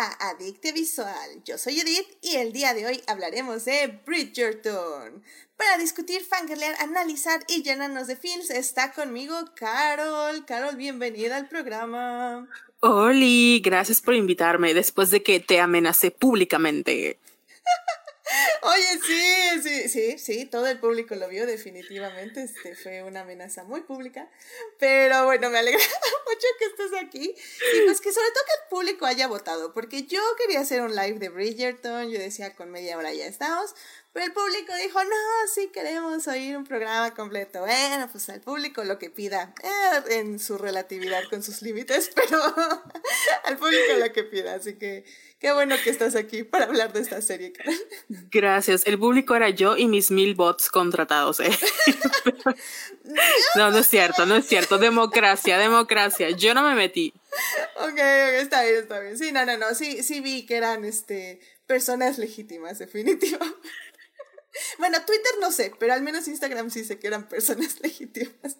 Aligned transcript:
a 0.00 0.30
Adicte 0.30 0.72
Visual. 0.72 1.42
Yo 1.44 1.58
soy 1.58 1.80
Edith 1.80 2.08
y 2.22 2.36
el 2.36 2.52
día 2.52 2.72
de 2.72 2.86
hoy 2.86 3.02
hablaremos 3.06 3.66
de 3.66 4.00
Bridgerton. 4.06 5.22
Para 5.58 5.76
discutir, 5.76 6.22
fangirlear, 6.22 6.74
analizar 6.80 7.44
y 7.48 7.62
llenarnos 7.62 8.06
de 8.06 8.16
films 8.16 8.48
está 8.48 8.92
conmigo 8.92 9.34
Carol. 9.54 10.46
Carol, 10.46 10.76
bienvenida 10.76 11.36
al 11.36 11.48
programa. 11.48 12.48
Oli, 12.80 13.60
gracias 13.62 14.00
por 14.00 14.14
invitarme 14.14 14.72
después 14.72 15.10
de 15.10 15.22
que 15.22 15.38
te 15.38 15.60
amenacé 15.60 16.10
públicamente. 16.10 17.18
Oye, 18.62 19.00
sí, 19.06 19.62
sí, 19.62 19.88
sí, 19.88 20.18
sí, 20.18 20.44
todo 20.44 20.66
el 20.66 20.78
público 20.78 21.14
lo 21.14 21.28
vio 21.28 21.46
definitivamente, 21.46 22.42
este 22.42 22.74
fue 22.76 23.02
una 23.02 23.20
amenaza 23.20 23.64
muy 23.64 23.80
pública, 23.82 24.28
pero 24.78 25.24
bueno, 25.24 25.50
me 25.50 25.58
alegra 25.58 25.80
mucho 26.26 26.46
que 26.58 26.64
estés 26.66 27.00
aquí 27.00 27.34
y 27.34 27.86
pues 27.86 28.00
que 28.00 28.12
sobre 28.12 28.28
todo 28.28 28.44
que 28.44 28.62
el 28.62 28.68
público 28.68 29.06
haya 29.06 29.26
votado, 29.26 29.72
porque 29.72 30.04
yo 30.04 30.20
quería 30.36 30.60
hacer 30.60 30.82
un 30.82 30.94
live 30.94 31.18
de 31.18 31.28
Bridgerton, 31.28 32.10
yo 32.10 32.18
decía 32.18 32.54
con 32.54 32.70
media 32.70 32.96
hora 32.98 33.12
ya 33.12 33.26
estamos, 33.26 33.74
pero 34.12 34.26
el 34.26 34.32
público 34.32 34.74
dijo, 34.74 35.04
no, 35.04 35.46
sí 35.54 35.70
queremos 35.72 36.26
oír 36.26 36.56
un 36.56 36.64
programa 36.64 37.14
completo. 37.14 37.60
Bueno, 37.60 38.08
pues 38.10 38.28
al 38.28 38.40
público 38.40 38.82
lo 38.82 38.98
que 38.98 39.08
pida, 39.08 39.54
eh, 39.62 40.18
en 40.18 40.40
su 40.40 40.58
relatividad 40.58 41.22
con 41.30 41.44
sus 41.44 41.62
límites, 41.62 42.10
pero 42.16 42.42
al 43.44 43.56
público 43.56 43.94
lo 43.98 44.12
que 44.12 44.24
pida. 44.24 44.54
Así 44.54 44.74
que 44.74 45.04
qué 45.38 45.52
bueno 45.52 45.76
que 45.84 45.90
estás 45.90 46.16
aquí 46.16 46.42
para 46.42 46.64
hablar 46.64 46.92
de 46.92 47.00
esta 47.00 47.22
serie. 47.22 47.52
Gracias. 48.08 48.82
El 48.84 48.98
público 48.98 49.36
era 49.36 49.50
yo 49.50 49.76
y 49.76 49.86
mis 49.86 50.10
mil 50.10 50.34
bots 50.34 50.70
contratados. 50.70 51.38
¿eh? 51.38 51.56
no, 53.54 53.70
no 53.70 53.78
es 53.78 53.86
cierto, 53.86 54.26
no 54.26 54.34
es 54.34 54.46
cierto. 54.46 54.78
Democracia, 54.78 55.56
democracia. 55.56 56.30
Yo 56.30 56.52
no 56.52 56.62
me 56.64 56.74
metí. 56.74 57.14
Ok, 57.76 57.98
está 57.98 58.64
bien, 58.64 58.76
está 58.76 58.98
bien. 58.98 59.16
Sí, 59.16 59.30
no, 59.30 59.46
no, 59.46 59.56
no. 59.56 59.72
Sí, 59.76 60.02
sí 60.02 60.20
vi 60.20 60.46
que 60.46 60.56
eran 60.56 60.84
este 60.84 61.40
personas 61.66 62.18
legítimas, 62.18 62.80
definitivamente. 62.80 63.68
Bueno, 64.78 64.98
Twitter 65.06 65.32
no 65.40 65.52
sé, 65.52 65.72
pero 65.78 65.92
al 65.92 66.02
menos 66.02 66.28
Instagram 66.28 66.70
sí 66.70 66.84
sé 66.84 66.98
que 66.98 67.06
eran 67.06 67.28
personas 67.28 67.80
legítimas. 67.82 68.56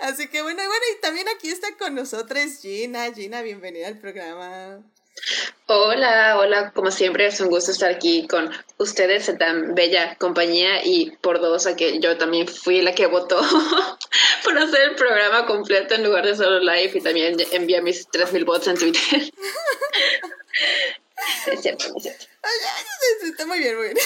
Así 0.00 0.28
que 0.28 0.42
bueno, 0.42 0.62
bueno, 0.66 0.84
y 0.96 1.00
también 1.00 1.28
aquí 1.28 1.48
está 1.48 1.76
con 1.76 1.94
nosotros 1.94 2.58
Gina. 2.60 3.12
Gina, 3.12 3.42
bienvenida 3.42 3.88
al 3.88 3.98
programa. 3.98 4.82
Hola, 5.66 6.36
hola, 6.38 6.72
como 6.72 6.90
siempre 6.90 7.26
es 7.26 7.40
un 7.40 7.48
gusto 7.48 7.70
estar 7.70 7.90
aquí 7.90 8.26
con 8.26 8.50
ustedes 8.78 9.28
en 9.28 9.38
tan 9.38 9.74
bella 9.74 10.16
compañía 10.16 10.84
y 10.84 11.12
por 11.22 11.40
dos 11.40 11.66
a 11.66 11.76
que 11.76 12.00
yo 12.00 12.18
también 12.18 12.48
fui 12.48 12.82
la 12.82 12.94
que 12.94 13.06
votó 13.06 13.40
por 14.44 14.58
hacer 14.58 14.80
el 14.82 14.94
programa 14.96 15.46
completo 15.46 15.94
en 15.94 16.04
lugar 16.04 16.26
de 16.26 16.36
solo 16.36 16.58
live 16.58 16.90
y 16.94 17.00
también 17.00 17.36
envié 17.52 17.80
mis 17.80 18.08
3000 18.08 18.44
bots 18.44 18.66
en 18.66 18.76
Twitter. 18.76 19.02
es 21.52 21.60
cierto, 21.62 21.86
es 21.96 22.02
cierto. 22.02 22.26
Está 23.22 23.46
muy 23.46 23.60
bien, 23.60 23.76
muy 23.76 23.84
bien. 23.86 23.96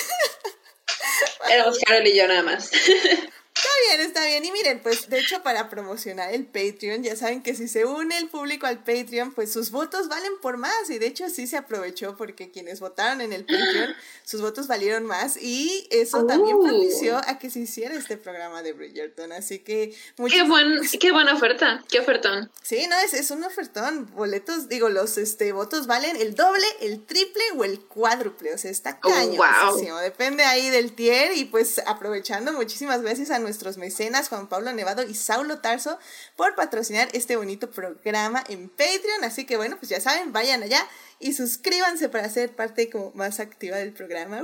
Éramos 1.51 1.79
Carol 1.79 2.07
y 2.07 2.17
yo 2.17 2.29
nada 2.29 2.43
más. 2.43 2.71
Está 3.59 3.71
bien, 3.89 4.07
está 4.07 4.25
bien. 4.25 4.45
Y 4.45 4.53
miren, 4.53 4.81
pues 4.81 5.09
de 5.11 5.19
hecho 5.19 5.43
para 5.43 5.69
promocionar 5.69 6.33
el 6.33 6.47
Patreon, 6.47 7.03
ya 7.03 7.17
saben 7.17 7.43
que 7.43 7.57
si 7.57 7.67
se 7.67 7.85
une 7.85 8.17
el 8.17 8.29
público 8.29 8.69
al 8.69 8.79
Patreon, 8.85 9.33
pues 9.33 9.53
sus 9.53 9.73
votos 9.73 10.07
valen 10.07 10.33
por 10.41 10.59
más. 10.59 10.89
Y 10.91 10.99
de 10.99 11.09
hecho 11.09 11.29
sí 11.29 11.49
se 11.49 11.57
aprovechó 11.57 12.17
porque 12.17 12.53
quienes 12.53 12.79
votaron 12.79 13.21
en 13.21 13.33
el 13.33 13.45
Patreon, 13.45 13.97
sus 14.25 14.41
votos 14.41 14.69
valieron 14.69 15.07
más. 15.07 15.37
Y 15.37 15.89
eso 15.91 16.25
también 16.25 16.57
uh. 16.57 16.63
propició 16.63 17.17
a 17.17 17.41
que 17.41 17.51
se 17.51 17.59
hiciera 17.61 17.97
este 17.97 18.17
programa 18.17 18.63
de 18.63 18.75
Bridgerton. 18.75 19.33
Así 19.33 19.59
que... 19.59 19.93
Qué, 20.29 20.43
buen, 20.45 20.81
qué 21.01 21.11
buena 21.11 21.35
oferta, 21.35 21.85
qué 21.91 21.99
ofertón. 21.99 22.53
Sí, 22.63 22.87
no, 22.89 22.97
es, 23.01 23.13
es 23.13 23.33
un 23.33 23.43
ofertón. 23.43 24.09
Boletos, 24.15 24.69
digo, 24.69 24.89
los 24.89 25.19
este, 25.19 25.51
votos 25.51 25.89
valen 25.89 26.15
el 26.17 26.37
doble, 26.37 26.65
el 26.81 27.05
triple 27.05 27.43
o 27.57 27.65
el 27.65 27.81
cuádruple. 27.81 28.55
O 28.55 28.59
sea, 28.59 28.71
está 28.71 29.01
oh, 29.03 29.09
cañón. 29.09 30.03
Depende 30.03 30.45
ahí 30.45 30.71
del 30.71 30.93
tier 30.93 31.37
y 31.37 31.47
pues 31.47 31.81
aprovechando 31.87 32.53
muchísimas 32.53 33.03
veces 33.03 33.33
a 33.33 33.48
nuestros 33.49 33.79
mecenas 33.79 34.29
Juan 34.29 34.47
Pablo 34.47 34.73
Nevado 34.73 35.03
y 35.03 35.15
Saulo 35.15 35.59
Tarso 35.59 35.99
por 36.37 36.55
patrocinar 36.55 37.09
este 37.15 37.37
bonito 37.37 37.71
programa 37.71 38.45
en 38.49 38.69
Patreon. 38.69 39.25
Así 39.25 39.47
que 39.47 39.57
bueno, 39.57 39.77
pues 39.79 39.89
ya 39.89 40.01
saben, 40.01 40.33
vayan 40.33 40.63
allá 40.63 40.87
y 41.19 41.33
suscríbanse 41.33 42.11
para 42.11 42.29
ser 42.29 42.55
parte 42.55 42.91
como 42.91 43.11
más 43.15 43.41
activa 43.41 43.79
del 43.79 43.93
programa. 43.93 44.43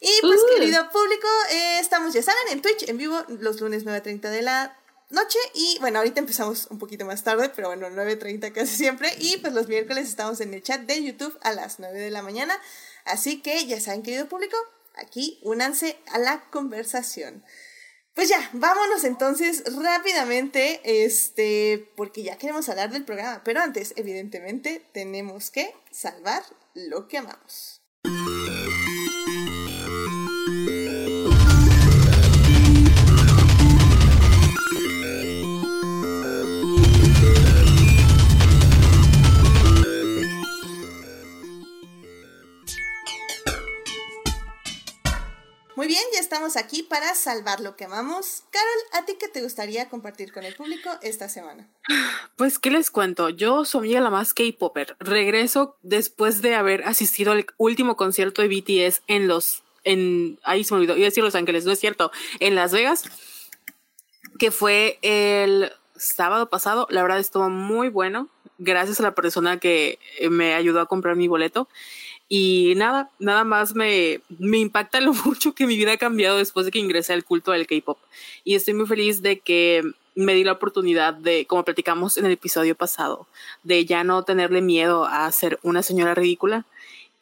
Y 0.00 0.20
pues 0.22 0.40
querido 0.56 0.90
público, 0.90 1.28
eh, 1.50 1.78
estamos 1.80 2.14
ya 2.14 2.22
saben 2.22 2.48
en 2.50 2.62
Twitch 2.62 2.88
en 2.88 2.96
vivo 2.96 3.22
los 3.28 3.60
lunes 3.60 3.84
9.30 3.84 4.30
de 4.30 4.42
la 4.42 4.76
noche 5.10 5.38
y 5.54 5.76
bueno, 5.80 5.98
ahorita 5.98 6.20
empezamos 6.20 6.66
un 6.70 6.78
poquito 6.78 7.04
más 7.04 7.22
tarde, 7.22 7.50
pero 7.54 7.68
bueno, 7.68 7.88
9.30 7.90 8.52
casi 8.52 8.76
siempre 8.76 9.14
y 9.18 9.36
pues 9.36 9.52
los 9.52 9.68
miércoles 9.68 10.08
estamos 10.08 10.40
en 10.40 10.54
el 10.54 10.62
chat 10.62 10.80
de 10.80 11.02
YouTube 11.02 11.38
a 11.42 11.52
las 11.52 11.78
9 11.78 11.98
de 11.98 12.10
la 12.10 12.22
mañana. 12.22 12.58
Así 13.04 13.42
que 13.42 13.66
ya 13.66 13.78
saben, 13.80 14.02
querido 14.02 14.26
público, 14.28 14.56
aquí 14.94 15.38
únanse 15.42 15.98
a 16.08 16.18
la 16.18 16.48
conversación. 16.50 17.44
Pues 18.14 18.28
ya, 18.28 18.48
vámonos 18.52 19.02
entonces 19.02 19.64
rápidamente, 19.82 20.80
este, 20.84 21.90
porque 21.96 22.22
ya 22.22 22.38
queremos 22.38 22.68
hablar 22.68 22.90
del 22.92 23.04
programa, 23.04 23.42
pero 23.44 23.60
antes, 23.60 23.92
evidentemente, 23.96 24.86
tenemos 24.92 25.50
que 25.50 25.74
salvar 25.90 26.44
lo 26.74 27.08
que 27.08 27.18
amamos. 27.18 27.82
Estamos 46.34 46.56
aquí 46.56 46.82
para 46.82 47.14
salvar 47.14 47.60
lo 47.60 47.76
que 47.76 47.84
amamos. 47.84 48.42
Carol, 48.50 48.68
¿a 48.94 49.06
ti 49.06 49.12
qué 49.20 49.28
te 49.28 49.40
gustaría 49.40 49.88
compartir 49.88 50.32
con 50.32 50.42
el 50.42 50.56
público 50.56 50.90
esta 51.00 51.28
semana? 51.28 51.68
Pues, 52.34 52.58
¿qué 52.58 52.72
les 52.72 52.90
cuento? 52.90 53.28
Yo 53.28 53.64
soy 53.64 53.92
la 53.92 54.10
más 54.10 54.34
K-Popper. 54.34 54.96
Regreso 54.98 55.76
después 55.82 56.42
de 56.42 56.56
haber 56.56 56.82
asistido 56.82 57.30
al 57.30 57.46
último 57.56 57.96
concierto 57.96 58.42
de 58.42 58.48
BTS 58.48 59.02
en 59.06 59.28
los... 59.28 59.62
En, 59.84 60.40
ahí 60.42 60.64
se 60.64 60.74
me 60.74 60.78
olvidó, 60.78 60.96
iba 60.96 61.04
a 61.04 61.10
decir 61.10 61.22
Los 61.22 61.36
Ángeles, 61.36 61.66
no 61.66 61.70
es 61.70 61.78
cierto, 61.78 62.10
en 62.40 62.56
Las 62.56 62.72
Vegas, 62.72 63.04
que 64.40 64.50
fue 64.50 64.98
el 65.02 65.70
sábado 65.94 66.50
pasado. 66.50 66.88
La 66.90 67.02
verdad 67.02 67.20
estuvo 67.20 67.48
muy 67.48 67.90
bueno, 67.90 68.28
gracias 68.58 68.98
a 68.98 69.04
la 69.04 69.14
persona 69.14 69.60
que 69.60 70.00
me 70.28 70.54
ayudó 70.54 70.80
a 70.80 70.86
comprar 70.86 71.14
mi 71.14 71.28
boleto. 71.28 71.68
Y 72.28 72.74
nada, 72.76 73.10
nada 73.18 73.44
más 73.44 73.74
me, 73.74 74.20
me 74.38 74.58
impacta 74.58 75.00
lo 75.00 75.12
mucho 75.24 75.54
que 75.54 75.66
mi 75.66 75.76
vida 75.76 75.92
ha 75.92 75.96
cambiado 75.96 76.38
después 76.38 76.66
de 76.66 76.72
que 76.72 76.78
ingresé 76.78 77.12
al 77.12 77.24
culto 77.24 77.52
del 77.52 77.66
K-pop. 77.66 77.98
Y 78.44 78.54
estoy 78.54 78.74
muy 78.74 78.86
feliz 78.86 79.22
de 79.22 79.40
que 79.40 79.82
me 80.14 80.34
di 80.34 80.44
la 80.44 80.52
oportunidad 80.52 81.14
de, 81.14 81.46
como 81.46 81.64
platicamos 81.64 82.16
en 82.16 82.26
el 82.26 82.32
episodio 82.32 82.76
pasado, 82.76 83.26
de 83.62 83.84
ya 83.84 84.04
no 84.04 84.22
tenerle 84.22 84.60
miedo 84.60 85.04
a 85.04 85.30
ser 85.32 85.58
una 85.62 85.82
señora 85.82 86.14
ridícula 86.14 86.64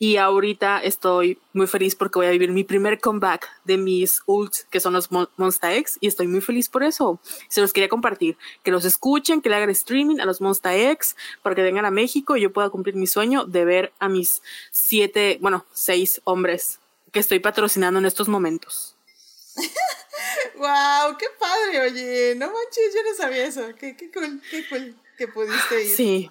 y 0.02 0.16
ahorita 0.16 0.80
estoy 0.80 1.38
muy 1.52 1.68
feliz 1.68 1.94
porque 1.94 2.18
voy 2.18 2.26
a 2.26 2.32
vivir 2.32 2.50
mi 2.50 2.64
primer 2.64 2.98
comeback 2.98 3.48
de 3.62 3.76
mis 3.76 4.20
ults, 4.26 4.66
que 4.68 4.80
son 4.80 4.94
los 4.94 5.10
Monsta 5.12 5.76
X, 5.76 5.96
y 6.00 6.08
estoy 6.08 6.26
muy 6.26 6.40
feliz 6.40 6.68
por 6.68 6.82
eso. 6.82 7.20
Se 7.46 7.60
los 7.60 7.72
quería 7.72 7.88
compartir. 7.88 8.36
Que 8.64 8.72
los 8.72 8.84
escuchen, 8.84 9.40
que 9.40 9.48
le 9.48 9.54
hagan 9.54 9.70
streaming 9.70 10.18
a 10.18 10.24
los 10.24 10.40
Monsta 10.40 10.76
X, 10.76 11.14
para 11.40 11.54
que 11.54 11.62
vengan 11.62 11.84
a 11.84 11.92
México 11.92 12.36
y 12.36 12.40
yo 12.40 12.52
pueda 12.52 12.68
cumplir 12.68 12.96
mi 12.96 13.06
sueño 13.06 13.44
de 13.44 13.64
ver 13.64 13.92
a 14.00 14.08
mis 14.08 14.42
siete, 14.72 15.38
bueno, 15.40 15.66
seis 15.72 16.20
hombres 16.24 16.80
que 17.12 17.20
estoy 17.20 17.38
patrocinando 17.38 18.00
en 18.00 18.06
estos 18.06 18.26
momentos. 18.26 18.96
wow, 20.56 21.16
qué 21.16 21.26
padre, 21.38 21.80
oye, 21.80 22.34
no 22.34 22.46
manches, 22.46 22.92
yo 22.92 23.08
no 23.08 23.16
sabía 23.16 23.46
eso. 23.46 23.68
Qué, 23.78 23.96
qué 23.96 24.10
cool, 24.10 24.42
qué 24.50 24.68
cool 24.68 24.96
que 25.16 25.28
pudiste 25.28 25.84
ir. 25.84 25.96
Sí. 25.96 26.30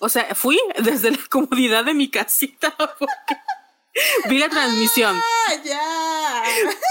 O 0.00 0.08
sea, 0.08 0.34
fui 0.34 0.58
desde 0.78 1.10
la 1.10 1.18
comodidad 1.28 1.84
de 1.84 1.94
mi 1.94 2.10
casita 2.10 2.74
porque 2.98 3.36
vi 4.28 4.38
la 4.38 4.48
transmisión. 4.48 5.16
Ah, 5.16 5.54
ya. 5.64 6.42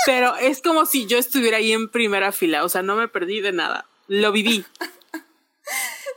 Pero 0.06 0.36
es 0.38 0.62
como 0.62 0.86
si 0.86 1.06
yo 1.06 1.18
estuviera 1.18 1.58
ahí 1.58 1.74
en 1.74 1.90
primera 1.90 2.32
fila, 2.32 2.64
o 2.64 2.70
sea, 2.70 2.82
no 2.82 2.96
me 2.96 3.08
perdí 3.08 3.42
de 3.42 3.52
nada. 3.52 3.88
Lo 4.08 4.32
viví. 4.32 4.66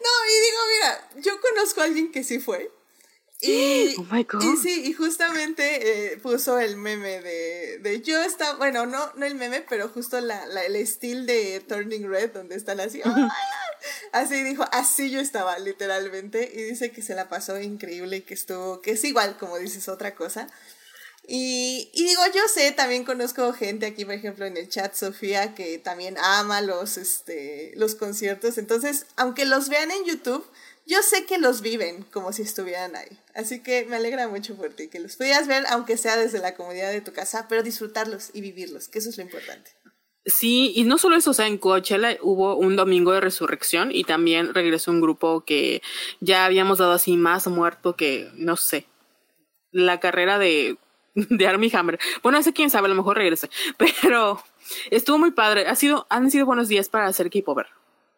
No, 0.05 0.11
y 0.29 0.35
digo, 0.41 0.59
mira, 0.75 1.23
yo 1.23 1.41
conozco 1.41 1.81
a 1.81 1.85
alguien 1.85 2.13
que 2.13 2.25
sí 2.25 2.39
fue. 2.39 2.71
Y, 3.41 3.95
oh 3.99 4.07
my 4.11 4.25
God. 4.25 4.43
y 4.43 4.57
sí, 4.57 4.83
y 4.87 4.93
justamente 4.93 6.13
eh, 6.13 6.17
puso 6.19 6.59
el 6.59 6.77
meme 6.77 7.21
de, 7.21 7.79
de 7.79 8.03
yo 8.03 8.21
estaba, 8.23 8.57
bueno, 8.57 8.87
no, 8.87 9.13
no 9.15 9.27
el 9.27 9.35
meme, 9.35 9.65
pero 9.69 9.89
justo 9.89 10.21
la, 10.21 10.47
la 10.47 10.65
el 10.65 10.77
estilo 10.77 11.25
de 11.25 11.61
Turning 11.61 12.09
Red, 12.09 12.33
donde 12.33 12.57
están 12.57 12.81
así, 12.81 13.01
oh 13.05 13.15
Así 14.13 14.43
dijo, 14.43 14.65
así 14.73 15.11
yo 15.11 15.21
estaba, 15.21 15.59
literalmente. 15.59 16.51
Y 16.55 16.63
dice 16.63 16.91
que 16.91 17.03
se 17.03 17.15
la 17.15 17.29
pasó 17.29 17.61
increíble 17.61 18.19
y 18.19 18.23
que 18.23 18.35
estuvo, 18.35 18.81
que 18.81 18.93
es 18.93 19.05
igual, 19.05 19.37
como 19.39 19.59
dices, 19.59 19.89
otra 19.89 20.15
cosa. 20.15 20.47
Y, 21.27 21.91
y, 21.95 22.05
digo, 22.05 22.23
yo 22.35 22.43
sé, 22.49 22.73
también 22.73 23.05
conozco 23.05 23.53
gente 23.55 23.87
aquí, 23.87 24.05
por 24.05 24.15
ejemplo, 24.15 24.45
en 24.45 24.59
el 24.59 24.69
chat, 24.69 24.95
Sofía, 24.95 25.55
que 25.55 25.79
también 25.79 26.17
ama 26.19 26.61
los, 26.61 26.99
este, 26.99 27.73
los 27.77 27.95
conciertos. 27.95 28.59
Entonces, 28.59 29.07
aunque 29.17 29.47
los 29.47 29.71
vean 29.71 29.91
en 29.91 30.05
YouTube, 30.05 30.47
yo 30.87 31.03
sé 31.03 31.25
que 31.25 31.39
los 31.39 31.63
viven 31.63 32.03
como 32.13 32.33
si 32.33 32.43
estuvieran 32.43 32.95
ahí. 32.95 33.19
Así 33.35 33.61
que 33.61 33.87
me 33.87 33.97
alegra 33.97 34.29
mucho 34.29 34.55
por 34.55 34.75
ti, 34.75 34.89
que 34.89 35.01
los 35.01 35.17
pudieras 35.17 35.47
ver, 35.47 35.65
aunque 35.71 35.97
sea 35.97 36.17
desde 36.17 36.41
la 36.41 36.55
comodidad 36.55 36.91
de 36.93 37.01
tu 37.01 37.13
casa, 37.13 37.47
pero 37.49 37.63
disfrutarlos 37.63 38.31
y 38.35 38.43
vivirlos, 38.43 38.89
que 38.89 38.99
eso 38.99 39.09
es 39.09 39.17
lo 39.17 39.23
importante. 39.23 39.71
Sí, 40.27 40.73
y 40.75 40.85
no 40.85 40.97
solo 40.97 41.17
eso, 41.17 41.31
o 41.31 41.35
sea, 41.35 41.47
en 41.47 41.59
Coachella 41.59 42.17
hubo 42.23 42.57
un 42.57 42.77
domingo 42.77 43.13
de 43.13 43.21
resurrección 43.21 43.91
y 43.93 44.05
también 44.05 44.55
regresó 44.55 44.91
un 44.91 45.03
grupo 45.03 45.45
que 45.45 45.83
ya 46.21 46.47
habíamos 46.47 46.79
dado 46.79 46.93
así 46.93 47.17
más 47.19 47.47
muerto 47.47 47.95
que, 47.95 48.31
no 48.35 48.57
sé, 48.57 48.87
la 49.71 50.01
carrera 50.01 50.39
de, 50.39 50.79
de 51.15 51.47
Army 51.47 51.71
Hammer. 51.75 51.99
Bueno, 52.23 52.39
ese 52.39 52.55
quién 52.55 52.71
sabe, 52.71 52.87
a 52.87 52.89
lo 52.89 52.95
mejor 52.95 53.19
regrese, 53.19 53.51
pero 53.77 54.43
estuvo 54.91 55.19
muy 55.19 55.33
padre. 55.33 55.67
Ha 55.67 55.77
sido, 55.77 56.07
han 56.09 56.31
sido 56.31 56.47
buenos 56.47 56.69
días 56.69 56.89
para 56.89 57.07
hacer 57.07 57.29
K-Power. 57.29 57.67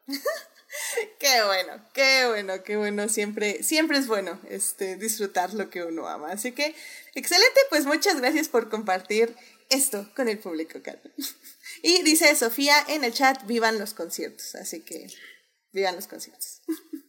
qué 1.19 1.43
bueno, 1.45 1.85
qué 1.93 2.27
bueno, 2.29 2.63
qué 2.63 2.77
bueno. 2.77 3.09
Siempre, 3.09 3.65
siempre 3.65 3.99
es 3.99 4.07
bueno 4.07 4.39
este, 4.49 4.97
disfrutar 4.97 5.55
lo 5.55 5.71
que 5.71 5.83
uno 5.83 6.07
ama. 6.07 6.29
Así 6.31 6.53
que, 6.53 6.75
excelente, 7.15 7.61
pues 7.69 7.85
muchas 7.85 8.21
gracias 8.21 8.49
por 8.49 8.69
compartir 8.69 9.35
esto 9.71 10.09
con 10.15 10.29
el 10.29 10.39
público, 10.39 10.79
Carmen. 10.83 11.13
Y 11.87 12.03
dice 12.03 12.35
Sofía 12.35 12.75
en 12.89 13.05
el 13.05 13.15
chat, 13.15 13.47
vivan 13.47 13.79
los 13.79 13.95
conciertos. 13.95 14.57
Así 14.57 14.81
que, 14.81 15.07
vivan 15.73 15.95
los 15.95 16.09
conciertos. 16.09 16.61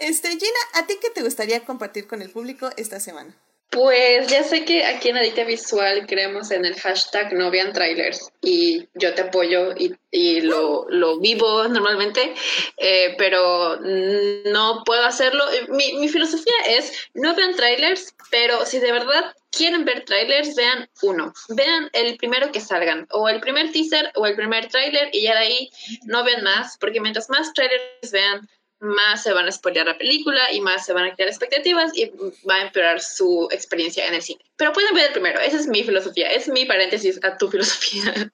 Este, 0.00 0.30
Gina, 0.30 0.60
¿a 0.72 0.84
ti 0.88 0.98
qué 1.00 1.10
te 1.10 1.22
gustaría 1.22 1.64
compartir 1.64 2.08
con 2.08 2.22
el 2.22 2.28
público 2.28 2.70
esta 2.76 2.98
semana? 2.98 3.36
Pues 3.70 4.26
ya 4.26 4.42
sé 4.42 4.64
que 4.64 4.84
aquí 4.84 5.10
en 5.10 5.16
Adicta 5.16 5.44
Visual 5.44 6.04
creemos 6.08 6.50
en 6.50 6.64
el 6.64 6.74
hashtag 6.74 7.32
no 7.32 7.52
vean 7.52 7.72
trailers 7.72 8.32
y 8.42 8.88
yo 8.94 9.14
te 9.14 9.22
apoyo 9.22 9.74
y, 10.10 10.40
lo, 10.40 10.86
lo, 10.88 11.20
vivo 11.20 11.68
normalmente, 11.68 12.34
eh, 12.76 13.14
pero 13.16 13.78
no 13.80 14.82
puedo 14.84 15.04
hacerlo. 15.04 15.44
Mi, 15.68 15.94
mi 15.94 16.08
filosofía 16.08 16.54
es 16.66 16.92
no 17.14 17.36
vean 17.36 17.54
trailers, 17.54 18.12
pero 18.28 18.66
si 18.66 18.80
de 18.80 18.90
verdad 18.90 19.34
quieren 19.56 19.84
ver 19.84 20.04
trailers, 20.04 20.54
vean 20.54 20.88
uno. 21.02 21.32
Vean 21.48 21.90
el 21.92 22.16
primero 22.16 22.50
que 22.52 22.60
salgan, 22.60 23.06
o 23.10 23.28
el 23.28 23.40
primer 23.40 23.72
teaser 23.72 24.10
o 24.14 24.26
el 24.26 24.34
primer 24.34 24.68
trailer, 24.68 25.08
y 25.12 25.22
ya 25.22 25.32
de 25.32 25.38
ahí 25.38 25.70
no 26.04 26.24
vean 26.24 26.42
más, 26.42 26.76
porque 26.78 27.00
mientras 27.00 27.30
más 27.30 27.52
trailers 27.52 28.10
vean, 28.12 28.48
más 28.80 29.22
se 29.22 29.32
van 29.32 29.46
a 29.46 29.52
spoilear 29.52 29.86
la 29.86 29.98
película 29.98 30.52
y 30.52 30.60
más 30.60 30.84
se 30.84 30.92
van 30.92 31.04
a 31.04 31.14
crear 31.14 31.28
expectativas 31.28 31.96
y 31.96 32.10
va 32.48 32.56
a 32.56 32.62
empeorar 32.62 33.00
su 33.00 33.48
experiencia 33.50 34.06
en 34.06 34.14
el 34.14 34.22
cine. 34.22 34.44
Pero 34.56 34.72
pueden 34.72 34.94
ver 34.94 35.06
el 35.06 35.12
primero, 35.12 35.40
esa 35.40 35.56
es 35.56 35.66
mi 35.66 35.82
filosofía, 35.82 36.30
es 36.30 36.48
mi 36.48 36.66
paréntesis 36.66 37.18
a 37.24 37.36
tu 37.38 37.48
filosofía. 37.50 38.30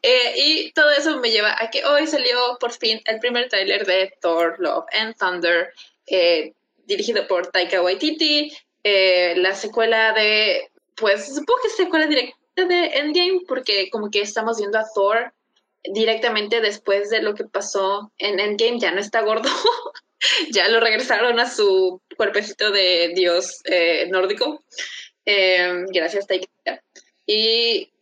Eh, 0.00 0.34
y 0.36 0.72
todo 0.72 0.90
eso 0.90 1.18
me 1.18 1.30
lleva 1.30 1.56
a 1.58 1.70
que 1.70 1.84
hoy 1.84 2.06
salió 2.06 2.56
por 2.58 2.72
fin 2.72 3.00
el 3.04 3.18
primer 3.18 3.48
tráiler 3.48 3.84
de 3.84 4.14
Thor, 4.20 4.56
Love 4.58 4.86
and 4.92 5.14
Thunder, 5.16 5.72
eh, 6.06 6.54
dirigido 6.86 7.26
por 7.26 7.48
Taika 7.48 7.82
Waititi, 7.82 8.52
eh, 8.84 9.34
la 9.36 9.54
secuela 9.54 10.12
de, 10.12 10.70
pues 10.96 11.26
supongo 11.26 11.60
que 11.62 11.68
es 11.68 11.76
secuela 11.76 12.06
directa 12.06 12.36
de 12.56 12.86
Endgame, 12.98 13.40
porque 13.46 13.90
como 13.90 14.10
que 14.10 14.20
estamos 14.20 14.58
viendo 14.58 14.78
a 14.78 14.86
Thor 14.94 15.32
directamente 15.84 16.60
después 16.60 17.10
de 17.10 17.22
lo 17.22 17.34
que 17.34 17.44
pasó 17.44 18.12
en 18.18 18.40
Endgame, 18.40 18.78
ya 18.78 18.92
no 18.92 19.00
está 19.00 19.22
gordo, 19.22 19.48
ya 20.50 20.68
lo 20.68 20.80
regresaron 20.80 21.40
a 21.40 21.48
su 21.48 22.00
cuerpecito 22.16 22.70
de 22.70 23.12
dios 23.14 23.60
eh, 23.64 24.06
nórdico. 24.10 24.64
Eh, 25.24 25.84
gracias, 25.88 26.26
Taika. 26.26 26.48
Y 27.26 27.92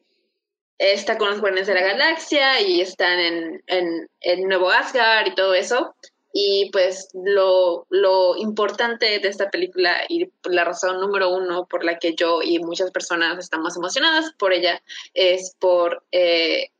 está 0.78 1.18
con 1.18 1.28
los 1.28 1.40
Guardianes 1.40 1.66
de 1.66 1.74
la 1.74 1.82
Galaxia 1.82 2.60
y 2.62 2.80
están 2.80 3.18
en, 3.18 3.62
en, 3.66 4.08
en 4.20 4.48
Nuevo 4.48 4.70
Asgard 4.70 5.26
y 5.26 5.34
todo 5.34 5.54
eso. 5.54 5.94
Y 6.32 6.70
pues 6.70 7.08
lo, 7.12 7.86
lo, 7.90 8.36
importante 8.36 9.18
de 9.18 9.28
esta 9.28 9.50
película 9.50 10.04
y 10.08 10.30
la 10.44 10.64
razón 10.64 11.00
número 11.00 11.30
uno 11.30 11.66
por 11.66 11.84
la 11.84 11.98
que 11.98 12.14
yo 12.14 12.40
y 12.42 12.60
muchas 12.60 12.92
personas 12.92 13.38
estamos 13.38 13.76
emocionadas 13.76 14.32
por 14.38 14.52
ella 14.52 14.80
es 15.12 15.56
por 15.58 16.04
eh, 16.12 16.70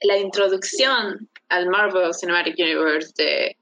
la 0.00 0.16
introducción 0.16 1.28
al 1.48 1.68
Marvel 1.68 2.14
Cinematic 2.14 2.58
Universe 2.58 3.12
de 3.16 3.56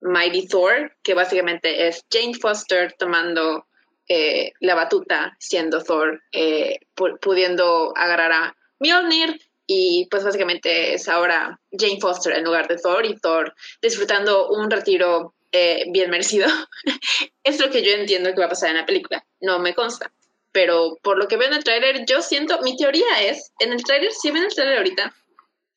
Mighty 0.00 0.46
Thor, 0.46 0.92
que 1.02 1.14
básicamente 1.14 1.88
es 1.88 2.04
Jane 2.10 2.34
Foster 2.34 2.94
tomando 2.98 3.66
eh, 4.08 4.52
la 4.60 4.74
batuta, 4.74 5.36
siendo 5.38 5.82
Thor, 5.82 6.22
eh, 6.32 6.80
pudiendo 7.20 7.92
agarrar 7.96 8.32
a 8.32 8.56
Mjolnir 8.78 9.40
y 9.72 10.08
pues 10.10 10.24
básicamente 10.24 10.94
es 10.94 11.08
ahora 11.08 11.60
Jane 11.70 12.00
Foster 12.00 12.32
en 12.32 12.42
lugar 12.42 12.66
de 12.66 12.76
Thor 12.76 13.06
y 13.06 13.14
Thor 13.14 13.54
disfrutando 13.80 14.48
un 14.48 14.68
retiro 14.68 15.32
eh, 15.52 15.84
bien 15.92 16.10
merecido. 16.10 16.48
es 17.44 17.60
lo 17.60 17.70
que 17.70 17.84
yo 17.84 17.92
entiendo 17.92 18.30
que 18.30 18.40
va 18.40 18.46
a 18.46 18.48
pasar 18.48 18.70
en 18.70 18.78
la 18.78 18.84
película, 18.84 19.24
no 19.40 19.60
me 19.60 19.72
consta. 19.72 20.12
Pero 20.50 20.98
por 21.04 21.18
lo 21.18 21.28
que 21.28 21.36
veo 21.36 21.46
en 21.46 21.54
el 21.54 21.62
tráiler, 21.62 22.04
yo 22.04 22.20
siento, 22.20 22.60
mi 22.62 22.76
teoría 22.76 23.22
es, 23.22 23.52
en 23.60 23.72
el 23.72 23.84
tráiler, 23.84 24.10
si 24.10 24.32
ven 24.32 24.42
el 24.42 24.52
tráiler 24.52 24.78
ahorita, 24.78 25.14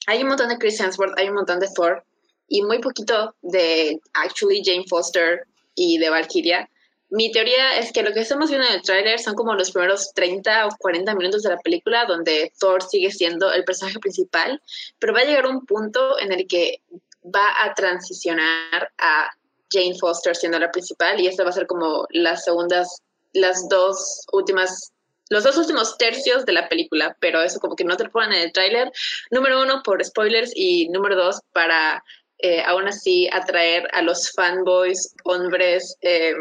hay 0.08 0.24
un 0.24 0.30
montón 0.30 0.50
de 0.50 0.58
Chris 0.58 0.80
Hemsworth, 0.80 1.20
hay 1.20 1.30
un 1.30 1.36
montón 1.36 1.60
de 1.60 1.70
Thor 1.76 2.04
y 2.48 2.64
muy 2.64 2.80
poquito 2.80 3.36
de 3.44 4.00
actually 4.14 4.64
Jane 4.66 4.86
Foster 4.90 5.46
y 5.76 6.00
de 6.00 6.10
Valkyria 6.10 6.68
mi 7.14 7.32
teoría 7.32 7.78
es 7.78 7.92
que 7.92 8.02
lo 8.02 8.12
que 8.12 8.22
estamos 8.22 8.50
viendo 8.50 8.68
en 8.68 8.74
el 8.74 8.82
tráiler 8.82 9.20
son 9.20 9.36
como 9.36 9.54
los 9.54 9.70
primeros 9.70 10.12
30 10.16 10.66
o 10.66 10.70
40 10.80 11.14
minutos 11.14 11.44
de 11.44 11.52
la 11.52 11.60
película 11.60 12.06
donde 12.06 12.52
Thor 12.60 12.82
sigue 12.82 13.12
siendo 13.12 13.54
el 13.54 13.64
personaje 13.64 14.00
principal, 14.00 14.60
pero 14.98 15.14
va 15.14 15.20
a 15.20 15.26
llegar 15.26 15.46
un 15.46 15.64
punto 15.64 16.20
en 16.20 16.32
el 16.32 16.48
que 16.48 16.82
va 17.24 17.48
a 17.62 17.76
transicionar 17.76 18.92
a 18.98 19.30
Jane 19.72 19.96
Foster 20.00 20.36
siendo 20.36 20.58
la 20.58 20.72
principal 20.72 21.20
y 21.20 21.28
esta 21.28 21.44
va 21.44 21.52
a 21.52 21.54
ser 21.54 21.68
como 21.68 22.08
las 22.10 22.46
segundas, 22.46 23.04
las 23.34 23.70
dos 23.70 24.26
últimas, 24.32 24.92
los 25.30 25.44
dos 25.44 25.56
últimos 25.58 26.00
tercios 26.00 26.48
de 26.48 26.54
la 26.54 26.68
película, 26.68 27.16
pero 27.20 27.44
eso 27.44 27.60
como 27.60 27.76
que 27.76 27.86
no 27.86 27.96
te 27.96 28.06
lo 28.06 28.12
ponen 28.12 28.34
en 28.34 28.42
el 28.42 28.54
tráiler. 28.54 28.92
Número 29.30 29.62
uno, 29.62 29.84
por 29.84 30.04
spoilers 30.04 30.52
y 30.56 30.90
número 30.90 31.16
dos, 31.16 31.42
para 31.52 32.04
eh, 32.40 32.64
aún 32.66 32.88
así 32.88 33.30
atraer 33.32 33.88
a 33.94 34.02
los 34.02 34.32
fanboys, 34.32 35.14
hombres, 35.24 35.96
eh, 36.02 36.34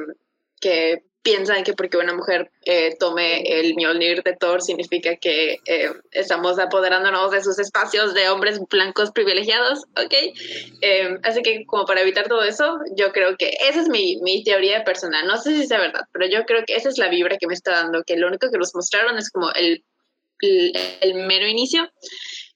que 0.62 1.02
piensan 1.22 1.62
que 1.62 1.72
porque 1.74 1.96
una 1.96 2.14
mujer 2.14 2.50
eh, 2.64 2.96
tome 2.98 3.42
el 3.42 3.74
Mjolnir 3.76 4.22
de 4.22 4.34
Thor 4.34 4.60
significa 4.60 5.16
que 5.16 5.58
eh, 5.66 5.92
estamos 6.10 6.58
apoderándonos 6.58 7.30
de 7.30 7.42
sus 7.42 7.58
espacios 7.58 8.12
de 8.14 8.28
hombres 8.28 8.60
blancos 8.68 9.12
privilegiados, 9.12 9.84
¿ok? 9.96 10.14
Eh, 10.80 11.18
así 11.22 11.42
que 11.42 11.64
como 11.66 11.84
para 11.84 12.00
evitar 12.00 12.28
todo 12.28 12.42
eso, 12.42 12.78
yo 12.96 13.12
creo 13.12 13.36
que 13.36 13.56
esa 13.68 13.80
es 13.80 13.88
mi, 13.88 14.18
mi, 14.22 14.42
teoría 14.42 14.84
personal. 14.84 15.26
No 15.26 15.36
sé 15.38 15.56
si 15.56 15.66
sea 15.66 15.78
verdad, 15.78 16.02
pero 16.12 16.26
yo 16.26 16.44
creo 16.44 16.64
que 16.66 16.74
esa 16.74 16.88
es 16.88 16.98
la 16.98 17.08
vibra 17.08 17.38
que 17.38 17.46
me 17.46 17.54
está 17.54 17.70
dando, 17.70 18.02
que 18.02 18.16
lo 18.16 18.26
único 18.26 18.50
que 18.50 18.58
nos 18.58 18.74
mostraron 18.74 19.16
es 19.16 19.30
como 19.30 19.52
el, 19.52 19.84
el, 20.40 20.72
el 21.00 21.14
mero 21.14 21.46
inicio. 21.46 21.88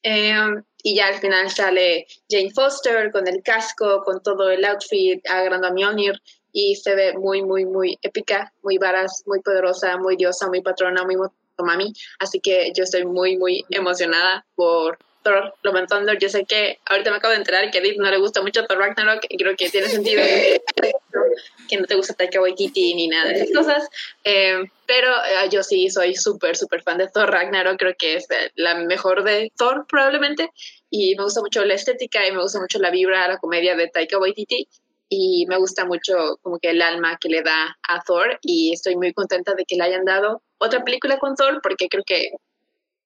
y 0.02 0.94
ya 0.94 1.08
al 1.08 1.20
final 1.20 1.50
sale 1.50 2.06
Jane 2.28 2.50
Foster 2.52 3.12
con 3.12 3.28
el 3.28 3.42
casco, 3.44 4.02
con 4.04 4.22
todo 4.22 4.50
el 4.50 4.64
outfit, 4.64 5.20
agarrando 5.28 5.68
a 5.68 5.72
Mjolnir 5.72 6.20
y 6.52 6.76
se 6.76 6.94
ve 6.94 7.12
muy, 7.14 7.42
muy, 7.42 7.64
muy 7.64 7.98
épica, 8.02 8.52
muy 8.62 8.78
varas, 8.78 9.22
muy 9.26 9.40
poderosa, 9.40 9.96
muy 9.98 10.16
diosa, 10.16 10.48
muy 10.48 10.62
patrona, 10.62 11.04
muy 11.04 11.16
motomami. 11.16 11.92
Así 12.18 12.40
que 12.40 12.72
yo 12.74 12.84
estoy 12.84 13.04
muy, 13.04 13.36
muy 13.36 13.64
emocionada 13.70 14.46
por 14.54 14.98
Thor 15.26 15.54
Love 15.62 15.76
and 15.76 15.88
Thunder. 15.88 16.18
Yo 16.18 16.28
sé 16.28 16.44
que 16.44 16.78
ahorita 16.86 17.10
me 17.10 17.16
acabo 17.16 17.32
de 17.32 17.38
enterar 17.38 17.70
que 17.70 17.78
a 17.78 17.80
Edith 17.80 17.98
no 17.98 18.08
le 18.08 18.18
gusta 18.18 18.42
mucho 18.42 18.64
Thor 18.64 18.78
Ragnarok 18.78 19.24
y 19.28 19.36
creo 19.36 19.56
que 19.56 19.68
tiene 19.68 19.88
sentido 19.88 20.22
que 21.68 21.76
no 21.76 21.86
te 21.86 21.96
gusta 21.96 22.14
Taika 22.14 22.40
Waititi 22.40 22.94
ni 22.94 23.08
nada 23.08 23.30
de 23.30 23.34
esas 23.34 23.50
cosas. 23.52 23.88
Eh, 24.22 24.64
pero 24.86 25.10
eh, 25.10 25.48
yo 25.50 25.64
sí 25.64 25.90
soy 25.90 26.14
súper, 26.14 26.56
súper 26.56 26.82
fan 26.82 26.98
de 26.98 27.08
Thor 27.08 27.30
Ragnarok. 27.30 27.76
Creo 27.76 27.94
que 27.98 28.14
es 28.16 28.26
la 28.54 28.76
mejor 28.76 29.24
de 29.24 29.52
Thor 29.58 29.84
probablemente. 29.88 30.50
Y 30.90 31.16
me 31.16 31.24
gusta 31.24 31.40
mucho 31.40 31.64
la 31.64 31.74
estética 31.74 32.26
y 32.26 32.30
me 32.30 32.40
gusta 32.40 32.60
mucho 32.60 32.78
la 32.78 32.90
vibra, 32.90 33.26
la 33.26 33.38
comedia 33.38 33.74
de 33.74 33.88
Taika 33.88 34.18
Waititi 34.18 34.68
y 35.08 35.46
me 35.46 35.56
gusta 35.56 35.84
mucho 35.84 36.38
como 36.42 36.58
que 36.58 36.70
el 36.70 36.82
alma 36.82 37.16
que 37.20 37.28
le 37.28 37.42
da 37.42 37.76
a 37.88 38.02
Thor 38.02 38.38
y 38.42 38.72
estoy 38.72 38.96
muy 38.96 39.12
contenta 39.12 39.54
de 39.54 39.64
que 39.64 39.76
le 39.76 39.84
hayan 39.84 40.04
dado 40.04 40.42
otra 40.58 40.84
película 40.84 41.18
con 41.18 41.34
Thor 41.34 41.60
porque 41.62 41.88
creo 41.88 42.02
que 42.04 42.30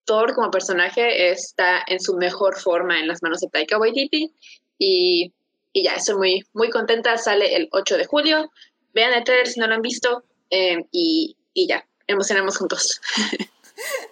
Thor 0.05 0.35
como 0.35 0.51
personaje 0.51 1.31
está 1.31 1.83
en 1.87 2.01
su 2.01 2.17
mejor 2.17 2.59
forma 2.59 2.99
en 2.99 3.09
las 3.09 3.23
manos 3.23 3.41
de 3.41 3.49
Taika 3.49 3.79
Waititi 3.79 4.33
y, 4.79 5.33
y 5.73 5.85
ya 5.85 5.93
estoy 5.93 6.17
muy, 6.17 6.47
muy 6.53 6.71
contenta, 6.71 7.17
sale 7.19 7.55
el 7.55 7.69
8 7.71 7.99
de 7.99 8.07
julio, 8.07 8.51
vean 8.95 9.13
el 9.13 9.25
trailer 9.25 9.47
si 9.47 9.61
no 9.61 9.67
lo 9.67 9.75
han 9.75 9.83
visto 9.83 10.25
eh, 10.51 10.79
y, 10.91 11.37
y 11.53 11.69
ya, 11.69 11.87
emocionemos 12.07 12.57
juntos. 12.57 13.01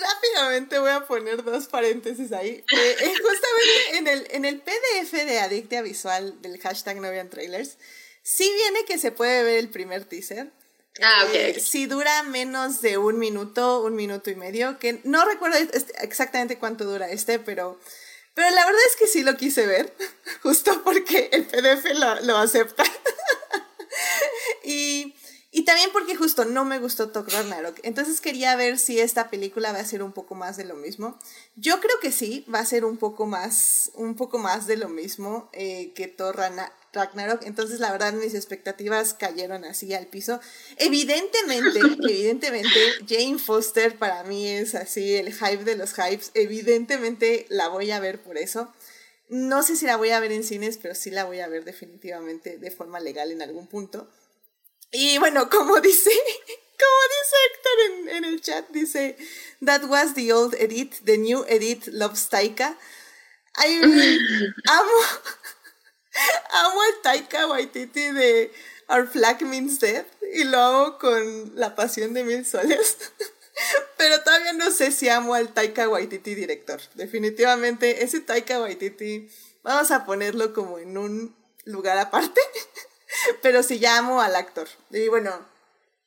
Rápidamente 0.00 0.78
voy 0.78 0.90
a 0.90 1.06
poner 1.06 1.42
dos 1.42 1.66
paréntesis 1.68 2.32
ahí. 2.32 2.64
Eh, 2.72 2.96
eh, 3.00 3.12
justamente 3.14 3.98
en 3.98 4.06
el, 4.08 4.26
en 4.30 4.44
el 4.44 4.60
PDF 4.60 5.12
de 5.12 5.38
Adictia 5.40 5.82
Visual 5.82 6.40
del 6.42 6.60
hashtag 6.60 7.00
No 7.00 7.08
Trailers, 7.28 7.76
sí 8.22 8.50
viene 8.52 8.84
que 8.84 8.98
se 8.98 9.12
puede 9.12 9.42
ver 9.42 9.58
el 9.58 9.70
primer 9.70 10.04
teaser, 10.04 10.50
Ah, 11.02 11.24
ok. 11.24 11.34
Eh, 11.34 11.60
si 11.60 11.86
dura 11.86 12.22
menos 12.22 12.80
de 12.80 12.98
un 12.98 13.18
minuto, 13.18 13.82
un 13.82 13.96
minuto 13.96 14.30
y 14.30 14.36
medio, 14.36 14.78
que 14.78 15.00
no 15.04 15.24
recuerdo 15.24 15.58
exactamente 16.00 16.58
cuánto 16.58 16.84
dura 16.84 17.10
este, 17.10 17.40
pero, 17.40 17.80
pero 18.34 18.48
la 18.50 18.64
verdad 18.64 18.80
es 18.88 18.96
que 18.96 19.06
sí 19.08 19.22
lo 19.24 19.36
quise 19.36 19.66
ver, 19.66 19.92
justo 20.42 20.82
porque 20.84 21.30
el 21.32 21.46
PDF 21.46 21.84
lo, 21.94 22.20
lo 22.20 22.36
acepta. 22.36 22.84
y 24.64 25.16
y 25.56 25.62
también 25.62 25.90
porque 25.92 26.16
justo 26.16 26.44
no 26.44 26.64
me 26.64 26.80
gustó 26.80 27.10
Thor 27.10 27.30
Ragnarok. 27.30 27.78
Entonces 27.84 28.20
quería 28.20 28.56
ver 28.56 28.76
si 28.76 28.98
esta 28.98 29.30
película 29.30 29.70
va 29.70 29.78
a 29.78 29.84
ser 29.84 30.02
un 30.02 30.10
poco 30.10 30.34
más 30.34 30.56
de 30.56 30.64
lo 30.64 30.74
mismo. 30.74 31.16
Yo 31.54 31.78
creo 31.78 32.00
que 32.00 32.10
sí, 32.10 32.44
va 32.52 32.58
a 32.58 32.66
ser 32.66 32.84
un 32.84 32.96
poco 32.96 33.26
más, 33.26 33.92
un 33.94 34.16
poco 34.16 34.38
más 34.38 34.66
de 34.66 34.76
lo 34.76 34.88
mismo 34.88 35.48
eh, 35.52 35.92
que 35.94 36.08
Thor 36.08 36.36
Ragnarok. 36.92 37.44
Entonces 37.44 37.78
la 37.78 37.92
verdad 37.92 38.14
mis 38.14 38.34
expectativas 38.34 39.14
cayeron 39.14 39.64
así 39.64 39.94
al 39.94 40.08
piso. 40.08 40.40
Evidentemente, 40.76 41.78
evidentemente 42.02 42.80
Jane 43.08 43.38
Foster 43.38 43.96
para 43.96 44.24
mí 44.24 44.48
es 44.48 44.74
así 44.74 45.14
el 45.14 45.32
hype 45.32 45.62
de 45.62 45.76
los 45.76 45.92
hypes. 45.92 46.32
Evidentemente 46.34 47.46
la 47.48 47.68
voy 47.68 47.92
a 47.92 48.00
ver 48.00 48.20
por 48.20 48.38
eso. 48.38 48.72
No 49.28 49.62
sé 49.62 49.76
si 49.76 49.86
la 49.86 49.96
voy 49.98 50.10
a 50.10 50.18
ver 50.18 50.32
en 50.32 50.42
cines, 50.42 50.78
pero 50.78 50.96
sí 50.96 51.12
la 51.12 51.22
voy 51.22 51.38
a 51.38 51.46
ver 51.46 51.64
definitivamente 51.64 52.58
de 52.58 52.70
forma 52.72 52.98
legal 52.98 53.30
en 53.30 53.40
algún 53.40 53.68
punto. 53.68 54.10
Y 54.94 55.18
bueno, 55.18 55.50
como 55.50 55.80
dice, 55.80 56.10
como 56.10 57.00
dice 57.10 57.36
Héctor 57.50 58.16
en, 58.16 58.24
el 58.24 58.40
chat, 58.40 58.68
dice, 58.70 59.16
That 59.64 59.84
was 59.84 60.14
the 60.14 60.32
old 60.32 60.54
Edith, 60.54 61.04
the 61.04 61.18
new 61.18 61.44
Edith 61.48 61.88
loves 61.88 62.30
Taika. 62.30 62.76
I 63.56 63.80
amo, 64.68 64.98
amo 66.52 66.80
al 66.80 67.02
Taika 67.02 67.46
Waititi 67.48 68.12
de 68.12 68.52
Our 68.88 69.06
Flag 69.06 69.42
Means 69.42 69.80
Death 69.80 70.06
y 70.32 70.44
lo 70.44 70.58
amo 70.58 70.98
con 70.98 71.52
la 71.56 71.74
pasión 71.74 72.14
de 72.14 72.24
mil 72.24 72.46
soles. 72.46 72.96
Pero 73.96 74.20
todavía 74.22 74.52
no 74.52 74.70
sé 74.70 74.90
si 74.90 75.08
amo 75.08 75.34
al 75.34 75.52
Taika 75.52 75.88
Waititi 75.88 76.34
director. 76.34 76.80
Definitivamente, 76.94 78.04
ese 78.04 78.20
Taika 78.20 78.60
Waititi, 78.60 79.28
vamos 79.62 79.90
a 79.90 80.04
ponerlo 80.04 80.52
como 80.52 80.78
en 80.78 80.98
un 80.98 81.36
lugar 81.64 81.98
aparte. 81.98 82.40
Pero 83.42 83.62
sí 83.62 83.78
llamo 83.78 84.20
al 84.20 84.36
actor. 84.36 84.68
Y 84.90 85.08
bueno, 85.08 85.46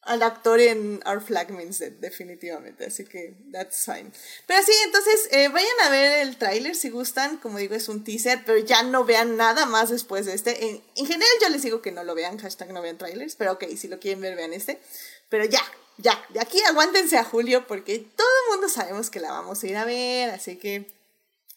al 0.07 0.23
actor 0.23 0.59
en 0.59 1.01
Our 1.05 1.21
Flag 1.21 1.51
Means 1.51 1.79
Dead, 1.79 1.91
definitivamente. 1.91 2.85
Así 2.85 3.05
que 3.05 3.35
that's 3.51 3.85
fine. 3.85 4.11
Pero 4.45 4.63
sí, 4.63 4.71
entonces 4.85 5.27
eh, 5.31 5.49
vayan 5.49 5.79
a 5.83 5.89
ver 5.89 6.27
el 6.27 6.37
tráiler 6.37 6.75
si 6.75 6.89
gustan. 6.89 7.37
Como 7.37 7.57
digo, 7.57 7.75
es 7.75 7.89
un 7.89 8.03
teaser, 8.03 8.43
pero 8.45 8.57
ya 8.57 8.83
no 8.83 9.03
vean 9.03 9.37
nada 9.37 9.65
más 9.65 9.89
después 9.89 10.25
de 10.25 10.33
este. 10.33 10.65
En, 10.65 10.81
en, 10.95 11.05
general 11.05 11.31
yo 11.41 11.49
les 11.49 11.61
digo 11.61 11.81
que 11.81 11.91
no 11.91 12.03
lo 12.03 12.15
vean, 12.15 12.37
hashtag 12.37 12.71
no 12.71 12.81
vean 12.81 12.97
trailers. 12.97 13.35
Pero 13.35 13.53
ok, 13.53 13.65
si 13.75 13.87
lo 13.87 13.99
quieren 13.99 14.21
ver, 14.21 14.35
vean 14.35 14.53
este. 14.53 14.79
Pero 15.29 15.43
ya, 15.45 15.61
ya, 15.97 16.25
de 16.29 16.39
aquí 16.39 16.61
aguántense 16.63 17.17
a 17.17 17.23
julio 17.23 17.67
porque 17.67 17.99
todo 17.99 18.27
el 18.45 18.51
mundo 18.51 18.69
sabemos 18.69 19.09
que 19.09 19.19
la 19.19 19.31
vamos 19.31 19.61
a 19.61 19.67
ir 19.67 19.75
a 19.75 19.85
ver. 19.85 20.29
Así 20.29 20.55
que 20.55 20.96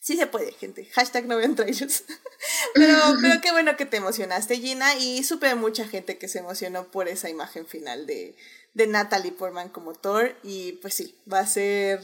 Sí 0.00 0.16
se 0.16 0.26
puede, 0.26 0.52
gente. 0.52 0.87
Hashtag 0.87 1.26
no 1.26 1.37
vean 1.37 1.54
trailers. 1.54 2.04
pero, 2.75 2.97
pero 3.21 3.40
qué 3.40 3.52
bueno 3.52 3.76
que 3.76 3.85
te 3.85 3.99
emocionaste, 3.99 4.57
Gina. 4.57 4.97
Y 4.97 5.23
supe 5.25 5.54
mucha 5.54 5.87
gente 5.87 6.16
que 6.16 6.26
se 6.26 6.38
emocionó 6.38 6.90
por 6.90 7.07
esa 7.07 7.28
imagen 7.28 7.66
final 7.66 8.07
de, 8.07 8.35
de 8.73 8.87
Natalie 8.87 9.33
Portman 9.33 9.69
como 9.69 9.92
Thor. 9.92 10.35
Y 10.42 10.73
pues 10.73 10.95
sí, 10.95 11.14
va 11.30 11.40
a 11.40 11.47
ser. 11.47 12.00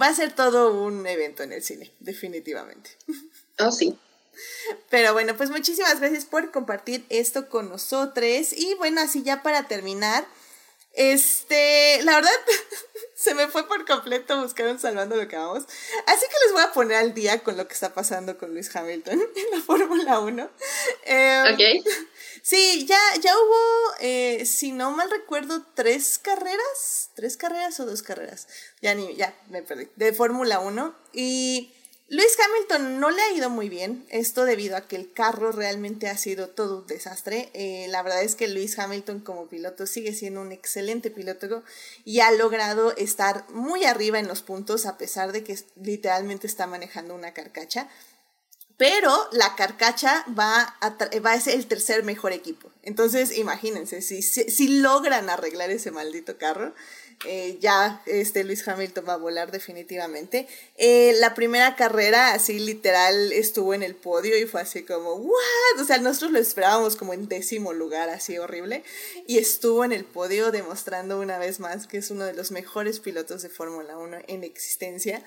Va 0.00 0.06
a 0.06 0.14
ser 0.14 0.34
todo 0.34 0.82
un 0.82 1.06
evento 1.06 1.42
en 1.42 1.52
el 1.52 1.62
cine, 1.62 1.92
definitivamente. 2.00 2.90
Oh, 3.60 3.70
sí. 3.70 3.96
Pero 4.90 5.12
bueno, 5.12 5.36
pues 5.36 5.48
muchísimas 5.48 6.00
gracias 6.00 6.24
por 6.24 6.50
compartir 6.50 7.06
esto 7.08 7.48
con 7.48 7.68
nosotros. 7.68 8.52
Y 8.52 8.74
bueno, 8.78 9.00
así 9.00 9.22
ya 9.22 9.44
para 9.44 9.68
terminar, 9.68 10.26
este, 10.94 12.02
la 12.02 12.14
verdad, 12.16 12.30
se 13.14 13.34
me 13.34 13.48
fue 13.48 13.66
por 13.66 13.84
completo 13.84 14.40
buscar 14.40 14.68
un 14.68 14.78
salvando 14.78 15.16
lo 15.16 15.26
que 15.26 15.36
vamos. 15.36 15.64
Así 16.06 16.26
que 16.26 16.36
les 16.44 16.52
voy 16.52 16.62
a 16.62 16.72
poner 16.72 16.98
al 16.98 17.14
día 17.14 17.42
con 17.42 17.56
lo 17.56 17.66
que 17.66 17.74
está 17.74 17.94
pasando 17.94 18.38
con 18.38 18.52
Luis 18.52 18.74
Hamilton 18.74 19.20
en 19.36 19.50
la 19.50 19.60
Fórmula 19.60 20.20
1. 20.20 20.50
Em, 21.04 21.54
ok. 21.54 21.60
Sí, 22.42 22.86
ya, 22.86 23.00
ya 23.20 23.34
hubo, 23.36 23.94
eh, 24.00 24.44
si 24.46 24.72
no 24.72 24.90
mal 24.90 25.10
recuerdo, 25.10 25.64
tres 25.74 26.18
carreras. 26.18 27.10
¿Tres 27.14 27.36
carreras 27.36 27.80
o 27.80 27.86
dos 27.86 28.02
carreras? 28.02 28.46
Ya 28.82 28.94
ni, 28.94 29.16
ya 29.16 29.34
me 29.48 29.62
perdí. 29.62 29.88
De 29.96 30.12
Fórmula 30.12 30.60
1. 30.60 30.94
Y 31.12 31.72
Luis 32.08 32.36
Hamilton 32.38 33.00
no 33.00 33.10
le 33.10 33.22
ha 33.22 33.32
ido 33.32 33.48
muy 33.48 33.70
bien, 33.70 34.04
esto 34.10 34.44
debido 34.44 34.76
a 34.76 34.86
que 34.86 34.96
el 34.96 35.10
carro 35.10 35.52
realmente 35.52 36.08
ha 36.08 36.18
sido 36.18 36.48
todo 36.50 36.80
un 36.80 36.86
desastre. 36.86 37.48
Eh, 37.54 37.86
la 37.88 38.02
verdad 38.02 38.22
es 38.22 38.34
que 38.34 38.46
Luis 38.46 38.78
Hamilton 38.78 39.20
como 39.20 39.48
piloto 39.48 39.86
sigue 39.86 40.12
siendo 40.12 40.42
un 40.42 40.52
excelente 40.52 41.10
piloto 41.10 41.64
y 42.04 42.20
ha 42.20 42.30
logrado 42.30 42.94
estar 42.96 43.48
muy 43.50 43.84
arriba 43.84 44.18
en 44.18 44.28
los 44.28 44.42
puntos 44.42 44.84
a 44.84 44.98
pesar 44.98 45.32
de 45.32 45.44
que 45.44 45.58
literalmente 45.76 46.46
está 46.46 46.66
manejando 46.66 47.14
una 47.14 47.32
carcacha. 47.32 47.88
Pero 48.76 49.28
la 49.32 49.54
carcacha 49.54 50.26
va 50.36 50.76
a, 50.80 50.96
va 51.20 51.32
a 51.32 51.40
ser 51.40 51.54
el 51.54 51.66
tercer 51.66 52.02
mejor 52.02 52.32
equipo. 52.32 52.70
Entonces, 52.82 53.38
imagínense, 53.38 54.02
si, 54.02 54.20
si 54.20 54.80
logran 54.80 55.30
arreglar 55.30 55.70
ese 55.70 55.92
maldito 55.92 56.38
carro, 56.38 56.74
eh, 57.26 57.58
ya 57.60 58.02
este 58.06 58.44
Luis 58.44 58.66
Hamilton 58.66 59.04
va 59.08 59.14
a 59.14 59.18
volar 59.18 59.50
definitivamente. 59.50 60.46
Eh, 60.76 61.14
la 61.20 61.34
primera 61.34 61.76
carrera, 61.76 62.32
así 62.32 62.58
literal, 62.58 63.32
estuvo 63.32 63.74
en 63.74 63.82
el 63.82 63.94
podio 63.94 64.38
y 64.38 64.46
fue 64.46 64.60
así 64.60 64.82
como, 64.82 65.14
¿what? 65.14 65.80
O 65.80 65.84
sea, 65.84 65.98
nosotros 65.98 66.32
lo 66.32 66.38
esperábamos 66.38 66.96
como 66.96 67.12
en 67.12 67.28
décimo 67.28 67.72
lugar, 67.72 68.08
así 68.08 68.38
horrible. 68.38 68.84
Y 69.26 69.38
estuvo 69.38 69.84
en 69.84 69.92
el 69.92 70.04
podio 70.04 70.50
demostrando 70.50 71.20
una 71.20 71.38
vez 71.38 71.60
más 71.60 71.86
que 71.86 71.98
es 71.98 72.10
uno 72.10 72.24
de 72.24 72.34
los 72.34 72.50
mejores 72.50 73.00
pilotos 73.00 73.42
de 73.42 73.48
Fórmula 73.48 73.96
1 73.96 74.18
en 74.28 74.44
existencia. 74.44 75.22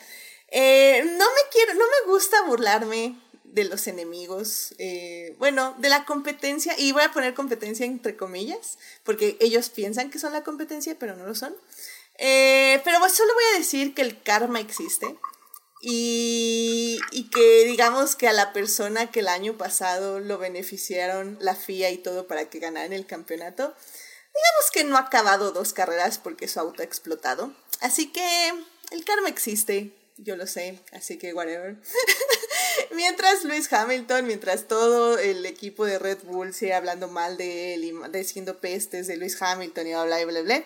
Eh, 0.50 1.02
no 1.04 1.26
me 1.26 1.42
quiero, 1.52 1.74
no 1.74 1.86
me 1.86 2.12
gusta 2.12 2.42
burlarme 2.44 3.18
de 3.54 3.64
los 3.64 3.88
enemigos, 3.88 4.76
eh, 4.78 5.36
bueno, 5.40 5.76
de 5.80 5.90
la 5.90 6.06
competencia, 6.06 6.76
y 6.78 6.92
voy 6.92 7.04
a 7.04 7.12
poner 7.12 7.34
competencia 7.34 7.86
entre 7.86 8.16
comillas, 8.16 8.78
porque 9.04 9.38
ellos 9.40 9.70
piensan 9.70 10.10
que 10.10 10.20
son 10.20 10.34
la 10.34 10.44
competencia, 10.44 10.98
pero 11.00 11.16
no 11.16 11.26
lo 11.26 11.36
son. 11.36 11.56
Eh, 12.18 12.82
pero 12.84 13.00
pues 13.00 13.14
solo 13.14 13.34
voy 13.34 13.44
a 13.54 13.58
decir 13.60 13.94
que 13.94 14.02
el 14.02 14.22
karma 14.24 14.60
existe 14.60 15.16
y, 15.82 17.00
y, 17.12 17.30
que 17.30 17.66
digamos 17.66 18.16
que 18.16 18.28
a 18.28 18.34
la 18.34 18.54
persona 18.54 19.12
que 19.12 19.20
el 19.20 19.28
año 19.28 19.56
pasado 19.56 20.20
lo 20.20 20.40
beneficiaron 20.40 21.38
la 21.40 21.54
FIA 21.54 21.92
y 21.92 22.00
todo 22.00 22.26
para 22.26 22.50
que 22.50 22.58
ganara 22.58 22.96
el 22.96 23.06
campeonato, 23.06 23.64
digamos 23.66 24.72
que 24.74 24.84
no 24.84 24.98
ha 24.98 25.02
acabado 25.02 25.52
dos 25.52 25.74
carreras 25.74 26.18
porque 26.18 26.48
su 26.48 26.60
auto 26.60 26.82
ha 26.82 26.86
explotado. 26.86 27.54
Así 27.82 28.12
que 28.12 28.52
el 28.90 29.06
karma 29.06 29.30
existe 29.30 29.94
yo 30.18 30.36
lo 30.36 30.48
sé, 30.48 30.80
así 30.92 31.18
que 31.18 31.34
whatever. 31.34 31.76
mientras 32.96 33.44
Luis 33.44 33.72
Hamilton, 33.72 34.26
mientras 34.28 34.68
todo 34.68 35.18
el 35.18 35.46
equipo 35.46 35.86
de 35.86 36.00
Red 36.00 36.20
Bull 36.24 36.54
sigue 36.54 36.74
hablando 36.74 37.08
mal 37.08 37.38
de 37.38 37.74
él 37.74 37.84
y 37.84 37.94
diciendo 38.12 38.60
pestes 38.60 39.08
de 39.08 39.18
Luis 39.18 39.42
Hamilton 39.42 39.88
y 39.88 39.92
bla, 39.92 40.06
bla, 40.06 40.26
bla, 40.26 40.42
bla. 40.42 40.64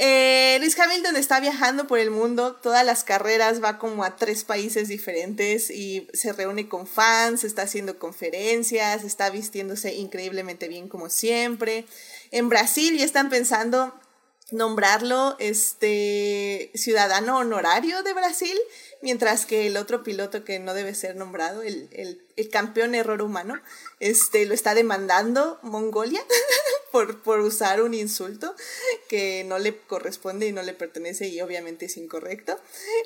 Eh, 0.00 0.58
Luis 0.60 0.78
Hamilton 0.78 1.16
está 1.16 1.40
viajando 1.40 1.88
por 1.88 1.98
el 1.98 2.12
mundo, 2.12 2.54
todas 2.54 2.86
las 2.86 3.02
carreras, 3.02 3.60
va 3.60 3.78
como 3.78 4.04
a 4.04 4.14
tres 4.14 4.44
países 4.44 4.86
diferentes 4.86 5.70
y 5.70 6.06
se 6.12 6.32
reúne 6.32 6.68
con 6.68 6.86
fans, 6.86 7.42
está 7.42 7.62
haciendo 7.62 7.98
conferencias, 7.98 9.02
está 9.02 9.28
vistiéndose 9.28 9.94
increíblemente 9.94 10.68
bien 10.68 10.88
como 10.88 11.10
siempre. 11.10 11.84
En 12.30 12.48
Brasil 12.48 12.96
ya 12.96 13.04
están 13.04 13.28
pensando 13.28 13.92
nombrarlo 14.50 15.36
este 15.38 16.70
ciudadano 16.74 17.38
honorario 17.38 18.02
de 18.02 18.14
Brasil, 18.14 18.56
mientras 19.00 19.46
que 19.46 19.66
el 19.66 19.76
otro 19.76 20.02
piloto 20.02 20.44
que 20.44 20.58
no 20.58 20.74
debe 20.74 20.94
ser 20.94 21.16
nombrado, 21.16 21.62
el, 21.62 21.88
el, 21.92 22.20
el 22.36 22.48
campeón 22.48 22.94
error 22.94 23.22
humano, 23.22 23.60
este, 24.00 24.46
lo 24.46 24.54
está 24.54 24.74
demandando 24.74 25.58
Mongolia 25.62 26.24
por, 26.92 27.22
por 27.22 27.40
usar 27.40 27.82
un 27.82 27.94
insulto 27.94 28.54
que 29.08 29.44
no 29.44 29.58
le 29.58 29.76
corresponde 29.76 30.46
y 30.46 30.52
no 30.52 30.62
le 30.62 30.74
pertenece 30.74 31.28
y 31.28 31.40
obviamente 31.40 31.86
es 31.86 31.96
incorrecto. 31.96 32.58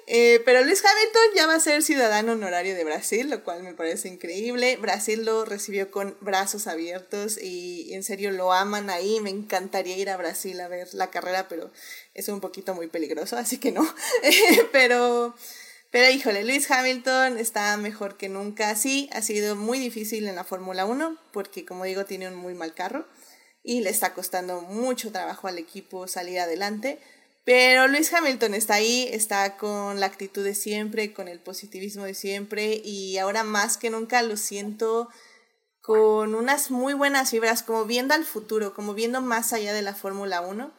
Eh, 0.07 0.41
pero 0.45 0.65
Luis 0.65 0.83
Hamilton 0.85 1.23
ya 1.35 1.47
va 1.47 1.55
a 1.55 1.61
ser 1.61 1.83
ciudadano 1.83 2.33
honorario 2.33 2.75
de 2.75 2.85
Brasil, 2.85 3.29
lo 3.29 3.45
cual 3.45 3.63
me 3.63 3.75
parece 3.75 4.09
increíble. 4.09 4.77
Brasil 4.77 5.25
lo 5.25 5.45
recibió 5.45 5.91
con 5.91 6.17
brazos 6.21 6.67
abiertos 6.67 7.39
y 7.41 7.93
en 7.95 8.03
serio 8.03 8.31
lo 8.31 8.53
aman 8.53 8.91
ahí. 8.91 9.21
Me 9.21 9.31
encantaría 9.31 9.97
ir 9.97 10.11
a 10.11 10.17
Brasil 10.17 10.61
a 10.61 10.69
ver 10.69 10.89
la 10.95 11.11
carrera, 11.11 11.49
pero 11.49 11.71
es 12.15 12.29
un 12.29 12.41
poquito 12.41 12.75
muy 12.75 12.89
peligroso, 12.89 13.37
así 13.37 13.59
que 13.59 13.73
no. 13.73 13.87
pero... 14.73 15.35
Pero 15.93 16.11
híjole, 16.11 16.43
Luis 16.43 16.71
Hamilton 16.71 17.37
está 17.37 17.77
mejor 17.77 18.17
que 18.17 18.31
nunca. 18.31 18.75
Sí, 18.77 19.11
ha 19.13 19.21
sido 19.21 19.57
muy 19.57 19.79
difícil 19.79 20.27
en 20.27 20.37
la 20.37 20.43
Fórmula 20.43 20.87
1 20.87 21.19
porque, 21.33 21.67
como 21.67 21.85
digo, 21.85 22.07
tiene 22.07 22.29
un 22.29 22.35
muy 22.35 22.55
mal 22.55 22.73
carro 22.73 23.07
y 23.63 23.83
le 23.83 23.91
está 23.91 24.15
costando 24.15 24.63
mucho 24.63 25.13
trabajo 25.13 25.49
al 25.49 25.59
equipo 25.59 26.09
salir 26.09 26.41
adelante. 26.41 26.99
Pero 27.45 27.89
Luis 27.89 28.11
Hamilton 28.11 28.55
está 28.55 28.75
ahí, 28.75 29.07
está 29.13 29.59
con 29.59 30.01
la 30.01 30.07
actitud 30.07 30.43
de 30.43 30.55
siempre, 30.55 31.13
con 31.13 31.29
el 31.29 31.41
positivismo 31.41 32.05
de 32.05 32.15
siempre 32.15 32.81
y 32.83 33.19
ahora 33.19 33.45
más 33.45 33.77
que 33.77 33.91
nunca 33.91 34.23
lo 34.23 34.39
siento 34.39 35.11
con 35.83 36.35
unas 36.35 36.71
muy 36.71 36.95
buenas 36.95 37.31
fibras, 37.31 37.63
como 37.63 37.85
viendo 37.85 38.15
al 38.15 38.25
futuro, 38.25 38.73
como 38.73 38.95
viendo 38.95 39.21
más 39.21 39.53
allá 39.53 39.75
de 39.75 39.83
la 39.83 39.95
Fórmula 39.95 40.41
1. 40.41 40.73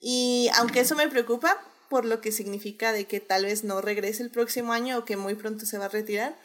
Y 0.00 0.48
aunque 0.54 0.80
eso 0.80 0.94
me 0.94 1.08
preocupa 1.08 1.60
por 1.88 2.04
lo 2.04 2.20
que 2.20 2.32
significa 2.32 2.92
de 2.92 3.06
que 3.06 3.20
tal 3.20 3.44
vez 3.44 3.64
no 3.64 3.80
regrese 3.80 4.22
el 4.22 4.30
próximo 4.30 4.72
año 4.72 4.98
o 4.98 5.04
que 5.04 5.16
muy 5.16 5.34
pronto 5.34 5.66
se 5.66 5.78
va 5.78 5.86
a 5.86 5.88
retirar, 5.88 6.36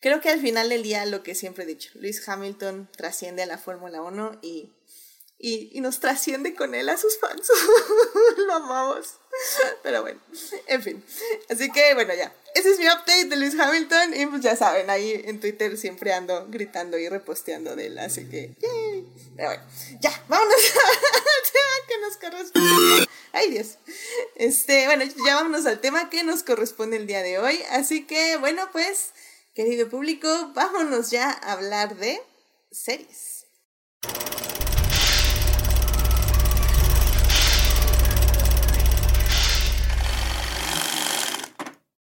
creo 0.00 0.20
que 0.20 0.30
al 0.30 0.40
final 0.40 0.68
del 0.68 0.82
día 0.82 1.06
lo 1.06 1.22
que 1.22 1.34
siempre 1.34 1.64
he 1.64 1.66
dicho, 1.66 1.90
Luis 1.94 2.26
Hamilton 2.28 2.88
trasciende 2.96 3.42
a 3.42 3.46
la 3.46 3.58
Fórmula 3.58 4.02
1 4.02 4.38
y 4.42 4.72
y, 5.38 5.80
nos 5.80 6.00
trasciende 6.00 6.54
con 6.54 6.74
él 6.74 6.88
a 6.88 6.96
sus 6.96 7.18
fans. 7.18 7.46
Lo 8.46 8.54
amamos. 8.54 9.16
Pero 9.82 10.00
bueno, 10.00 10.20
en 10.68 10.82
fin. 10.82 11.04
Así 11.50 11.70
que 11.70 11.92
bueno, 11.92 12.14
ya. 12.14 12.34
Ese 12.54 12.70
es 12.70 12.78
mi 12.78 12.86
update 12.86 13.26
de 13.26 13.36
Luis 13.36 13.58
Hamilton. 13.58 14.14
Y 14.14 14.26
pues 14.26 14.40
ya 14.40 14.56
saben, 14.56 14.88
ahí 14.88 15.22
en 15.26 15.40
Twitter 15.40 15.76
siempre 15.76 16.14
ando 16.14 16.46
gritando 16.48 16.96
y 16.98 17.08
reposteando 17.08 17.76
de 17.76 17.86
él. 17.86 17.98
Así 17.98 18.26
que, 18.28 18.54
Ya, 19.36 20.24
vámonos 20.28 20.54
al 20.54 21.52
tema 21.52 21.88
que 21.88 21.98
nos 22.00 22.16
corresponde. 22.16 23.08
Ay 23.32 23.50
Dios. 23.50 23.78
Este, 24.36 24.86
bueno, 24.86 25.04
ya 25.26 25.34
vámonos 25.34 25.66
al 25.66 25.80
tema 25.80 26.08
que 26.08 26.22
nos 26.22 26.44
corresponde 26.44 26.96
el 26.96 27.06
día 27.06 27.22
de 27.22 27.38
hoy. 27.38 27.60
Así 27.70 28.06
que, 28.06 28.36
bueno, 28.36 28.68
pues, 28.70 29.10
querido 29.54 29.88
público, 29.88 30.28
vámonos 30.54 31.10
ya 31.10 31.30
a 31.30 31.52
hablar 31.52 31.96
de 31.96 32.22
series. 32.70 33.46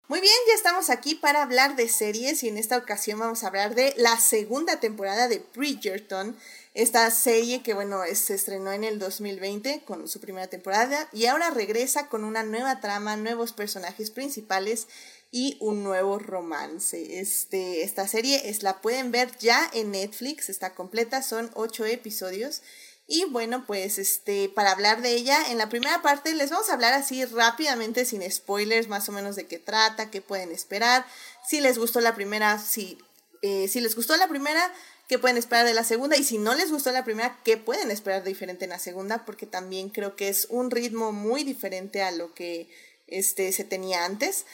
Muy 0.09 0.21
bien, 0.21 0.36
ya 0.47 0.53
estamos 0.53 0.89
aquí 0.89 1.15
para 1.15 1.41
hablar 1.41 1.75
de 1.75 1.89
series 1.89 2.41
y 2.41 2.47
en 2.47 2.57
esta 2.57 2.77
ocasión 2.77 3.19
vamos 3.19 3.43
a 3.43 3.47
hablar 3.47 3.75
de 3.75 3.93
la 3.97 4.17
segunda 4.17 4.79
temporada 4.79 5.27
de 5.27 5.45
Bridgerton, 5.53 6.38
esta 6.77 7.10
serie 7.10 7.63
que 7.63 7.74
bueno, 7.74 8.01
se 8.13 8.36
estrenó 8.36 8.72
en 8.72 8.84
el 8.84 9.00
2020 9.00 9.81
con 9.84 10.07
su 10.07 10.19
primera 10.19 10.46
temporada 10.46 11.10
y 11.12 11.25
ahora 11.25 11.50
regresa 11.50 12.07
con 12.07 12.24
una 12.24 12.43
nueva 12.43 12.79
trama, 12.79 13.17
nuevos 13.17 13.51
personajes 13.51 14.12
principales 14.12 14.88
y 15.31 15.57
un 15.60 15.84
nuevo 15.84 16.19
romance. 16.19 17.19
Este, 17.19 17.81
esta 17.81 18.07
serie 18.07 18.48
es, 18.48 18.62
la 18.62 18.79
pueden 18.79 19.12
ver 19.12 19.36
ya 19.39 19.67
en 19.74 19.89
Netflix, 19.89 20.50
está 20.50 20.75
completa, 20.75 21.24
son 21.24 21.50
ocho 21.55 21.84
episodios 21.84 22.62
y 23.07 23.25
bueno, 23.25 23.65
pues 23.65 23.98
este, 23.98 24.48
para 24.48 24.72
hablar 24.72 25.01
de 25.01 25.13
ella, 25.13 25.50
en 25.50 25.57
la 25.57 25.69
primera 25.69 26.03
parte 26.03 26.36
les 26.36 26.51
vamos 26.51 26.69
a 26.69 26.74
hablar 26.74 26.93
así 26.93 27.25
rápidamente, 27.25 28.05
sin 28.05 28.22
spoilers, 28.29 28.88
más 28.88 29.10
o 29.10 29.13
menos 29.13 29.36
de 29.36 29.48
qué 29.48 29.57
trata, 29.57 30.12
qué 30.12 30.22
pueden 30.22 30.51
esperar. 30.51 31.07
Si 31.43 31.60
les 31.60 31.79
gustó 31.79 32.01
la 32.01 32.13
primera, 32.13 32.60
si, 32.60 33.00
eh, 33.41 33.67
si 33.67 33.81
les 33.81 33.96
gustó 33.96 34.15
la 34.15 34.27
primera, 34.27 34.72
qué 35.07 35.19
pueden 35.19 35.37
esperar 35.37 35.65
de 35.65 35.73
la 35.73 35.83
segunda. 35.83 36.17
Y 36.17 36.23
si 36.23 36.37
no 36.37 36.53
les 36.55 36.71
gustó 36.71 36.91
la 36.91 37.03
primera, 37.03 37.39
qué 37.43 37.57
pueden 37.57 37.91
esperar 37.91 38.23
de 38.23 38.29
diferente 38.29 38.65
en 38.65 38.71
la 38.71 38.79
segunda, 38.79 39.25
porque 39.25 39.45
también 39.45 39.89
creo 39.89 40.15
que 40.15 40.29
es 40.29 40.47
un 40.49 40.71
ritmo 40.71 41.11
muy 41.11 41.43
diferente 41.43 42.01
a 42.01 42.11
lo 42.11 42.33
que 42.33 42.69
este, 43.07 43.51
se 43.51 43.63
tenía 43.63 44.05
antes. 44.05 44.45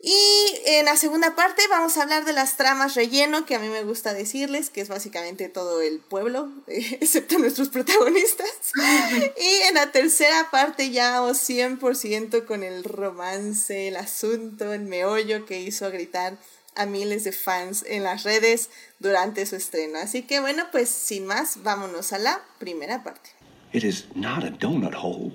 Y 0.00 0.14
en 0.64 0.84
la 0.84 0.96
segunda 0.96 1.34
parte 1.34 1.60
vamos 1.68 1.96
a 1.96 2.02
hablar 2.02 2.24
de 2.24 2.32
las 2.32 2.56
tramas 2.56 2.94
relleno, 2.94 3.44
que 3.44 3.56
a 3.56 3.58
mí 3.58 3.68
me 3.68 3.82
gusta 3.82 4.14
decirles, 4.14 4.70
que 4.70 4.80
es 4.80 4.88
básicamente 4.88 5.48
todo 5.48 5.82
el 5.82 5.98
pueblo, 5.98 6.52
excepto 6.68 7.38
nuestros 7.38 7.68
protagonistas. 7.68 8.48
y 9.36 9.66
en 9.68 9.74
la 9.74 9.90
tercera 9.90 10.50
parte 10.52 10.90
ya 10.90 11.20
vamos 11.20 11.38
100% 11.38 12.44
con 12.46 12.62
el 12.62 12.84
romance, 12.84 13.88
el 13.88 13.96
asunto, 13.96 14.72
el 14.72 14.82
meollo 14.82 15.44
que 15.46 15.60
hizo 15.60 15.90
gritar 15.90 16.38
a 16.78 16.86
miles 16.86 17.24
de 17.24 17.32
fans 17.32 17.84
en 17.86 18.04
las 18.04 18.22
redes 18.22 18.70
durante 18.98 19.44
su 19.44 19.56
estreno. 19.56 19.98
Así 19.98 20.22
que 20.22 20.40
bueno, 20.40 20.64
pues 20.72 20.88
sin 20.88 21.26
más, 21.26 21.62
vámonos 21.62 22.12
a 22.12 22.18
la 22.18 22.40
primera 22.58 23.02
parte. 23.02 23.30
It 23.72 23.84
is 23.84 24.06
not 24.14 24.44
a 24.44 24.50
donut 24.50 24.94
hole 24.94 25.32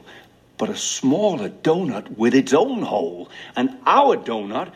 but 0.58 0.70
a 0.70 0.78
smaller 0.78 1.50
donut 1.50 2.18
with 2.18 2.34
its 2.34 2.54
own 2.54 2.84
hole. 2.84 3.30
And 3.56 3.78
our 3.86 4.18
donut 4.18 4.72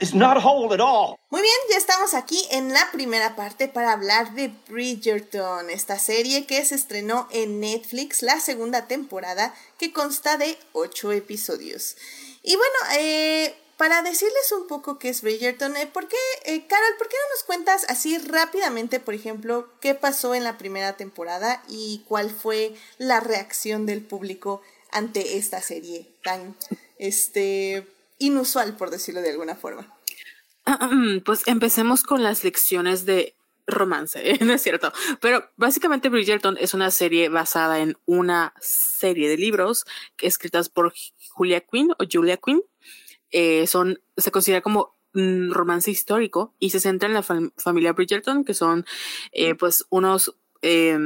is 0.00 0.14
not 0.14 0.36
whole 0.42 0.72
at 0.72 0.80
all. 0.80 1.16
Muy 1.30 1.42
bien, 1.42 1.56
ya 1.70 1.76
estamos 1.76 2.14
aquí 2.14 2.40
en 2.50 2.72
la 2.72 2.88
primera 2.92 3.34
parte 3.34 3.66
para 3.66 3.92
hablar 3.92 4.34
de 4.34 4.52
Bridgerton, 4.68 5.70
esta 5.70 5.98
serie 5.98 6.46
que 6.46 6.64
se 6.64 6.76
estrenó 6.76 7.26
en 7.32 7.58
Netflix, 7.58 8.22
la 8.22 8.38
segunda 8.38 8.86
temporada, 8.86 9.52
que 9.78 9.92
consta 9.92 10.36
de 10.36 10.56
ocho 10.72 11.10
episodios. 11.10 11.96
Y 12.42 12.54
bueno, 12.54 12.74
eh, 12.98 13.56
para 13.76 14.02
decirles 14.02 14.52
un 14.52 14.66
poco 14.66 14.98
qué 14.98 15.08
es 15.08 15.22
Bridgerton, 15.22 15.76
eh, 15.76 15.86
¿por 15.86 16.08
qué, 16.08 16.16
eh, 16.44 16.66
Carol, 16.66 16.96
por 16.98 17.08
qué 17.08 17.16
no 17.16 17.34
nos 17.34 17.44
cuentas 17.44 17.86
así 17.88 18.18
rápidamente, 18.18 19.00
por 19.00 19.14
ejemplo, 19.14 19.68
qué 19.80 19.94
pasó 19.94 20.34
en 20.34 20.44
la 20.44 20.58
primera 20.58 20.96
temporada 20.96 21.62
y 21.68 22.02
cuál 22.06 22.30
fue 22.30 22.74
la 22.98 23.20
reacción 23.20 23.86
del 23.86 24.02
público 24.02 24.62
ante 24.90 25.38
esta 25.38 25.60
serie 25.60 26.06
tan 26.22 26.54
este, 26.98 27.86
inusual, 28.18 28.76
por 28.76 28.90
decirlo 28.90 29.22
de 29.22 29.30
alguna 29.30 29.56
forma? 29.56 29.92
Pues 31.24 31.42
empecemos 31.46 32.02
con 32.04 32.22
las 32.22 32.42
lecciones 32.44 33.04
de 33.04 33.34
romance, 33.66 34.38
no 34.40 34.52
es 34.52 34.62
cierto. 34.62 34.92
Pero 35.20 35.50
básicamente 35.56 36.08
Bridgerton 36.08 36.56
es 36.60 36.74
una 36.74 36.90
serie 36.90 37.28
basada 37.28 37.80
en 37.80 37.96
una 38.06 38.54
serie 38.60 39.28
de 39.28 39.36
libros 39.36 39.84
escritas 40.20 40.68
por 40.68 40.94
Julia 41.30 41.60
Quinn 41.60 41.92
o 41.92 42.04
Julia 42.10 42.36
Quinn. 42.36 42.62
Eh, 43.36 43.66
son, 43.66 44.00
se 44.16 44.30
considera 44.30 44.60
como 44.60 44.94
un 45.12 45.52
romance 45.52 45.90
histórico 45.90 46.54
y 46.60 46.70
se 46.70 46.78
centra 46.78 47.08
en 47.08 47.14
la 47.14 47.24
familia 47.56 47.92
Bridgerton, 47.92 48.44
que 48.44 48.54
son 48.54 48.86
eh, 49.32 49.56
pues 49.56 49.86
unos 49.90 50.36
eh, 50.62 50.96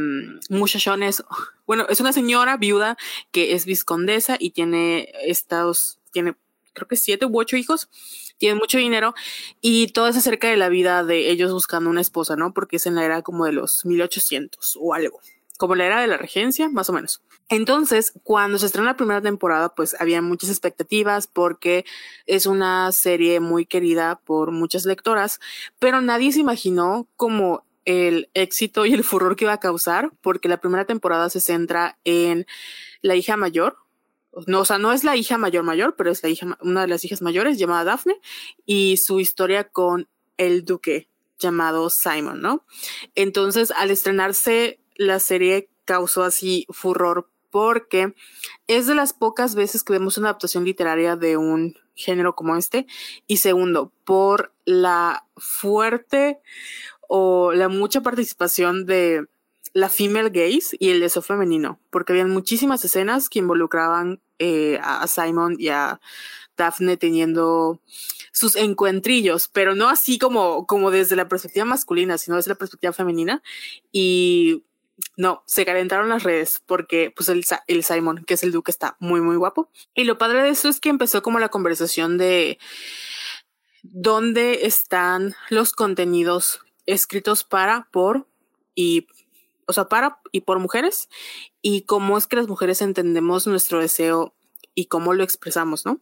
muchachones, 0.50 1.24
bueno, 1.66 1.86
es 1.88 2.00
una 2.00 2.12
señora 2.12 2.58
viuda 2.58 2.98
que 3.30 3.54
es 3.54 3.64
viscondesa 3.64 4.36
y 4.38 4.50
tiene 4.50 5.10
estados, 5.24 6.00
tiene 6.12 6.36
creo 6.74 6.86
que 6.86 6.96
siete 6.96 7.24
u 7.24 7.40
ocho 7.40 7.56
hijos, 7.56 7.88
tiene 8.36 8.60
mucho 8.60 8.76
dinero 8.76 9.14
y 9.62 9.88
todo 9.88 10.08
es 10.08 10.16
acerca 10.16 10.48
de 10.48 10.58
la 10.58 10.68
vida 10.68 11.04
de 11.04 11.30
ellos 11.30 11.50
buscando 11.50 11.88
una 11.88 12.02
esposa, 12.02 12.36
¿no? 12.36 12.52
Porque 12.52 12.76
es 12.76 12.84
en 12.84 12.94
la 12.94 13.06
era 13.06 13.22
como 13.22 13.46
de 13.46 13.52
los 13.52 13.86
1800 13.86 14.76
o 14.78 14.92
algo, 14.92 15.20
como 15.58 15.74
la 15.74 15.84
era 15.84 16.00
de 16.00 16.06
la 16.06 16.16
regencia, 16.16 16.70
más 16.70 16.88
o 16.88 16.94
menos. 16.94 17.20
Entonces, 17.50 18.12
cuando 18.22 18.58
se 18.58 18.66
estrenó 18.66 18.86
la 18.86 18.96
primera 18.96 19.20
temporada, 19.20 19.74
pues 19.74 19.94
había 20.00 20.22
muchas 20.22 20.50
expectativas 20.50 21.26
porque 21.26 21.84
es 22.26 22.46
una 22.46 22.90
serie 22.92 23.40
muy 23.40 23.66
querida 23.66 24.20
por 24.24 24.52
muchas 24.52 24.86
lectoras, 24.86 25.40
pero 25.78 26.00
nadie 26.00 26.32
se 26.32 26.40
imaginó 26.40 27.08
como 27.16 27.64
el 27.84 28.30
éxito 28.34 28.86
y 28.86 28.94
el 28.94 29.02
furor 29.02 29.34
que 29.34 29.46
iba 29.46 29.52
a 29.52 29.60
causar, 29.60 30.12
porque 30.20 30.48
la 30.48 30.60
primera 30.60 30.84
temporada 30.84 31.28
se 31.28 31.40
centra 31.40 31.98
en 32.04 32.46
la 33.02 33.16
hija 33.16 33.36
mayor. 33.36 33.78
No, 34.46 34.60
o 34.60 34.64
sea, 34.64 34.78
no 34.78 34.92
es 34.92 35.02
la 35.02 35.16
hija 35.16 35.38
mayor 35.38 35.64
mayor, 35.64 35.96
pero 35.96 36.10
es 36.10 36.22
la 36.22 36.28
hija, 36.28 36.56
una 36.60 36.82
de 36.82 36.88
las 36.88 37.04
hijas 37.04 37.20
mayores 37.20 37.58
llamada 37.58 37.84
Daphne 37.84 38.20
y 38.64 38.98
su 38.98 39.18
historia 39.18 39.64
con 39.64 40.06
el 40.36 40.64
duque 40.64 41.08
llamado 41.38 41.88
Simon, 41.90 42.40
¿no? 42.40 42.64
Entonces, 43.14 43.70
al 43.70 43.90
estrenarse 43.90 44.80
la 44.98 45.20
serie 45.20 45.70
causó 45.86 46.24
así 46.24 46.66
furor 46.68 47.30
porque 47.50 48.14
es 48.66 48.86
de 48.86 48.94
las 48.94 49.14
pocas 49.14 49.54
veces 49.54 49.82
que 49.82 49.94
vemos 49.94 50.18
una 50.18 50.28
adaptación 50.28 50.64
literaria 50.64 51.16
de 51.16 51.38
un 51.38 51.76
género 51.94 52.34
como 52.34 52.56
este 52.56 52.86
y 53.26 53.38
segundo, 53.38 53.90
por 54.04 54.52
la 54.66 55.24
fuerte 55.36 56.40
o 57.08 57.52
la 57.54 57.68
mucha 57.68 58.02
participación 58.02 58.84
de 58.84 59.26
la 59.72 59.88
female 59.88 60.30
gaze 60.30 60.76
y 60.78 60.90
el 60.90 61.00
deseo 61.00 61.22
femenino, 61.22 61.80
porque 61.90 62.12
habían 62.12 62.30
muchísimas 62.30 62.84
escenas 62.84 63.28
que 63.30 63.38
involucraban 63.38 64.20
eh, 64.38 64.78
a 64.82 65.06
Simon 65.06 65.56
y 65.58 65.68
a 65.68 66.00
Daphne 66.56 66.96
teniendo 66.96 67.80
sus 68.32 68.56
encuentrillos, 68.56 69.48
pero 69.48 69.74
no 69.74 69.88
así 69.88 70.18
como, 70.18 70.66
como 70.66 70.90
desde 70.90 71.16
la 71.16 71.28
perspectiva 71.28 71.64
masculina, 71.64 72.18
sino 72.18 72.36
desde 72.36 72.50
la 72.50 72.54
perspectiva 72.56 72.92
femenina. 72.92 73.42
Y 73.90 74.64
no, 75.16 75.42
se 75.46 75.64
calentaron 75.64 76.08
las 76.08 76.22
redes 76.22 76.62
porque 76.66 77.12
pues 77.14 77.28
el, 77.28 77.44
el 77.66 77.84
Simon, 77.84 78.24
que 78.24 78.34
es 78.34 78.42
el 78.42 78.52
duque, 78.52 78.70
está 78.70 78.96
muy, 79.00 79.20
muy 79.20 79.36
guapo. 79.36 79.70
Y 79.94 80.04
lo 80.04 80.18
padre 80.18 80.42
de 80.42 80.50
eso 80.50 80.68
es 80.68 80.80
que 80.80 80.88
empezó 80.88 81.22
como 81.22 81.38
la 81.38 81.48
conversación 81.48 82.18
de 82.18 82.58
dónde 83.82 84.66
están 84.66 85.34
los 85.50 85.72
contenidos 85.72 86.60
escritos 86.86 87.44
para, 87.44 87.88
por 87.90 88.26
y, 88.74 89.06
o 89.66 89.72
sea, 89.72 89.88
para 89.88 90.20
y 90.32 90.42
por 90.42 90.58
mujeres 90.58 91.08
y 91.62 91.82
cómo 91.82 92.16
es 92.18 92.26
que 92.26 92.36
las 92.36 92.48
mujeres 92.48 92.82
entendemos 92.82 93.46
nuestro 93.46 93.80
deseo 93.80 94.34
y 94.74 94.86
cómo 94.86 95.14
lo 95.14 95.24
expresamos, 95.24 95.84
¿no? 95.84 96.00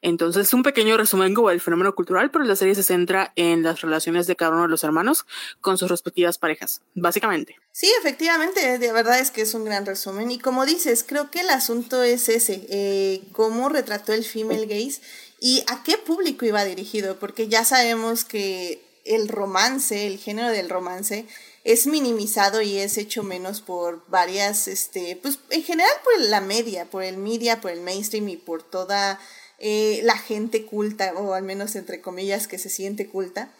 Entonces, 0.00 0.48
es 0.48 0.54
un 0.54 0.62
pequeño 0.62 0.96
resumen 0.96 1.34
del 1.34 1.60
fenómeno 1.60 1.94
cultural, 1.94 2.30
pero 2.30 2.44
la 2.44 2.56
serie 2.56 2.74
se 2.74 2.82
centra 2.82 3.32
en 3.36 3.62
las 3.62 3.80
relaciones 3.80 4.26
de 4.26 4.36
cada 4.36 4.52
uno 4.52 4.62
de 4.62 4.68
los 4.68 4.84
hermanos 4.84 5.26
con 5.60 5.78
sus 5.78 5.90
respectivas 5.90 6.38
parejas, 6.38 6.82
básicamente. 6.94 7.56
Sí, 7.72 7.90
efectivamente, 8.00 8.78
de 8.78 8.92
verdad 8.92 9.18
es 9.18 9.30
que 9.30 9.42
es 9.42 9.54
un 9.54 9.64
gran 9.64 9.86
resumen. 9.86 10.30
Y 10.30 10.38
como 10.38 10.66
dices, 10.66 11.04
creo 11.06 11.30
que 11.30 11.40
el 11.40 11.50
asunto 11.50 12.02
es 12.02 12.28
ese, 12.28 12.66
eh, 12.68 13.22
cómo 13.32 13.68
retrató 13.68 14.12
el 14.12 14.24
female 14.24 14.66
gaze 14.66 15.00
y 15.40 15.64
a 15.66 15.82
qué 15.82 15.98
público 15.98 16.44
iba 16.44 16.64
dirigido, 16.64 17.18
porque 17.18 17.48
ya 17.48 17.64
sabemos 17.64 18.24
que 18.24 18.84
el 19.04 19.28
romance, 19.28 20.06
el 20.06 20.18
género 20.18 20.50
del 20.50 20.68
romance, 20.68 21.26
es 21.64 21.86
minimizado 21.86 22.60
y 22.60 22.78
es 22.78 22.98
hecho 22.98 23.22
menos 23.22 23.60
por 23.60 24.04
varias, 24.08 24.68
este, 24.68 25.16
pues 25.16 25.38
en 25.50 25.62
general 25.62 25.92
por 26.04 26.20
la 26.20 26.40
media, 26.40 26.86
por 26.86 27.04
el 27.04 27.16
media, 27.16 27.60
por 27.60 27.70
el 27.70 27.80
mainstream 27.80 28.28
y 28.28 28.36
por 28.36 28.62
toda 28.62 29.20
eh, 29.64 30.00
la 30.02 30.18
gente 30.18 30.66
culta, 30.66 31.14
o 31.14 31.34
al 31.34 31.44
menos 31.44 31.76
entre 31.76 32.00
comillas 32.00 32.48
que 32.48 32.58
se 32.58 32.68
siente 32.68 33.06
culta. 33.06 33.52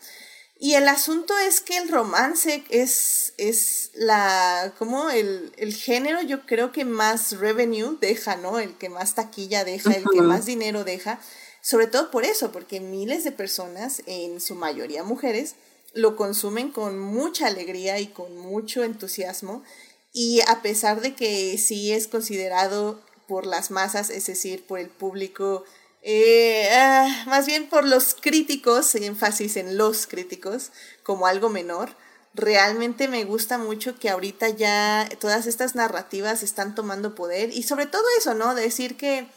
Y 0.59 0.75
el 0.75 0.89
asunto 0.89 1.39
es 1.39 1.61
que 1.61 1.79
el 1.79 1.89
romance 1.89 2.65
es, 2.71 3.35
es 3.37 3.93
la, 3.95 4.75
como 4.81 5.11
el, 5.11 5.53
el, 5.57 5.73
género 5.73 6.21
yo 6.21 6.45
creo 6.45 6.73
que 6.73 6.85
más 6.85 7.39
revenue 7.39 7.99
deja, 8.01 8.35
¿no? 8.35 8.59
El 8.59 8.77
que 8.79 8.89
más 8.89 9.15
taquilla 9.15 9.65
deja, 9.65 9.93
el 9.93 10.05
que 10.13 10.23
más 10.23 10.45
dinero 10.45 10.83
deja. 10.83 11.21
Sobre 11.61 11.87
todo 11.87 12.11
por 12.11 12.25
eso, 12.25 12.51
porque 12.51 12.81
miles 12.81 13.23
de 13.23 13.31
personas, 13.31 14.03
en 14.07 14.41
su 14.41 14.57
mayoría 14.57 15.05
mujeres, 15.05 15.55
lo 15.95 16.17
consumen 16.17 16.73
con 16.73 16.99
mucha 16.99 17.47
alegría 17.47 18.01
y 18.01 18.09
con 18.09 18.37
mucho 18.37 18.83
entusiasmo. 18.83 19.63
Y 20.13 20.41
a 20.49 20.63
pesar 20.63 21.01
de 21.01 21.15
que 21.15 21.59
sí 21.59 21.93
es 21.93 22.09
considerado 22.09 23.01
por 23.29 23.47
las 23.47 23.71
masas, 23.71 24.11
es 24.11 24.27
decir, 24.27 24.67
por 24.67 24.81
el 24.81 24.89
público, 24.89 25.65
eh, 26.03 26.69
ah, 26.73 27.25
más 27.27 27.47
bien 27.47 27.69
por 27.69 27.87
los 27.87 28.15
críticos, 28.15 28.95
énfasis 28.95 29.57
en 29.57 29.77
los 29.77 30.07
críticos, 30.07 30.71
como 31.03 31.27
algo 31.27 31.49
menor, 31.49 31.97
realmente 32.35 33.09
me 33.09 33.25
gusta 33.25 33.59
mucho 33.59 33.97
que 33.99 34.11
ahorita 34.11 34.49
ya 34.51 35.09
todas 35.21 35.47
estas 35.47 35.75
narrativas 35.75 36.43
están 36.43 36.75
tomando 36.75 37.15
poder 37.15 37.51
y 37.53 37.63
sobre 37.63 37.87
todo 37.87 38.05
eso, 38.19 38.35
¿no? 38.35 38.55
Decir 38.55 38.97
que 38.97 39.29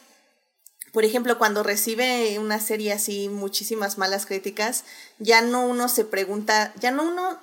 por 0.96 1.04
ejemplo, 1.04 1.38
cuando 1.38 1.62
recibe 1.62 2.40
una 2.40 2.62
serie 2.62 2.94
así 2.94 3.28
muchísimas 3.28 3.98
malas 3.98 4.26
críticas, 4.26 4.86
ya 5.20 5.42
no 5.42 5.66
uno 5.68 5.90
se 5.90 6.06
pregunta, 6.06 6.74
ya 6.80 6.92
no 6.92 7.04
uno, 7.04 7.38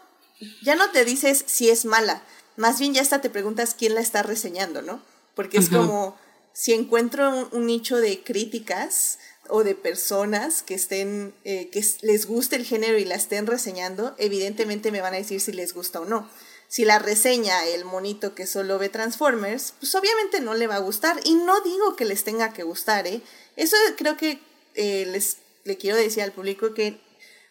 ya 0.63 0.75
no 0.75 0.91
te 0.91 1.05
dices 1.05 1.45
si 1.47 1.69
es 1.69 1.85
mala, 1.85 2.23
más 2.57 2.79
bien 2.79 2.95
ya 2.95 3.03
hasta 3.03 3.21
te 3.21 3.29
preguntas 3.29 3.75
quién 3.79 3.95
la 3.95 4.01
está 4.01 4.23
reseñando, 4.23 4.81
¿no? 4.81 5.03
Porque 5.35 5.59
es 5.59 5.69
como, 5.69 6.17
si 6.53 6.73
encuentro 6.73 7.49
un, 7.53 7.67
nicho 7.67 7.99
de 7.99 8.23
críticas 8.23 9.19
o 9.49 9.65
de 9.65 9.75
personas 9.75 10.63
que 10.63 10.75
estén, 10.75 11.35
eh, 11.45 11.69
que 11.71 11.85
les 12.03 12.27
guste 12.27 12.57
el 12.57 12.65
género 12.65 12.99
y 12.99 13.05
la 13.05 13.17
estén 13.17 13.47
reseñando, 13.47 14.15
evidentemente 14.19 14.93
me 14.93 15.01
van 15.01 15.15
a 15.15 15.19
decir 15.19 15.41
si 15.41 15.53
les 15.53 15.75
gusta 15.75 16.01
o 16.01 16.05
no 16.05 16.29
si 16.73 16.87
la 16.87 16.99
reseña 16.99 17.67
el 17.67 17.85
monito 17.85 18.35
que 18.35 18.47
solo 18.47 18.79
ve 18.79 18.89
Transformers, 18.89 19.75
pues 19.79 19.95
obviamente 19.95 20.41
no 20.41 20.55
le 20.55 20.67
va 20.67 20.77
a 20.77 20.79
gustar. 20.79 21.21
Y 21.23 21.35
no 21.35 21.61
digo 21.61 21.97
que 21.97 22.07
les 22.07 22.25
tenga 22.25 22.55
que 22.55 22.63
gustar, 22.63 23.07
¿eh? 23.07 23.21
Eso 23.57 23.77
creo 23.99 24.17
que 24.17 24.41
eh, 24.75 25.05
les 25.07 25.37
le 25.65 25.77
quiero 25.77 25.99
decir 25.99 26.23
al 26.23 26.33
público 26.33 26.73
que 26.73 26.99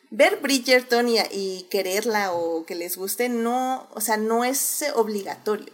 ver 0.10 0.38
Bridgerton 0.38 1.08
y, 1.08 1.20
y, 1.32 1.68
quererla 1.70 2.34
o 2.34 2.66
que 2.66 2.74
les 2.74 2.98
guste 2.98 3.30
no, 3.30 3.88
o 3.94 4.02
sea, 4.02 4.18
no 4.18 4.44
es 4.44 4.84
obligatorio. 4.96 5.72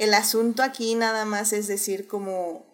El 0.00 0.14
asunto 0.14 0.62
aquí 0.62 0.94
nada 0.94 1.26
más 1.26 1.52
es 1.52 1.66
decir 1.66 2.08
como 2.08 2.64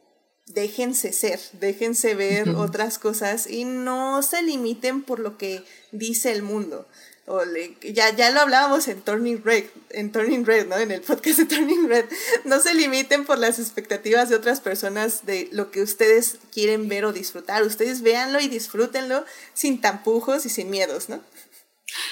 déjense 0.47 1.13
ser, 1.13 1.41
déjense 1.55 2.15
ver 2.15 2.51
otras 2.51 3.01
cosas 3.01 3.49
y 3.49 3.65
no 3.65 4.23
se 4.23 4.43
limiten 4.43 5.03
por 5.03 5.19
lo 5.19 5.37
que 5.37 5.65
dice 5.91 6.31
el 6.31 6.45
mundo 6.45 6.87
o 7.27 7.43
ya, 7.83 8.15
ya 8.15 8.31
lo 8.31 8.41
hablábamos 8.41 8.87
en 8.87 9.03
Turning 9.03 9.43
Red, 9.45 9.65
en 9.91 10.13
Turning 10.13 10.47
Red, 10.47 10.69
¿no? 10.69 10.79
En 10.79 10.93
el 10.93 11.01
podcast 11.01 11.41
de 11.41 11.45
Turning 11.47 11.89
Red. 11.89 12.05
No 12.45 12.61
se 12.61 12.73
limiten 12.73 13.25
por 13.25 13.39
las 13.39 13.59
expectativas 13.59 14.29
de 14.29 14.37
otras 14.37 14.61
personas 14.61 15.27
de 15.27 15.49
lo 15.51 15.73
que 15.73 15.83
ustedes 15.83 16.37
quieren 16.53 16.89
ver 16.89 17.05
o 17.05 17.13
disfrutar. 17.13 17.65
Ustedes 17.65 18.03
véanlo 18.03 18.39
y 18.39 18.47
disfrútenlo 18.47 19.25
sin 19.55 19.81
tampujos 19.81 20.47
y 20.47 20.51
sin 20.51 20.71
miedos, 20.71 21.09
¿no? 21.09 21.21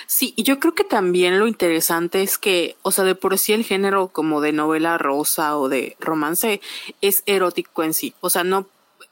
Sí, 0.06 0.34
y 0.36 0.44
yo 0.44 0.60
creo 0.60 0.74
que 0.74 0.84
también 0.84 1.38
lo 1.38 1.46
interesante 1.46 2.22
es 2.22 2.38
que, 2.38 2.76
o 2.82 2.92
sea, 2.92 3.04
de 3.04 3.14
por 3.14 3.38
sí 3.38 3.52
el 3.52 3.64
género 3.64 4.08
como 4.08 4.40
de 4.40 4.52
novela 4.52 4.98
rosa 4.98 5.56
o 5.58 5.68
de 5.68 5.96
romance 5.98 6.60
es 7.00 7.22
erótico 7.26 7.82
en 7.82 7.94
sí. 7.94 8.14
O 8.20 8.30
sea, 8.30 8.44
no, 8.44 8.68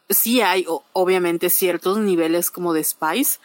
sí 0.08 0.40
hay 0.40 0.66
obviamente 0.92 1.50
ciertos 1.50 1.98
niveles 1.98 2.50
como 2.50 2.72
de 2.72 2.84
spice, 2.84 3.38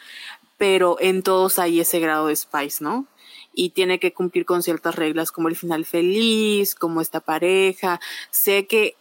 pero 0.58 0.96
en 1.00 1.22
todos 1.22 1.58
hay 1.58 1.80
ese 1.80 2.00
grado 2.00 2.28
de 2.28 2.36
spice, 2.36 2.84
¿no? 2.84 3.06
Y 3.52 3.70
tiene 3.70 3.98
que 3.98 4.12
cumplir 4.12 4.44
con 4.44 4.62
ciertas 4.62 4.94
reglas 4.94 5.32
como 5.32 5.48
el 5.48 5.56
final 5.56 5.84
feliz, 5.84 6.74
como 6.74 7.00
esta 7.00 7.20
pareja. 7.20 8.00
Sé 8.30 8.66
que 8.66 8.96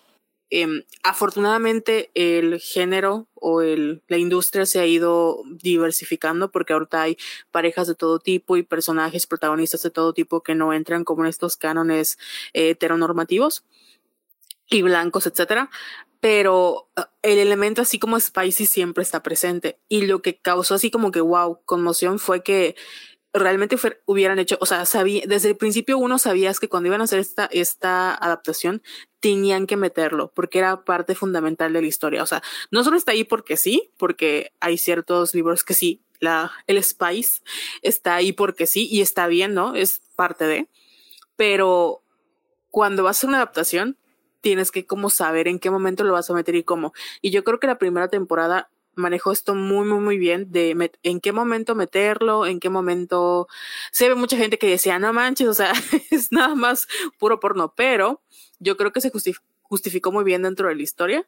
eh, 0.50 0.86
afortunadamente 1.04 2.10
el 2.14 2.60
género 2.60 3.28
o 3.36 3.62
el, 3.62 4.04
la 4.08 4.18
industria 4.18 4.66
se 4.66 4.80
ha 4.80 4.86
ido 4.86 5.44
diversificando 5.62 6.52
porque 6.52 6.74
ahorita 6.74 7.02
hay 7.02 7.18
parejas 7.52 7.88
de 7.88 7.96
todo 7.96 8.20
tipo 8.20 8.58
y 8.58 8.64
personajes 8.64 9.28
protagonistas 9.28 9.84
de 9.84 9.92
todo 9.92 10.14
tipo 10.14 10.42
que 10.42 10.56
no 10.56 10.74
entran 10.74 11.04
como 11.04 11.24
en 11.24 11.30
estos 11.30 11.58
cánones 11.58 12.18
eh, 12.54 12.70
heteronormativos 12.72 13.66
y 14.70 14.82
blancos, 14.82 15.28
etcétera 15.28 15.70
pero 16.20 16.90
ah, 16.96 17.12
el 17.22 17.38
elemento 17.40 17.82
así 17.82 18.00
como 18.00 18.20
spicy 18.20 18.66
siempre 18.66 19.04
está 19.04 19.22
presente. 19.24 19.80
Y 19.88 20.06
lo 20.08 20.22
que 20.22 20.40
causó 20.40 20.76
así 20.76 20.90
como 20.92 21.12
que 21.12 21.22
wow, 21.22 21.62
conmoción 21.66 22.20
fue 22.20 22.44
que 22.44 22.76
realmente 23.34 23.78
hubieran 24.06 24.40
hecho, 24.40 24.58
o 24.62 24.66
sea, 24.66 24.86
sabía, 24.86 25.24
desde 25.28 25.50
el 25.50 25.58
principio 25.58 25.98
uno 25.98 26.18
sabías 26.18 26.60
que 26.60 26.70
cuando 26.70 26.88
iban 26.88 27.02
a 27.02 27.04
hacer 27.04 27.20
esta, 27.20 27.46
esta 27.46 28.16
adaptación 28.16 28.82
tenían 29.28 29.68
que 29.68 29.76
meterlo 29.76 30.32
porque 30.34 30.60
era 30.60 30.86
parte 30.86 31.14
fundamental 31.14 31.74
de 31.74 31.82
la 31.82 31.88
historia. 31.88 32.24
O 32.24 32.26
sea, 32.26 32.42
no 32.72 32.86
solo 32.86 32.96
está 32.96 33.12
ahí 33.12 33.26
porque 33.26 33.58
sí, 33.58 33.92
porque 33.98 34.54
hay 34.62 34.78
ciertos 34.78 35.36
libros 35.36 35.66
que 35.66 35.74
sí, 35.74 36.02
la, 36.22 36.54
el 36.66 36.82
Spice 36.82 37.42
está 37.82 38.16
ahí 38.16 38.32
porque 38.32 38.68
sí 38.68 38.88
y 38.90 39.02
está 39.02 39.28
bien, 39.28 39.54
¿no? 39.54 39.76
Es 39.76 40.02
parte 40.16 40.46
de, 40.46 40.70
pero 41.36 42.04
cuando 42.72 43.04
va 43.04 43.10
a 43.10 43.14
ser 43.14 43.28
una 43.28 43.40
adaptación, 43.40 43.98
tienes 44.40 44.72
que 44.72 44.86
como 44.86 45.10
saber 45.10 45.50
en 45.50 45.60
qué 45.60 45.70
momento 45.72 46.06
lo 46.06 46.14
vas 46.14 46.30
a 46.30 46.34
meter 46.34 46.56
y 46.56 46.64
cómo. 46.64 46.94
Y 47.22 47.32
yo 47.32 47.44
creo 47.44 47.60
que 47.60 47.68
la 47.68 47.78
primera 47.78 48.08
temporada 48.08 48.70
manejó 48.96 49.34
esto 49.34 49.56
muy, 49.56 49.86
muy, 49.86 50.00
muy 50.00 50.18
bien 50.18 50.54
de 50.54 50.92
en 51.04 51.20
qué 51.20 51.34
momento 51.34 51.76
meterlo, 51.76 52.46
en 52.46 52.62
qué 52.62 52.70
momento 52.70 53.50
se 53.92 54.08
ve 54.08 54.16
mucha 54.16 54.38
gente 54.38 54.58
que 54.58 54.70
decía, 54.70 55.00
no 55.00 55.12
manches, 55.12 55.50
o 55.50 55.54
sea, 55.54 55.74
es 56.12 56.32
nada 56.32 56.56
más 56.56 56.88
puro 57.20 57.42
porno, 57.42 57.74
pero 57.76 58.22
yo 58.60 58.78
creo 58.78 58.92
que 58.92 59.02
se 59.02 59.12
justificó 59.62 60.12
muy 60.12 60.24
bien 60.24 60.44
dentro 60.44 60.68
de 60.68 60.76
la 60.76 60.84
historia 60.84 61.28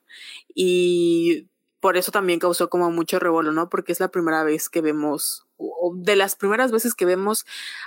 y 0.54 1.48
por 1.80 1.96
eso 1.96 2.12
también 2.12 2.40
causó 2.40 2.70
como 2.70 2.92
mucho 2.92 3.20
revuelo, 3.20 3.52
¿no? 3.52 3.70
Porque 3.70 3.92
es 3.92 4.00
la 4.00 4.10
primera 4.10 4.44
vez 4.44 4.70
que 4.70 4.82
vemos, 4.82 5.46
de 5.94 6.16
las 6.16 6.36
primeras 6.36 6.72
veces 6.72 6.94
que 6.94 7.06
vemos 7.06 7.46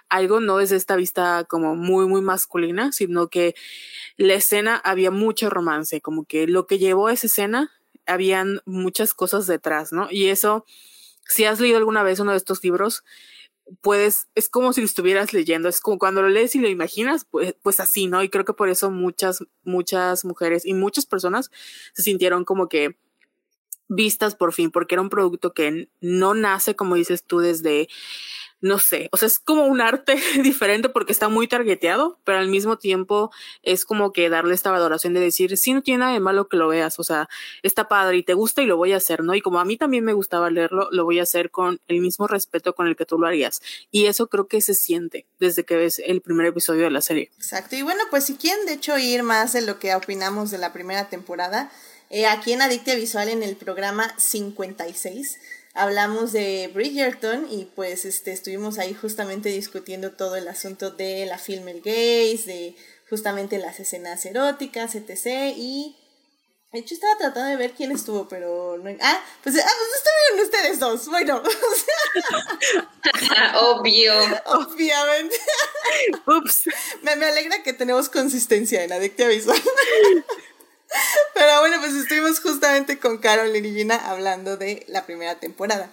algo 0.09 0.41
no 0.41 0.59
desde 0.59 0.77
esta 0.77 0.97
vista 0.97 1.45
como 1.49 1.77
muy, 1.77 2.07
muy 2.07 2.23
masculina, 2.23 2.93
sino 2.93 3.29
que 3.29 3.55
la 4.17 4.35
escena 4.35 4.77
había 4.77 5.11
mucho 5.11 5.51
romance, 5.51 6.01
como 6.01 6.25
que 6.25 6.47
lo 6.47 6.67
que 6.67 6.79
llevó 6.79 7.09
a 7.09 7.13
esa 7.13 7.27
escena, 7.27 7.71
habían 8.07 8.61
muchas 8.65 9.15
cosas 9.15 9.47
detrás, 9.47 9.93
¿no? 9.93 10.09
Y 10.11 10.29
eso, 10.29 10.65
si 11.27 11.45
has 11.45 11.61
leído 11.61 11.77
alguna 11.77 12.03
vez 12.03 12.19
uno 12.19 12.33
de 12.33 12.39
estos 12.39 12.65
libros, 12.65 13.05
puedes, 13.81 14.29
es 14.35 14.49
como 14.49 14.73
si 14.73 14.81
lo 14.81 14.87
estuvieras 14.87 15.33
leyendo, 15.33 15.69
es 15.69 15.81
como 15.81 15.99
cuando 15.99 16.23
lo 16.23 16.29
lees 16.29 16.55
y 16.55 16.61
lo 16.61 16.69
imaginas, 16.69 17.27
pues, 17.31 17.55
pues 17.63 17.81
así, 17.81 18.07
¿no? 18.07 18.23
Y 18.23 18.29
creo 18.29 18.45
que 18.45 18.55
por 18.55 18.69
eso 18.69 18.91
muchas, 18.91 19.45
muchas 19.65 20.25
mujeres 20.25 20.67
y 20.67 20.75
muchas 20.75 21.07
personas 21.07 21.51
se 21.95 22.03
sintieron 22.03 22.45
como 22.45 22.69
que 22.69 22.97
vistas 23.89 24.35
por 24.35 24.53
fin, 24.53 24.71
porque 24.71 24.95
era 24.95 25.03
un 25.03 25.11
producto 25.11 25.53
que 25.53 25.89
no 26.01 26.35
nace, 26.35 26.75
como 26.75 26.95
dices 26.95 27.25
tú, 27.25 27.41
desde, 27.41 27.89
no 28.63 28.79
sé, 28.79 29.09
o 29.13 29.17
sea, 29.17 29.27
es 29.27 29.39
como 29.39 29.67
un 29.67 29.81
arte 29.81 30.15
diferente 30.43 30.89
porque 30.89 31.13
está 31.13 31.29
muy 31.29 31.49
targeteado, 31.49 32.19
pero 32.25 32.39
al 32.39 32.49
mismo 32.49 32.79
tiempo 32.79 33.31
es 33.63 33.85
como 33.85 34.13
que 34.13 34.31
darle 34.31 34.55
esta 34.55 34.71
valoración 34.71 35.13
de 35.15 35.21
decir, 35.21 35.57
sí, 35.59 35.75
no 35.75 35.83
tiene 35.83 35.99
nada 35.99 36.13
de 36.13 36.21
malo 36.21 36.49
que 36.49 36.57
lo 36.57 36.69
veas, 36.69 36.99
o 36.99 37.05
sea, 37.05 37.29
está 37.63 37.89
padre 37.89 38.17
y 38.17 38.23
te 38.23 38.35
gusta 38.35 38.63
y 38.63 38.67
lo 38.67 38.77
voy 38.77 38.93
a 38.93 38.97
hacer, 38.97 39.25
¿no? 39.25 39.35
Y 39.35 39.41
como 39.41 39.59
a 39.59 39.65
mí 39.65 39.77
también 39.77 40.05
me 40.05 40.13
gustaba 40.13 40.49
leerlo, 40.49 40.89
lo 40.93 41.05
voy 41.05 41.19
a 41.19 41.25
hacer 41.25 41.51
con 41.51 41.81
el 41.89 42.01
mismo 42.01 42.29
respeto 42.29 42.75
con 42.75 42.87
el 42.87 42.97
que 42.97 43.05
tú 43.05 43.19
lo 43.19 43.27
harías. 43.27 43.61
Y 43.91 44.07
eso 44.07 44.29
creo 44.29 44.47
que 44.47 44.61
se 44.61 44.75
siente 44.75 45.27
desde 45.41 45.65
que 45.65 45.77
ves 45.77 46.01
el 46.05 46.21
primer 46.21 46.47
episodio 46.47 46.85
de 46.85 46.91
la 46.91 47.01
serie. 47.01 47.31
Exacto. 47.37 47.75
Y 47.75 47.83
bueno, 47.83 48.05
pues 48.11 48.25
si 48.25 48.37
quieren 48.37 48.65
de 48.67 48.75
hecho 48.75 48.97
ir 48.97 49.25
más 49.25 49.53
de 49.53 49.63
lo 49.63 49.81
que 49.81 49.95
opinamos 49.95 50.53
de 50.53 50.59
la 50.59 50.73
primera 50.73 51.09
temporada, 51.09 51.71
eh, 52.11 52.27
aquí 52.27 52.53
en 52.53 52.63
Adictia 52.63 52.95
Visual, 52.95 53.29
en 53.29 53.43
el 53.43 53.57
programa 53.57 54.15
56, 54.19 55.41
hablamos 55.75 56.33
de 56.33 56.71
Bridgerton 56.73 57.47
y 57.51 57.65
pues 57.65 58.05
este, 58.05 58.33
estuvimos 58.33 58.79
ahí 58.79 58.95
justamente 58.95 59.49
discutiendo 59.49 60.13
todo 60.13 60.37
el 60.37 60.49
asunto 60.49 60.91
de 60.91 61.27
la 61.27 61.41
el 61.47 61.81
gays, 61.81 62.47
de 62.47 62.77
justamente 63.09 63.59
las 63.59 63.81
escenas 63.81 64.25
eróticas, 64.25 64.95
etc. 64.95 65.55
Y 65.57 65.97
de 66.73 66.79
hecho 66.79 66.95
estaba 66.95 67.17
tratando 67.19 67.51
de 67.51 67.57
ver 67.57 67.73
quién 67.73 67.93
estuvo, 67.93 68.29
pero 68.29 68.79
no... 68.79 68.91
Ah, 69.01 69.21
pues, 69.43 69.57
ah, 69.57 69.71
pues 69.79 69.91
estuvieron 69.97 70.47
ustedes 70.47 70.79
dos, 70.79 71.09
bueno. 71.09 71.43
Obvio. 73.61 74.15
Obviamente. 74.47 75.37
Ups. 76.27 76.65
Me, 77.03 77.17
me 77.17 77.27
alegra 77.27 77.63
que 77.63 77.73
tenemos 77.73 78.09
consistencia 78.09 78.85
en 78.85 78.93
Adictia 78.93 79.29
Visual. 79.29 79.61
Pero 81.35 81.61
bueno, 81.61 81.79
pues 81.81 81.95
estuvimos 81.95 82.41
justamente 82.41 82.99
con 82.99 83.19
Carol 83.19 83.55
y 83.55 83.63
Gina 83.63 83.97
hablando 83.97 84.57
de 84.57 84.85
la 84.89 85.07
primera 85.07 85.37
temporada. 85.37 85.91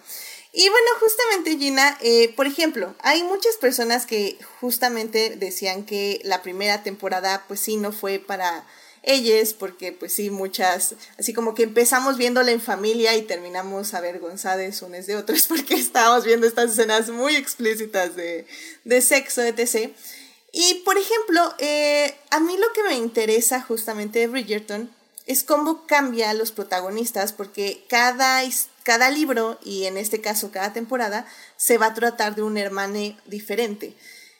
Y 0.51 0.67
bueno, 0.69 0.87
justamente 0.99 1.57
Gina, 1.57 1.97
eh, 2.01 2.33
por 2.35 2.47
ejemplo, 2.47 2.95
hay 3.01 3.23
muchas 3.23 3.57
personas 3.57 4.05
que 4.05 4.37
justamente 4.59 5.35
decían 5.35 5.85
que 5.85 6.21
la 6.23 6.41
primera 6.41 6.81
temporada 6.81 7.45
pues 7.47 7.59
sí 7.59 7.77
no 7.77 7.91
fue 7.91 8.17
para 8.19 8.65
ellas, 9.03 9.53
porque 9.53 9.91
pues 9.91 10.13
sí, 10.13 10.29
muchas, 10.29 10.95
así 11.17 11.33
como 11.33 11.53
que 11.53 11.63
empezamos 11.63 12.17
viéndola 12.17 12.51
en 12.51 12.61
familia 12.61 13.15
y 13.15 13.21
terminamos 13.21 13.93
avergonzadas 13.93 14.81
unos 14.81 15.05
de 15.05 15.15
otros 15.15 15.47
porque 15.47 15.75
estábamos 15.75 16.25
viendo 16.25 16.47
estas 16.47 16.71
escenas 16.71 17.09
muy 17.09 17.35
explícitas 17.35 18.15
de, 18.15 18.45
de 18.83 19.01
sexo, 19.01 19.41
etc. 19.43 19.91
Y 20.51 20.75
por 20.85 20.97
ejemplo, 20.97 21.53
eh, 21.59 22.15
a 22.31 22.39
mí 22.39 22.57
lo 22.57 22.71
que 22.73 22.83
me 22.83 22.95
interesa 22.95 23.61
justamente 23.61 24.19
de 24.19 24.27
Bridgerton 24.27 24.89
es 25.27 25.43
cómo 25.43 25.85
cambia 25.85 26.31
a 26.31 26.33
los 26.33 26.51
protagonistas, 26.51 27.33
porque 27.33 27.85
cada, 27.87 28.41
cada 28.81 29.11
libro, 29.11 29.59
y 29.63 29.85
en 29.85 29.97
este 29.97 30.21
caso 30.21 30.51
cada 30.51 30.73
temporada, 30.73 31.27
se 31.55 31.77
va 31.77 31.87
a 31.87 31.93
tratar 31.93 32.33
de 32.33 32.41
un 32.41 32.57
hermano 32.57 33.15
diferente. 33.27 33.95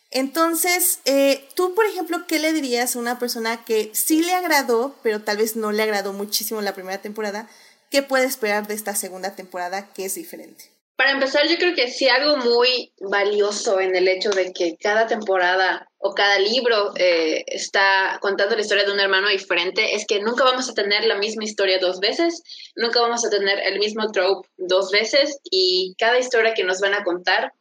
Entonces, 0.10 1.00
eh, 1.06 1.48
tú, 1.54 1.76
por 1.76 1.86
ejemplo, 1.86 2.26
¿qué 2.26 2.40
le 2.40 2.54
dirías 2.54 2.96
a 2.96 3.00
una 3.00 3.20
persona 3.20 3.64
que 3.64 3.92
sí 3.94 4.24
le 4.24 4.34
agradó, 4.34 4.96
pero 5.04 5.22
tal 5.22 5.38
vez 5.38 5.56
no 5.56 5.72
le 5.72 5.84
agradó 5.84 6.14
muchísimo 6.14 6.62
la 6.62 6.74
primera 6.74 7.00
temporada? 7.00 7.48
¿Qué 7.92 8.02
puede 8.02 8.26
esperar 8.26 8.68
de 8.68 8.74
esta 8.74 8.96
segunda 8.96 9.36
temporada 9.36 9.94
que 9.94 10.06
es 10.06 10.16
diferente? 10.16 10.72
Para 11.00 11.12
empezar, 11.12 11.48
yo 11.48 11.56
creo 11.56 11.74
que 11.74 11.88
sí 11.88 12.10
algo 12.10 12.36
muy 12.36 12.92
valioso 13.00 13.80
en 13.80 13.96
el 13.96 14.10
hecho 14.10 14.32
de 14.32 14.52
que 14.52 14.76
cada 14.76 15.08
temporada 15.08 15.90
o 15.98 16.14
cada 16.14 16.38
libro 16.40 16.92
eh, 16.98 17.46
está 17.48 18.18
contando 18.20 18.54
la 18.58 18.64
historia 18.64 18.84
de 18.84 18.92
un 18.92 19.00
hermano 19.00 19.30
diferente, 19.30 19.96
es 19.96 20.06
que 20.06 20.20
nunca 20.20 20.44
vamos 20.44 20.70
a 20.70 20.74
tener 20.74 21.06
la 21.06 21.16
misma 21.16 21.46
historia 21.46 21.80
dos 21.80 22.02
veces, 22.02 22.44
nunca 22.76 23.00
vamos 23.00 23.26
a 23.26 23.30
tener 23.30 23.60
el 23.60 23.80
mismo 23.80 24.12
trope 24.12 24.50
dos 24.58 24.92
veces 24.92 25.40
y 25.50 25.96
cada 25.98 26.20
historia 26.20 26.54
que 26.54 26.66
nos 26.66 26.82
van 26.82 26.94
a 26.94 27.06
contar, 27.06 27.54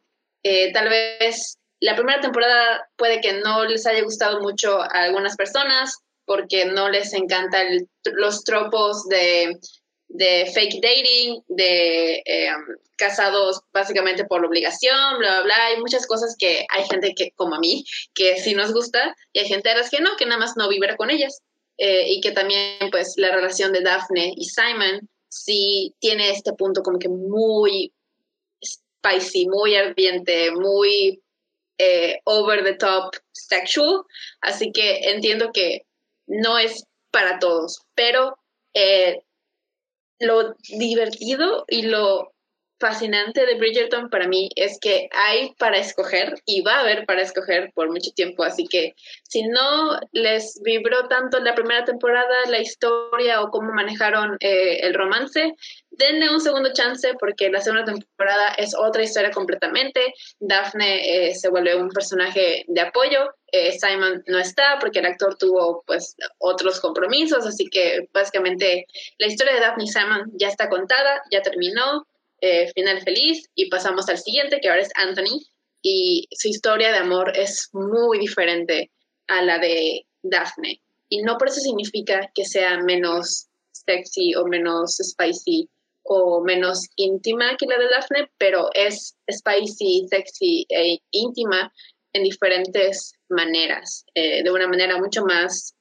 eh, 0.43 0.73
tal 0.73 0.89
vez 0.89 1.59
la 1.79 1.95
primera 1.95 2.19
temporada 2.19 2.89
puede 2.97 3.21
que 3.21 3.31
no 3.39 3.63
les 3.63 3.85
haya 3.85 4.03
gustado 4.03 4.41
mucho 4.41 4.81
a 4.81 5.03
algunas 5.03 5.37
personas 5.37 5.95
porque 6.25 6.65
no 6.65 6.89
les 6.89 7.13
encantan 7.13 7.87
los 8.03 8.43
tropos 8.43 9.05
de 9.07 9.57
de 10.09 10.51
fake 10.53 10.81
dating, 10.81 11.43
de 11.47 12.23
eh, 12.25 12.49
casados 12.97 13.61
básicamente 13.71 14.25
por 14.25 14.43
obligación, 14.43 15.17
bla, 15.19 15.35
bla, 15.35 15.41
bla. 15.43 15.65
Hay 15.67 15.77
muchas 15.77 16.05
cosas 16.05 16.35
que 16.37 16.65
hay 16.69 16.85
gente 16.89 17.13
que, 17.15 17.31
como 17.35 17.55
a 17.55 17.59
mí, 17.59 17.85
que 18.13 18.37
sí 18.39 18.53
nos 18.53 18.73
gusta 18.73 19.15
y 19.31 19.39
hay 19.39 19.47
gente 19.47 19.69
a 19.69 19.77
las 19.77 19.89
que 19.89 20.01
no, 20.01 20.17
que 20.17 20.25
nada 20.25 20.39
más 20.39 20.57
no 20.57 20.67
vibra 20.67 20.97
con 20.97 21.09
ellas. 21.09 21.41
Eh, 21.77 22.09
y 22.09 22.19
que 22.19 22.31
también, 22.31 22.89
pues, 22.91 23.13
la 23.15 23.31
relación 23.31 23.71
de 23.71 23.79
Daphne 23.79 24.33
y 24.35 24.45
Simon 24.45 25.07
sí 25.29 25.95
tiene 25.99 26.31
este 26.31 26.51
punto 26.51 26.83
como 26.83 26.99
que 26.99 27.07
muy 27.07 27.93
spicy, 28.61 29.47
muy 29.47 29.75
ardiente, 29.75 30.51
muy 30.51 31.21
eh, 31.77 32.19
over 32.25 32.65
the 32.65 32.73
top 32.73 33.15
sexual. 33.31 34.03
Así 34.41 34.73
que 34.73 35.11
entiendo 35.11 35.51
que 35.53 35.85
no 36.27 36.57
es 36.57 36.83
para 37.11 37.39
todos, 37.39 37.81
pero 37.95 38.37
lo 40.19 40.55
divertido 40.77 41.65
y 41.67 41.83
lo 41.83 42.33
fascinante 42.79 43.45
de 43.45 43.55
Bridgerton 43.55 44.09
para 44.09 44.27
mí 44.27 44.49
es 44.55 44.79
que 44.79 45.09
hay 45.11 45.53
para 45.57 45.77
escoger 45.77 46.35
y 46.45 46.61
va 46.61 46.75
a 46.75 46.79
haber 46.81 47.05
para 47.05 47.21
escoger 47.21 47.71
por 47.73 47.89
mucho 47.89 48.11
tiempo, 48.11 48.43
así 48.43 48.67
que 48.67 48.95
si 49.23 49.43
no 49.43 49.99
les 50.11 50.59
vibró 50.63 51.07
tanto 51.07 51.39
la 51.39 51.55
primera 51.55 51.83
temporada 51.83 52.35
la 52.47 52.59
historia 52.59 53.41
o 53.41 53.51
cómo 53.51 53.73
manejaron 53.73 54.37
eh, 54.39 54.79
el 54.81 54.93
romance, 54.93 55.53
denle 55.99 56.29
un 56.29 56.39
segundo 56.39 56.71
chance 56.73 57.13
porque 57.19 57.49
la 57.49 57.61
segunda 57.61 57.85
temporada 57.85 58.53
es 58.57 58.73
otra 58.75 59.03
historia 59.03 59.31
completamente. 59.31 60.13
Daphne 60.39 61.27
eh, 61.27 61.35
se 61.35 61.49
vuelve 61.49 61.75
un 61.75 61.89
personaje 61.89 62.63
de 62.67 62.81
apoyo. 62.81 63.33
Eh, 63.51 63.77
Simon 63.79 64.23
no 64.27 64.39
está 64.39 64.77
porque 64.79 64.99
el 64.99 65.07
actor 65.07 65.37
tuvo 65.37 65.83
pues 65.85 66.15
otros 66.37 66.79
compromisos, 66.79 67.45
así 67.45 67.67
que 67.69 68.07
básicamente 68.13 68.85
la 69.17 69.27
historia 69.27 69.53
de 69.53 69.59
Daphne 69.59 69.83
y 69.83 69.87
Simon 69.87 70.31
ya 70.33 70.47
está 70.47 70.69
contada, 70.69 71.21
ya 71.31 71.41
terminó. 71.41 72.07
Eh, 72.41 72.71
final 72.73 73.01
feliz 73.01 73.49
y 73.55 73.69
pasamos 73.69 74.07
al 74.09 74.17
siguiente, 74.17 74.59
que 74.61 74.69
ahora 74.69 74.81
es 74.81 74.91
Anthony, 74.95 75.45
y 75.81 76.27
su 76.31 76.47
historia 76.47 76.91
de 76.91 76.99
amor 76.99 77.31
es 77.35 77.69
muy 77.73 78.19
diferente 78.19 78.91
a 79.27 79.41
la 79.41 79.59
de 79.59 80.05
Daphne. 80.21 80.81
Y 81.09 81.21
no 81.21 81.37
por 81.37 81.49
eso 81.49 81.59
significa 81.61 82.29
que 82.33 82.45
sea 82.45 82.77
menos 82.81 83.47
sexy 83.71 84.35
o 84.35 84.45
menos 84.45 84.97
spicy 84.97 85.69
o 86.03 86.41
menos 86.43 86.87
íntima 86.95 87.55
que 87.57 87.65
la 87.65 87.77
de 87.77 87.89
Daphne, 87.89 88.31
pero 88.37 88.69
es 88.73 89.15
spicy, 89.31 90.07
sexy 90.09 90.65
e 90.69 90.99
íntima 91.11 91.71
en 92.13 92.23
diferentes 92.23 93.13
maneras, 93.29 94.05
eh, 94.15 94.43
de 94.43 94.51
una 94.51 94.67
manera 94.67 94.97
mucho 94.97 95.23
más, 95.23 95.75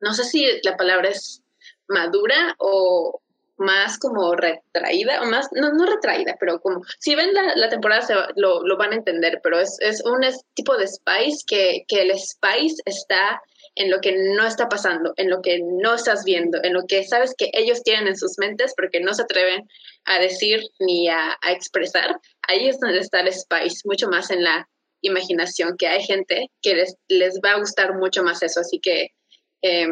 no 0.00 0.12
sé 0.12 0.24
si 0.24 0.44
la 0.62 0.76
palabra 0.76 1.08
es 1.08 1.42
madura 1.88 2.54
o, 2.58 3.22
más 3.60 3.98
como 3.98 4.34
retraída, 4.34 5.22
o 5.22 5.26
más, 5.26 5.48
no, 5.52 5.72
no 5.72 5.86
retraída, 5.86 6.36
pero 6.40 6.60
como, 6.60 6.82
si 6.98 7.14
ven 7.14 7.30
la, 7.32 7.68
temporada 7.68 8.02
se, 8.02 8.14
lo, 8.36 8.62
lo, 8.64 8.76
van 8.76 8.92
a 8.92 8.96
entender, 8.96 9.40
pero 9.42 9.60
es, 9.60 9.76
es 9.80 10.02
un 10.04 10.20
tipo 10.54 10.76
de 10.76 10.88
spice 10.88 11.44
que, 11.46 11.84
que 11.86 12.02
el 12.02 12.18
spice 12.18 12.82
está 12.86 13.40
en 13.74 13.90
lo 13.90 14.00
que 14.00 14.12
no 14.16 14.46
está 14.46 14.68
pasando, 14.68 15.12
en 15.16 15.30
lo 15.30 15.42
que 15.42 15.60
no 15.62 15.94
estás 15.94 16.24
viendo, 16.24 16.58
en 16.62 16.72
lo 16.72 16.86
que 16.88 17.04
sabes 17.04 17.34
que 17.36 17.50
ellos 17.52 17.82
tienen 17.82 18.08
en 18.08 18.16
sus 18.16 18.38
mentes 18.38 18.72
porque 18.76 19.00
no 19.00 19.14
se 19.14 19.22
atreven 19.22 19.68
a 20.04 20.18
decir 20.18 20.60
ni 20.80 21.08
a, 21.08 21.38
a 21.40 21.52
expresar. 21.52 22.18
Ahí 22.48 22.68
es 22.68 22.80
donde 22.80 22.98
está 22.98 23.20
el 23.20 23.32
spice, 23.32 23.82
mucho 23.84 24.08
más 24.08 24.30
en 24.30 24.42
la 24.42 24.68
imaginación, 25.02 25.76
que 25.76 25.86
hay 25.86 26.02
gente 26.02 26.50
que 26.62 26.74
les, 26.74 26.96
les 27.08 27.40
va 27.44 27.52
a 27.52 27.58
gustar 27.58 27.94
mucho 27.94 28.22
más 28.22 28.42
eso, 28.42 28.60
así 28.60 28.80
que... 28.80 29.10
Eh, 29.62 29.86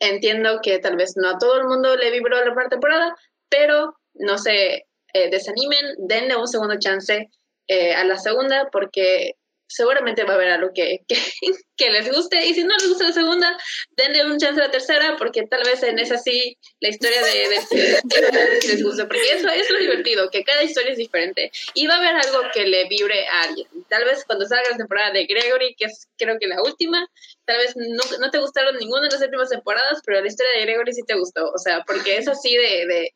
Entiendo 0.00 0.60
que 0.62 0.78
tal 0.78 0.96
vez 0.96 1.14
no 1.16 1.30
a 1.30 1.38
todo 1.38 1.58
el 1.58 1.64
mundo 1.64 1.96
le 1.96 2.10
vibró 2.10 2.36
la 2.36 2.46
primera 2.46 2.68
temporada, 2.68 3.14
pero 3.48 3.94
no 4.14 4.38
se 4.38 4.86
eh, 5.12 5.30
desanimen, 5.30 5.94
denle 5.98 6.36
un 6.36 6.48
segundo 6.48 6.78
chance 6.78 7.30
eh, 7.68 7.94
a 7.94 8.04
la 8.04 8.18
segunda 8.18 8.68
porque 8.70 9.36
seguramente 9.66 10.24
va 10.24 10.32
a 10.32 10.36
haber 10.36 10.50
algo 10.50 10.70
que, 10.74 11.00
que, 11.76 11.90
les 11.90 12.10
guste 12.10 12.44
y 12.46 12.54
si 12.54 12.64
no 12.64 12.74
les 12.76 12.88
gusta 12.88 13.04
la 13.04 13.12
segunda, 13.12 13.58
denle 13.96 14.24
un 14.24 14.38
chance 14.38 14.60
a 14.60 14.66
la 14.66 14.70
tercera 14.70 15.16
porque 15.16 15.46
tal 15.46 15.62
vez 15.64 15.82
en 15.82 15.98
esa 15.98 16.18
sí 16.18 16.56
la 16.80 16.88
historia 16.90 17.22
de, 17.22 17.48
de, 17.48 18.66
les 18.68 18.82
gusta, 18.82 19.06
porque 19.06 19.32
eso 19.32 19.48
es 19.48 19.70
lo 19.70 19.78
divertido, 19.78 20.30
que 20.30 20.44
cada 20.44 20.62
historia 20.62 20.92
es 20.92 20.98
diferente 20.98 21.50
y 21.74 21.86
va 21.86 21.94
a 21.94 21.98
haber 21.98 22.26
algo 22.26 22.48
que 22.52 22.66
le 22.66 22.88
vibre 22.88 23.26
a 23.28 23.42
alguien. 23.42 23.68
Tal 23.88 24.04
vez 24.04 24.24
cuando 24.24 24.46
salga 24.46 24.70
la 24.70 24.76
temporada 24.76 25.12
de 25.12 25.26
Gregory, 25.26 25.74
que 25.76 25.86
es 25.86 26.08
creo 26.16 26.38
que 26.38 26.46
la 26.46 26.62
última, 26.62 27.08
tal 27.44 27.58
vez 27.58 27.74
no, 27.76 28.18
no 28.20 28.30
te 28.30 28.38
gustaron 28.38 28.76
ninguna 28.76 29.08
de 29.08 29.10
las 29.10 29.22
últimas 29.22 29.50
temporadas, 29.50 30.00
pero 30.04 30.20
la 30.20 30.26
historia 30.26 30.52
de 30.58 30.66
Gregory 30.66 30.92
sí 30.92 31.02
te 31.06 31.14
gustó, 31.14 31.50
o 31.50 31.58
sea, 31.58 31.82
porque 31.86 32.16
es 32.16 32.28
así 32.28 32.54
de, 32.54 32.86
de, 32.86 33.14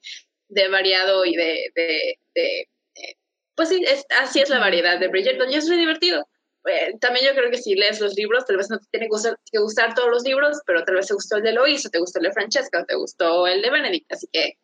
de 0.48 0.68
variado 0.68 1.24
y 1.24 1.36
de, 1.36 1.70
de, 1.74 2.18
de 2.34 2.68
pues 3.58 3.70
sí, 3.70 3.82
es, 3.84 4.06
así 4.20 4.40
es 4.40 4.48
la 4.50 4.60
variedad 4.60 5.00
de 5.00 5.08
Bridgerton 5.08 5.50
y 5.50 5.56
es 5.56 5.66
muy 5.66 5.76
divertido. 5.76 6.24
Eh, 6.68 6.96
también 7.00 7.26
yo 7.26 7.34
creo 7.34 7.50
que 7.50 7.58
si 7.58 7.74
lees 7.74 8.00
los 8.00 8.14
libros, 8.14 8.44
tal 8.46 8.56
vez 8.56 8.70
no 8.70 8.78
te 8.78 8.86
tiene 8.90 9.08
que 9.50 9.58
gustar, 9.58 9.94
todos 9.94 10.10
los 10.10 10.22
libros, 10.22 10.58
pero 10.66 10.84
tal 10.84 10.96
vez 10.96 11.06
te 11.06 11.14
gustó 11.14 11.36
el 11.36 11.42
de 11.42 11.52
Lois, 11.52 11.86
o 11.86 11.90
te 11.90 11.98
gustó 11.98 12.18
el 12.18 12.26
de 12.26 12.32
Francesca, 12.32 12.82
o 12.82 12.84
te 12.84 12.94
gustó 12.94 13.46
el 13.46 13.62
de 13.62 13.70
Benedict. 13.70 14.12
Así 14.12 14.28
que, 14.32 14.54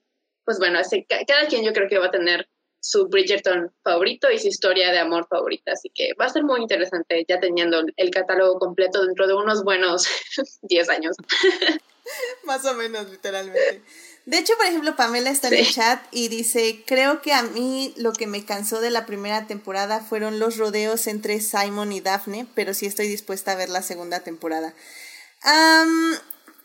pues 0.45 0.59
bueno, 0.59 0.79
así, 0.79 1.07
cada 1.27 1.47
quien 1.49 1.65
yo 1.65 1.73
creo 1.73 1.89
que 1.89 1.99
va 1.99 2.07
a 2.07 2.11
tener 2.11 2.49
su 2.81 3.09
Bridgerton 3.09 3.73
favorito 3.83 4.31
y 4.31 4.39
su 4.39 4.49
historia 4.49 4.93
de 4.93 4.99
amor 4.99 5.27
favorita. 5.29 5.73
Así 5.73 5.91
que 5.95 6.13
va 6.21 6.27
a 6.27 6.29
ser 6.29 6.45
muy 6.45 6.61
interesante 6.61 7.25
ya 7.27 7.41
teniendo 7.41 7.83
el 7.97 8.11
catálogo 8.11 8.59
completo 8.59 9.05
dentro 9.07 9.27
de 9.27 9.35
unos 9.35 9.65
buenos 9.65 10.07
10 10.63 10.89
años. 10.91 11.17
Más 12.45 12.65
o 12.67 12.75
menos, 12.75 13.11
literalmente. 13.11 13.83
De 14.27 14.39
hecho, 14.39 14.55
por 14.57 14.67
ejemplo, 14.67 14.97
Pamela 14.97 15.31
está 15.31 15.49
en 15.49 15.55
el 15.55 15.71
chat 15.71 16.03
y 16.11 16.29
dice, 16.29 16.83
creo 16.87 17.21
que 17.21 17.35
a 17.35 17.43
mí 17.43 17.93
lo 17.99 18.15
que 18.15 18.27
me 18.27 18.45
cansó 18.45 18.81
de 18.81 18.91
la 18.91 19.05
primera 19.05 19.47
temporada 19.47 20.01
fueron 20.01 20.39
los 20.39 20.57
rodeos 20.57 21.07
entre 21.07 21.41
Simon 21.41 21.93
y 21.93 22.01
Daphne, 22.01 22.47
pero 22.55 22.73
sí 22.73 22.87
estoy 22.87 23.07
dispuesta 23.07 23.53
a 23.53 23.57
ver 23.57 23.69
la 23.69 23.83
segunda 23.83 24.21
temporada. 24.21 24.75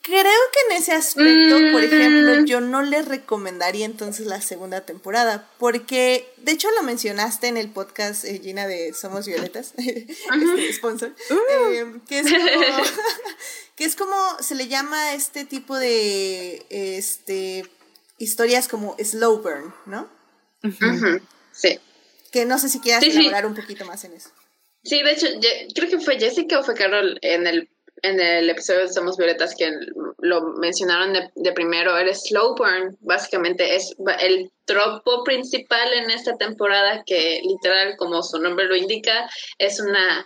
Creo 0.02 0.22
que 0.24 0.74
en 0.74 0.82
ese 0.82 0.92
aspecto, 0.94 1.58
por 1.72 1.84
ejemplo, 1.84 2.42
mm. 2.42 2.46
yo 2.46 2.62
no 2.62 2.82
le 2.82 3.02
recomendaría 3.02 3.86
entonces 3.86 4.28
la 4.28 4.42
segunda 4.42 4.82
temporada, 4.82 5.50
porque 5.58 6.32
de 6.38 6.52
hecho 6.52 6.70
lo 6.72 6.84
mencionaste 6.84 7.48
en 7.48 7.58
el 7.58 7.70
podcast, 7.70 8.26
eh, 8.26 8.40
Gina, 8.44 8.68
de 8.68 8.94
Somos 8.94 9.28
Violetas, 9.28 9.74
este 9.78 10.74
sponsor, 10.74 11.16
uh. 11.30 11.72
eh, 11.72 11.94
que 12.08 12.20
es 12.20 12.32
como... 12.32 12.84
que 13.76 13.86
es 13.86 13.96
como 13.96 14.16
se 14.42 14.56
le 14.56 14.68
llama 14.68 15.14
este 15.14 15.46
tipo 15.46 15.78
de 15.78 16.66
este 16.70 17.64
historias 18.18 18.68
como 18.68 18.98
slow 19.02 19.42
burn, 19.42 19.74
¿no? 19.86 20.10
Sí. 21.54 21.80
Que 22.32 22.46
no 22.46 22.60
sé 22.60 22.68
si 22.68 22.82
quieras 22.82 23.04
elaborar 23.04 23.46
un 23.46 23.56
poquito 23.56 23.86
más 23.86 24.04
en 24.04 24.14
eso. 24.14 24.32
Sí, 24.84 25.02
de 25.02 25.12
hecho, 25.12 25.28
creo 25.74 25.90
que 25.90 26.00
fue 26.00 26.20
Jessica 26.20 26.60
o 26.60 26.64
fue 26.64 26.76
Carol 26.76 27.20
en 27.22 27.48
el, 27.48 27.70
en 28.02 28.20
el 28.20 28.50
episodio 28.50 28.82
de 28.82 28.94
Somos 28.94 29.18
Violetas 29.18 29.56
que 29.56 29.72
lo 30.20 30.42
mencionaron 30.60 31.14
de, 31.36 31.52
primero, 31.54 31.98
el 31.98 32.14
slow 32.16 32.56
burn, 32.56 32.98
básicamente 33.02 33.76
es 33.76 33.96
el 34.22 34.52
tropo 34.66 35.24
principal 35.24 35.94
en 35.94 36.12
esta 36.12 36.36
temporada 36.38 37.04
que 37.06 37.42
literal, 37.44 37.96
como 37.98 38.22
su 38.24 38.40
nombre 38.40 38.66
lo 38.66 38.76
indica, 38.76 39.30
es 39.58 39.80
una 39.80 40.26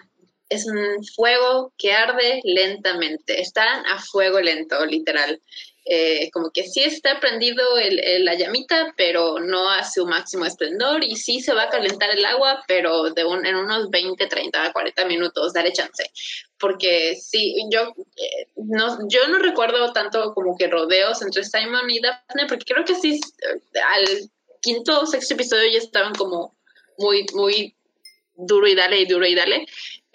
es 0.49 0.67
un 0.67 1.03
fuego 1.15 1.73
que 1.77 1.93
arde 1.93 2.41
lentamente, 2.43 3.41
están 3.41 3.85
a 3.87 3.99
fuego 3.99 4.39
lento, 4.39 4.85
literal. 4.85 5.41
Eh, 5.85 6.31
como 6.31 6.49
que 6.51 6.63
sí 6.63 6.81
está 6.81 7.19
prendido 7.19 7.77
el, 7.77 8.23
la 8.23 8.35
llamita, 8.35 8.93
pero 8.95 9.39
no 9.39 9.69
a 9.69 9.83
su 9.83 10.05
máximo 10.05 10.45
esplendor 10.45 11.03
y 11.03 11.17
sí 11.17 11.41
se 11.41 11.53
va 11.53 11.63
a 11.63 11.69
calentar 11.69 12.09
el 12.09 12.23
agua, 12.23 12.63
pero 12.67 13.09
de 13.09 13.25
un, 13.25 13.45
en 13.45 13.55
unos 13.55 13.89
20, 13.89 14.25
30, 14.27 14.71
40 14.71 15.05
minutos, 15.05 15.51
daré 15.51 15.73
chance. 15.73 16.09
Porque 16.57 17.15
sí, 17.15 17.55
yo, 17.69 17.93
eh, 18.15 18.47
no, 18.55 18.97
yo 19.09 19.27
no 19.27 19.39
recuerdo 19.39 19.91
tanto 19.91 20.33
como 20.33 20.55
que 20.57 20.67
rodeos 20.67 21.21
entre 21.21 21.43
Simon 21.43 21.89
y 21.89 21.99
Daphne, 21.99 22.45
porque 22.47 22.73
creo 22.73 22.85
que 22.85 22.95
sí, 22.95 23.19
al 23.93 24.29
quinto 24.61 25.01
o 25.01 25.05
sexto 25.05 25.33
episodio 25.33 25.69
ya 25.69 25.79
estaban 25.79 26.13
como 26.15 26.55
muy, 26.97 27.25
muy 27.33 27.75
duro 28.35 28.67
y 28.67 28.75
dale 28.75 29.01
y 29.01 29.05
duro 29.05 29.25
y 29.25 29.35
dale. 29.35 29.65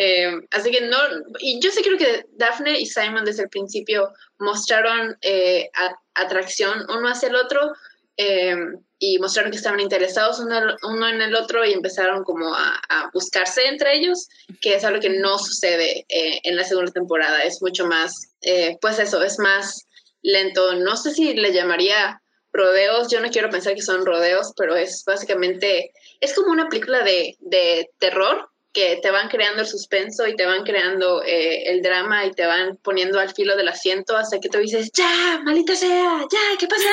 Eh, 0.00 0.30
así 0.52 0.70
que 0.70 0.82
no, 0.82 0.96
y 1.40 1.60
yo 1.60 1.72
sí 1.72 1.82
creo 1.82 1.98
que 1.98 2.24
Daphne 2.36 2.78
y 2.78 2.86
Simon 2.86 3.24
desde 3.24 3.42
el 3.42 3.48
principio 3.48 4.12
mostraron 4.38 5.18
eh, 5.22 5.70
atracción 6.14 6.86
uno 6.88 7.08
hacia 7.08 7.28
el 7.28 7.34
otro 7.34 7.72
eh, 8.16 8.54
y 9.00 9.18
mostraron 9.18 9.50
que 9.50 9.56
estaban 9.56 9.80
interesados 9.80 10.38
uno, 10.38 11.08
en 11.08 11.20
el 11.20 11.34
otro 11.34 11.64
y 11.64 11.72
empezaron 11.72 12.22
como 12.22 12.54
a, 12.54 13.10
buscarse 13.12 13.66
entre 13.66 13.96
ellos, 13.96 14.28
que 14.60 14.76
es 14.76 14.84
algo 14.84 15.00
que 15.00 15.10
no 15.10 15.36
sucede 15.38 16.04
en 16.08 16.56
la 16.56 16.64
segunda 16.64 16.92
temporada, 16.92 17.42
es 17.42 17.62
mucho 17.62 17.86
más, 17.86 18.34
pues 18.80 18.98
eso, 18.98 19.22
es 19.22 19.38
más 19.38 19.86
lento, 20.22 20.74
no 20.74 20.96
sé 20.96 21.12
si 21.12 21.34
le 21.34 21.52
llamaría 21.52 22.20
rodeos, 22.52 23.08
yo 23.08 23.20
no 23.20 23.30
quiero 23.30 23.50
pensar 23.50 23.74
que 23.74 23.82
son 23.82 24.04
rodeos, 24.04 24.52
pero 24.56 24.74
es 24.74 25.04
básicamente, 25.04 25.92
es 26.20 26.34
como 26.34 26.50
una 26.50 26.68
película 26.68 27.02
de, 27.02 27.36
de 27.38 27.90
terror 27.98 28.50
que 28.72 28.98
te 29.02 29.10
van 29.10 29.28
creando 29.28 29.62
el 29.62 29.68
suspenso 29.68 30.26
y 30.26 30.36
te 30.36 30.44
van 30.44 30.62
creando 30.62 31.22
eh, 31.24 31.70
el 31.70 31.82
drama 31.82 32.26
y 32.26 32.32
te 32.32 32.46
van 32.46 32.76
poniendo 32.76 33.18
al 33.18 33.32
filo 33.34 33.56
del 33.56 33.68
asiento 33.68 34.16
hasta 34.16 34.40
que 34.40 34.48
tú 34.48 34.58
dices, 34.58 34.90
ya, 34.92 35.40
malita 35.42 35.74
sea, 35.74 36.20
ya, 36.30 36.58
¿qué 36.58 36.66
pasa? 36.66 36.88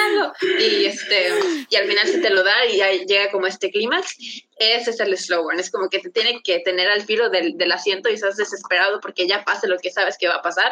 Y, 0.59 0.85
este, 0.85 1.33
y 1.69 1.75
al 1.75 1.88
final 1.88 2.07
se 2.07 2.19
te 2.19 2.29
lo 2.29 2.43
da 2.43 2.65
y 2.65 2.77
ya 2.77 2.91
llega 2.91 3.31
como 3.31 3.47
este 3.47 3.71
clímax. 3.71 4.15
Ese 4.57 4.91
es 4.91 4.99
el 5.01 5.17
slow 5.17 5.43
burn, 5.43 5.59
es 5.59 5.69
como 5.69 5.89
que 5.89 5.99
te 5.99 6.09
tiene 6.09 6.41
que 6.41 6.59
tener 6.59 6.87
al 6.87 7.01
filo 7.01 7.29
del, 7.29 7.57
del, 7.57 7.71
asiento 7.73 8.09
y 8.09 8.13
estás 8.13 8.37
desesperado 8.37 9.01
porque 9.01 9.27
ya 9.27 9.43
pase 9.43 9.67
lo 9.67 9.77
que 9.77 9.91
sabes 9.91 10.17
que 10.17 10.29
va 10.29 10.35
a 10.35 10.41
pasar, 10.41 10.71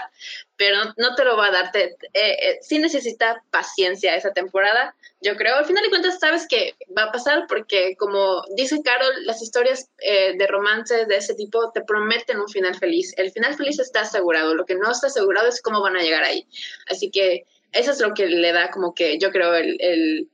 pero 0.56 0.78
no, 0.96 1.16
te 1.16 1.26
lo 1.26 1.36
va 1.36 1.48
a 1.48 1.52
dar. 1.52 1.72
Te, 1.72 1.84
eh, 1.84 1.98
eh, 2.14 2.60
sí 2.62 2.80
necesita 2.80 3.44
paciencia 3.52 4.16
esa 4.16 4.32
temporada, 4.32 4.96
yo 5.20 5.36
creo. 5.36 5.58
Al 5.58 5.66
final 5.66 5.84
de 5.84 5.90
cuentas 5.90 6.20
sabes 6.20 6.48
que 6.48 6.76
va 6.98 7.04
a 7.04 7.12
pasar 7.12 7.46
porque 7.48 7.96
como 7.98 8.44
dice 8.56 8.82
Carol, 8.84 9.26
las 9.26 9.42
historias 9.42 9.90
de 10.00 10.48
romance 10.48 11.06
de 11.06 11.18
ese 11.18 11.36
tipo 11.36 11.72
te 11.72 11.82
prometen 11.82 12.40
un 12.40 12.48
final 12.48 12.76
feliz. 12.76 13.14
El 13.18 13.32
final 13.32 13.56
feliz 13.56 13.80
está 13.80 14.02
asegurado, 14.02 14.56
lo 14.56 14.66
que 14.66 14.76
no 14.76 14.92
está 14.92 15.08
asegurado 15.08 15.50
es 15.50 15.62
cómo 15.62 15.82
van 15.82 15.98
a 15.98 16.02
llegar 16.02 16.24
ahí. 16.24 16.48
Así 16.90 17.12
que 17.12 17.46
eso 17.74 17.92
es 17.92 18.00
lo 18.00 18.14
que 18.14 18.28
le 18.28 18.52
da 18.54 18.70
como 18.72 18.94
que 18.94 19.18
yo 19.18 19.32
creo 19.32 19.56
el, 19.56 19.78
el, 19.82 20.30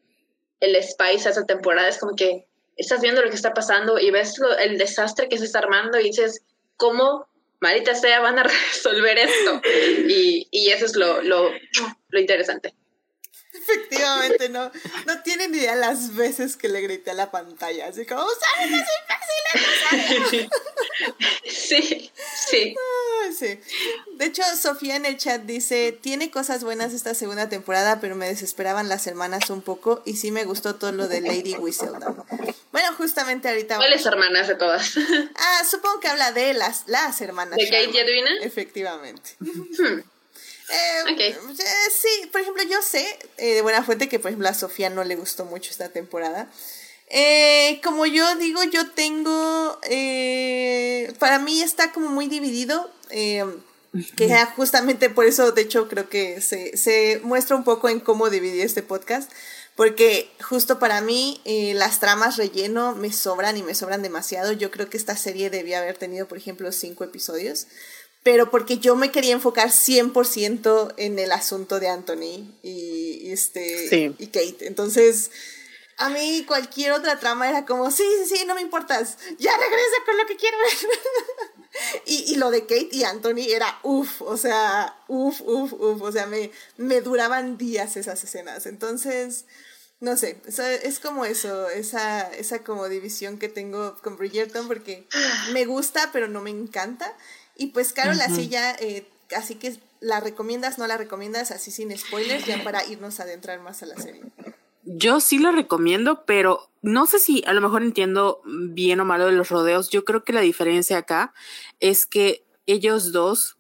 el 0.60 0.84
spice 0.84 1.30
a 1.30 1.32
esa 1.32 1.46
temporada, 1.46 1.88
es 1.88 1.98
como 1.98 2.16
que 2.16 2.49
estás 2.80 3.02
viendo 3.02 3.22
lo 3.22 3.30
que 3.30 3.36
está 3.36 3.54
pasando 3.54 4.00
y 4.00 4.10
ves 4.10 4.40
el 4.60 4.78
desastre 4.78 5.30
que 5.30 5.38
se 5.38 5.46
está 5.46 5.60
armando 5.60 6.00
y 6.00 6.06
dices, 6.06 6.42
¿cómo, 6.78 7.28
marita 7.60 7.94
sea, 7.94 8.22
van 8.22 8.40
a 8.40 8.44
resolver 8.72 9.18
esto? 9.20 9.62
Y, 10.08 10.48
y 10.50 10.70
eso 10.70 10.86
es 10.86 10.96
lo, 10.96 11.22
lo, 11.22 11.52
lo 12.10 12.20
interesante. 12.20 12.74
Efectivamente, 13.72 14.50
no, 14.50 14.72
no 15.06 15.22
tienen 15.24 15.54
idea 15.54 15.76
las 15.76 16.16
veces 16.16 16.58
que 16.58 16.70
le 16.70 16.82
grité 16.82 17.12
a 17.12 17.14
la 17.14 17.32
pantalla, 17.32 17.88
así 17.88 18.06
como, 18.06 18.22
¡Sabes, 18.22 18.72
es 20.34 20.50
Sí, 21.46 22.12
sí. 22.50 22.76
sí. 23.38 23.60
De 24.16 24.26
hecho, 24.26 24.44
Sofía 24.60 24.96
en 24.96 25.06
el 25.06 25.18
chat 25.18 25.42
dice, 25.44 25.92
tiene 25.92 26.30
cosas 26.30 26.64
buenas 26.64 26.94
esta 26.94 27.14
segunda 27.14 27.50
temporada, 27.50 28.00
pero 28.00 28.16
me 28.16 28.28
desesperaban 28.28 28.90
las 28.90 29.08
hermanas 29.08 29.50
un 29.50 29.62
poco 29.62 30.02
y 30.06 30.18
sí 30.18 30.32
me 30.32 30.46
gustó 30.46 30.76
todo 30.76 30.92
lo 30.92 31.08
de 31.08 31.22
Lady 31.22 31.56
Whistledown. 31.56 32.24
Bueno, 32.72 32.94
justamente 32.98 33.50
ahorita... 33.50 33.78
¿Cuáles 33.78 34.06
hermanas 34.06 34.48
de 34.48 34.56
todas? 34.56 34.94
Ah, 35.36 35.64
supongo 35.70 36.00
que 36.00 36.08
habla 36.08 36.32
de 36.32 36.54
las, 36.54 36.84
las 36.88 37.20
hermanas. 37.22 37.58
¿De 37.58 37.66
Kate 37.66 37.92
y 37.92 37.98
Edwina? 37.98 38.30
Efectivamente. 38.42 39.32
Hmm. 39.40 40.02
Eh, 40.70 41.16
eh, 41.18 41.36
sí, 41.92 42.28
por 42.32 42.42
ejemplo, 42.42 42.64
yo 42.64 42.82
sé 42.82 43.18
eh, 43.38 43.56
de 43.56 43.62
buena 43.62 43.84
fuente 43.84 44.08
que, 44.08 44.20
por 44.20 44.30
ejemplo, 44.30 44.50
a 44.50 44.54
Sofía 44.54 44.90
no 44.90 45.04
le 45.04 45.16
gustó 45.16 45.46
mucho 45.46 45.72
esta 45.72 45.90
temporada. 45.90 46.50
como 47.84 48.06
yo 48.06 48.36
digo, 48.36 48.64
yo 48.64 48.90
tengo. 48.92 49.80
para 51.20 51.40
mí 51.40 51.62
está 51.62 51.92
como 51.92 52.10
muy 52.10 52.28
dividido. 52.28 52.90
que 53.10 54.46
justamente 54.56 55.10
por 55.10 55.26
eso, 55.26 55.52
de 55.52 55.62
hecho, 55.62 55.88
creo 55.88 56.08
que 56.08 56.42
se, 56.42 56.78
se 56.78 57.20
muestra 57.24 57.56
un 57.56 57.64
poco 57.64 57.90
en 57.90 58.00
cómo 58.00 58.30
dividí 58.30 58.62
este 58.62 58.84
podcast. 58.84 59.32
Porque 59.76 60.30
justo 60.42 60.78
para 60.78 61.00
mí 61.00 61.42
las 61.74 62.02
tramas 62.02 62.36
relleno 62.36 62.96
me 62.96 63.14
sobran 63.14 63.56
y 63.56 63.64
me 63.64 63.74
sobran 63.74 64.02
demasiado. 64.04 64.52
Yo 64.52 64.72
creo 64.72 64.90
que 64.90 64.98
esta 64.98 65.16
serie 65.16 65.50
debía 65.50 65.80
haber 65.80 65.98
tenido, 65.98 66.28
por 66.28 66.38
ejemplo, 66.38 66.72
cinco 66.74 67.06
episodios 67.06 67.68
pero 68.24 68.52
porque 68.52 68.78
yo 68.78 68.96
me 68.96 69.12
quería 69.12 69.34
enfocar 69.34 69.70
100% 69.70 70.94
en 70.98 71.20
el 71.20 71.32
asunto 71.32 71.80
de 71.80 71.90
Anthony 71.90 72.54
y, 72.64 73.32
este, 73.32 74.14
y 74.18 74.28
Kate. 74.28 74.68
Entonces, 74.68 75.32
a 75.98 76.10
mí 76.10 76.44
cualquier 76.48 76.92
otra 76.94 77.20
trama 77.20 77.50
era 77.50 77.66
como, 77.66 77.92
sí, 77.92 78.04
sí, 78.24 78.38
sí, 78.38 78.46
no 78.46 78.56
me 78.56 78.62
importas, 78.62 79.18
ya 79.38 79.52
regresa 79.58 79.98
con 80.06 80.18
lo 80.18 80.26
que 80.26 80.36
quiero 80.36 80.58
ver. 80.58 82.02
y, 82.06 82.34
y, 82.34 82.36
lo 82.36 82.52
de 82.52 82.62
Kate 82.62 82.90
y 82.92 83.04
Anthony 83.04 83.50
era 83.50 83.80
uff, 83.84 84.22
o 84.22 84.38
sea, 84.38 84.98
uff, 85.08 85.42
uff, 85.42 85.74
uff, 85.74 86.02
o 86.02 86.12
sea, 86.12 86.26
me, 86.26 86.52
me 86.78 87.02
duraban 87.02 87.58
días 87.58 87.96
esas 87.96 88.24
escenas. 88.24 88.66
Entonces, 88.66 89.46
no 90.02 90.16
sé, 90.16 90.42
es 90.84 91.00
como 91.00 91.26
eso, 91.26 91.70
esa, 91.70 92.32
esa 92.32 92.64
como 92.64 92.88
división 92.88 93.38
que 93.38 93.50
tengo 93.50 93.98
con 94.02 94.16
Bridgerton 94.16 94.68
porque 94.68 95.06
me 95.52 95.66
gusta, 95.66 96.12
pero 96.14 96.30
no 96.30 96.42
me 96.42 96.50
encanta. 96.50 97.14
Y 97.60 97.68
pues, 97.68 97.92
Carol, 97.92 98.20
así 98.22 98.48
ya, 98.48 98.72
eh, 98.80 99.06
así 99.36 99.56
que 99.56 99.78
la 100.00 100.22
recomiendas, 100.22 100.78
no 100.80 100.88
la 100.88 100.96
recomiendas, 100.96 101.52
así 101.52 101.72
sin 101.72 101.96
spoilers, 101.96 102.46
ya 102.46 102.64
para 102.64 102.86
irnos 102.86 103.20
a 103.20 103.24
adentrar 103.24 103.60
más 103.60 103.84
a 103.84 103.86
la 103.86 103.98
serie. 103.98 104.24
Yo 104.84 105.20
sí 105.20 105.40
la 105.40 105.52
recomiendo, 105.52 106.24
pero 106.26 106.70
no 106.82 107.06
sé 107.06 107.20
si 107.20 107.44
a 107.46 107.52
lo 107.52 107.60
mejor 107.60 107.84
entiendo 107.84 108.42
bien 108.46 109.02
o 109.02 109.06
malo 109.06 109.26
de 109.26 109.34
los 109.34 109.50
rodeos. 109.50 109.90
Yo 109.90 110.06
creo 110.06 110.24
que 110.24 110.32
la 110.32 110.40
diferencia 110.40 111.00
acá 111.00 111.34
es 111.82 112.06
que 112.06 112.46
ellos 112.66 113.12
dos, 113.12 113.58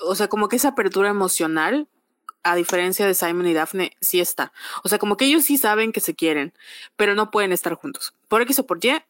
o 0.00 0.14
sea, 0.14 0.28
como 0.28 0.48
que 0.48 0.56
esa 0.56 0.68
apertura 0.68 1.08
emocional, 1.08 1.88
a 2.42 2.56
diferencia 2.56 3.06
de 3.06 3.14
Simon 3.14 3.46
y 3.46 3.54
Daphne, 3.54 3.96
sí 4.02 4.20
está. 4.20 4.52
O 4.84 4.90
sea, 4.90 4.98
como 4.98 5.16
que 5.16 5.24
ellos 5.24 5.44
sí 5.44 5.56
saben 5.56 5.92
que 5.92 6.00
se 6.00 6.14
quieren, 6.14 6.52
pero 6.96 7.14
no 7.14 7.30
pueden 7.30 7.52
estar 7.52 7.72
juntos. 7.72 8.12
Por 8.28 8.42
X 8.42 8.58
o 8.58 8.66
por 8.66 8.84
Y, 8.84 9.02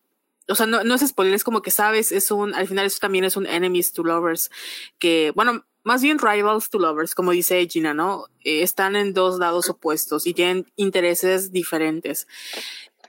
o 0.51 0.55
sea, 0.55 0.67
no, 0.67 0.85
no 0.85 0.95
es 0.95 1.07
spoiler, 1.07 1.35
es 1.35 1.45
como 1.45 1.63
que 1.63 1.71
sabes, 1.71 2.13
es 2.13 2.31
un, 2.31 2.55
al 2.55 2.67
final 2.67 2.87
eso 2.87 2.99
también 3.01 3.25
es 3.25 3.37
un 3.37 3.47
enemies 3.47 3.93
to 3.93 4.03
lovers, 4.03 4.51
que, 4.99 5.33
bueno, 5.35 5.65
más 5.83 6.03
bien 6.03 6.19
rivals 6.19 6.69
to 6.69 6.79
lovers, 6.79 7.15
como 7.15 7.31
dice 7.31 7.67
Gina, 7.67 7.95
¿no? 7.95 8.27
Eh, 8.45 8.63
están 8.63 8.97
en 8.97 9.15
dos 9.15 9.39
lados 9.39 9.71
opuestos 9.71 10.27
y 10.27 10.35
tienen 10.35 10.71
intereses 10.77 11.53
diferentes. 11.53 12.27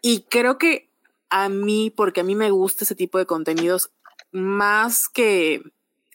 Y 0.01 0.21
creo 0.30 0.58
que 0.58 0.89
a 1.30 1.49
mí, 1.49 1.91
porque 1.95 2.21
a 2.21 2.23
mí 2.23 2.36
me 2.36 2.51
gusta 2.51 2.86
ese 2.86 2.95
tipo 2.95 3.17
de 3.17 3.25
contenidos, 3.25 3.91
más 4.32 5.10
que 5.10 5.62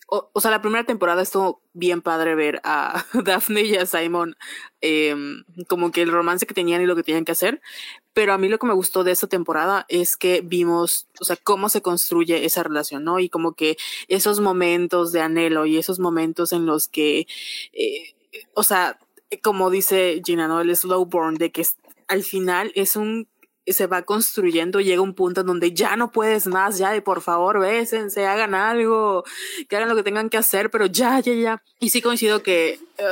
o, 0.09 0.41
sea, 0.41 0.53
la 0.53 0.63
primera 0.63 0.85
temporada 0.85 1.23
estuvo 1.23 1.61
bien 1.73 2.01
padre 2.01 2.37
ver 2.37 2.61
a 2.63 3.05
Daphne 3.25 3.63
y 3.63 3.77
a 3.77 3.87
Simon, 3.87 4.37
em, 4.81 5.45
como 5.69 5.91
que 5.91 6.03
el 6.03 6.13
romance 6.13 6.47
que 6.47 6.55
tenían 6.55 6.81
y 6.81 6.87
lo 6.87 6.95
que 6.95 7.03
tenían 7.03 7.25
que 7.25 7.33
hacer. 7.33 7.61
Pero 8.13 8.33
a 8.33 8.39
mí 8.39 8.49
lo 8.49 8.59
que 8.59 8.67
me 8.67 8.75
gustó 8.75 9.03
de 9.05 9.13
esta 9.13 9.27
temporada 9.27 9.85
es 9.89 10.17
que 10.17 10.43
vimos, 10.43 11.09
o 11.21 11.25
sea, 11.25 11.37
cómo 11.37 11.69
se 11.69 11.83
construye 11.83 12.45
esa 12.45 12.63
relación, 12.63 13.05
¿no? 13.05 13.19
Y 13.19 13.29
como 13.29 13.55
que 13.55 13.77
esos 14.09 14.41
momentos 14.41 15.13
de 15.13 15.21
anhelo 15.23 15.67
y 15.67 15.77
esos 15.77 15.99
momentos 15.99 16.53
en 16.53 16.67
los 16.67 16.89
que, 16.89 17.27
eh, 17.73 18.15
o 18.55 18.63
sea, 18.63 18.99
como 19.43 19.71
dice 19.71 20.23
Gina, 20.25 20.47
¿no? 20.47 20.61
El 20.61 20.75
slow 20.77 21.05
burn, 21.05 21.35
de 21.35 21.51
que 21.51 21.67
al 22.09 22.23
final 22.23 22.71
es 22.77 22.97
un 22.97 23.29
se 23.67 23.87
va 23.87 24.03
construyendo, 24.03 24.81
llega 24.81 25.03
un 25.03 25.15
punto 25.15 25.41
en 25.41 25.47
donde 25.47 25.73
ya 25.73 25.97
no 25.97 26.11
puedes 26.11 26.47
más, 26.47 26.79
ya, 26.79 26.97
y 26.97 27.01
por 27.01 27.21
favor, 27.21 27.61
bésense, 27.61 28.27
hagan 28.27 28.55
algo, 28.55 29.25
que 29.69 29.77
hagan 29.77 29.89
lo 29.89 29.97
que 29.97 30.03
tengan 30.03 30.31
que 30.31 30.37
hacer, 30.37 30.71
pero 30.71 30.87
ya, 30.87 31.21
ya, 31.21 31.35
ya. 31.35 31.63
Y 31.81 31.91
sí 31.91 32.01
coincido 32.01 32.43
que, 32.43 32.79
eh, 32.99 33.07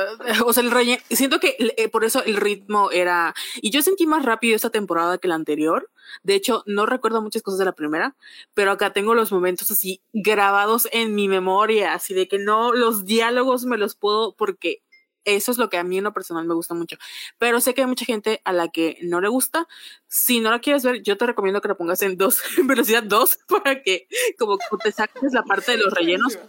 o 0.45 0.53
sea, 0.53 0.63
el 0.63 0.71
relleno, 0.71 1.01
siento 1.09 1.39
que 1.39 1.55
eh, 1.59 1.89
por 1.89 2.05
eso 2.05 2.23
el 2.23 2.37
ritmo 2.37 2.91
era, 2.91 3.33
y 3.61 3.69
yo 3.71 3.81
sentí 3.81 4.05
más 4.05 4.25
rápido 4.25 4.55
esta 4.55 4.69
temporada 4.69 5.17
que 5.17 5.27
la 5.27 5.35
anterior. 5.35 5.89
De 6.23 6.35
hecho, 6.35 6.63
no 6.67 6.85
recuerdo 6.85 7.21
muchas 7.21 7.41
cosas 7.41 7.59
de 7.59 7.65
la 7.65 7.73
primera, 7.73 8.15
pero 8.53 8.71
acá 8.71 8.93
tengo 8.93 9.15
los 9.15 9.31
momentos 9.31 9.71
así 9.71 10.01
grabados 10.13 10.87
en 10.91 11.15
mi 11.15 11.27
memoria, 11.27 11.93
así 11.93 12.13
de 12.13 12.27
que 12.27 12.37
no, 12.37 12.73
los 12.73 13.05
diálogos 13.05 13.65
me 13.65 13.77
los 13.77 13.95
puedo, 13.95 14.35
porque 14.35 14.81
eso 15.25 15.51
es 15.51 15.57
lo 15.57 15.69
que 15.69 15.77
a 15.77 15.83
mí 15.83 15.97
en 15.97 16.03
lo 16.03 16.13
personal 16.13 16.45
me 16.45 16.53
gusta 16.53 16.73
mucho. 16.73 16.97
Pero 17.37 17.59
sé 17.59 17.73
que 17.73 17.81
hay 17.81 17.87
mucha 17.87 18.05
gente 18.05 18.41
a 18.45 18.53
la 18.53 18.69
que 18.69 18.97
no 19.01 19.21
le 19.21 19.27
gusta. 19.27 19.67
Si 20.07 20.39
no 20.39 20.51
la 20.51 20.59
quieres 20.59 20.83
ver, 20.83 21.01
yo 21.01 21.17
te 21.17 21.25
recomiendo 21.25 21.61
que 21.61 21.67
la 21.67 21.75
pongas 21.75 22.01
en 22.01 22.17
dos, 22.17 22.39
en 22.57 22.67
velocidad 22.67 23.03
2 23.03 23.39
para 23.47 23.81
que 23.81 24.07
como 24.37 24.57
te 24.83 24.91
saques 24.91 25.33
la 25.33 25.43
parte 25.43 25.73
de 25.73 25.77
los 25.79 25.93
rellenos. 25.93 26.39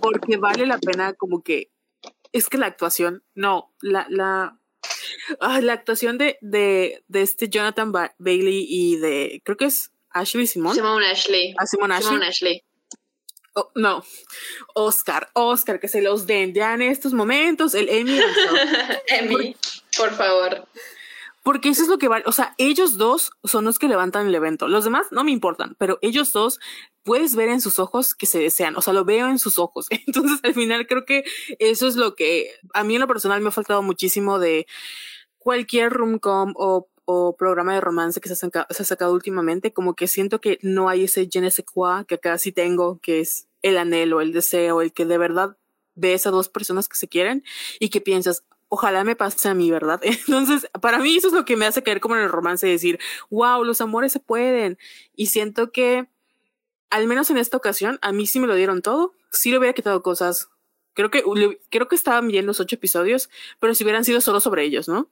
Porque 0.00 0.36
vale 0.36 0.66
la 0.66 0.78
pena 0.78 1.12
como 1.12 1.42
que 1.42 1.70
es 2.32 2.48
que 2.48 2.58
la 2.58 2.66
actuación, 2.66 3.22
no, 3.34 3.74
la, 3.80 4.06
la, 4.10 4.60
ah, 5.40 5.60
la 5.60 5.72
actuación 5.72 6.18
de, 6.18 6.38
de, 6.40 7.04
de 7.08 7.22
este 7.22 7.48
Jonathan 7.48 7.92
Bailey 7.92 8.66
y 8.68 8.96
de, 8.96 9.40
creo 9.44 9.56
que 9.56 9.66
es 9.66 9.92
Ashley 10.10 10.46
Simón. 10.46 10.74
Simón 10.74 11.02
Ashley. 11.02 11.54
Ah, 11.58 11.66
Simón 11.66 11.92
Ashley. 11.92 12.62
Oh, 13.58 13.70
no, 13.74 14.04
Oscar, 14.74 15.30
Oscar, 15.32 15.80
que 15.80 15.88
se 15.88 16.02
los 16.02 16.26
den 16.26 16.52
ya 16.52 16.74
en 16.74 16.82
estos 16.82 17.14
momentos, 17.14 17.74
el 17.74 17.88
Emmy. 17.88 18.20
Emmy, 19.08 19.56
por, 19.96 20.12
favor. 20.12 20.68
Porque 21.42 21.70
eso 21.70 21.82
es 21.82 21.88
lo 21.88 21.96
que 21.96 22.08
vale, 22.08 22.22
o 22.26 22.32
sea, 22.32 22.54
ellos 22.58 22.98
dos 22.98 23.30
son 23.44 23.64
los 23.64 23.78
que 23.78 23.88
levantan 23.88 24.26
el 24.26 24.34
evento, 24.34 24.68
los 24.68 24.84
demás 24.84 25.06
no 25.10 25.24
me 25.24 25.30
importan, 25.30 25.74
pero 25.78 25.98
ellos 26.02 26.34
dos 26.34 26.60
puedes 27.02 27.34
ver 27.34 27.48
en 27.48 27.62
sus 27.62 27.78
ojos 27.78 28.14
que 28.14 28.26
se 28.26 28.38
desean, 28.38 28.76
o 28.76 28.82
sea, 28.82 28.92
lo 28.92 29.06
veo 29.06 29.26
en 29.28 29.38
sus 29.38 29.58
ojos. 29.58 29.86
Entonces, 30.06 30.38
al 30.42 30.52
final 30.52 30.86
creo 30.86 31.06
que 31.06 31.24
eso 31.58 31.88
es 31.88 31.96
lo 31.96 32.14
que 32.14 32.50
a 32.74 32.84
mí 32.84 32.96
en 32.96 33.00
lo 33.00 33.08
personal 33.08 33.40
me 33.40 33.48
ha 33.48 33.52
faltado 33.52 33.82
muchísimo 33.82 34.38
de 34.38 34.66
cualquier 35.38 35.94
roomcom 35.94 36.52
o 36.56 36.88
o 37.06 37.36
programa 37.36 37.72
de 37.72 37.80
romance 37.80 38.20
que 38.20 38.28
se 38.28 38.34
ha, 38.34 38.84
sacado, 38.84 39.14
últimamente, 39.14 39.72
como 39.72 39.94
que 39.94 40.08
siento 40.08 40.40
que 40.40 40.58
no 40.62 40.88
hay 40.88 41.04
ese 41.04 41.28
je 41.32 41.40
ne 41.40 41.50
sais 41.50 41.64
quoi 41.64 42.04
que 42.04 42.16
acá 42.16 42.36
sí 42.36 42.50
tengo, 42.52 42.98
que 43.00 43.20
es 43.20 43.45
el 43.62 43.78
anhelo, 43.78 44.20
el 44.20 44.32
deseo, 44.32 44.82
el 44.82 44.92
que 44.92 45.04
de 45.04 45.18
verdad 45.18 45.56
ves 45.94 46.26
a 46.26 46.30
dos 46.30 46.48
personas 46.48 46.88
que 46.88 46.96
se 46.96 47.08
quieren 47.08 47.42
y 47.80 47.88
que 47.88 48.00
piensas, 48.00 48.44
ojalá 48.68 49.04
me 49.04 49.16
pase 49.16 49.48
a 49.48 49.54
mí, 49.54 49.70
¿verdad? 49.70 50.00
Entonces, 50.02 50.68
para 50.80 50.98
mí 50.98 51.16
eso 51.16 51.28
es 51.28 51.32
lo 51.32 51.44
que 51.44 51.56
me 51.56 51.66
hace 51.66 51.82
caer 51.82 52.00
como 52.00 52.16
en 52.16 52.22
el 52.22 52.28
romance, 52.28 52.66
decir, 52.66 52.98
wow, 53.30 53.64
los 53.64 53.80
amores 53.80 54.12
se 54.12 54.20
pueden. 54.20 54.78
Y 55.14 55.26
siento 55.26 55.72
que, 55.72 56.06
al 56.90 57.06
menos 57.06 57.30
en 57.30 57.38
esta 57.38 57.56
ocasión, 57.56 57.98
a 58.02 58.12
mí 58.12 58.26
sí 58.26 58.38
me 58.38 58.46
lo 58.46 58.54
dieron 58.54 58.82
todo, 58.82 59.14
sí 59.32 59.50
le 59.50 59.58
hubiera 59.58 59.74
quitado 59.74 60.02
cosas. 60.02 60.48
Creo 60.94 61.10
que, 61.10 61.22
creo 61.70 61.88
que 61.88 61.96
estaban 61.96 62.28
bien 62.28 62.46
los 62.46 62.60
ocho 62.60 62.76
episodios, 62.76 63.28
pero 63.60 63.74
si 63.74 63.84
hubieran 63.84 64.04
sido 64.04 64.20
solo 64.20 64.40
sobre 64.40 64.64
ellos, 64.64 64.88
¿no? 64.88 65.10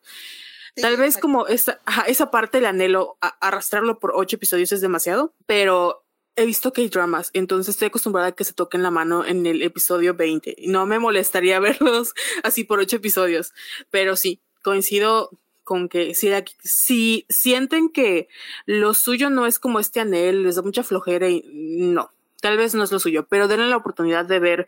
Tal 0.76 0.96
vez 0.96 1.18
como 1.18 1.46
esa, 1.46 1.80
esa 2.08 2.30
parte 2.32 2.58
del 2.58 2.66
anhelo, 2.66 3.16
arrastrarlo 3.20 4.00
por 4.00 4.12
ocho 4.14 4.36
episodios 4.36 4.72
es 4.72 4.80
demasiado, 4.80 5.32
pero 5.46 6.03
he 6.36 6.46
visto 6.46 6.72
que 6.72 6.82
hay 6.82 6.88
dramas, 6.88 7.30
entonces 7.32 7.74
estoy 7.74 7.86
acostumbrada 7.86 8.28
a 8.28 8.32
que 8.32 8.44
se 8.44 8.52
toquen 8.52 8.82
la 8.82 8.90
mano 8.90 9.24
en 9.24 9.46
el 9.46 9.62
episodio 9.62 10.14
20. 10.14 10.56
No 10.66 10.86
me 10.86 10.98
molestaría 10.98 11.60
verlos 11.60 12.14
así 12.42 12.64
por 12.64 12.78
ocho 12.78 12.96
episodios, 12.96 13.52
pero 13.90 14.16
sí, 14.16 14.40
coincido 14.62 15.30
con 15.62 15.88
que 15.88 16.14
si, 16.14 16.30
si 16.62 17.26
sienten 17.28 17.88
que 17.88 18.28
lo 18.66 18.92
suyo 18.94 19.30
no 19.30 19.46
es 19.46 19.58
como 19.58 19.80
este 19.80 20.00
anhelo, 20.00 20.42
les 20.42 20.56
da 20.56 20.62
mucha 20.62 20.82
flojera 20.82 21.28
y 21.28 21.42
no, 21.46 22.12
tal 22.40 22.58
vez 22.58 22.74
no 22.74 22.82
es 22.82 22.92
lo 22.92 22.98
suyo, 22.98 23.26
pero 23.28 23.48
denle 23.48 23.68
la 23.68 23.76
oportunidad 23.76 24.26
de 24.26 24.38
ver 24.38 24.66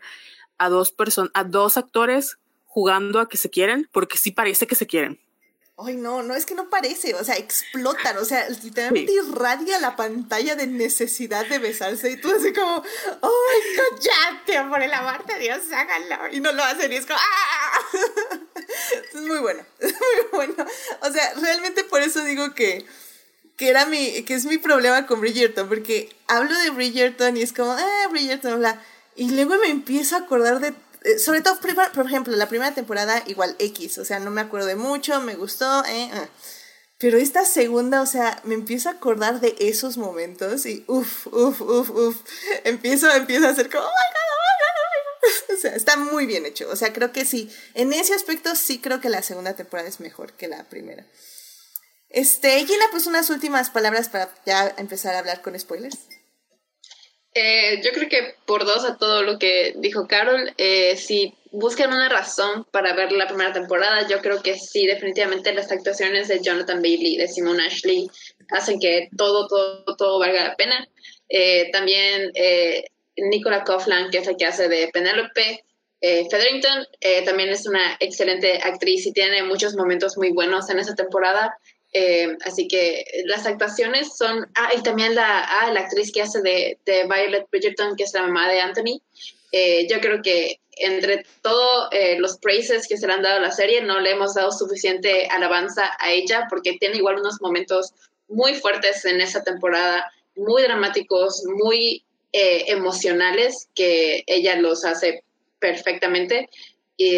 a 0.57 0.69
dos 0.69 0.91
personas, 0.91 1.31
a 1.35 1.43
dos 1.43 1.77
actores 1.77 2.39
jugando 2.65 3.19
a 3.19 3.29
que 3.29 3.37
se 3.37 3.49
quieren, 3.49 3.87
porque 3.91 4.17
sí 4.17 4.31
parece 4.31 4.65
que 4.65 4.75
se 4.75 4.87
quieren. 4.87 5.19
Ay, 5.79 5.95
no, 5.95 6.23
no 6.23 6.33
es 6.35 6.47
que 6.47 6.55
no 6.55 6.71
parece, 6.71 7.13
o 7.13 7.23
sea, 7.23 7.35
explotan, 7.35 8.17
o 8.17 8.25
sea, 8.25 8.49
literalmente 8.49 9.13
irradia 9.13 9.79
la 9.79 9.95
pantalla 9.95 10.55
de 10.55 10.65
necesidad 10.65 11.45
de 11.45 11.59
besarse 11.59 12.09
y 12.09 12.17
tú 12.17 12.31
así 12.31 12.51
como, 12.51 12.83
¡ay, 13.21 13.59
cállate, 13.75 14.69
por 14.69 14.81
el 14.81 14.91
amor 14.91 15.23
de 15.27 15.37
Dios, 15.37 15.59
háganlo! 15.71 16.35
Y 16.35 16.39
no 16.39 16.51
lo 16.51 16.63
hacen 16.63 16.91
y 16.91 16.95
es 16.95 17.05
como, 17.05 17.19
¡ah! 17.19 17.79
Es 19.13 19.21
muy 19.21 19.37
bueno, 19.37 19.63
es 19.79 19.93
muy 19.93 20.29
bueno. 20.31 20.65
O 21.01 21.11
sea, 21.11 21.33
realmente 21.35 21.83
por 21.83 22.01
eso 22.01 22.23
digo 22.23 22.55
que, 22.55 22.83
que 23.55 23.69
era 23.69 23.85
mi, 23.85 24.23
que 24.23 24.33
es 24.33 24.45
mi 24.45 24.57
problema 24.57 25.05
con 25.05 25.21
Bridgerton, 25.21 25.69
porque 25.69 26.09
hablo 26.25 26.57
de 26.57 26.71
Bridgerton 26.71 27.37
y 27.37 27.43
es 27.43 27.53
como, 27.53 27.71
¡ah, 27.73 28.07
Bridgerton, 28.09 28.57
bla! 28.57 28.81
Y 29.15 29.29
luego 29.29 29.55
me 29.57 29.69
empiezo 29.69 30.15
a 30.15 30.19
acordar 30.19 30.59
de 30.59 30.73
sobre 31.19 31.41
todo, 31.41 31.59
por 31.93 32.05
ejemplo, 32.05 32.35
la 32.35 32.49
primera 32.49 32.73
temporada 32.73 33.23
igual 33.27 33.55
X, 33.59 33.97
o 33.97 34.05
sea, 34.05 34.19
no 34.19 34.31
me 34.31 34.41
acuerdo 34.41 34.67
de 34.67 34.75
mucho, 34.75 35.21
me 35.21 35.35
gustó, 35.35 35.83
eh, 35.85 36.09
eh. 36.13 36.27
Pero 36.99 37.17
esta 37.17 37.45
segunda, 37.45 38.01
o 38.01 38.05
sea, 38.07 38.41
me 38.43 38.55
empiezo 38.55 38.89
a 38.89 38.93
acordar 38.93 39.39
de 39.39 39.55
esos 39.59 39.97
momentos 39.97 40.65
y 40.65 40.83
uff, 40.87 41.27
uff, 41.27 41.61
uff, 41.61 41.89
uff, 41.91 42.21
empiezo, 42.63 43.11
empiezo 43.13 43.45
a 43.45 43.51
hacer 43.51 43.69
como, 43.69 43.83
oh 43.83 43.87
my 43.87 43.91
God, 43.91 44.27
O 45.53 45.57
sea, 45.59 45.75
está 45.75 45.97
muy 45.97 46.25
bien 46.25 46.45
hecho. 46.45 46.69
O 46.69 46.75
sea, 46.75 46.93
creo 46.93 47.11
que 47.11 47.25
sí. 47.25 47.51
En 47.73 47.93
ese 47.93 48.13
aspecto 48.13 48.55
sí 48.55 48.79
creo 48.79 49.01
que 49.01 49.09
la 49.09 49.21
segunda 49.21 49.55
temporada 49.55 49.87
es 49.87 49.99
mejor 49.99 50.33
que 50.33 50.47
la 50.47 50.63
primera. 50.65 51.05
Este, 52.09 52.65
Gina, 52.65 52.85
pues 52.91 53.05
unas 53.05 53.29
últimas 53.29 53.69
palabras 53.69 54.09
para 54.09 54.29
ya 54.45 54.73
empezar 54.77 55.15
a 55.15 55.19
hablar 55.19 55.41
con 55.41 55.59
spoilers. 55.59 55.97
Eh, 57.39 57.81
yo 57.83 57.91
creo 57.91 58.09
que 58.09 58.33
por 58.47 58.65
dos 58.65 58.83
a 58.83 58.97
todo 58.97 59.21
lo 59.21 59.37
que 59.37 59.75
dijo 59.77 60.07
Carol, 60.07 60.55
eh, 60.57 60.97
si 60.97 61.35
buscan 61.51 61.93
una 61.93 62.09
razón 62.09 62.65
para 62.71 62.95
ver 62.95 63.11
la 63.11 63.27
primera 63.27 63.53
temporada, 63.53 64.07
yo 64.07 64.21
creo 64.21 64.41
que 64.41 64.57
sí, 64.57 64.87
definitivamente 64.87 65.53
las 65.53 65.71
actuaciones 65.71 66.29
de 66.29 66.41
Jonathan 66.41 66.81
Bailey, 66.81 67.15
de 67.15 67.27
Simone 67.27 67.67
Ashley, 67.67 68.09
hacen 68.49 68.79
que 68.79 69.09
todo, 69.15 69.47
todo, 69.47 69.95
todo 69.97 70.17
valga 70.17 70.45
la 70.45 70.55
pena. 70.55 70.87
Eh, 71.29 71.69
también 71.71 72.31
Nicola 73.17 73.63
Coughlan, 73.63 74.09
que 74.09 74.17
es 74.17 74.25
la 74.25 74.33
que 74.35 74.45
hace 74.45 74.67
de 74.67 74.89
Penelope, 74.91 75.63
Featherington, 76.01 76.87
también 77.23 77.49
es 77.49 77.67
una 77.67 77.97
excelente 77.99 78.61
actriz 78.63 79.05
y 79.05 79.13
tiene 79.13 79.43
muchos 79.43 79.75
momentos 79.75 80.17
muy 80.17 80.31
buenos 80.31 80.71
en 80.71 80.79
esa 80.79 80.95
temporada. 80.95 81.55
Eh, 81.93 82.37
así 82.45 82.67
que 82.67 83.05
las 83.25 83.45
actuaciones 83.45 84.15
son. 84.15 84.47
Ah, 84.55 84.71
y 84.77 84.83
también 84.83 85.15
la, 85.15 85.39
ah, 85.43 85.71
la 85.71 85.81
actriz 85.81 86.11
que 86.11 86.21
hace 86.21 86.41
de, 86.41 86.77
de, 86.85 87.03
Violet 87.03 87.47
Bridgerton, 87.49 87.95
que 87.95 88.03
es 88.03 88.13
la 88.13 88.23
mamá 88.23 88.49
de 88.49 88.59
Anthony. 88.59 89.01
Eh, 89.51 89.87
yo 89.89 89.99
creo 90.01 90.21
que 90.21 90.59
entre 90.79 91.25
todos 91.41 91.87
eh, 91.91 92.19
los 92.19 92.37
praises 92.37 92.87
que 92.87 92.97
se 92.97 93.07
le 93.07 93.13
han 93.13 93.21
dado 93.21 93.37
a 93.37 93.41
la 93.41 93.51
serie, 93.51 93.81
no 93.81 93.99
le 93.99 94.11
hemos 94.11 94.35
dado 94.35 94.51
suficiente 94.51 95.27
alabanza 95.27 95.91
a 95.99 96.11
ella, 96.11 96.47
porque 96.49 96.77
tiene 96.79 96.97
igual 96.97 97.19
unos 97.19 97.41
momentos 97.41 97.93
muy 98.27 98.53
fuertes 98.53 99.05
en 99.05 99.21
esa 99.21 99.43
temporada, 99.43 100.11
muy 100.35 100.63
dramáticos, 100.63 101.43
muy 101.45 102.03
emocionales, 102.31 103.67
que 103.73 104.23
ella 104.27 104.57
los 104.57 104.85
hace 104.85 105.23
perfectamente. 105.59 106.47
Y, 106.97 107.09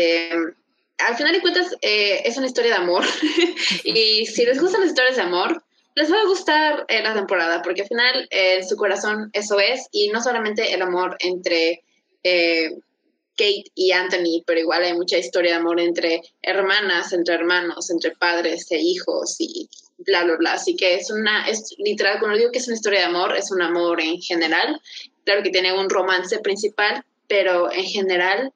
al 0.99 1.15
final 1.15 1.33
de 1.33 1.41
cuentas 1.41 1.75
eh, 1.81 2.21
es 2.25 2.37
una 2.37 2.47
historia 2.47 2.71
de 2.71 2.77
amor 2.77 3.03
y 3.83 4.25
si 4.25 4.45
les 4.45 4.59
gustan 4.59 4.81
las 4.81 4.89
historias 4.89 5.15
de 5.15 5.21
amor, 5.21 5.63
les 5.95 6.11
va 6.11 6.21
a 6.21 6.25
gustar 6.25 6.85
eh, 6.87 7.01
la 7.01 7.13
temporada 7.13 7.61
porque 7.61 7.81
al 7.81 7.87
final 7.87 8.27
eh, 8.29 8.57
en 8.59 8.67
su 8.67 8.75
corazón 8.75 9.29
eso 9.33 9.59
es 9.59 9.87
y 9.91 10.09
no 10.09 10.21
solamente 10.21 10.73
el 10.73 10.81
amor 10.81 11.15
entre 11.19 11.83
Kate 12.21 13.71
y 13.73 13.91
Anthony, 13.93 14.43
pero 14.45 14.59
igual 14.59 14.83
hay 14.83 14.93
mucha 14.93 15.17
historia 15.17 15.51
de 15.51 15.57
amor 15.57 15.79
entre 15.79 16.21
hermanas, 16.41 17.13
entre 17.13 17.35
hermanos, 17.35 17.89
entre 17.89 18.11
padres 18.11 18.69
e 18.71 18.77
hijos 18.77 19.37
y 19.39 19.69
bla, 19.99 20.25
bla, 20.25 20.35
bla. 20.35 20.53
Así 20.53 20.75
que 20.75 20.95
es 20.95 21.09
una, 21.09 21.47
es 21.47 21.73
literal, 21.77 22.19
cuando 22.19 22.37
digo 22.37 22.51
que 22.51 22.59
es 22.59 22.67
una 22.67 22.75
historia 22.75 22.99
de 22.99 23.05
amor, 23.05 23.37
es 23.37 23.49
un 23.51 23.61
amor 23.61 24.01
en 24.01 24.21
general. 24.21 24.81
Claro 25.23 25.43
que 25.43 25.51
tiene 25.51 25.71
un 25.71 25.89
romance 25.89 26.39
principal, 26.39 27.05
pero 27.29 27.71
en 27.71 27.85
general 27.85 28.51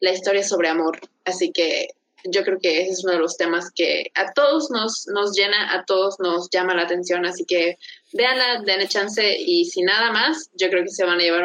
la 0.00 0.12
historia 0.12 0.42
sobre 0.42 0.68
amor. 0.68 0.98
Así 1.24 1.52
que 1.52 1.88
yo 2.24 2.42
creo 2.44 2.58
que 2.60 2.82
ese 2.82 2.92
es 2.92 3.04
uno 3.04 3.14
de 3.14 3.20
los 3.20 3.36
temas 3.36 3.70
que 3.70 4.10
a 4.14 4.32
todos 4.32 4.70
nos, 4.70 5.06
nos 5.08 5.36
llena, 5.36 5.72
a 5.72 5.84
todos 5.84 6.18
nos 6.18 6.48
llama 6.50 6.74
la 6.74 6.82
atención. 6.82 7.24
Así 7.26 7.44
que 7.44 7.78
véanla, 8.12 8.62
denle 8.64 8.88
chance 8.88 9.36
y 9.38 9.64
sin 9.66 9.86
nada 9.86 10.12
más, 10.12 10.50
yo 10.54 10.68
creo 10.68 10.82
que 10.82 10.90
se 10.90 11.04
van 11.04 11.20
a 11.20 11.22
llevar 11.22 11.44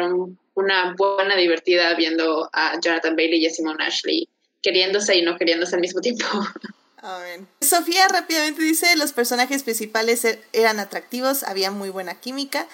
una 0.54 0.94
buena, 0.96 1.36
divertida 1.36 1.94
viendo 1.94 2.48
a 2.52 2.78
Jonathan 2.80 3.16
Bailey 3.16 3.42
y 3.42 3.46
a 3.46 3.50
Simone 3.50 3.84
Ashley 3.84 4.28
queriéndose 4.62 5.16
y 5.16 5.22
no 5.22 5.36
queriéndose 5.36 5.74
al 5.74 5.80
mismo 5.80 6.00
tiempo. 6.00 6.24
Sofía 7.60 8.08
rápidamente 8.08 8.62
dice, 8.62 8.96
los 8.96 9.12
personajes 9.12 9.62
principales 9.62 10.24
er, 10.24 10.42
eran 10.54 10.80
atractivos, 10.80 11.42
había 11.42 11.70
muy 11.70 11.90
buena 11.90 12.18
química. 12.18 12.66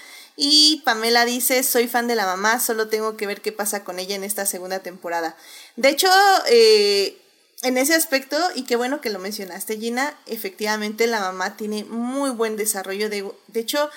Y 0.42 0.80
Pamela 0.86 1.26
dice, 1.26 1.62
soy 1.62 1.86
fan 1.86 2.06
de 2.06 2.14
la 2.14 2.24
mamá, 2.24 2.60
solo 2.60 2.88
tengo 2.88 3.14
que 3.18 3.26
ver 3.26 3.42
qué 3.42 3.52
pasa 3.52 3.84
con 3.84 3.98
ella 3.98 4.16
en 4.16 4.24
esta 4.24 4.46
segunda 4.46 4.78
temporada. 4.78 5.36
De 5.76 5.90
hecho, 5.90 6.08
eh, 6.48 7.18
en 7.60 7.76
ese 7.76 7.92
aspecto, 7.92 8.38
y 8.54 8.64
qué 8.64 8.74
bueno 8.74 9.02
que 9.02 9.10
lo 9.10 9.18
mencionaste, 9.18 9.76
Gina, 9.76 10.18
efectivamente 10.24 11.06
la 11.06 11.20
mamá 11.20 11.58
tiene 11.58 11.84
muy 11.84 12.30
buen 12.30 12.56
desarrollo. 12.56 13.10
De, 13.10 13.30
de 13.48 13.60
hecho, 13.60 13.90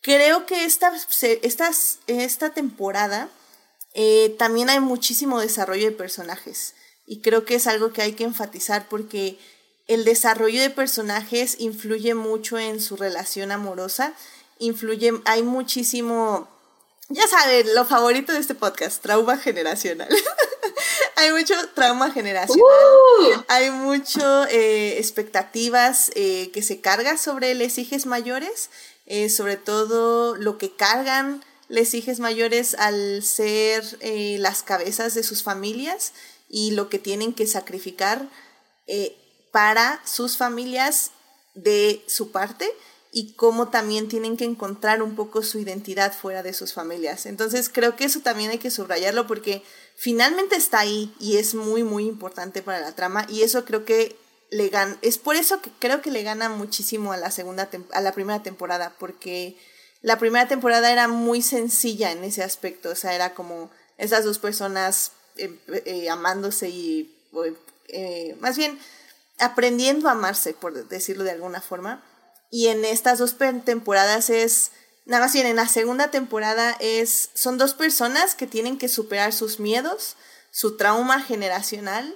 creo 0.00 0.46
que 0.46 0.64
esta, 0.64 0.90
esta, 1.42 1.70
esta 2.06 2.54
temporada 2.54 3.28
eh, 3.92 4.34
también 4.38 4.70
hay 4.70 4.80
muchísimo 4.80 5.38
desarrollo 5.38 5.84
de 5.84 5.96
personajes. 5.96 6.72
Y 7.06 7.20
creo 7.20 7.44
que 7.44 7.56
es 7.56 7.66
algo 7.66 7.92
que 7.92 8.00
hay 8.00 8.14
que 8.14 8.24
enfatizar 8.24 8.88
porque 8.88 9.38
el 9.86 10.06
desarrollo 10.06 10.62
de 10.62 10.70
personajes 10.70 11.56
influye 11.58 12.14
mucho 12.14 12.58
en 12.58 12.80
su 12.80 12.96
relación 12.96 13.52
amorosa. 13.52 14.14
Influye, 14.64 15.12
hay 15.24 15.42
muchísimo 15.42 16.48
ya 17.08 17.26
saben, 17.28 17.74
lo 17.74 17.84
favorito 17.84 18.32
de 18.32 18.38
este 18.38 18.54
podcast, 18.54 19.02
trauma 19.02 19.36
generacional. 19.36 20.08
hay 21.16 21.32
mucho 21.32 21.54
trauma 21.74 22.10
generacional, 22.10 22.64
uh. 22.64 23.44
hay 23.48 23.70
mucho 23.70 24.46
eh, 24.46 24.98
expectativas 24.98 26.10
eh, 26.14 26.50
que 26.52 26.62
se 26.62 26.80
carga 26.80 27.18
sobre 27.18 27.54
los 27.54 27.76
hijos 27.76 28.06
mayores, 28.06 28.70
eh, 29.04 29.28
sobre 29.28 29.58
todo 29.58 30.34
lo 30.36 30.56
que 30.56 30.74
cargan 30.74 31.44
los 31.68 31.92
hijos 31.92 32.20
mayores 32.20 32.74
al 32.74 33.22
ser 33.22 33.84
las 34.38 34.62
cabezas 34.62 35.14
de 35.14 35.22
sus 35.22 35.42
familias 35.42 36.12
y 36.48 36.70
lo 36.70 36.88
que 36.88 36.98
tienen 36.98 37.32
que 37.32 37.46
sacrificar 37.46 38.28
para 39.50 40.00
sus 40.04 40.36
familias 40.36 41.10
de 41.54 42.04
su 42.06 42.32
parte 42.32 42.70
y 43.16 43.34
cómo 43.34 43.68
también 43.68 44.08
tienen 44.08 44.36
que 44.36 44.44
encontrar 44.44 45.00
un 45.00 45.14
poco 45.14 45.44
su 45.44 45.60
identidad 45.60 46.12
fuera 46.12 46.42
de 46.42 46.52
sus 46.52 46.72
familias. 46.72 47.26
Entonces 47.26 47.70
creo 47.72 47.94
que 47.94 48.04
eso 48.04 48.20
también 48.20 48.50
hay 48.50 48.58
que 48.58 48.72
subrayarlo 48.72 49.28
porque 49.28 49.62
finalmente 49.94 50.56
está 50.56 50.80
ahí 50.80 51.14
y 51.20 51.36
es 51.36 51.54
muy 51.54 51.84
muy 51.84 52.06
importante 52.06 52.60
para 52.60 52.80
la 52.80 52.90
trama 52.96 53.24
y 53.28 53.42
eso 53.42 53.64
creo 53.64 53.84
que 53.84 54.16
le 54.50 54.68
gana, 54.68 54.98
es 55.00 55.18
por 55.18 55.36
eso 55.36 55.62
que 55.62 55.70
creo 55.78 56.02
que 56.02 56.10
le 56.10 56.24
gana 56.24 56.48
muchísimo 56.48 57.12
a 57.12 57.16
la 57.16 57.30
segunda 57.30 57.70
a 57.92 58.00
la 58.00 58.12
primera 58.12 58.42
temporada 58.42 58.92
porque 58.98 59.56
la 60.02 60.18
primera 60.18 60.48
temporada 60.48 60.90
era 60.90 61.06
muy 61.06 61.40
sencilla 61.40 62.10
en 62.10 62.24
ese 62.24 62.42
aspecto, 62.42 62.90
o 62.90 62.96
sea, 62.96 63.14
era 63.14 63.32
como 63.32 63.70
esas 63.96 64.24
dos 64.24 64.40
personas 64.40 65.12
eh, 65.36 65.56
eh, 65.86 66.10
amándose 66.10 66.68
y 66.68 67.16
eh, 67.88 68.36
más 68.40 68.56
bien 68.56 68.76
aprendiendo 69.38 70.08
a 70.08 70.12
amarse, 70.12 70.52
por 70.52 70.88
decirlo 70.88 71.22
de 71.22 71.30
alguna 71.30 71.60
forma 71.60 72.02
y 72.50 72.68
en 72.68 72.84
estas 72.84 73.18
dos 73.18 73.36
temporadas 73.64 74.30
es, 74.30 74.72
nada 75.06 75.24
más 75.24 75.32
bien 75.32 75.46
en 75.46 75.56
la 75.56 75.68
segunda 75.68 76.10
temporada 76.10 76.76
es, 76.80 77.30
son 77.34 77.58
dos 77.58 77.74
personas 77.74 78.34
que 78.34 78.46
tienen 78.46 78.78
que 78.78 78.88
superar 78.88 79.32
sus 79.32 79.60
miedos, 79.60 80.16
su 80.50 80.76
trauma 80.76 81.20
generacional 81.20 82.14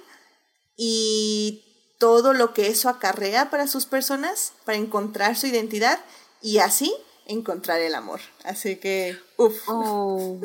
y 0.77 1.65
todo 1.99 2.33
lo 2.33 2.53
que 2.53 2.67
eso 2.67 2.89
acarrea 2.89 3.49
para 3.49 3.67
sus 3.67 3.85
personas, 3.85 4.53
para 4.65 4.77
encontrar 4.77 5.35
su 5.35 5.47
identidad 5.47 5.99
y 6.41 6.59
así 6.59 6.93
encontrar 7.25 7.81
el 7.81 7.93
amor. 7.93 8.21
Así 8.43 8.77
que, 8.77 9.17
uff. 9.37 9.55
Oh. 9.67 10.39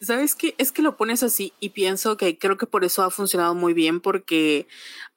¿Sabes 0.00 0.34
qué? 0.34 0.56
Es 0.58 0.72
que 0.72 0.82
lo 0.82 0.96
pones 0.96 1.22
así 1.22 1.52
y 1.60 1.70
pienso 1.70 2.16
que 2.16 2.36
creo 2.36 2.58
que 2.58 2.66
por 2.66 2.84
eso 2.84 3.04
ha 3.04 3.10
funcionado 3.12 3.54
muy 3.54 3.72
bien 3.72 4.00
porque 4.00 4.66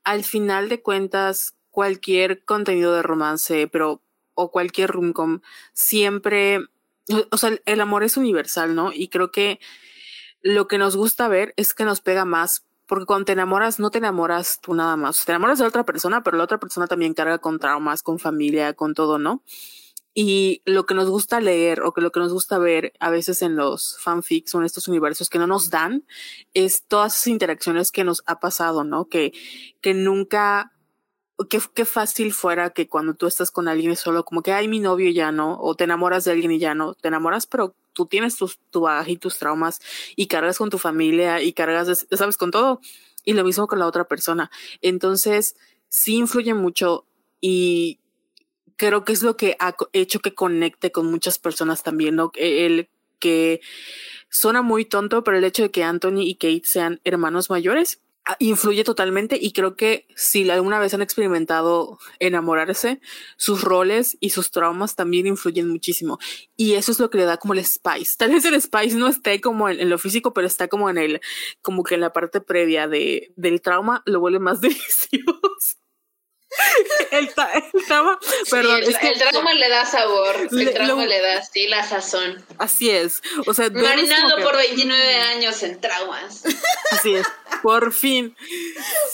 al 0.04 0.24
final 0.24 0.70
de 0.70 0.84
cuentas 0.84 1.55
cualquier 1.76 2.46
contenido 2.46 2.94
de 2.94 3.02
romance, 3.02 3.68
pero 3.68 4.02
o 4.34 4.50
cualquier 4.50 4.92
rumcom, 4.92 5.42
siempre, 5.74 6.62
o 7.32 7.38
sea, 7.38 7.60
el 7.66 7.82
amor 7.82 8.04
es 8.04 8.16
universal, 8.16 8.76
¿no? 8.76 8.94
Y 8.94 9.10
creo 9.10 9.30
que 9.30 9.60
lo 10.42 10.70
que 10.70 10.78
nos 10.78 10.96
gusta 10.96 11.28
ver 11.28 11.54
es 11.58 11.74
que 11.74 11.84
nos 11.84 12.00
pega 12.00 12.24
más, 12.24 12.66
porque 12.86 13.06
cuando 13.06 13.26
te 13.26 13.34
enamoras, 13.34 13.78
no 13.78 13.92
te 13.92 13.98
enamoras 13.98 14.62
tú 14.62 14.74
nada 14.74 14.96
más, 14.96 15.26
te 15.26 15.34
enamoras 15.34 15.60
de 15.60 15.66
otra 15.66 15.84
persona, 15.84 16.24
pero 16.24 16.38
la 16.38 16.46
otra 16.46 16.60
persona 16.62 16.88
también 16.88 17.14
carga 17.14 17.40
con 17.40 17.60
traumas, 17.60 18.02
con 18.04 18.20
familia, 18.20 18.74
con 18.74 18.94
todo, 18.94 19.20
¿no? 19.20 19.44
Y 20.14 20.62
lo 20.64 20.86
que 20.86 20.94
nos 20.94 21.10
gusta 21.10 21.42
leer 21.42 21.82
o 21.82 21.92
que 21.92 22.00
lo 22.00 22.14
que 22.14 22.22
nos 22.22 22.32
gusta 22.32 22.58
ver 22.58 22.94
a 23.02 23.10
veces 23.10 23.42
en 23.42 23.58
los 23.58 23.98
fanfics 24.00 24.56
o 24.56 24.60
en 24.60 24.66
estos 24.66 24.88
universos 24.88 25.28
que 25.28 25.40
no 25.40 25.46
nos 25.46 25.70
dan 25.70 26.06
es 26.54 26.86
todas 26.88 27.16
esas 27.16 27.28
interacciones 27.28 27.92
que 27.92 28.06
nos 28.06 28.24
ha 28.26 28.40
pasado, 28.40 28.86
¿no? 28.86 29.10
Que, 29.10 29.34
que 29.82 29.94
nunca 29.94 30.72
qué, 31.50 31.86
fácil 31.86 32.34
fuera 32.34 32.70
que 32.70 32.88
cuando 32.88 33.14
tú 33.14 33.28
estás 33.28 33.52
con 33.52 33.68
alguien 33.68 33.96
solo 33.96 34.24
como 34.24 34.42
que, 34.42 34.54
ay, 34.54 34.68
mi 34.68 34.80
novio 34.80 35.12
ya 35.12 35.32
no, 35.32 35.60
o 35.60 35.76
te 35.76 35.84
enamoras 35.84 36.24
de 36.24 36.32
alguien 36.32 36.52
y 36.52 36.60
ya 36.60 36.76
no, 36.76 36.94
te 36.94 37.10
enamoras, 37.10 37.46
pero 37.46 37.76
tú 37.94 38.06
tienes 38.06 38.38
tus, 38.38 38.60
tu 38.72 38.82
bagaje 38.82 39.14
y 39.14 39.18
tus 39.18 39.38
traumas 39.38 39.82
y 40.16 40.28
cargas 40.28 40.58
con 40.58 40.70
tu 40.70 40.78
familia 40.78 41.42
y 41.42 41.54
cargas, 41.54 42.08
sabes, 42.12 42.38
con 42.38 42.52
todo. 42.52 42.80
Y 43.24 43.34
lo 43.34 43.44
mismo 43.44 43.68
con 43.68 43.80
la 43.80 43.88
otra 43.88 44.08
persona. 44.08 44.52
Entonces, 44.82 45.56
sí 45.90 46.16
influye 46.16 46.54
mucho 46.54 47.06
y 47.42 48.00
creo 48.76 49.04
que 49.04 49.14
es 49.14 49.24
lo 49.24 49.36
que 49.36 49.58
ha 49.60 49.76
hecho 49.94 50.20
que 50.20 50.36
conecte 50.36 50.92
con 50.92 51.08
muchas 51.08 51.40
personas 51.40 51.82
también, 51.82 52.16
¿no? 52.16 52.32
El 52.36 52.90
que 53.20 53.62
suena 54.30 54.62
muy 54.62 54.86
tonto, 54.86 55.24
pero 55.24 55.38
el 55.38 55.44
hecho 55.44 55.64
de 55.64 55.72
que 55.72 55.84
Anthony 55.84 56.22
y 56.22 56.36
Kate 56.36 56.62
sean 56.66 57.02
hermanos 57.04 57.50
mayores 57.50 58.02
influye 58.40 58.84
totalmente 58.84 59.38
y 59.40 59.54
creo 59.54 59.76
que 59.76 60.08
si 60.16 60.50
alguna 60.50 60.80
vez 60.80 60.94
han 60.94 61.02
experimentado 61.02 62.00
enamorarse, 62.20 63.00
sus 63.38 63.62
roles 63.62 64.18
y 64.20 64.32
sus 64.32 64.52
traumas 64.52 64.96
también 64.96 65.28
influyen 65.28 65.70
muchísimo. 65.70 66.18
Y 66.58 66.74
eso 66.74 66.92
es 66.92 67.00
lo 67.00 67.10
que 67.10 67.20
le 67.20 67.26
da 67.26 67.38
como 67.38 67.54
el 67.54 67.64
spice. 67.64 68.16
Tal 68.18 68.32
vez 68.32 68.46
el 68.46 68.60
spice 68.62 68.96
no 68.96 69.08
esté 69.08 69.42
como 69.42 69.70
en, 69.70 69.90
lo 69.90 69.98
físico, 69.98 70.34
pero 70.34 70.48
está 70.48 70.68
como 70.68 70.90
en 70.90 70.98
el, 70.98 71.22
como 71.62 71.84
que 71.84 71.96
en 71.96 72.02
la 72.02 72.14
parte 72.14 72.42
previa 72.42 72.88
de, 72.88 73.32
del 73.36 73.62
trauma 73.62 74.02
lo 74.06 74.20
vuelve 74.20 74.40
más 74.40 74.62
delicioso. 74.62 75.85
el, 77.12 77.34
trauma, 77.88 78.20
perdón. 78.50 78.82
el, 78.84 79.18
trauma 79.18 79.54
le 79.54 79.70
da 79.70 79.86
sabor, 79.86 80.48
el 80.52 80.74
trauma 80.74 81.06
le 81.06 81.22
da 81.22 81.40
así 81.40 81.68
la 81.68 81.84
sazón. 81.84 82.44
Así 82.58 82.90
es. 82.90 83.22
O 83.48 83.54
sea, 83.54 83.70
marinado 83.70 84.42
por 84.44 84.56
29 84.56 85.16
años 85.16 85.62
en 85.64 85.80
traumas. 85.80 86.44
Así 86.92 87.16
es. 87.16 87.28
Por 87.62 87.94
fin, 87.94 88.36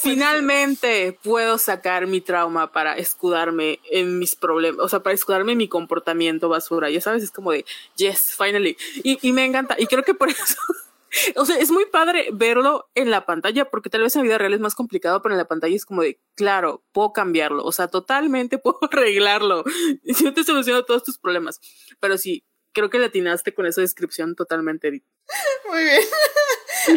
finalmente 0.02 1.18
puedo 1.24 1.58
sacar 1.58 2.06
mi 2.06 2.22
trauma 2.22 2.72
para 2.72 2.98
escudarme 2.98 3.80
en 3.90 4.20
mis 4.20 4.36
problemas, 4.36 4.84
o 4.84 4.90
sea, 4.90 5.00
para 5.00 5.14
escudarme 5.14 5.54
en 5.54 5.58
mi 5.58 5.68
comportamiento 5.68 6.50
basura. 6.50 6.90
Ya 6.90 7.02
sabes, 7.02 7.24
es 7.24 7.32
como 7.32 7.52
de, 7.52 7.66
yes, 7.96 8.36
finally. 8.38 8.78
Y, 9.04 9.18
y 9.28 9.32
me 9.32 9.46
encanta. 9.46 9.76
Y 9.80 9.88
creo 9.88 10.04
que 10.04 10.14
por 10.14 10.30
eso 10.30 10.56
o 11.36 11.46
sea, 11.46 11.58
es 11.58 11.72
muy 11.72 11.86
padre 11.86 12.30
verlo 12.34 12.90
en 12.96 13.12
la 13.12 13.26
pantalla, 13.26 13.66
porque 13.70 13.90
tal 13.90 14.02
vez 14.02 14.16
en 14.16 14.22
la 14.22 14.24
vida 14.24 14.38
real 14.38 14.54
es 14.54 14.60
más 14.60 14.76
complicado, 14.76 15.22
pero 15.22 15.34
en 15.34 15.40
la 15.40 15.48
pantalla 15.48 15.76
es 15.76 15.86
como 15.86 16.02
de, 16.02 16.22
claro, 16.36 16.84
puedo 16.92 17.14
cambiarlo, 17.14 17.64
o 17.64 17.72
sea, 17.72 17.88
totalmente 17.88 18.58
puedo 18.58 18.80
arreglarlo. 18.82 19.64
Yo 20.04 20.34
te 20.34 20.44
soluciono 20.44 20.84
todos 20.84 21.04
tus 21.04 21.18
problemas. 21.18 21.60
Pero 22.00 22.18
sí, 22.18 22.46
creo 22.74 22.90
que 22.90 23.00
le 23.00 23.06
atinaste 23.06 23.54
con 23.54 23.66
esa 23.66 23.82
descripción 23.82 24.36
totalmente. 24.36 24.90
Muy 25.70 25.84
bien. 25.84 26.02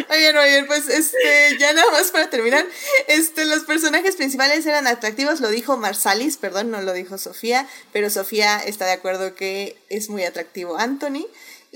Muy 0.09 0.17
bien, 0.17 0.35
muy 0.35 0.45
bien, 0.45 0.65
pues 0.65 0.89
este, 0.89 1.57
ya 1.59 1.71
nada 1.73 1.91
más 1.91 2.09
para 2.09 2.27
terminar, 2.31 2.65
este, 3.07 3.45
los 3.45 3.65
personajes 3.65 4.15
principales 4.15 4.65
eran 4.65 4.87
atractivos, 4.87 5.41
lo 5.41 5.49
dijo 5.49 5.77
Marsalis, 5.77 6.37
perdón, 6.37 6.71
no 6.71 6.81
lo 6.81 6.91
dijo 6.91 7.19
Sofía, 7.19 7.67
pero 7.93 8.09
Sofía 8.09 8.57
está 8.57 8.85
de 8.85 8.93
acuerdo 8.93 9.35
que 9.35 9.77
es 9.89 10.09
muy 10.09 10.23
atractivo 10.23 10.77
Anthony. 10.77 11.27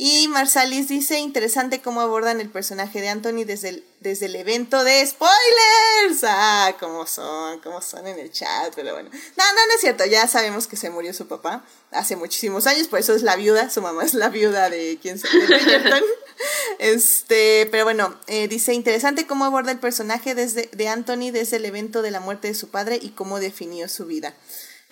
Y 0.02 0.30
Marsalis 0.30 0.88
dice, 0.88 1.20
interesante 1.20 1.82
cómo 1.82 2.00
abordan 2.00 2.40
el 2.40 2.50
personaje 2.50 3.02
de 3.02 3.10
Anthony 3.10 3.44
desde 3.46 3.68
el, 3.68 3.84
desde 4.00 4.28
el 4.28 4.36
evento 4.38 4.86
de 4.86 5.06
spoilers. 5.06 6.24
Ah, 6.24 6.74
cómo 6.80 7.06
son, 7.06 7.60
cómo 7.60 7.82
son 7.82 8.08
en 8.08 8.18
el 8.18 8.32
chat, 8.32 8.74
pero 8.76 8.94
bueno. 8.94 9.10
No, 9.10 9.44
no, 9.44 9.68
no 9.68 9.74
es 9.76 9.82
cierto, 9.82 10.06
ya 10.06 10.26
sabemos 10.26 10.68
que 10.68 10.78
se 10.78 10.90
murió 10.90 11.14
su 11.14 11.28
papá 11.28 11.66
hace 11.92 12.16
muchísimos 12.16 12.66
años, 12.66 12.88
por 12.88 13.00
eso 13.00 13.14
es 13.14 13.24
la 13.24 13.36
viuda, 13.36 13.70
su 13.70 13.82
mamá 13.82 14.06
es 14.06 14.14
la 14.14 14.30
viuda 14.30 14.70
de 14.70 14.98
quien 15.02 15.20
se 15.20 15.28
Este, 16.80 17.68
pero 17.70 17.84
bueno, 17.84 18.18
eh, 18.28 18.48
dice, 18.48 18.74
interesante 18.74 19.28
cómo 19.28 19.44
aborda 19.44 19.74
el 19.74 19.80
personaje 19.80 20.34
desde, 20.34 20.70
de 20.72 20.88
Anthony 20.88 21.32
desde 21.34 21.58
el 21.58 21.66
evento 21.66 22.02
de 22.02 22.12
la 22.12 22.22
muerte 22.22 22.48
de 22.48 22.54
su 22.54 22.70
padre 22.70 22.98
y 23.02 23.10
cómo 23.10 23.42
definió 23.42 23.90
su 23.90 24.06
vida. 24.06 24.34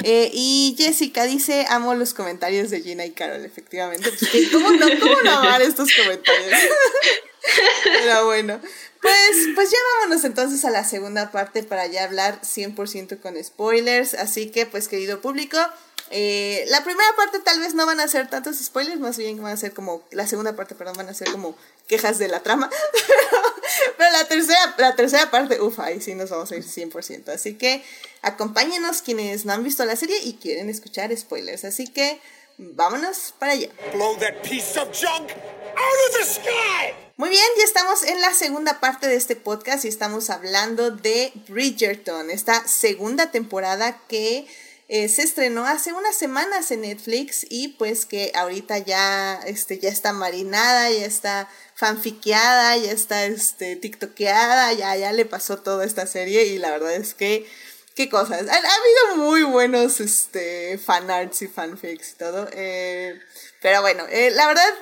Eh, 0.04 0.30
y 0.32 0.76
Jessica 0.78 1.24
dice, 1.24 1.66
amo 1.70 1.96
los 1.96 2.14
comentarios 2.14 2.70
de 2.70 2.82
Gina 2.82 3.06
y 3.06 3.12
Carol, 3.12 3.44
efectivamente. 3.44 4.12
Pues, 4.12 4.50
¿cómo, 4.52 4.70
no, 4.72 4.88
¿Cómo 5.00 5.22
no 5.24 5.32
amar 5.32 5.62
estos 5.62 5.90
comentarios? 5.96 6.52
Pero 7.84 8.26
bueno, 8.26 8.60
pues, 9.02 9.48
pues 9.56 9.72
ya 9.72 9.78
vámonos 10.00 10.24
entonces 10.24 10.64
a 10.66 10.70
la 10.70 10.84
segunda 10.84 11.32
parte 11.32 11.64
para 11.64 11.88
ya 11.88 12.04
hablar 12.04 12.42
100% 12.42 13.20
con 13.22 13.42
spoilers. 13.44 14.14
Así 14.14 14.52
que, 14.52 14.66
pues 14.66 14.88
querido 14.88 15.22
público, 15.22 15.58
eh, 16.10 16.66
la 16.70 16.84
primera 16.84 17.08
parte 17.16 17.40
tal 17.40 17.60
vez 17.60 17.74
no 17.74 17.86
van 17.86 18.00
a 18.00 18.08
ser 18.08 18.30
tantos 18.30 18.58
spoilers, 18.58 19.00
más 19.00 19.18
bien 19.18 19.42
van 19.42 19.54
a 19.54 19.58
ser 19.58 19.74
como, 19.74 20.04
la 20.12 20.28
segunda 20.28 20.56
parte, 20.56 20.76
perdón, 20.76 20.96
van 20.98 21.10
a 21.10 21.14
ser 21.14 21.32
como 21.32 21.56
quejas 21.88 22.18
de 22.18 22.28
la 22.28 22.42
trama. 22.42 22.70
Pero 23.98 24.12
la 24.12 24.26
tercera, 24.28 24.76
la 24.78 24.96
tercera 24.96 25.30
parte, 25.30 25.62
uff, 25.62 25.80
ahí 25.80 26.02
sí 26.02 26.16
nos 26.16 26.30
vamos 26.30 26.52
a 26.52 26.56
ir 26.56 26.64
100%. 26.64 27.30
Así 27.30 27.56
que 27.56 27.84
acompáñenos 28.22 29.02
quienes 29.02 29.46
no 29.46 29.54
han 29.54 29.64
visto 29.64 29.84
la 29.86 29.96
serie 29.96 30.18
y 30.24 30.34
quieren 30.36 30.70
escuchar 30.70 31.16
spoilers. 31.16 31.66
Así 31.66 31.88
que 31.88 32.20
vámonos 32.58 33.34
para 33.38 33.54
allá. 33.54 33.70
Muy 37.18 37.30
bien, 37.30 37.46
ya 37.58 37.64
estamos 37.64 38.04
en 38.04 38.22
la 38.22 38.34
segunda 38.34 38.80
parte 38.80 39.08
de 39.08 39.16
este 39.16 39.36
podcast 39.36 39.86
y 39.86 39.88
estamos 39.88 40.30
hablando 40.30 40.92
de 40.92 41.34
Bridgerton, 41.48 42.30
esta 42.30 42.68
segunda 42.68 43.32
temporada 43.32 44.00
que 44.08 44.48
eh, 44.90 45.10
se 45.10 45.24
estrenó 45.24 45.66
hace 45.66 45.92
unas 45.92 46.16
semanas 46.16 46.72
en 46.72 46.82
Netflix 46.82 47.46
y 47.50 47.70
pues 47.70 48.06
que 48.06 48.32
ahorita 48.34 48.78
ya, 48.78 49.36
este, 49.46 49.80
ya 49.80 49.90
está 49.90 50.14
marinada, 50.14 50.90
ya 50.90 51.06
está 51.06 51.50
fanfiqueada, 51.76 52.78
ya 52.78 52.92
está 52.94 53.26
este, 53.26 53.76
tiktokeada, 53.76 54.72
ya, 54.72 54.96
ya 54.96 55.12
le 55.12 55.26
pasó 55.26 55.58
toda 55.58 55.84
esta 55.84 56.08
serie 56.08 56.46
y 56.46 56.58
la 56.58 56.72
verdad 56.72 56.96
es 56.96 57.14
que 57.14 57.46
qué 57.96 58.08
cosas. 58.08 58.48
Ha, 58.48 58.56
habido 58.56 59.26
muy 59.26 59.44
buenos 59.44 60.00
este, 60.00 60.78
fanarts 60.78 61.42
y 61.42 61.48
fanfics 61.48 62.12
y 62.12 62.16
todo. 62.16 62.48
Eh, 62.54 63.20
pero 63.62 63.82
bueno, 63.82 64.06
eh, 64.10 64.32
la 64.32 64.48
verdad, 64.48 64.74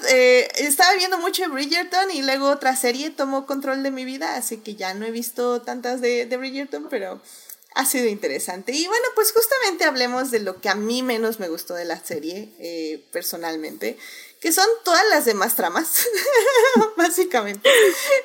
estaba 0.58 0.94
viendo 0.96 1.18
mucho 1.18 1.50
Bridgerton 1.50 2.12
y 2.12 2.22
luego 2.22 2.50
otra 2.52 2.76
serie 2.76 3.10
tomó 3.10 3.48
control 3.48 3.82
de 3.82 3.90
mi 3.90 4.06
vida, 4.06 4.36
así 4.36 4.58
que 4.58 4.76
ya 4.76 4.94
no 4.94 5.06
he 5.06 5.12
visto 5.12 5.64
tantas 5.64 6.00
de, 6.00 6.28
de 6.28 6.38
Bridgerton, 6.38 6.90
pero 6.90 7.20
ha 7.76 7.86
sido 7.86 8.08
interesante. 8.08 8.72
Y 8.72 8.88
bueno, 8.88 9.06
pues 9.14 9.32
justamente 9.32 9.84
hablemos 9.84 10.32
de 10.32 10.40
lo 10.40 10.60
que 10.60 10.70
a 10.70 10.76
mí 10.76 11.04
menos 11.04 11.40
me 11.40 11.50
gustó 11.50 11.76
de 11.76 11.86
la 11.86 12.04
serie, 12.04 13.04
personalmente 13.12 13.98
que 14.46 14.52
son 14.52 14.68
todas 14.84 15.02
las 15.10 15.26
demás 15.26 15.56
tramas, 15.56 16.06
básicamente. 16.98 17.68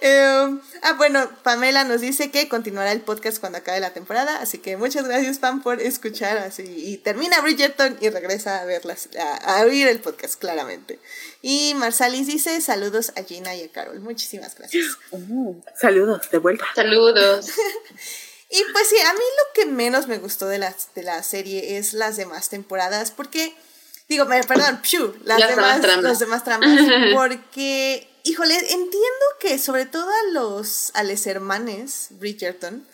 Eh, 0.03 0.59
ah, 0.83 0.93
bueno, 0.99 1.31
Pamela 1.43 1.85
nos 1.85 2.03
dice 2.03 2.31
que 2.31 2.47
continuará 2.47 2.93
el 2.93 3.01
podcast 3.01 3.39
cuando 3.41 3.57
acabe 3.57 3.81
la 3.81 3.95
temporada, 3.95 4.39
así 4.39 4.59
que 4.59 4.77
muchas 4.77 5.07
gracias, 5.07 5.39
Pam, 5.39 5.63
por 5.63 5.81
escuchar. 5.81 6.37
Así, 6.37 6.63
y 6.63 6.99
termina 6.99 7.41
Bridgerton 7.41 7.97
y 8.03 8.11
regresa 8.11 8.61
a 8.61 8.67
verlas, 8.67 9.09
a, 9.19 9.63
oír 9.63 9.89
el 9.89 10.01
podcast, 10.01 10.39
claramente. 10.39 10.99
Y 11.41 11.73
Marsalis 11.77 12.27
dice 12.27 12.61
saludos 12.61 13.15
a 13.17 13.23
Gina 13.23 13.55
y 13.55 13.63
a 13.63 13.73
Carol. 13.73 14.01
Muchísimas 14.01 14.55
gracias. 14.57 14.99
Uh, 15.13 15.55
saludos, 15.75 16.31
de 16.31 16.37
vuelta. 16.37 16.67
Saludos. 16.75 17.47
y 18.51 18.65
pues 18.73 18.89
sí, 18.89 18.97
a 19.01 19.13
mí 19.13 19.19
lo 19.21 19.53
que 19.55 19.67
menos 19.67 20.07
me 20.07 20.19
gustó 20.19 20.47
de 20.47 20.59
la, 20.59 20.75
de 20.95 21.03
la 21.03 21.23
serie 21.23 21.79
es 21.79 21.93
las 21.93 22.17
demás 22.17 22.49
temporadas, 22.49 23.11
porque 23.11 23.55
Digo, 24.11 24.27
perdón, 24.27 24.81
pshu, 24.83 25.15
las, 25.23 25.39
demás, 25.39 25.81
tramas. 25.81 26.03
Los 26.03 26.19
demás 26.19 26.43
tramas. 26.43 26.81
Porque, 27.15 28.11
híjole, 28.25 28.59
entiendo 28.59 29.27
que 29.39 29.57
sobre 29.57 29.87
todo 29.87 30.11
a 30.11 30.33
los, 30.33 30.91
a 30.95 31.05
los 31.05 31.25
hermanes 31.29 32.09
Bridgerton, 32.11 32.85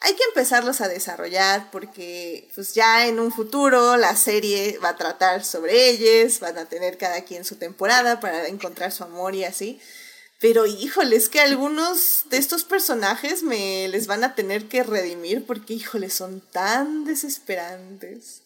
hay 0.00 0.14
que 0.14 0.24
empezarlos 0.24 0.80
a 0.80 0.88
desarrollar 0.88 1.70
porque 1.70 2.48
pues 2.54 2.72
ya 2.72 3.06
en 3.06 3.20
un 3.20 3.32
futuro 3.32 3.98
la 3.98 4.16
serie 4.16 4.78
va 4.82 4.90
a 4.90 4.96
tratar 4.96 5.44
sobre 5.44 5.90
ellos, 5.90 6.40
van 6.40 6.56
a 6.56 6.64
tener 6.64 6.96
cada 6.96 7.20
quien 7.20 7.44
su 7.44 7.56
temporada 7.56 8.18
para 8.18 8.48
encontrar 8.48 8.92
su 8.92 9.04
amor 9.04 9.34
y 9.34 9.44
así. 9.44 9.78
Pero 10.40 10.66
híjole, 10.66 11.16
es 11.16 11.28
que 11.28 11.40
algunos 11.40 12.24
de 12.28 12.36
estos 12.36 12.64
personajes 12.64 13.42
me 13.42 13.88
les 13.88 14.06
van 14.06 14.22
a 14.22 14.34
tener 14.34 14.68
que 14.68 14.82
redimir 14.82 15.46
porque 15.46 15.74
híjole, 15.74 16.10
son 16.10 16.40
tan 16.40 17.04
desesperantes 17.04 18.42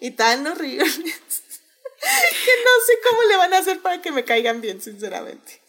y 0.00 0.12
tan 0.12 0.46
horribles 0.46 0.94
que 1.00 2.54
no 2.64 2.70
sé 2.86 2.92
cómo 3.08 3.22
le 3.28 3.36
van 3.36 3.52
a 3.52 3.58
hacer 3.58 3.80
para 3.80 4.00
que 4.00 4.10
me 4.10 4.24
caigan 4.24 4.60
bien, 4.60 4.80
sinceramente. 4.80 5.60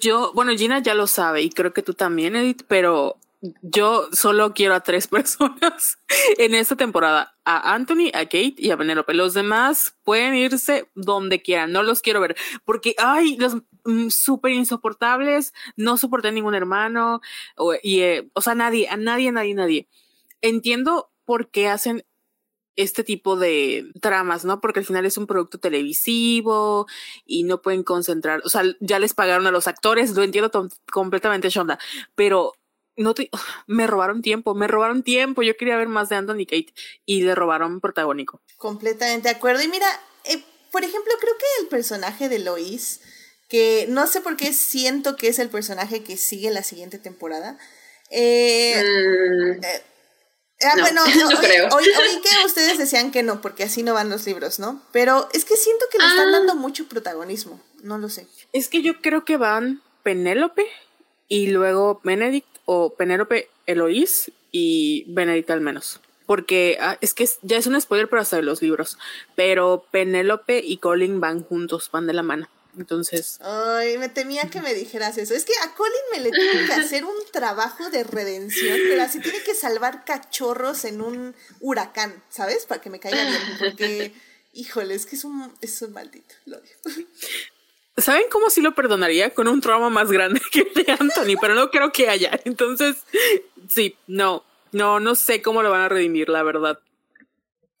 Yo, 0.00 0.32
bueno, 0.34 0.52
Gina 0.56 0.80
ya 0.80 0.94
lo 0.94 1.06
sabe 1.06 1.42
y 1.42 1.50
creo 1.50 1.72
que 1.72 1.82
tú 1.82 1.94
también, 1.94 2.36
Edith, 2.36 2.62
pero 2.68 3.16
yo 3.60 4.08
solo 4.12 4.54
quiero 4.54 4.74
a 4.74 4.80
tres 4.80 5.06
personas 5.08 5.98
en 6.38 6.54
esta 6.54 6.76
temporada, 6.76 7.36
a 7.44 7.74
Anthony, 7.74 8.08
a 8.14 8.24
Kate 8.24 8.54
y 8.56 8.70
a 8.70 8.76
Penelope. 8.76 9.14
Los 9.14 9.34
demás 9.34 9.96
pueden 10.04 10.34
irse 10.34 10.88
donde 10.94 11.42
quieran, 11.42 11.72
no 11.72 11.82
los 11.82 12.00
quiero 12.00 12.20
ver, 12.20 12.36
porque, 12.64 12.94
ay, 12.98 13.36
los 13.36 13.56
mm, 13.84 14.08
súper 14.08 14.52
insoportables, 14.52 15.52
no 15.76 15.96
soporté 15.96 16.30
ningún 16.32 16.54
hermano, 16.54 17.20
o, 17.56 17.74
y, 17.82 18.00
eh, 18.00 18.30
o 18.34 18.40
sea, 18.40 18.54
nadie, 18.54 18.88
a 18.88 18.96
nadie, 18.96 19.32
nadie, 19.32 19.54
nadie. 19.54 19.88
Entiendo 20.40 21.10
por 21.24 21.50
qué 21.50 21.68
hacen 21.68 22.04
este 22.76 23.04
tipo 23.04 23.36
de 23.36 23.90
tramas, 24.00 24.44
¿no? 24.44 24.60
Porque 24.60 24.80
al 24.80 24.86
final 24.86 25.04
es 25.04 25.18
un 25.18 25.26
producto 25.26 25.58
televisivo 25.58 26.86
y 27.26 27.44
no 27.44 27.60
pueden 27.60 27.82
concentrar, 27.82 28.40
o 28.44 28.48
sea, 28.48 28.62
ya 28.80 28.98
les 28.98 29.14
pagaron 29.14 29.46
a 29.46 29.50
los 29.50 29.68
actores, 29.68 30.12
lo 30.16 30.22
entiendo 30.22 30.50
completamente, 30.90 31.50
Shonda, 31.50 31.78
pero 32.14 32.54
no 32.96 33.14
te, 33.14 33.30
me 33.66 33.86
robaron 33.86 34.22
tiempo, 34.22 34.54
me 34.54 34.68
robaron 34.68 35.02
tiempo, 35.02 35.42
yo 35.42 35.56
quería 35.56 35.76
ver 35.76 35.88
más 35.88 36.08
de 36.08 36.16
Anthony 36.16 36.46
Kate 36.46 36.74
y 37.06 37.22
le 37.22 37.34
robaron 37.34 37.80
protagónico. 37.80 38.40
Completamente 38.56 39.28
de 39.28 39.34
acuerdo. 39.34 39.62
Y 39.62 39.68
mira, 39.68 39.86
eh, 40.24 40.42
por 40.70 40.84
ejemplo, 40.84 41.12
creo 41.20 41.34
que 41.38 41.62
el 41.62 41.68
personaje 41.68 42.28
de 42.28 42.38
Lois, 42.38 43.00
que 43.48 43.86
no 43.88 44.06
sé 44.06 44.20
por 44.20 44.36
qué 44.36 44.52
siento 44.52 45.16
que 45.16 45.28
es 45.28 45.38
el 45.38 45.48
personaje 45.48 46.02
que 46.02 46.16
sigue 46.16 46.50
la 46.50 46.62
siguiente 46.62 46.98
temporada, 46.98 47.58
eh, 48.10 48.82
mm. 48.82 49.64
eh 49.64 49.82
Ah, 50.64 50.76
bueno, 50.78 51.02
Oí, 51.76 51.84
que 52.22 52.46
ustedes 52.46 52.78
decían 52.78 53.10
que 53.10 53.22
no, 53.22 53.40
porque 53.40 53.64
así 53.64 53.82
no 53.82 53.94
van 53.94 54.10
los 54.10 54.26
libros, 54.26 54.58
¿no? 54.58 54.82
Pero 54.92 55.28
es 55.32 55.44
que 55.44 55.56
siento 55.56 55.86
que 55.90 55.98
le 55.98 56.04
están 56.04 56.28
ah. 56.28 56.38
dando 56.38 56.54
mucho 56.54 56.86
protagonismo, 56.86 57.60
no 57.82 57.98
lo 57.98 58.08
sé. 58.08 58.26
Es 58.52 58.68
que 58.68 58.82
yo 58.82 59.00
creo 59.00 59.24
que 59.24 59.36
van 59.36 59.82
Penélope 60.02 60.66
y 61.28 61.48
luego 61.48 62.00
Benedict 62.04 62.51
Penélope 62.96 63.48
Eloís 63.66 64.30
y 64.50 65.04
Benedict 65.08 65.50
al 65.50 65.60
menos. 65.60 66.00
Porque 66.26 66.78
ah, 66.80 66.98
es 67.00 67.14
que 67.14 67.28
ya 67.42 67.56
es 67.56 67.66
un 67.66 67.80
spoiler 67.80 68.08
para 68.08 68.24
saber 68.24 68.44
los 68.44 68.62
libros, 68.62 68.98
pero 69.34 69.86
Penélope 69.90 70.60
y 70.64 70.78
Colin 70.78 71.20
van 71.20 71.42
juntos, 71.42 71.90
van 71.92 72.06
de 72.06 72.12
la 72.12 72.22
mano. 72.22 72.48
Entonces. 72.78 73.38
Ay, 73.42 73.98
me 73.98 74.08
temía 74.08 74.48
que 74.48 74.62
me 74.62 74.72
dijeras 74.72 75.18
eso. 75.18 75.34
Es 75.34 75.44
que 75.44 75.52
a 75.62 75.74
Colin 75.74 75.92
me 76.12 76.20
le 76.20 76.30
tiene 76.30 76.66
que 76.66 76.72
hacer 76.72 77.04
un 77.04 77.16
trabajo 77.30 77.90
de 77.90 78.02
redención, 78.02 78.78
pero 78.88 79.02
así 79.02 79.20
tiene 79.20 79.42
que 79.42 79.54
salvar 79.54 80.04
cachorros 80.04 80.84
en 80.84 81.02
un 81.02 81.34
huracán, 81.60 82.22
¿sabes? 82.30 82.64
Para 82.64 82.80
que 82.80 82.88
me 82.88 82.98
caiga 82.98 83.22
bien. 83.22 83.42
Porque, 83.58 84.14
híjole, 84.54 84.94
es 84.94 85.04
que 85.04 85.16
es 85.16 85.24
un, 85.24 85.52
es 85.60 85.82
un 85.82 85.92
maldito. 85.92 86.34
Lo 86.46 86.58
odio. 86.58 87.06
¿Saben 87.96 88.24
cómo 88.30 88.50
sí 88.50 88.60
lo 88.60 88.74
perdonaría? 88.74 89.34
Con 89.34 89.48
un 89.48 89.60
trauma 89.60 89.90
más 89.90 90.10
grande 90.10 90.40
que 90.52 90.60
el 90.60 90.74
de 90.74 90.92
Anthony, 90.92 91.38
pero 91.40 91.54
no 91.54 91.70
creo 91.70 91.92
que 91.92 92.08
haya. 92.08 92.40
Entonces, 92.44 92.96
sí, 93.68 93.96
no, 94.06 94.44
no, 94.72 95.00
no 95.00 95.14
sé 95.14 95.42
cómo 95.42 95.62
lo 95.62 95.70
van 95.70 95.82
a 95.82 95.88
redimir, 95.88 96.28
la 96.28 96.42
verdad. 96.42 96.78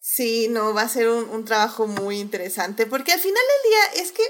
Sí, 0.00 0.48
no, 0.48 0.74
va 0.74 0.82
a 0.82 0.88
ser 0.88 1.08
un, 1.08 1.28
un 1.30 1.44
trabajo 1.44 1.86
muy 1.86 2.18
interesante, 2.18 2.86
porque 2.86 3.12
al 3.12 3.20
final 3.20 3.34
del 3.34 3.70
día 3.70 4.02
es 4.02 4.12
que 4.12 4.24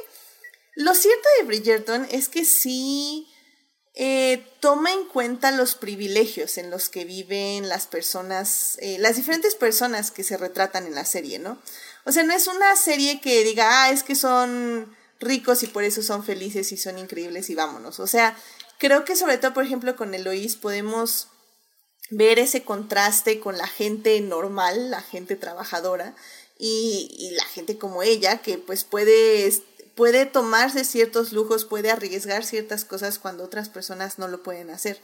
lo 0.74 0.94
cierto 0.94 1.28
de 1.38 1.46
Bridgerton 1.46 2.06
es 2.10 2.28
que 2.28 2.44
sí 2.44 3.26
eh, 3.94 4.42
toma 4.60 4.90
en 4.90 5.04
cuenta 5.04 5.50
los 5.50 5.74
privilegios 5.74 6.56
en 6.56 6.70
los 6.70 6.88
que 6.88 7.04
viven 7.04 7.68
las 7.68 7.86
personas, 7.86 8.78
eh, 8.80 8.96
las 8.98 9.16
diferentes 9.16 9.54
personas 9.54 10.10
que 10.10 10.24
se 10.24 10.38
retratan 10.38 10.86
en 10.86 10.94
la 10.94 11.04
serie, 11.04 11.38
¿no? 11.38 11.58
O 12.04 12.12
sea, 12.12 12.22
no 12.22 12.32
es 12.32 12.46
una 12.46 12.74
serie 12.76 13.20
que 13.20 13.44
diga, 13.44 13.84
ah, 13.84 13.90
es 13.90 14.02
que 14.02 14.14
son 14.14 14.96
ricos 15.22 15.62
y 15.62 15.66
por 15.66 15.84
eso 15.84 16.02
son 16.02 16.24
felices 16.24 16.72
y 16.72 16.76
son 16.76 16.98
increíbles 16.98 17.48
y 17.50 17.54
vámonos. 17.54 18.00
O 18.00 18.06
sea, 18.06 18.36
creo 18.78 19.04
que 19.04 19.16
sobre 19.16 19.38
todo, 19.38 19.54
por 19.54 19.64
ejemplo, 19.64 19.96
con 19.96 20.14
Eloís 20.14 20.56
podemos 20.56 21.28
ver 22.10 22.38
ese 22.38 22.62
contraste 22.62 23.40
con 23.40 23.56
la 23.56 23.66
gente 23.66 24.20
normal, 24.20 24.90
la 24.90 25.00
gente 25.00 25.36
trabajadora 25.36 26.14
y, 26.58 27.08
y 27.18 27.30
la 27.36 27.44
gente 27.44 27.78
como 27.78 28.02
ella, 28.02 28.42
que 28.42 28.58
pues 28.58 28.84
puede 28.84 29.50
puede 29.94 30.26
tomarse 30.26 30.84
ciertos 30.84 31.32
lujos, 31.32 31.64
puede 31.64 31.90
arriesgar 31.90 32.44
ciertas 32.44 32.84
cosas 32.84 33.18
cuando 33.18 33.44
otras 33.44 33.68
personas 33.68 34.18
no 34.18 34.28
lo 34.28 34.42
pueden 34.42 34.70
hacer. 34.70 35.00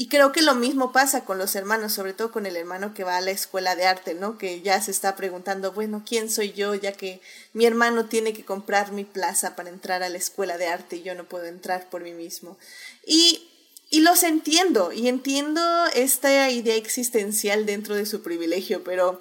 Y 0.00 0.06
creo 0.06 0.30
que 0.30 0.42
lo 0.42 0.54
mismo 0.54 0.92
pasa 0.92 1.24
con 1.24 1.38
los 1.38 1.56
hermanos, 1.56 1.92
sobre 1.92 2.12
todo 2.12 2.30
con 2.30 2.46
el 2.46 2.56
hermano 2.56 2.94
que 2.94 3.02
va 3.02 3.16
a 3.16 3.20
la 3.20 3.32
escuela 3.32 3.74
de 3.74 3.84
arte, 3.84 4.14
¿no? 4.14 4.38
Que 4.38 4.60
ya 4.60 4.80
se 4.80 4.92
está 4.92 5.16
preguntando, 5.16 5.72
bueno, 5.72 6.04
¿quién 6.06 6.30
soy 6.30 6.52
yo? 6.52 6.76
Ya 6.76 6.92
que 6.92 7.20
mi 7.52 7.66
hermano 7.66 8.04
tiene 8.04 8.32
que 8.32 8.44
comprar 8.44 8.92
mi 8.92 9.02
plaza 9.02 9.56
para 9.56 9.70
entrar 9.70 10.04
a 10.04 10.08
la 10.08 10.16
escuela 10.16 10.56
de 10.56 10.68
arte 10.68 10.98
y 10.98 11.02
yo 11.02 11.16
no 11.16 11.24
puedo 11.24 11.46
entrar 11.46 11.90
por 11.90 12.02
mí 12.02 12.12
mismo. 12.12 12.56
Y, 13.04 13.50
y 13.90 14.02
los 14.02 14.22
entiendo, 14.22 14.92
y 14.92 15.08
entiendo 15.08 15.60
esta 15.92 16.48
idea 16.48 16.76
existencial 16.76 17.66
dentro 17.66 17.96
de 17.96 18.06
su 18.06 18.22
privilegio, 18.22 18.84
pero 18.84 19.20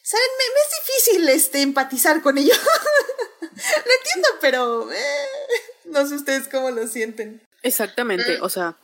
¿Saben? 0.00 0.26
Me, 0.38 0.44
es 0.44 0.86
difícil 0.86 1.28
este, 1.28 1.60
empatizar 1.60 2.22
con 2.22 2.38
ellos. 2.38 2.56
lo 3.40 3.48
entiendo, 3.48 4.28
pero 4.40 4.90
eh, 4.90 5.26
no 5.84 6.06
sé 6.08 6.14
ustedes 6.14 6.48
cómo 6.48 6.70
lo 6.70 6.86
sienten. 6.86 7.42
Exactamente, 7.62 8.38
mm. 8.38 8.42
o 8.42 8.48
sea, 8.48 8.76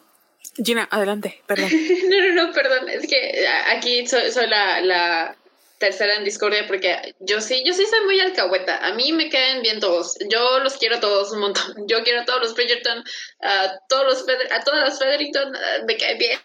Gina, 0.62 0.88
adelante, 0.90 1.43
perdón. 1.47 1.70
no, 2.09 2.20
no, 2.20 2.47
no, 2.47 2.53
perdón, 2.53 2.88
es 2.88 3.07
que 3.07 3.47
aquí 3.68 4.07
soy, 4.07 4.49
la, 4.49 4.80
la, 4.80 5.36
tercera 5.78 6.14
en 6.14 6.24
discordia 6.24 6.64
porque 6.68 7.14
yo 7.18 7.40
sí, 7.40 7.64
yo 7.66 7.74
sí 7.74 7.84
soy 7.86 8.05
muy 8.05 8.20
alcahueta, 8.20 8.86
a 8.86 8.95
mí 8.95 9.12
me 9.12 9.28
caen 9.28 9.62
bien 9.62 9.80
todos, 9.80 10.16
yo 10.28 10.61
los 10.61 10.76
quiero 10.76 11.01
todos 11.01 11.32
un 11.32 11.40
montón, 11.40 11.74
yo 11.88 12.05
quiero 12.05 12.20
a 12.20 12.24
todos 12.24 12.40
los 12.40 12.55
Bridgerton, 12.55 13.03
a 13.40 13.78
todos 13.88 14.05
los, 14.05 14.24
a 14.53 14.62
todas 14.62 14.88
las 14.88 14.99
Federington, 15.01 15.53
me 15.86 15.97
caen 15.97 16.18
bien, 16.18 16.38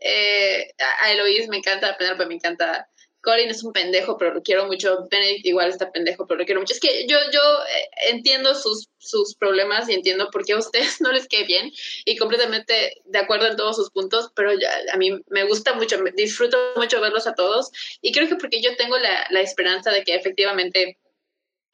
eh, 0.00 0.74
a 1.02 1.12
Eloise 1.12 1.48
me 1.48 1.58
encanta, 1.58 1.90
a 1.90 1.96
Penelope 1.96 2.26
me 2.26 2.34
encanta, 2.34 2.88
Colin 3.24 3.50
es 3.50 3.64
un 3.64 3.72
pendejo, 3.72 4.16
pero 4.18 4.34
lo 4.34 4.42
quiero 4.42 4.66
mucho. 4.66 5.08
Benedict 5.10 5.46
igual 5.46 5.70
está 5.70 5.90
pendejo, 5.90 6.26
pero 6.26 6.38
lo 6.38 6.44
quiero 6.44 6.60
mucho. 6.60 6.74
Es 6.74 6.80
que 6.80 7.06
yo, 7.06 7.18
yo 7.32 7.40
eh, 7.40 8.10
entiendo 8.10 8.54
sus, 8.54 8.88
sus 8.98 9.34
problemas 9.34 9.88
y 9.88 9.94
entiendo 9.94 10.30
por 10.30 10.44
qué 10.44 10.52
a 10.52 10.58
ustedes 10.58 11.00
no 11.00 11.10
les 11.10 11.26
quede 11.26 11.44
bien 11.44 11.72
y 12.04 12.16
completamente 12.16 13.00
de 13.04 13.18
acuerdo 13.18 13.48
en 13.48 13.56
todos 13.56 13.76
sus 13.76 13.90
puntos, 13.90 14.30
pero 14.36 14.52
a 14.92 14.96
mí 14.96 15.20
me 15.28 15.44
gusta 15.44 15.74
mucho, 15.74 15.98
disfruto 16.14 16.58
mucho 16.76 17.00
verlos 17.00 17.26
a 17.26 17.34
todos 17.34 17.70
y 18.00 18.12
creo 18.12 18.28
que 18.28 18.36
porque 18.36 18.60
yo 18.60 18.76
tengo 18.76 18.98
la, 18.98 19.26
la 19.30 19.40
esperanza 19.40 19.90
de 19.90 20.04
que 20.04 20.14
efectivamente 20.14 20.98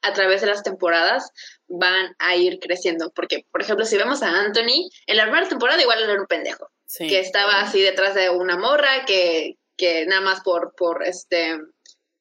a 0.01 0.13
través 0.13 0.41
de 0.41 0.47
las 0.47 0.63
temporadas 0.63 1.31
van 1.67 2.15
a 2.19 2.35
ir 2.35 2.59
creciendo. 2.59 3.11
Porque, 3.11 3.45
por 3.51 3.61
ejemplo, 3.61 3.85
si 3.85 3.97
vemos 3.97 4.23
a 4.23 4.41
Anthony, 4.41 4.89
en 5.05 5.17
la 5.17 5.23
primera 5.23 5.47
temporada 5.47 5.81
igual 5.81 6.01
era 6.01 6.19
un 6.19 6.27
pendejo. 6.27 6.71
Que 6.97 7.19
estaba 7.19 7.61
así 7.61 7.81
detrás 7.81 8.15
de 8.15 8.29
una 8.29 8.57
morra, 8.57 9.05
que, 9.05 9.57
que 9.81 10.05
nada 10.05 10.21
más 10.21 10.41
por, 10.41 10.75
por 10.75 11.03
este 11.03 11.59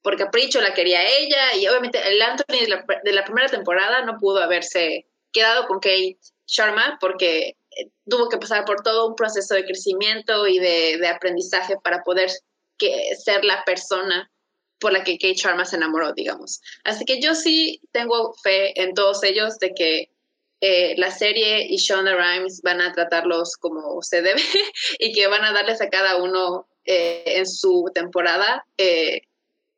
por 0.00 0.16
capricho 0.16 0.62
la 0.62 0.72
quería 0.72 1.06
ella 1.06 1.54
y 1.56 1.68
obviamente 1.68 2.00
el 2.08 2.22
Anthony 2.22 2.64
de 3.04 3.12
la, 3.12 3.24
primera 3.24 3.48
temporada 3.48 4.02
no 4.02 4.16
pudo 4.16 4.42
haberse 4.42 5.06
quedado 5.30 5.66
con 5.66 5.78
Kate 5.78 6.16
Sharma 6.46 6.96
porque 7.02 7.58
eh, 7.76 7.90
tuvo 8.08 8.30
que 8.30 8.38
pasar 8.38 8.64
por 8.64 8.82
todo 8.82 9.08
un 9.08 9.14
proceso 9.14 9.54
de 9.54 9.66
crecimiento 9.66 10.46
y 10.46 10.58
de, 10.58 11.06
aprendizaje 11.06 11.76
para 11.84 12.02
poder 12.02 12.30
ser 13.22 13.44
la 13.44 13.62
persona 13.64 14.30
por 14.78 14.94
la 14.94 15.04
que 15.04 15.18
Kate 15.18 15.34
Sharma 15.34 15.66
se 15.66 15.76
enamoró, 15.76 16.14
digamos. 16.14 16.62
Así 16.84 17.04
que 17.04 17.20
yo 17.20 17.34
sí 17.34 17.82
tengo 17.92 18.32
fe 18.42 18.80
en 18.80 18.94
todos 18.94 19.22
ellos 19.22 19.58
de 19.58 19.74
que 19.74 20.10
eh, 20.62 20.94
la 20.96 21.10
serie 21.10 21.66
y 21.68 21.76
Shonda 21.76 22.14
Rhimes 22.16 22.62
van 22.62 22.80
a 22.80 22.92
tratarlos 22.94 23.58
como 23.58 24.00
se 24.00 24.22
debe 24.22 24.40
y 24.98 25.12
que 25.12 25.26
van 25.26 25.44
a 25.44 25.52
darles 25.52 25.82
a 25.82 25.90
cada 25.90 26.16
uno 26.16 26.69
eh, 26.92 27.22
en 27.24 27.46
su 27.46 27.88
temporada 27.94 28.66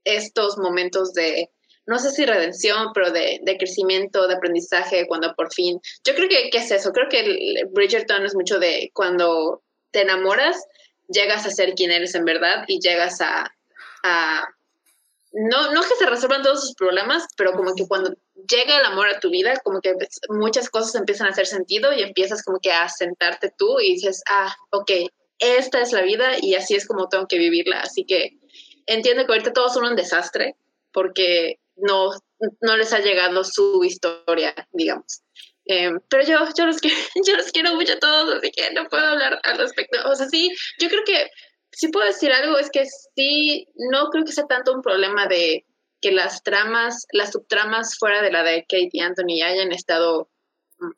estos 0.05 0.57
momentos 0.57 1.13
de, 1.13 1.51
no 1.85 1.99
sé 1.99 2.11
si 2.11 2.25
redención, 2.25 2.89
pero 2.95 3.11
de, 3.11 3.41
crecimiento, 3.59 4.27
de 4.27 4.35
aprendizaje, 4.35 5.07
cuando 5.07 5.35
por 5.35 5.53
fin, 5.53 5.79
yo 6.05 6.15
creo 6.15 6.29
que, 6.29 6.49
¿qué 6.51 6.59
es 6.59 6.71
eso? 6.71 6.91
Creo 6.91 7.09
que 7.11 7.21
el 7.21 7.67
Bridgerton 7.71 8.25
es 8.25 8.35
mucho 8.35 8.59
de 8.59 8.91
cuando 8.95 9.63
te 9.91 10.01
enamoras, 10.01 10.57
llegas 11.09 11.45
a 11.45 11.51
ser 11.51 11.75
quien 11.75 11.91
eres 11.91 12.15
en 12.15 12.25
verdad 12.25 12.65
y 12.67 12.81
llegas 12.81 13.21
a, 13.21 13.53
a 14.05 14.49
no, 15.33 15.73
no 15.73 15.83
que 15.83 15.97
se 15.99 16.07
resuelvan 16.07 16.43
todos 16.43 16.63
sus 16.63 16.75
problemas, 16.75 17.27
pero 17.37 17.53
como 17.53 17.75
que 17.75 17.87
cuando 17.87 18.15
llega 18.49 18.79
el 18.79 18.87
amor 18.87 19.09
a 19.09 19.21
tu 19.21 19.29
vida, 19.29 19.61
como 19.63 19.83
que 19.83 19.95
muchas 20.31 20.71
cosas 20.71 20.95
empiezan 20.95 21.27
a 21.27 21.31
hacer 21.31 21.47
sentido 21.47 21.93
y 21.93 22.03
empiezas 22.03 22.43
como 22.43 22.59
que 22.59 22.73
a 22.73 22.89
sentarte 22.89 23.53
tú 23.57 23.81
y 23.81 23.95
dices, 23.95 24.23
ah, 24.31 24.55
ok, 24.71 24.91
esta 25.43 25.81
es 25.81 25.93
la 25.93 26.03
vida 26.03 26.37
y 26.41 26.55
así 26.55 26.75
es 26.75 26.87
como 26.87 27.09
tengo 27.09 27.27
que 27.27 27.39
vivirla. 27.39 27.81
Así 27.81 28.05
que 28.05 28.39
entiendo 28.87 29.27
que 29.27 29.33
ahorita 29.33 29.53
todos 29.53 29.75
son 29.75 29.85
un 29.85 29.97
desastre 29.97 30.57
porque 30.93 31.59
no, 31.77 32.11
no 32.61 32.77
les 32.77 32.93
ha 32.93 33.01
llegado 33.01 33.43
su 33.45 33.83
historia, 33.85 34.55
digamos. 34.73 35.23
Em, 35.65 36.01
pero 36.09 36.25
yo, 36.25 36.39
yo, 36.57 36.67
los 36.67 36.79
quiero, 36.79 36.97
yo 37.27 37.37
los 37.37 37.53
quiero 37.53 37.75
mucho 37.75 37.95
a 37.95 37.99
todos, 37.99 38.37
así 38.37 38.51
que 38.51 38.73
no 38.73 38.89
puedo 38.89 39.05
hablar 39.05 39.41
al 39.43 39.59
respecto. 39.59 39.99
O 40.09 40.15
sea, 40.15 40.29
sí, 40.29 40.51
yo 40.79 40.89
creo 40.89 41.03
que 41.05 41.29
sí 41.73 41.89
puedo 41.89 42.07
decir 42.07 42.33
algo, 42.33 42.59
es 42.59 42.71
que 42.71 42.85
sí, 43.15 43.67
no 43.91 44.11
creo 44.11 44.25
que 44.25 44.33
sea 44.33 44.47
tanto 44.47 44.73
un 44.73 44.83
problema 44.83 45.27
de 45.27 45.65
que 46.01 46.13
las 46.13 46.43
tramas, 46.43 47.07
las 47.13 47.33
subtramas 47.33 47.97
fuera 47.99 48.23
de 48.23 48.33
la 48.33 48.43
de 48.43 48.63
Kate 48.63 48.91
y 48.93 49.01
Anthony 49.01 49.43
hayan 49.45 49.73
estado 49.73 50.29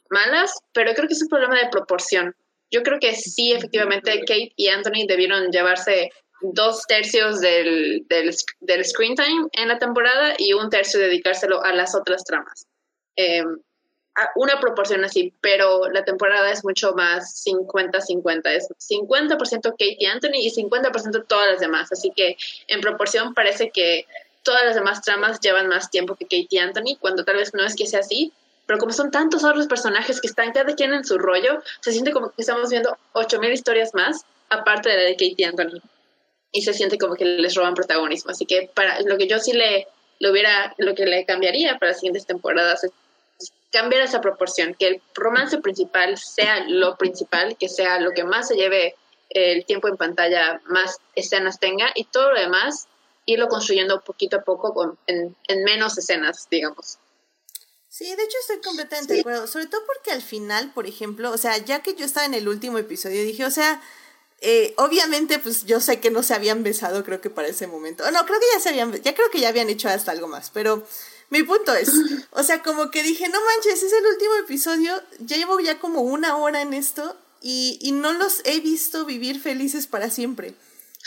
malas, 0.09 0.53
pero 0.72 0.95
creo 0.95 1.07
que 1.07 1.14
es 1.14 1.22
un 1.22 1.28
problema 1.28 1.59
de 1.59 1.68
proporción. 1.68 2.34
Yo 2.75 2.83
creo 2.83 2.99
que 2.99 3.14
sí, 3.14 3.53
efectivamente, 3.53 4.18
Kate 4.27 4.53
y 4.57 4.66
Anthony 4.66 5.07
debieron 5.07 5.53
llevarse 5.53 6.11
dos 6.41 6.83
tercios 6.89 7.41
del, 7.41 8.05
del, 8.09 8.85
screen 8.85 9.14
time 9.14 9.47
en 9.53 9.68
la 9.68 9.79
temporada 9.79 10.35
y 10.39 10.55
un 10.55 10.70
tercio 10.70 10.99
dedicárselo 10.99 11.62
a 11.62 11.72
las 11.72 11.95
otras 11.95 12.25
tramas. 12.25 12.66
Em, 13.14 13.61
una 14.35 14.59
proporción 14.59 15.05
así, 15.05 15.33
pero 15.41 15.89
la 15.89 16.05
temporada 16.05 16.51
es 16.51 16.64
mucho 16.64 16.95
más 16.95 17.45
50-50, 17.47 18.51
es 18.51 18.68
50% 18.91 19.70
Kate 19.70 19.97
y 19.97 20.07
Anthony 20.07 20.41
y 20.41 20.51
50% 20.51 21.27
todas 21.29 21.53
las 21.53 21.61
demás, 21.61 21.93
así 21.93 22.11
que 22.11 22.37
en 22.66 22.81
proporción 22.81 23.35
parece 23.35 23.70
que 23.70 24.05
todas 24.43 24.64
las 24.64 24.75
demás 24.75 25.01
tramas 25.01 25.39
llevan 25.39 25.68
más 25.68 25.91
tiempo 25.91 26.16
que 26.16 26.25
Kate 26.25 26.49
y 26.51 26.59
Anthony, 26.59 26.97
cuando 26.99 27.25
tal 27.25 27.37
vez 27.37 27.55
no 27.55 27.64
es 27.64 27.77
que 27.77 27.87
sea 27.87 28.01
así, 28.01 28.33
pero 28.66 28.78
como 28.78 28.92
son 28.92 29.10
tantos 29.10 29.44
otros 29.44 29.66
personajes 29.66 30.20
que 30.20 30.26
están 30.26 30.52
cada 30.52 30.74
quien 30.74 30.92
en 30.92 31.04
su 31.04 31.18
rollo, 31.18 31.62
se 31.80 31.92
siente 31.92 32.12
como 32.12 32.28
que 32.30 32.42
estamos 32.42 32.70
viendo 32.70 32.96
8000 33.12 33.52
historias 33.52 33.94
más, 33.94 34.24
aparte 34.48 34.88
de 34.88 34.96
la 34.96 35.02
de 35.02 35.12
Kate 35.12 35.34
y 35.36 35.44
Anthony 35.44 35.82
y 36.54 36.62
se 36.62 36.72
siente 36.72 36.98
como 36.98 37.16
que 37.16 37.24
les 37.24 37.54
roban 37.56 37.74
protagonismo. 37.74 38.30
Así 38.30 38.46
que 38.46 38.70
para 38.72 39.00
lo 39.00 39.18
que 39.18 39.26
yo 39.26 39.40
sí 39.40 39.52
le, 39.52 39.88
lo 40.20 40.30
hubiera, 40.30 40.72
lo 40.78 40.94
que 40.94 41.04
le 41.04 41.26
cambiaría 41.26 41.78
para 41.78 41.90
las 41.90 41.98
siguientes 41.98 42.26
temporadas 42.26 42.84
es 42.84 42.92
cambiar 43.72 44.02
esa 44.02 44.20
proporción, 44.20 44.74
que 44.78 44.86
el 44.86 45.02
romance 45.14 45.58
principal 45.58 46.16
sea 46.16 46.64
lo 46.68 46.96
principal, 46.96 47.56
que 47.58 47.68
sea 47.68 47.98
lo 47.98 48.12
que 48.12 48.22
más 48.22 48.46
se 48.46 48.54
lleve 48.54 48.94
el 49.30 49.66
tiempo 49.66 49.88
en 49.88 49.96
pantalla, 49.96 50.60
más 50.66 50.98
escenas 51.16 51.58
tenga 51.58 51.90
y 51.96 52.04
todo 52.04 52.32
lo 52.32 52.38
demás 52.38 52.86
irlo 53.26 53.48
construyendo 53.48 54.00
poquito 54.02 54.36
a 54.36 54.42
poco 54.42 54.72
con, 54.72 54.96
en, 55.08 55.34
menos 55.64 55.98
escenas, 55.98 56.46
digamos. 56.48 56.98
Sí, 57.97 58.07
de 58.07 58.24
hecho 58.24 58.36
estoy 58.40 58.61
completamente 58.61 59.14
de 59.14 59.20
acuerdo, 59.20 59.47
sobre 59.47 59.66
todo 59.66 59.80
porque 59.86 60.11
al 60.11 60.20
final, 60.20 60.72
por 60.74 60.88
ejemplo, 60.88 61.30
o 61.30 61.38
sea, 61.38 61.59
ya 61.59 61.80
que 61.80 61.95
yo 61.95 62.05
estaba 62.05 62.26
en 62.26 62.34
el 62.34 62.49
último 62.49 62.76
episodio, 62.76 63.22
dije, 63.22 63.45
o 63.45 63.53
sea, 63.53 63.80
eh, 64.40 64.74
obviamente, 64.78 65.38
pues 65.38 65.64
yo 65.64 65.78
sé 65.78 66.01
que 66.01 66.11
no 66.11 66.24
se 66.24 66.34
habían 66.34 66.64
besado, 66.64 67.05
creo 67.05 67.20
que 67.20 67.30
para 67.30 67.47
ese 67.47 67.68
momento. 67.68 68.03
No, 68.11 68.26
creo 68.26 68.40
que 68.40 68.47
ya 68.53 68.59
se 68.59 68.70
habían, 68.70 68.92
ya 69.01 69.14
creo 69.14 69.30
que 69.30 69.38
ya 69.38 69.49
habían 69.49 69.70
hecho 69.70 69.88
hasta 69.88 70.11
algo 70.11 70.26
más, 70.26 70.51
pero 70.51 70.84
mi 71.30 71.45
punto 71.45 71.72
es, 71.72 71.92
o 72.32 72.42
sea, 72.42 72.64
como 72.64 72.90
que 72.90 73.05
dije, 73.05 73.28
no 73.28 73.38
manches, 73.40 73.84
es 73.84 73.92
el 73.92 74.07
último 74.07 74.34
episodio, 74.42 75.01
ya 75.20 75.36
llevo 75.36 75.61
ya 75.61 75.78
como 75.78 76.01
una 76.01 76.36
hora 76.36 76.62
en 76.62 76.74
esto 76.74 77.16
y, 77.42 77.78
y 77.80 77.92
no 77.92 78.12
los 78.12 78.40
he 78.45 78.59
visto 78.59 79.05
vivir 79.05 79.40
felices 79.40 79.86
para 79.86 80.11
siempre. 80.11 80.57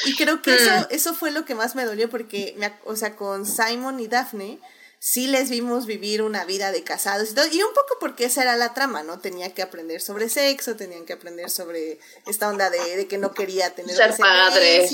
Y 0.05 0.15
creo 0.15 0.41
que 0.41 0.55
eso, 0.55 0.71
hmm. 0.71 0.85
eso 0.91 1.13
fue 1.13 1.31
lo 1.31 1.43
que 1.43 1.53
más 1.53 1.75
me 1.75 1.83
dolió 1.83 2.09
porque, 2.09 2.55
me, 2.57 2.73
o 2.85 2.95
sea, 2.95 3.17
con 3.17 3.45
Simon 3.45 3.99
y 3.99 4.07
Daphne, 4.07 4.61
sí 5.09 5.27
les 5.27 5.49
vimos 5.49 5.85
vivir 5.85 6.21
una 6.21 6.43
vida 6.43 6.73
de 6.73 6.83
casados 6.83 7.31
y 7.31 7.33
todo, 7.33 7.45
y 7.49 7.63
un 7.63 7.73
poco 7.73 7.97
porque 7.97 8.25
esa 8.25 8.41
era 8.41 8.57
la 8.57 8.73
trama, 8.73 9.03
¿no? 9.03 9.19
Tenía 9.21 9.53
que 9.53 9.61
aprender 9.61 10.01
sobre 10.01 10.27
sexo, 10.27 10.75
tenían 10.75 11.05
que 11.05 11.13
aprender 11.13 11.49
sobre 11.49 11.97
esta 12.27 12.49
onda 12.49 12.69
de, 12.69 13.07
que 13.07 13.17
no 13.17 13.33
quería 13.33 13.73
tener 13.73 13.95
ser 13.95 14.17
padre, 14.17 14.85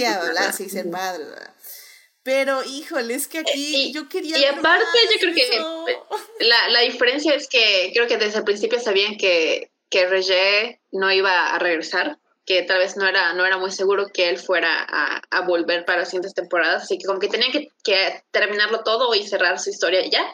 Sí, 0.56 0.70
ser 0.70 0.92
padre, 0.92 1.26
Pero, 2.22 2.64
híjole, 2.64 3.16
es 3.16 3.28
que 3.28 3.40
aquí 3.40 3.92
yo 3.92 4.08
quería... 4.08 4.38
Y 4.38 4.46
aparte, 4.46 5.00
yo 5.12 5.20
creo 5.20 5.34
que 5.34 6.46
la, 6.46 6.70
la 6.70 6.82
diferencia 6.82 7.34
es 7.34 7.48
que 7.48 7.90
creo 7.96 8.08
que 8.08 8.18
desde 8.18 8.38
el 8.38 8.44
principio 8.44 8.80
sabían 8.80 9.18
que, 9.18 9.72
que 9.90 10.06
Regé 10.06 10.80
no 10.92 11.12
iba 11.12 11.56
a 11.56 11.58
regresar 11.58 12.20
que 12.46 12.64
tal 12.64 12.80
vez 12.80 12.98
no 12.98 13.08
era, 13.08 13.34
no 13.34 13.46
era 13.46 13.58
muy 13.58 13.72
seguro 13.72 14.08
que 14.14 14.30
él 14.30 14.38
fuera 14.38 14.86
a, 14.88 15.22
a 15.30 15.42
volver 15.42 15.86
para 15.86 16.00
las 16.00 16.10
siguientes 16.10 16.34
temporadas, 16.34 16.84
así 16.84 16.98
que 16.98 17.06
como 17.06 17.20
que 17.20 17.30
tenían 17.30 17.52
que, 17.52 17.70
que, 17.84 18.24
terminarlo 18.32 18.84
todo 18.84 19.14
y 19.16 19.26
cerrar 19.26 19.60
su 19.60 19.70
historia 19.70 20.06
ya. 20.10 20.26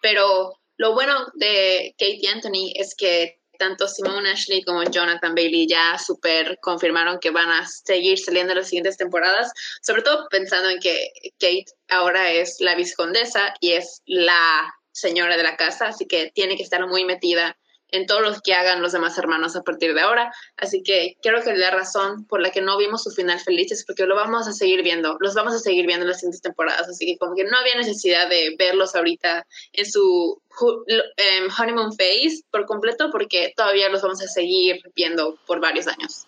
Pero 0.00 0.58
lo 0.76 0.94
bueno 0.94 1.14
de 1.34 1.94
Kate 1.98 2.18
y 2.20 2.26
Anthony 2.26 2.72
es 2.74 2.94
que 2.94 3.38
tanto 3.58 3.86
Simone 3.86 4.30
Ashley 4.30 4.64
como 4.64 4.82
Jonathan 4.82 5.36
Bailey 5.36 5.68
ya 5.68 5.96
super 5.96 6.58
confirmaron 6.60 7.20
que 7.20 7.30
van 7.30 7.48
a 7.48 7.64
seguir 7.66 8.18
saliendo 8.18 8.54
las 8.56 8.66
siguientes 8.66 8.96
temporadas, 8.96 9.52
sobre 9.82 10.02
todo 10.02 10.26
pensando 10.30 10.68
en 10.68 10.80
que 10.80 11.12
Kate 11.38 11.66
ahora 11.88 12.32
es 12.32 12.56
la 12.60 12.74
viscondesa 12.74 13.54
y 13.60 13.72
es 13.72 14.02
la 14.04 14.74
señora 14.90 15.36
de 15.36 15.44
la 15.44 15.56
casa, 15.56 15.88
así 15.88 16.06
que 16.06 16.32
tiene 16.34 16.56
que 16.56 16.64
estar 16.64 16.84
muy 16.88 17.04
metida 17.04 17.56
en 17.92 18.06
todo 18.06 18.20
lo 18.20 18.32
que 18.40 18.54
hagan 18.54 18.82
los 18.82 18.92
demás 18.92 19.16
hermanos 19.18 19.54
a 19.54 19.62
partir 19.62 19.94
de 19.94 20.00
ahora. 20.00 20.32
Así 20.56 20.82
que 20.82 21.16
creo 21.22 21.42
que 21.42 21.54
la 21.54 21.70
razón 21.70 22.26
por 22.26 22.40
la 22.40 22.50
que 22.50 22.60
no 22.60 22.76
vimos 22.78 23.04
su 23.04 23.10
final 23.10 23.38
feliz 23.38 23.70
es 23.70 23.84
porque 23.84 24.06
lo 24.06 24.16
vamos 24.16 24.48
a 24.48 24.52
seguir 24.52 24.82
viendo, 24.82 25.16
los 25.20 25.34
vamos 25.34 25.54
a 25.54 25.58
seguir 25.58 25.86
viendo 25.86 26.04
en 26.04 26.08
las 26.08 26.20
siguientes 26.20 26.42
temporadas. 26.42 26.88
Así 26.88 27.06
que 27.06 27.18
como 27.18 27.36
que 27.36 27.44
no 27.44 27.56
había 27.56 27.76
necesidad 27.76 28.28
de 28.28 28.56
verlos 28.58 28.96
ahorita 28.96 29.46
en 29.72 29.90
su 29.90 30.42
em, 30.86 31.48
honeymoon 31.56 31.92
phase 31.92 32.42
por 32.50 32.66
completo 32.66 33.10
porque 33.12 33.52
todavía 33.56 33.88
los 33.90 34.02
vamos 34.02 34.22
a 34.22 34.26
seguir 34.26 34.82
viendo 34.96 35.38
por 35.46 35.60
varios 35.60 35.86
años. 35.86 36.26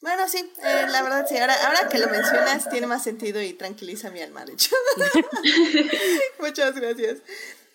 Bueno, 0.00 0.28
sí, 0.28 0.38
eh, 0.62 0.86
la 0.88 1.02
verdad 1.02 1.26
sí. 1.28 1.36
Ahora, 1.36 1.54
ahora 1.66 1.88
que 1.88 1.98
lo 1.98 2.08
mencionas, 2.08 2.68
tiene 2.70 2.86
más 2.86 3.02
sentido 3.02 3.42
y 3.42 3.54
tranquiliza 3.54 4.10
mi 4.10 4.20
alma, 4.20 4.44
de 4.44 4.52
hecho. 4.52 4.70
Muchas 6.38 6.76
gracias. 6.76 7.22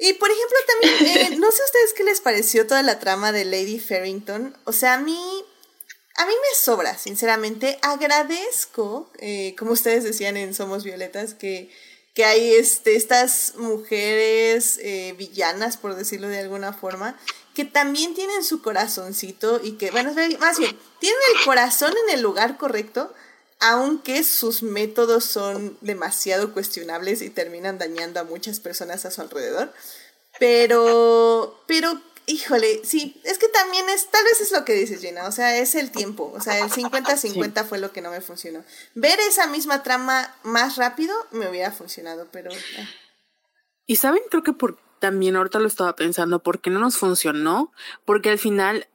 Y 0.04 0.14
por 0.14 0.32
ejemplo, 0.32 0.58
también, 0.68 1.18
eh, 1.18 1.36
no 1.38 1.52
sé 1.52 1.62
a 1.62 1.66
ustedes 1.66 1.94
qué 1.96 2.04
les 2.04 2.22
pareció 2.22 2.66
toda 2.66 2.82
la 2.82 2.98
trama 2.98 3.32
de 3.32 3.46
Lady 3.46 3.80
Farrington. 3.80 4.58
O 4.64 4.74
sea, 4.74 4.96
a 4.96 4.98
mí, 4.98 5.46
a 6.16 6.26
mí 6.26 6.34
me 6.34 6.56
sobra, 6.60 6.98
sinceramente. 6.98 7.78
Agradezco, 7.84 9.12
eh, 9.20 9.56
como 9.60 9.74
ustedes 9.74 10.04
decían 10.04 10.38
en 10.38 10.56
Somos 10.56 10.84
Violetas, 10.84 11.36
que, 11.36 11.70
que 12.16 12.26
hay 12.26 12.52
este, 12.56 12.96
estas 12.96 13.54
mujeres 13.58 14.80
eh, 14.82 15.14
villanas, 15.20 15.78
por 15.78 15.94
decirlo 15.96 16.30
de 16.30 16.40
alguna 16.40 16.74
forma, 16.74 17.16
que 17.54 17.64
también 17.64 18.16
tienen 18.16 18.44
su 18.44 18.64
corazoncito 18.64 19.62
y 19.64 19.74
que, 19.74 19.92
bueno, 19.92 20.16
más 20.40 20.58
bien, 20.58 20.80
tienen 21.00 21.20
el 21.36 21.46
corazón 21.46 21.94
en 22.08 22.16
el 22.16 22.24
lugar 22.24 22.58
correcto 22.58 23.14
aunque 23.62 24.24
sus 24.24 24.64
métodos 24.64 25.24
son 25.24 25.78
demasiado 25.82 26.52
cuestionables 26.52 27.22
y 27.22 27.30
terminan 27.30 27.78
dañando 27.78 28.20
a 28.20 28.24
muchas 28.24 28.60
personas 28.60 29.06
a 29.06 29.12
su 29.12 29.22
alrededor. 29.22 29.72
Pero, 30.40 31.64
pero, 31.68 32.02
híjole, 32.26 32.82
sí, 32.84 33.22
es 33.24 33.38
que 33.38 33.48
también 33.50 33.88
es, 33.90 34.10
tal 34.10 34.24
vez 34.24 34.42
es 34.42 34.52
lo 34.52 34.66
que 34.66 34.74
dices, 34.74 35.02
Gina, 35.02 35.28
o 35.28 35.32
sea, 35.32 35.58
es 35.58 35.76
el 35.76 35.92
tiempo, 35.92 36.34
o 36.36 36.42
sea, 36.42 36.58
el 36.60 36.70
50-50 36.72 37.66
fue 37.66 37.78
lo 37.78 37.92
que 37.92 38.02
no 38.02 38.10
me 38.10 38.22
funcionó. 38.22 38.64
Ver 38.96 39.20
esa 39.20 39.46
misma 39.46 39.84
trama 39.84 40.36
más 40.44 40.78
rápido 40.78 41.16
me 41.32 41.48
hubiera 41.48 41.72
funcionado, 41.72 42.28
pero... 42.32 42.52
Eh. 42.52 42.90
Y 43.86 43.98
saben, 43.98 44.24
creo 44.30 44.42
que 44.42 44.54
por, 44.54 44.80
también 45.00 45.36
ahorita 45.36 45.60
lo 45.60 45.68
estaba 45.68 45.96
pensando, 45.96 46.42
¿por 46.42 46.62
qué 46.62 46.72
no 46.72 46.80
nos 46.80 46.98
funcionó? 46.98 47.72
Porque 48.06 48.32
al 48.32 48.40
final 48.40 48.88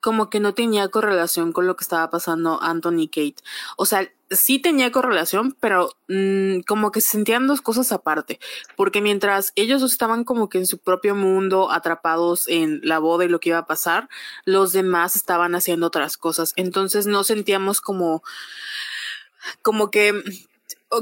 como 0.00 0.30
que 0.30 0.40
no 0.40 0.54
tenía 0.54 0.88
correlación 0.88 1.52
con 1.52 1.66
lo 1.66 1.76
que 1.76 1.84
estaba 1.84 2.10
pasando 2.10 2.62
Anthony 2.62 3.00
y 3.00 3.08
Kate. 3.08 3.42
O 3.76 3.86
sea, 3.86 4.10
sí 4.30 4.58
tenía 4.60 4.92
correlación, 4.92 5.56
pero 5.60 5.90
mm, 6.08 6.60
como 6.60 6.92
que 6.92 7.00
se 7.00 7.10
sentían 7.10 7.46
dos 7.46 7.60
cosas 7.60 7.92
aparte. 7.92 8.38
Porque 8.76 9.02
mientras 9.02 9.52
ellos 9.56 9.82
estaban 9.82 10.24
como 10.24 10.48
que 10.48 10.58
en 10.58 10.66
su 10.66 10.78
propio 10.78 11.14
mundo, 11.14 11.70
atrapados 11.70 12.48
en 12.48 12.80
la 12.82 12.98
boda 12.98 13.24
y 13.24 13.28
lo 13.28 13.40
que 13.40 13.50
iba 13.50 13.58
a 13.58 13.66
pasar, 13.66 14.08
los 14.44 14.72
demás 14.72 15.16
estaban 15.16 15.54
haciendo 15.54 15.86
otras 15.86 16.16
cosas. 16.16 16.52
Entonces 16.56 17.06
no 17.06 17.24
sentíamos 17.24 17.80
como 17.80 18.22
como 19.62 19.90
que 19.90 20.22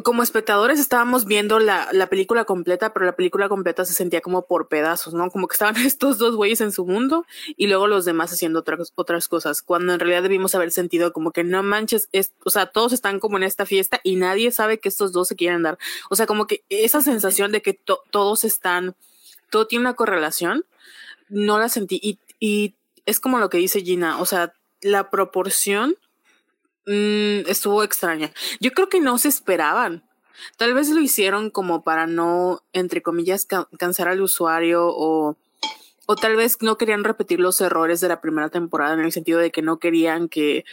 como 0.04 0.22
espectadores 0.22 0.78
estábamos 0.78 1.24
viendo 1.24 1.58
la, 1.58 1.88
la, 1.92 2.08
película 2.08 2.44
completa, 2.44 2.92
pero 2.92 3.06
la 3.06 3.16
película 3.16 3.48
completa 3.48 3.86
se 3.86 3.94
sentía 3.94 4.20
como 4.20 4.42
por 4.46 4.68
pedazos, 4.68 5.14
¿no? 5.14 5.30
Como 5.30 5.48
que 5.48 5.54
estaban 5.54 5.76
estos 5.86 6.18
dos 6.18 6.36
güeyes 6.36 6.60
en 6.60 6.72
su 6.72 6.84
mundo 6.84 7.24
y 7.56 7.68
luego 7.68 7.86
los 7.86 8.04
demás 8.04 8.30
haciendo 8.30 8.58
otras, 8.58 8.92
otras 8.96 9.28
cosas, 9.28 9.62
cuando 9.62 9.94
en 9.94 10.00
realidad 10.00 10.22
debimos 10.22 10.54
haber 10.54 10.72
sentido 10.72 11.12
como 11.14 11.32
que 11.32 11.42
no 11.42 11.62
manches, 11.62 12.08
es, 12.12 12.32
o 12.44 12.50
sea, 12.50 12.66
todos 12.66 12.92
están 12.92 13.18
como 13.18 13.38
en 13.38 13.44
esta 13.44 13.64
fiesta 13.64 14.00
y 14.04 14.16
nadie 14.16 14.50
sabe 14.50 14.78
que 14.78 14.90
estos 14.90 15.12
dos 15.12 15.26
se 15.28 15.36
quieren 15.36 15.62
dar. 15.62 15.78
O 16.10 16.16
sea, 16.16 16.26
como 16.26 16.46
que 16.46 16.64
esa 16.68 17.00
sensación 17.00 17.50
de 17.50 17.62
que 17.62 17.72
todos 18.10 18.44
están, 18.44 18.94
todo 19.48 19.66
tiene 19.66 19.84
una 19.84 19.94
correlación, 19.94 20.66
no 21.30 21.58
la 21.58 21.70
sentí 21.70 21.98
y, 22.02 22.18
y 22.38 22.74
es 23.06 23.20
como 23.20 23.38
lo 23.38 23.48
que 23.48 23.56
dice 23.56 23.80
Gina, 23.80 24.20
o 24.20 24.26
sea, 24.26 24.52
la 24.82 25.08
proporción 25.08 25.96
Mm, 26.88 27.46
estuvo 27.46 27.84
extraña. 27.84 28.32
Yo 28.60 28.70
creo 28.72 28.88
que 28.88 28.98
no 28.98 29.18
se 29.18 29.28
esperaban. 29.28 30.02
Tal 30.56 30.72
vez 30.72 30.88
lo 30.88 31.00
hicieron 31.00 31.50
como 31.50 31.82
para 31.84 32.06
no, 32.06 32.62
entre 32.72 33.02
comillas, 33.02 33.46
cansar 33.78 34.08
al 34.08 34.22
usuario 34.22 34.86
o, 34.88 35.36
o 36.06 36.16
tal 36.16 36.36
vez 36.36 36.56
no 36.62 36.78
querían 36.78 37.04
repetir 37.04 37.40
los 37.40 37.60
errores 37.60 38.00
de 38.00 38.08
la 38.08 38.22
primera 38.22 38.48
temporada 38.48 38.94
en 38.94 39.00
el 39.00 39.12
sentido 39.12 39.38
de 39.38 39.50
que 39.50 39.60
no 39.60 39.78
querían 39.78 40.30
que, 40.30 40.64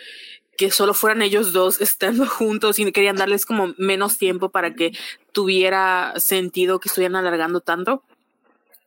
que 0.55 0.71
solo 0.71 0.93
fueran 0.93 1.21
ellos 1.21 1.51
dos 1.51 1.81
estando 1.81 2.25
juntos 2.27 2.79
y 2.79 2.89
querían 2.93 3.17
darles 3.17 3.45
como 3.45 3.73
menos 3.77 4.17
tiempo 4.17 4.49
para 4.49 4.73
que 4.73 4.93
tuviera 5.33 6.13
sentido 6.17 6.79
que 6.79 6.87
estuvieran 6.87 7.17
alargando 7.17 7.59
tanto 7.59 8.03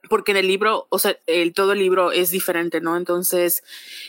porque 0.08 0.32
en 0.32 0.38
el 0.38 0.46
libro, 0.46 0.86
o 0.90 0.98
sea, 0.98 1.18
el, 1.26 1.52
todo 1.52 1.72
el 1.72 1.80
libro 1.80 2.12
es 2.12 2.30
diferente, 2.30 2.80
¿no? 2.80 2.96
Entonces, 2.96 3.62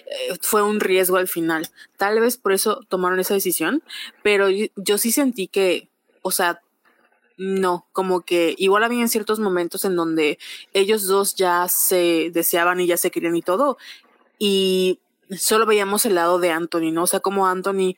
eh, 0.06 0.38
fue 0.42 0.62
un 0.62 0.80
riesgo 0.80 1.18
al 1.18 1.28
final. 1.28 1.70
Tal 1.98 2.20
vez 2.20 2.38
por 2.38 2.54
eso 2.54 2.82
tomaron 2.88 3.20
esa 3.20 3.34
decisión, 3.34 3.84
pero 4.24 4.50
yo, 4.50 4.98
sí 4.98 5.12
sentí 5.12 5.48
que, 5.48 5.90
o 6.22 6.32
sea, 6.32 6.62
no, 7.38 7.88
como 7.94 8.22
que 8.22 8.54
igual 8.58 8.84
había 8.84 9.08
ciertos 9.08 9.40
momentos 9.40 9.86
en 9.86 9.96
donde 9.96 10.38
ellos 10.74 11.08
dos 11.08 11.36
ya 11.36 11.68
se 11.70 12.32
deseaban 12.34 12.82
y 12.82 12.88
ya 12.88 12.98
se 12.98 13.12
querían 13.12 13.36
y 13.36 13.42
todo, 13.42 13.78
y 14.38 15.00
solo 15.38 15.66
veíamos 15.66 16.06
el 16.06 16.16
lado 16.16 16.40
de 16.40 16.52
Anthony, 16.52 16.92
¿no? 16.92 17.04
O 17.04 17.08
sea, 17.08 17.22
como 17.22 17.48
Anthony 17.48 17.96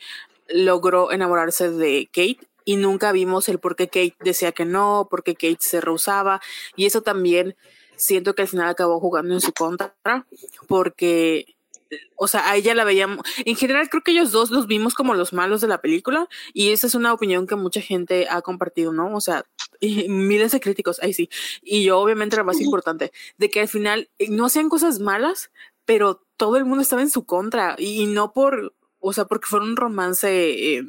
logró 0.48 1.12
enamorarse 1.12 1.72
de 1.72 2.08
Kate 2.08 2.48
y 2.66 2.76
nunca 2.76 3.12
vimos 3.12 3.50
el 3.50 3.60
por 3.60 3.76
qué 3.76 3.88
Kate 3.88 4.16
decía 4.20 4.52
que 4.52 4.66
no, 4.66 5.08
por 5.10 5.24
qué 5.24 5.34
Kate 5.34 5.58
se 5.60 5.82
rehusaba, 5.82 6.42
y 6.76 6.86
eso 6.86 7.02
también 7.02 7.56
siento 8.02 8.36
que 8.36 8.42
al 8.42 8.48
final 8.48 8.68
acabó 8.68 9.00
jugando 9.00 9.34
en 9.34 9.42
su 9.42 9.54
contra 9.54 9.96
porque 10.68 11.56
o 12.16 12.28
sea, 12.28 12.50
a 12.50 12.56
ella 12.56 12.76
la 12.76 12.84
veíamos, 12.84 13.26
en 13.46 13.56
general 13.56 13.90
creo 13.90 14.04
que 14.04 14.12
ellos 14.12 14.32
dos 14.32 14.52
los 14.52 14.68
vimos 14.68 14.94
como 14.94 15.14
los 15.14 15.34
malos 15.34 15.62
de 15.62 15.68
la 15.68 15.82
película 15.82 16.28
y 16.54 16.70
esa 16.70 16.88
es 16.88 16.96
una 16.96 17.14
opinión 17.14 17.48
que 17.48 17.56
mucha 17.56 17.82
gente 17.82 18.28
ha 18.30 18.42
compartido, 18.42 18.94
¿no? 18.94 19.16
O 19.16 19.22
sea, 19.22 19.46
miles 19.82 20.52
de 20.52 20.60
críticos, 20.60 21.00
ahí 21.02 21.14
sí. 21.14 21.30
Y 21.62 21.84
yo 21.84 22.00
obviamente 22.00 22.38
la 22.38 22.44
más 22.44 22.62
importante, 22.62 23.12
de 23.38 23.50
que 23.50 23.62
al 23.62 23.68
final 23.68 24.10
eh, 24.20 24.28
no 24.30 24.46
hacían 24.46 24.70
cosas 24.70 25.00
malas, 25.00 25.52
pero 25.86 26.24
todo 26.38 26.58
el 26.58 26.66
mundo 26.66 26.82
estaba 26.82 27.02
en 27.02 27.10
su 27.10 27.26
contra 27.26 27.76
y, 27.78 28.06
no 28.06 28.34
por, 28.34 28.74
o 29.00 29.14
sea, 29.14 29.26
porque 29.26 29.48
fue 29.48 29.60
un 29.60 29.76
romance 29.76 30.78
eh, 30.78 30.84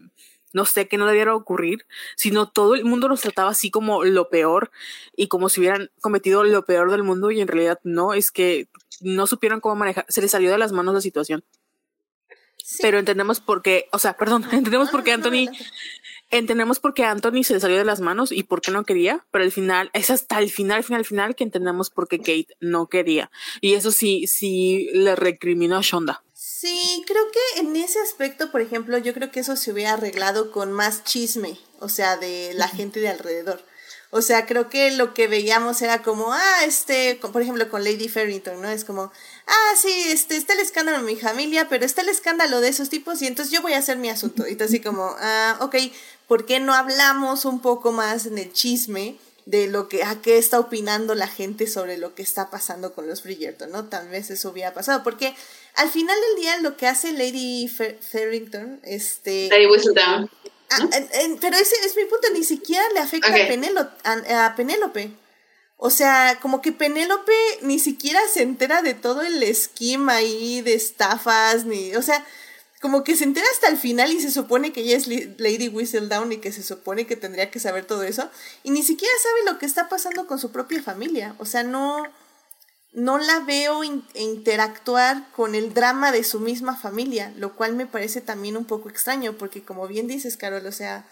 no 0.52 0.64
sé, 0.64 0.88
que 0.88 0.98
no 0.98 1.06
debiera 1.06 1.34
ocurrir, 1.34 1.86
sino 2.16 2.48
todo 2.48 2.74
el 2.74 2.84
mundo 2.84 3.08
los 3.08 3.20
trataba 3.20 3.50
así 3.50 3.70
como 3.70 4.04
lo 4.04 4.28
peor 4.28 4.70
y 5.16 5.28
como 5.28 5.48
si 5.48 5.60
hubieran 5.60 5.90
cometido 6.00 6.44
lo 6.44 6.64
peor 6.64 6.90
del 6.90 7.02
mundo 7.02 7.30
y 7.30 7.40
en 7.40 7.48
realidad 7.48 7.80
no, 7.84 8.14
es 8.14 8.30
que 8.30 8.68
no 9.00 9.26
supieron 9.26 9.60
cómo 9.60 9.76
manejar, 9.76 10.06
se 10.08 10.22
les 10.22 10.30
salió 10.30 10.50
de 10.50 10.58
las 10.58 10.72
manos 10.72 10.94
la 10.94 11.00
situación. 11.00 11.44
Pero 12.80 12.98
entendemos 12.98 13.40
por 13.40 13.62
qué, 13.62 13.88
o 13.92 13.98
sea, 13.98 14.16
perdón, 14.16 14.44
entendemos 14.52 14.90
por 14.90 15.02
qué 15.02 15.12
Anthony, 15.12 15.48
entendemos 16.30 16.80
por 16.80 16.94
qué 16.94 17.04
Anthony 17.04 17.42
se 17.44 17.54
le 17.54 17.60
salió 17.60 17.76
de 17.76 17.84
las 17.84 18.00
manos 18.00 18.32
y 18.32 18.44
por 18.44 18.60
qué 18.60 18.70
no 18.70 18.84
quería, 18.84 19.26
pero 19.30 19.44
al 19.44 19.52
final, 19.52 19.90
es 19.92 20.10
hasta 20.10 20.38
el 20.38 20.50
final, 20.50 20.84
final, 20.84 21.04
final 21.04 21.34
que 21.34 21.44
entendemos 21.44 21.90
por 21.90 22.08
qué 22.08 22.18
Kate 22.18 22.56
no 22.60 22.86
quería. 22.88 23.30
Y 23.60 23.74
eso 23.74 23.90
sí, 23.90 24.26
sí 24.26 24.88
le 24.94 25.16
recriminó 25.16 25.76
a 25.76 25.82
Shonda. 25.82 26.22
Sí, 26.62 27.02
creo 27.08 27.24
que 27.32 27.60
en 27.60 27.74
ese 27.74 27.98
aspecto, 27.98 28.52
por 28.52 28.60
ejemplo, 28.60 28.96
yo 28.96 29.12
creo 29.14 29.32
que 29.32 29.40
eso 29.40 29.56
se 29.56 29.72
hubiera 29.72 29.94
arreglado 29.94 30.52
con 30.52 30.70
más 30.70 31.02
chisme, 31.02 31.58
o 31.80 31.88
sea, 31.88 32.16
de 32.16 32.52
la 32.54 32.68
gente 32.68 33.00
de 33.00 33.08
alrededor. 33.08 33.64
O 34.10 34.22
sea, 34.22 34.46
creo 34.46 34.70
que 34.70 34.92
lo 34.92 35.12
que 35.12 35.26
veíamos 35.26 35.82
era 35.82 36.04
como, 36.04 36.32
ah, 36.32 36.64
este, 36.64 37.16
por 37.16 37.42
ejemplo, 37.42 37.68
con 37.68 37.82
Lady 37.82 38.08
Farrington, 38.08 38.62
¿no? 38.62 38.68
Es 38.68 38.84
como, 38.84 39.10
ah, 39.48 39.72
sí, 39.76 40.04
este, 40.06 40.36
está 40.36 40.52
el 40.52 40.60
escándalo 40.60 40.98
en 40.98 41.04
mi 41.04 41.16
familia, 41.16 41.68
pero 41.68 41.84
está 41.84 42.02
el 42.02 42.10
escándalo 42.10 42.60
de 42.60 42.68
esos 42.68 42.88
tipos 42.88 43.20
y 43.22 43.26
entonces 43.26 43.52
yo 43.52 43.60
voy 43.60 43.72
a 43.72 43.78
hacer 43.78 43.96
mi 43.98 44.08
asunto. 44.08 44.46
Y 44.46 44.56
así 44.62 44.78
como, 44.78 45.16
ah, 45.18 45.56
ok, 45.62 45.74
¿por 46.28 46.46
qué 46.46 46.60
no 46.60 46.74
hablamos 46.74 47.44
un 47.44 47.60
poco 47.60 47.90
más 47.90 48.26
en 48.26 48.38
el 48.38 48.52
chisme? 48.52 49.18
De 49.44 49.66
lo 49.66 49.88
que 49.88 50.04
a 50.04 50.20
qué 50.22 50.38
está 50.38 50.60
opinando 50.60 51.14
la 51.14 51.26
gente 51.26 51.66
sobre 51.66 51.98
lo 51.98 52.14
que 52.14 52.22
está 52.22 52.50
pasando 52.50 52.92
con 52.94 53.08
los 53.08 53.22
Bridgerton, 53.22 53.70
¿no? 53.70 53.88
Tal 53.88 54.08
vez 54.08 54.30
eso 54.30 54.50
hubiera 54.50 54.72
pasado, 54.72 55.02
porque 55.02 55.34
al 55.74 55.90
final 55.90 56.16
del 56.28 56.42
día 56.42 56.60
lo 56.60 56.76
que 56.76 56.86
hace 56.86 57.12
Lady 57.12 57.68
Farrington, 57.68 58.80
este... 58.84 59.48
Lady 59.50 59.66
Whistledown. 59.66 60.30
Ah, 60.70 60.88
pero 61.40 61.56
ese 61.56 61.74
es 61.84 61.96
mi 61.96 62.04
punto, 62.04 62.28
ni 62.32 62.44
siquiera 62.44 62.84
le 62.94 63.00
afecta 63.00 63.28
a, 63.28 64.46
a, 64.46 64.56
Penélope. 64.56 65.10
O 65.76 65.90
sea, 65.90 66.38
como 66.40 66.62
que 66.62 66.72
Penélope 66.72 67.32
ni 67.62 67.78
siquiera 67.78 68.20
se 68.32 68.42
entera 68.42 68.80
de 68.80 68.94
todo 68.94 69.22
el 69.22 69.42
esquema 69.42 70.14
ahí 70.14 70.62
de 70.62 70.74
estafas, 70.74 71.66
ni, 71.66 71.94
o 71.96 72.02
sea, 72.02 72.24
como 72.82 73.04
que 73.04 73.14
se 73.14 73.22
entera 73.22 73.46
hasta 73.52 73.68
el 73.68 73.78
final 73.78 74.12
y 74.12 74.20
se 74.20 74.32
supone 74.32 74.72
que 74.72 74.80
ella 74.80 74.96
es 74.96 75.06
Lady 75.06 75.68
Whistledown 75.68 76.32
y 76.32 76.38
que 76.38 76.50
se 76.50 76.64
supone 76.64 77.06
que 77.06 77.14
tendría 77.14 77.48
que 77.48 77.60
saber 77.60 77.86
todo 77.86 78.02
eso 78.02 78.28
y 78.64 78.72
ni 78.72 78.82
siquiera 78.82 79.14
sabe 79.22 79.52
lo 79.52 79.58
que 79.60 79.66
está 79.66 79.88
pasando 79.88 80.26
con 80.26 80.40
su 80.40 80.50
propia 80.50 80.82
familia. 80.82 81.36
O 81.38 81.44
sea, 81.44 81.62
no, 81.62 82.02
no 82.92 83.18
la 83.18 83.38
veo 83.38 83.84
interactuar 83.84 85.30
con 85.30 85.54
el 85.54 85.72
drama 85.74 86.10
de 86.10 86.24
su 86.24 86.40
misma 86.40 86.76
familia, 86.76 87.32
lo 87.36 87.54
cual 87.54 87.76
me 87.76 87.86
parece 87.86 88.20
también 88.20 88.56
un 88.56 88.64
poco 88.64 88.88
extraño 88.88 89.38
porque 89.38 89.62
como 89.62 89.86
bien 89.86 90.08
dices, 90.08 90.36
Carol, 90.36 90.66
o 90.66 90.72
sea, 90.72 91.08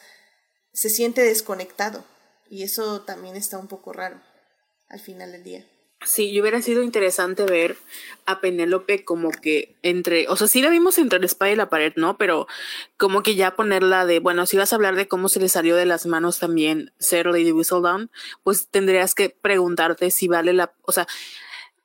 se 0.73 0.91
siente 0.91 1.23
desconectado 1.23 2.05
y 2.51 2.64
eso 2.64 3.03
también 3.03 3.37
está 3.37 3.59
un 3.59 3.68
poco 3.68 3.93
raro 3.93 4.21
al 4.89 4.99
final 4.99 5.31
del 5.31 5.45
día. 5.45 5.64
Sí, 6.03 6.31
y 6.31 6.41
hubiera 6.41 6.63
sido 6.63 6.83
interesante 6.83 7.45
ver 7.45 7.77
a 8.25 8.41
Penélope 8.41 9.05
como 9.05 9.31
que 9.31 9.77
entre, 9.83 10.29
o 10.29 10.37
sea, 10.37 10.49
sí 10.49 10.63
la 10.63 10.71
vimos 10.71 10.97
entre 10.97 11.19
el 11.19 11.25
espada 11.25 11.53
y 11.53 11.57
la 11.57 11.69
pared, 11.69 11.93
¿no? 11.97 12.17
Pero 12.17 12.47
como 12.97 13.23
que 13.23 13.35
ya 13.35 13.55
ponerla 13.55 14.07
de, 14.07 14.19
bueno, 14.19 14.47
si 14.47 14.57
vas 14.57 14.73
a 14.73 14.77
hablar 14.77 14.97
de 14.97 15.09
cómo 15.09 15.29
se 15.29 15.41
le 15.41 15.51
salió 15.51 15.77
de 15.77 15.85
las 15.85 16.07
manos 16.07 16.39
también 16.39 16.93
ser 16.99 17.27
Lady 17.27 17.53
Whistledown, 17.53 18.11
pues 18.43 18.69
tendrías 18.69 19.15
que 19.15 19.29
preguntarte 19.29 20.11
si 20.11 20.27
vale 20.27 20.55
la, 20.55 20.73
o 20.83 20.93
sea, 20.93 21.07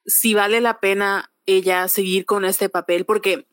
si 0.06 0.34
vale 0.34 0.62
la 0.62 0.80
pena 0.80 1.32
ella 1.46 1.90
seguir 1.90 2.26
con 2.26 2.46
este 2.46 2.70
papel, 2.70 3.06
porque 3.06 3.48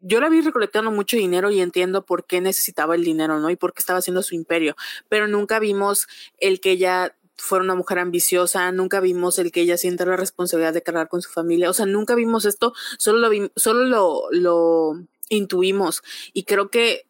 yo 0.00 0.20
la 0.20 0.28
vi 0.28 0.40
recolectando 0.40 0.90
mucho 0.90 1.16
dinero 1.16 1.50
y 1.50 1.60
entiendo 1.60 2.04
por 2.04 2.26
qué 2.26 2.40
necesitaba 2.40 2.96
el 2.96 3.04
dinero, 3.04 3.38
¿no? 3.38 3.50
Y 3.50 3.56
por 3.56 3.72
qué 3.72 3.80
estaba 3.80 4.00
haciendo 4.00 4.22
su 4.22 4.34
imperio, 4.34 4.74
pero 5.08 5.28
nunca 5.28 5.60
vimos 5.60 6.08
el 6.38 6.60
que 6.60 6.72
ella 6.72 7.14
fuera 7.40 7.64
una 7.64 7.74
mujer 7.74 7.98
ambiciosa, 7.98 8.70
nunca 8.72 9.00
vimos 9.00 9.38
el 9.38 9.52
que 9.52 9.62
ella 9.62 9.76
sienta 9.76 10.04
la 10.04 10.16
responsabilidad 10.16 10.74
de 10.74 10.82
cargar 10.82 11.08
con 11.08 11.22
su 11.22 11.30
familia, 11.30 11.70
o 11.70 11.74
sea, 11.74 11.86
nunca 11.86 12.14
vimos 12.14 12.44
esto, 12.44 12.72
solo 12.98 13.28
lo, 13.28 13.50
solo 13.56 14.28
lo, 14.30 15.00
intuimos. 15.28 16.02
Y 16.32 16.42
creo 16.42 16.70
que 16.70 17.06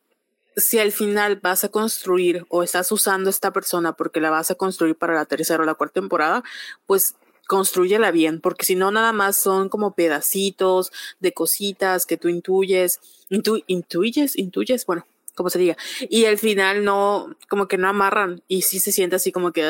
si 0.56 0.78
al 0.78 0.92
final 0.92 1.36
vas 1.36 1.64
a 1.64 1.70
construir 1.70 2.44
o 2.48 2.62
estás 2.62 2.92
usando 2.92 3.30
esta 3.30 3.52
persona 3.52 3.94
porque 3.94 4.20
la 4.20 4.30
vas 4.30 4.50
a 4.50 4.56
construir 4.56 4.94
para 4.96 5.14
la 5.14 5.24
tercera 5.24 5.62
o 5.62 5.66
la 5.66 5.74
cuarta 5.74 6.00
temporada, 6.00 6.44
pues 6.86 7.14
construyela 7.50 8.12
bien, 8.12 8.40
porque 8.40 8.64
si 8.64 8.76
no 8.76 8.92
nada 8.92 9.12
más 9.12 9.36
son 9.36 9.68
como 9.68 9.94
pedacitos 9.94 10.92
de 11.18 11.32
cositas 11.32 12.06
que 12.06 12.16
tú 12.16 12.28
intuyes, 12.28 13.00
intu, 13.28 13.64
intuyes, 13.66 14.38
intuyes, 14.38 14.86
bueno, 14.86 15.04
como 15.34 15.50
se 15.50 15.58
diga, 15.58 15.76
y 16.08 16.26
al 16.26 16.38
final 16.38 16.84
no, 16.84 17.34
como 17.48 17.66
que 17.66 17.78
no 17.78 17.88
amarran 17.88 18.42
y 18.46 18.62
sí 18.62 18.78
se 18.78 18.92
siente 18.92 19.16
así 19.16 19.32
como 19.32 19.52
que... 19.52 19.64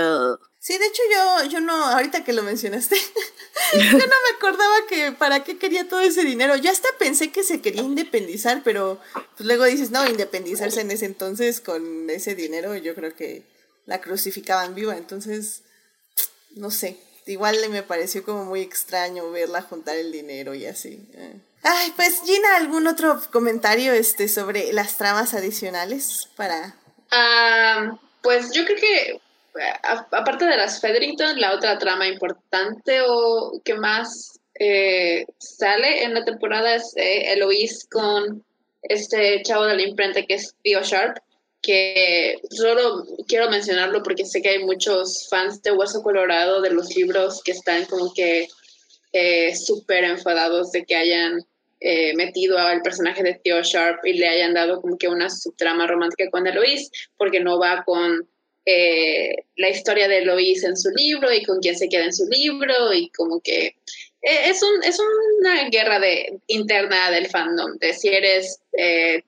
Sí, 0.62 0.76
de 0.76 0.86
hecho 0.86 1.02
yo, 1.10 1.48
yo 1.48 1.60
no, 1.60 1.72
ahorita 1.72 2.22
que 2.22 2.34
lo 2.34 2.42
mencionaste, 2.42 2.94
yo 3.72 3.92
no 3.92 3.98
me 3.98 4.36
acordaba 4.36 4.74
que 4.86 5.10
para 5.10 5.42
qué 5.42 5.56
quería 5.56 5.88
todo 5.88 6.00
ese 6.00 6.22
dinero. 6.22 6.54
Yo 6.56 6.70
hasta 6.70 6.88
pensé 6.98 7.32
que 7.32 7.42
se 7.42 7.62
quería 7.62 7.80
independizar, 7.80 8.60
pero 8.62 9.00
pues 9.14 9.46
luego 9.46 9.64
dices, 9.64 9.90
no, 9.90 10.06
independizarse 10.06 10.82
en 10.82 10.90
ese 10.90 11.06
entonces 11.06 11.62
con 11.62 12.10
ese 12.10 12.34
dinero, 12.34 12.76
yo 12.76 12.94
creo 12.94 13.16
que 13.16 13.42
la 13.86 14.02
crucificaban 14.02 14.74
viva. 14.74 14.98
Entonces, 14.98 15.62
no 16.50 16.70
sé, 16.70 16.98
igual 17.24 17.56
me 17.70 17.82
pareció 17.82 18.22
como 18.22 18.44
muy 18.44 18.60
extraño 18.60 19.30
verla 19.30 19.62
juntar 19.62 19.96
el 19.96 20.12
dinero 20.12 20.54
y 20.54 20.66
así. 20.66 21.08
Eh. 21.14 21.40
Ay, 21.62 21.92
pues 21.96 22.20
Gina, 22.26 22.56
¿algún 22.56 22.86
otro 22.86 23.18
comentario 23.32 23.94
este, 23.94 24.28
sobre 24.28 24.74
las 24.74 24.98
tramas 24.98 25.32
adicionales 25.32 26.28
para...? 26.36 26.76
Ah, 27.10 27.98
pues 28.22 28.52
yo 28.52 28.64
creo 28.66 28.76
que, 28.76 29.20
aparte 29.82 30.44
de 30.44 30.56
las 30.56 30.80
Federington, 30.80 31.40
la 31.40 31.54
otra 31.54 31.78
trama 31.78 32.06
importante 32.06 33.00
o 33.06 33.60
que 33.64 33.74
más 33.74 34.40
eh, 34.58 35.26
sale 35.38 36.04
en 36.04 36.14
la 36.14 36.24
temporada 36.24 36.74
es 36.74 36.92
eh, 36.96 37.32
Eloise 37.32 37.88
con 37.90 38.44
este 38.82 39.42
chavo 39.42 39.64
de 39.64 39.76
la 39.76 39.82
imprenta 39.82 40.22
que 40.22 40.34
es 40.34 40.54
Theo 40.62 40.82
Sharp, 40.82 41.18
que 41.62 42.40
solo 42.50 43.06
quiero 43.26 43.50
mencionarlo 43.50 44.02
porque 44.02 44.24
sé 44.24 44.40
que 44.40 44.50
hay 44.50 44.64
muchos 44.64 45.28
fans 45.28 45.62
de 45.62 45.72
Hueso 45.72 46.02
Colorado 46.02 46.60
de 46.60 46.70
los 46.70 46.94
libros 46.96 47.42
que 47.42 47.52
están 47.52 47.84
como 47.86 48.12
que 48.14 48.48
eh, 49.12 49.54
súper 49.56 50.04
enfadados 50.04 50.72
de 50.72 50.84
que 50.84 50.96
hayan 50.96 51.40
eh, 51.80 52.14
metido 52.14 52.58
al 52.58 52.82
personaje 52.82 53.22
de 53.22 53.40
Theo 53.42 53.62
Sharp 53.62 54.04
y 54.04 54.12
le 54.12 54.28
hayan 54.28 54.54
dado 54.54 54.80
como 54.80 54.98
que 54.98 55.08
una 55.08 55.30
subtrama 55.30 55.86
romántica 55.86 56.30
con 56.30 56.46
Eloise, 56.46 56.90
porque 57.16 57.40
no 57.40 57.58
va 57.58 57.82
con 57.84 58.28
eh, 58.66 59.34
la 59.56 59.70
historia 59.70 60.08
de 60.08 60.18
Eloise 60.18 60.66
en 60.66 60.76
su 60.76 60.90
libro 60.90 61.32
y 61.32 61.42
con 61.44 61.60
quién 61.60 61.76
se 61.76 61.88
queda 61.88 62.04
en 62.04 62.12
su 62.12 62.26
libro 62.28 62.92
y 62.92 63.08
como 63.10 63.40
que 63.40 63.66
eh, 64.22 64.40
es, 64.46 64.62
un, 64.62 64.84
es 64.84 64.98
una 65.40 65.68
guerra 65.70 65.98
de, 65.98 66.38
interna 66.46 67.10
del 67.10 67.28
fandom, 67.28 67.78
de 67.78 67.94
si 67.94 68.08
eres 68.08 68.60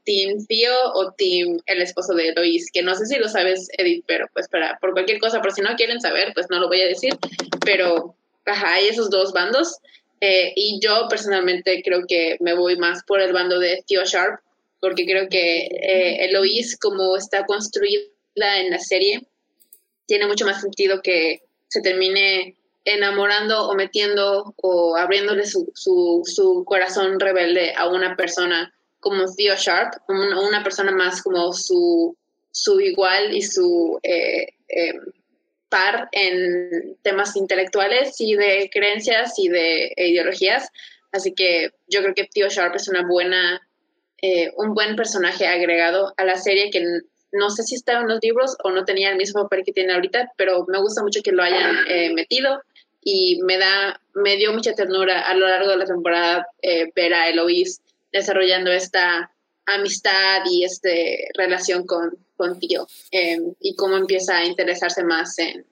Team 0.04 0.46
Theo 0.46 0.92
o 0.94 1.12
Team 1.12 1.58
el 1.66 1.82
esposo 1.82 2.14
de 2.14 2.28
Eloise, 2.28 2.70
que 2.72 2.82
no 2.82 2.94
sé 2.94 3.06
si 3.06 3.16
lo 3.16 3.28
sabes, 3.28 3.68
Edith, 3.78 4.04
pero 4.06 4.26
pues 4.32 4.48
para, 4.48 4.78
por 4.80 4.92
cualquier 4.92 5.18
cosa, 5.18 5.40
por 5.40 5.52
si 5.52 5.62
no 5.62 5.74
quieren 5.76 6.00
saber, 6.00 6.32
pues 6.34 6.46
no 6.50 6.58
lo 6.58 6.68
voy 6.68 6.82
a 6.82 6.88
decir, 6.88 7.16
pero 7.64 8.14
ajá, 8.44 8.74
hay 8.74 8.88
esos 8.88 9.10
dos 9.10 9.32
bandos. 9.32 9.78
Eh, 10.20 10.52
y 10.54 10.78
yo 10.80 11.08
personalmente 11.08 11.82
creo 11.82 12.06
que 12.06 12.36
me 12.40 12.54
voy 12.54 12.76
más 12.76 13.02
por 13.04 13.20
el 13.20 13.32
bando 13.32 13.58
de 13.58 13.82
Theo 13.88 14.04
Sharp, 14.04 14.40
porque 14.80 15.04
creo 15.04 15.28
que 15.28 15.66
eh, 15.66 16.24
Eloise, 16.24 16.78
como 16.78 17.16
está 17.16 17.44
construida 17.44 18.02
en 18.34 18.70
la 18.70 18.78
serie, 18.78 19.26
tiene 20.06 20.26
mucho 20.26 20.44
más 20.44 20.60
sentido 20.60 21.00
que 21.02 21.42
se 21.68 21.80
termine 21.80 22.56
enamorando 22.84 23.68
o 23.68 23.74
metiendo 23.74 24.54
o 24.56 24.96
abriéndole 24.96 25.46
su, 25.46 25.70
su, 25.74 26.22
su 26.24 26.64
corazón 26.64 27.20
rebelde 27.20 27.72
a 27.76 27.88
una 27.88 28.16
persona 28.16 28.74
como 29.00 29.24
Theo 29.34 29.56
Sharp, 29.56 29.94
una, 30.08 30.40
una 30.40 30.62
persona 30.62 30.92
más 30.92 31.22
como 31.22 31.52
su, 31.52 32.16
su 32.50 32.80
igual 32.80 33.34
y 33.34 33.42
su 33.42 33.98
eh, 34.02 34.54
em, 34.68 35.00
par 35.68 36.08
en 36.12 36.96
temas 37.02 37.34
intelectuales 37.34 38.20
y 38.20 38.36
de 38.36 38.70
creencias 38.72 39.38
y 39.38 39.48
de 39.48 39.92
ideologías. 39.96 40.68
Así 41.10 41.32
que 41.34 41.70
yo 41.88 42.02
creo 42.02 42.14
que 42.14 42.24
Tío 42.24 42.48
Sharp 42.48 42.76
es 42.76 42.88
una 42.88 43.06
buena, 43.06 43.60
eh, 44.20 44.52
un 44.56 44.74
buen 44.74 44.96
personaje 44.96 45.46
agregado 45.46 46.12
a 46.16 46.24
la 46.24 46.36
serie 46.36 46.70
que 46.70 47.00
no 47.32 47.50
sé 47.50 47.62
si 47.62 47.74
estaba 47.74 48.00
en 48.00 48.08
los 48.08 48.20
libros 48.22 48.56
o 48.62 48.70
no 48.70 48.84
tenía 48.84 49.10
el 49.10 49.16
mismo 49.16 49.42
papel 49.42 49.64
que 49.64 49.72
tiene 49.72 49.94
ahorita, 49.94 50.32
pero 50.36 50.64
me 50.68 50.78
gusta 50.78 51.02
mucho 51.02 51.22
que 51.22 51.32
lo 51.32 51.42
hayan 51.42 51.76
eh, 51.88 52.12
metido 52.12 52.62
y 53.02 53.40
me 53.42 53.58
da, 53.58 54.00
me 54.14 54.36
dio 54.36 54.52
mucha 54.52 54.74
ternura 54.74 55.22
a 55.22 55.34
lo 55.34 55.48
largo 55.48 55.70
de 55.70 55.76
la 55.76 55.86
temporada 55.86 56.46
eh, 56.60 56.92
ver 56.94 57.14
a 57.14 57.28
Eloise 57.28 57.80
desarrollando 58.12 58.70
esta 58.70 59.30
amistad 59.66 60.42
y 60.50 60.64
esta 60.64 60.90
relación 61.36 61.86
con, 61.86 62.16
con 62.36 62.58
Tío 62.58 62.86
em, 63.10 63.54
y 63.60 63.74
cómo 63.74 63.96
empieza 63.96 64.36
a 64.36 64.44
interesarse 64.44 65.02
más 65.02 65.38
en 65.38 65.64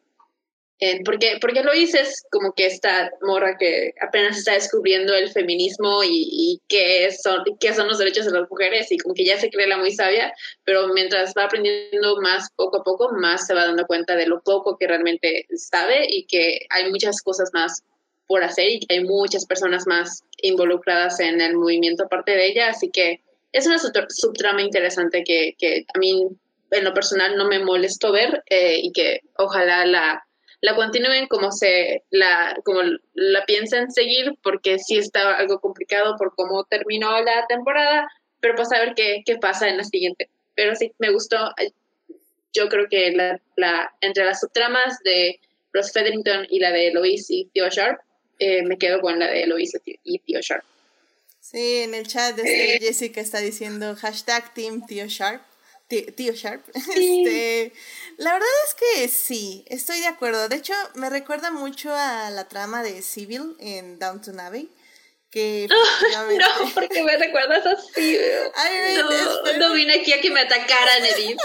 porque, 1.05 1.39
porque 1.41 1.63
lo 1.63 1.73
es 1.73 2.25
como 2.31 2.55
que 2.55 2.67
esta 2.67 3.11
morra 3.21 3.57
que 3.59 3.93
apenas 4.01 4.39
está 4.39 4.55
descubriendo 4.55 5.15
el 5.15 5.31
feminismo 5.31 6.03
y, 6.03 6.27
y 6.31 6.61
qué, 6.69 7.11
son, 7.13 7.45
qué 7.59 7.75
son 7.75 7.89
los 7.89 7.99
derechos 7.99 8.25
de 8.25 8.33
las 8.33 8.49
mujeres 8.49 8.91
y 8.91 8.97
como 8.97 9.15
que 9.15 9.25
ya 9.25 9.39
se 9.39 9.51
cree 9.51 9.67
la 9.67 9.77
muy 9.77 9.93
sabia, 9.93 10.33
pero 10.65 10.89
mientras 10.89 11.35
va 11.37 11.45
aprendiendo 11.45 12.21
más 12.23 12.49
poco 12.57 12.79
a 12.79 12.83
poco, 12.83 13.11
más 13.13 13.47
se 13.47 13.55
va 13.55 13.67
dando 13.67 13.87
cuenta 13.87 14.17
de 14.17 14.27
lo 14.27 14.41
poco 14.41 14.79
que 14.79 14.87
realmente 14.87 15.47
sabe 15.55 16.07
y 16.09 16.25
que 16.25 16.61
hay 16.71 16.91
muchas 16.91 17.21
cosas 17.21 17.51
más 17.53 17.83
por 18.27 18.43
hacer 18.43 18.71
y 18.71 18.81
que 18.81 18.95
hay 18.95 19.05
muchas 19.05 19.45
personas 19.45 19.87
más 19.87 20.25
involucradas 20.41 21.21
en 21.21 21.43
el 21.43 21.57
movimiento 21.57 22.05
aparte 22.05 22.33
de 22.33 22.47
ella, 22.47 22.69
así 22.71 22.91
que 22.91 23.21
es 23.53 23.67
una 23.67 23.79
subtrama 23.79 24.63
interesante 24.63 25.25
que, 25.25 25.57
que 25.59 25.85
a 25.93 25.99
mí 25.99 26.29
en 26.71 26.85
lo 26.85 26.95
personal 26.95 27.37
no 27.37 27.49
me 27.49 27.59
molestó 27.59 28.13
ver 28.13 28.43
eh, 28.49 28.79
y 28.83 28.93
que 28.93 29.21
ojalá 29.37 29.85
la, 29.85 30.25
la 30.61 30.77
continúen 30.77 31.27
como 31.27 31.53
se 31.53 32.03
la 32.11 32.57
como 32.65 32.81
la 33.15 33.45
piensan 33.47 33.91
seguir 33.91 34.35
porque 34.43 34.79
sí 34.79 34.99
está 34.99 35.37
algo 35.37 35.61
complicado 35.61 36.17
por 36.17 36.35
cómo 36.35 36.65
terminó 36.65 37.21
la 37.23 37.47
temporada 37.47 38.09
pero 38.41 38.55
pues 38.57 38.73
a 38.73 38.81
ver 38.81 38.95
qué, 38.95 39.23
qué 39.25 39.37
pasa 39.37 39.69
en 39.69 39.77
la 39.77 39.85
siguiente. 39.85 40.29
Pero 40.55 40.75
sí 40.75 40.93
me 40.99 41.13
gustó. 41.13 41.37
Yo 42.53 42.69
creo 42.69 42.89
que 42.91 43.13
la, 43.13 43.41
la 43.57 43.93
entre 44.01 44.25
las 44.25 44.41
subtramas 44.41 44.99
de 45.05 45.39
Ross 45.73 45.93
Featherington 45.93 46.47
y 46.51 46.59
la 46.59 46.73
de 46.73 46.89
Eloise 46.89 47.33
y 47.33 47.45
Theo 47.55 47.69
Sharp 47.69 48.01
eh, 48.39 48.63
me 48.63 48.77
quedo 48.77 49.01
con 49.01 49.19
la 49.19 49.29
de 49.29 49.45
Eloise 49.45 49.81
y 49.85 50.19
Theo 50.21 50.41
Sharp. 50.41 50.65
Sí, 51.41 51.79
en 51.79 51.95
el 51.95 52.07
chat 52.07 52.37
de 52.37 52.43
este 52.43 52.87
Jessica 52.87 53.21
está 53.21 53.39
diciendo 53.39 53.95
hashtag 53.97 54.53
Team 54.55 54.85
Tío 54.87 55.07
Sharp. 55.07 55.43
Tío, 55.91 56.33
Sharp. 56.33 56.65
Este, 56.75 57.73
la 58.17 58.33
verdad 58.33 58.49
es 58.67 58.75
que 58.75 59.09
sí, 59.09 59.65
estoy 59.69 60.01
de 60.01 60.07
acuerdo. 60.07 60.49
De 60.49 60.57
hecho, 60.57 60.75
me 60.95 61.11
recuerda 61.11 61.51
mucho 61.51 61.93
a 61.93 62.31
la 62.31 62.49
trama 62.49 62.83
de 62.83 63.03
Civil 63.03 63.57
en 63.59 63.99
Downton 63.99 64.39
Abbey. 64.41 64.71
Que 65.31 65.69
no, 66.39 66.71
porque 66.75 67.03
me 67.03 67.17
recuerdas 67.17 67.67
a 67.67 67.77
Civil. 67.77 68.21
no, 68.97 69.59
no 69.59 69.75
vine 69.75 70.01
aquí 70.01 70.13
a 70.13 70.21
que 70.21 70.31
me 70.31 70.41
atacaran, 70.41 71.05
Edith. 71.05 71.39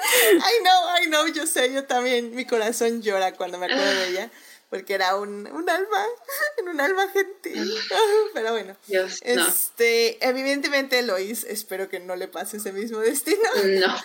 I 0.00 0.62
know, 0.62 1.02
I 1.02 1.06
know, 1.06 1.26
yo 1.28 1.46
sé, 1.46 1.72
yo 1.72 1.84
también, 1.84 2.34
mi 2.34 2.44
corazón 2.44 3.00
llora 3.00 3.32
cuando 3.32 3.58
me 3.58 3.66
acuerdo 3.66 4.00
de 4.00 4.08
ella 4.08 4.30
porque 4.74 4.94
era 4.94 5.14
un, 5.14 5.46
un 5.46 5.70
alma, 5.70 6.06
en 6.58 6.68
un 6.68 6.80
alma 6.80 7.08
gentil. 7.10 7.72
Pero 8.34 8.50
bueno, 8.50 8.76
este, 8.88 10.26
evidentemente 10.26 11.00
Lois, 11.02 11.44
espero 11.44 11.88
que 11.88 12.00
no 12.00 12.16
le 12.16 12.26
pase 12.26 12.56
ese 12.56 12.72
mismo 12.72 12.98
destino. 12.98 13.38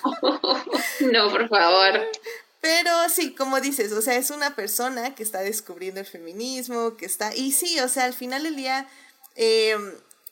No, 1.02 1.12
no, 1.12 1.32
por 1.32 1.50
favor. 1.50 2.08
Pero 2.62 2.92
sí, 3.10 3.34
como 3.34 3.60
dices, 3.62 3.92
o 3.94 4.02
sea, 4.04 4.16
es 4.16 4.30
una 4.30 4.56
persona 4.56 5.16
que 5.16 5.24
está 5.24 5.40
descubriendo 5.40 6.02
el 6.02 6.06
feminismo, 6.06 6.98
que 6.98 7.08
está, 7.08 7.36
y 7.36 7.52
sí, 7.52 7.80
o 7.80 7.88
sea, 7.88 8.06
al 8.06 8.14
final 8.14 8.44
del 8.44 8.56
día, 8.56 8.88
em, 9.36 9.92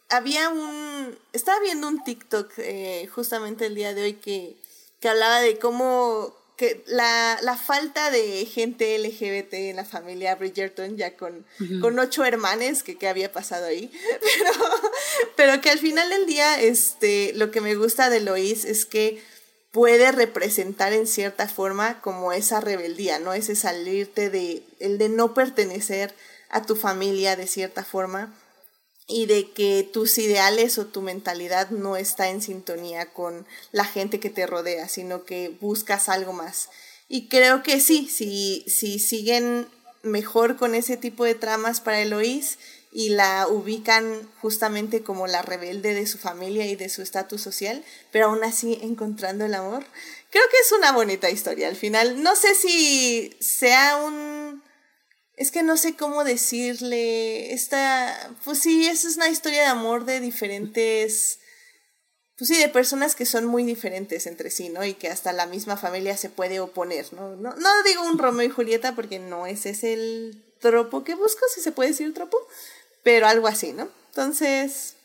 había 0.10 0.50
un, 0.50 1.18
estaba 1.34 1.60
viendo 1.62 1.88
un 1.88 2.04
TikTok 2.04 2.52
eh, 2.60 3.10
justamente 3.12 3.66
el 3.66 3.74
día 3.74 3.96
de 3.96 4.04
hoy 4.04 4.14
que, 4.14 4.56
que 5.00 5.10
hablaba 5.10 5.40
de 5.40 5.58
cómo 5.58 6.36
que 6.58 6.84
la, 6.88 7.38
la, 7.43 7.55
falta 7.55 8.10
de 8.10 8.45
gente 8.45 8.97
LGBT 8.97 9.53
en 9.53 9.76
la 9.76 9.86
familia 9.86 10.34
Bridgerton, 10.36 10.97
ya 10.97 11.16
con, 11.16 11.45
con 11.82 11.99
ocho 11.99 12.26
hermanes, 12.26 12.82
que, 12.82 12.97
que, 12.97 13.08
había 13.08 13.32
pasado 13.32 13.68
ahí, 13.68 13.91
pero, 14.39 14.51
pero 15.36 15.62
que 15.62 15.70
al 15.70 15.78
final 15.78 16.10
del 16.10 16.26
día, 16.26 16.60
este, 16.60 17.32
lo 17.36 17.51
que 17.51 17.62
me 17.62 17.76
gusta 17.76 18.10
de 18.10 18.22
Lois 18.22 18.66
es 18.66 18.86
que 18.86 19.22
puede 19.72 20.12
representar 20.12 20.93
en 20.93 21.05
cierta 21.05 21.47
forma 21.47 22.01
como 22.01 22.34
esa 22.34 22.60
rebeldía, 22.60 23.20
¿no? 23.20 23.34
Ese 23.34 23.55
salirte 23.55 24.32
de, 24.32 24.64
el 24.80 24.97
de 24.97 25.10
no 25.10 25.36
pertenecer 25.36 26.16
a 26.49 26.64
tu 26.64 26.76
familia 26.76 27.36
de 27.36 27.45
cierta 27.45 27.84
forma 27.84 28.34
y 29.08 29.26
de 29.26 29.51
que 29.51 29.89
tus 29.91 30.18
ideales 30.18 30.78
o 30.78 30.86
tu 30.86 31.01
mentalidad 31.01 31.70
no 31.70 31.95
está 31.95 32.30
en 32.30 32.41
sintonía 32.41 33.14
con 33.14 33.47
la 33.72 33.86
gente 33.86 34.20
que 34.20 34.30
te 34.30 34.45
rodea, 34.45 34.89
sino 34.89 35.24
que 35.24 35.49
buscas 35.62 36.10
algo 36.10 36.34
más. 36.34 36.70
Y 37.08 37.30
creo 37.30 37.64
que 37.64 37.80
sí, 37.80 38.10
si, 38.10 38.66
si 38.68 38.99
siguen 38.99 39.68
mejor 40.03 40.58
con 40.58 40.76
ese 40.76 40.97
tipo 40.97 41.24
de 41.24 41.36
tramas 41.36 41.80
para 41.80 42.01
Eloís 42.01 42.58
y 42.91 43.10
la 43.10 43.47
ubican 43.47 44.30
justamente 44.41 45.03
como 45.03 45.28
la 45.28 45.41
rebelde 45.41 45.93
de 45.93 46.08
su 46.08 46.18
familia 46.18 46.66
y 46.66 46.76
de 46.76 46.89
su 46.89 47.01
estatus 47.01 47.41
social, 47.41 47.84
pero 48.12 48.28
aún 48.28 48.43
así 48.43 48.80
encontrando 48.82 49.45
el 49.45 49.53
amor, 49.53 49.86
creo 50.32 50.43
que 50.51 50.58
es 50.58 50.72
una 50.72 50.91
bonita 50.91 51.30
historia 51.30 51.68
al 51.68 51.76
final. 51.76 52.22
No 52.24 52.36
sé 52.36 52.55
si 52.55 53.36
sea 53.39 53.97
un 53.97 54.37
es 55.38 55.52
que 55.52 55.64
no 55.64 55.78
sé 55.78 55.96
cómo 55.96 56.24
decirle. 56.24 57.54
Esta, 57.54 58.36
pues 58.44 58.60
sí, 58.60 58.88
es 58.88 59.06
una 59.16 59.30
historia 59.30 59.62
de 59.62 59.68
amor 59.68 60.04
de 60.04 60.20
diferentes, 60.20 61.40
pues 62.38 62.50
sí, 62.50 62.58
de 62.58 62.68
personas 62.68 63.16
que 63.16 63.26
son 63.26 63.46
muy 63.46 63.64
diferentes 63.64 64.26
entre 64.26 64.50
sí, 64.50 64.70
¿no? 64.70 64.84
Y 64.84 64.96
que 64.96 65.10
hasta 65.10 65.32
la 65.34 65.46
misma 65.46 65.78
familia 65.78 66.18
se 66.18 66.30
puede 66.30 66.60
oponer, 66.60 67.14
¿no? 67.14 67.36
No, 67.36 67.56
no 67.56 67.84
digo 67.84 68.04
un 68.04 68.18
Romeo 68.18 68.48
y 68.48 68.50
Julieta 68.50 68.96
porque 68.96 69.20
no 69.20 69.46
ese 69.46 69.70
es 69.70 69.84
el 69.84 70.44
tropo 70.60 71.04
que 71.04 71.14
busco, 71.14 71.46
si 71.54 71.62
se 71.62 71.72
puede 71.72 71.92
decir 71.92 72.14
tropo, 72.16 72.38
pero 73.04 73.28
algo 73.28 73.48
así, 73.48 73.74
¿no? 73.74 73.88
Entonces, 74.10 74.96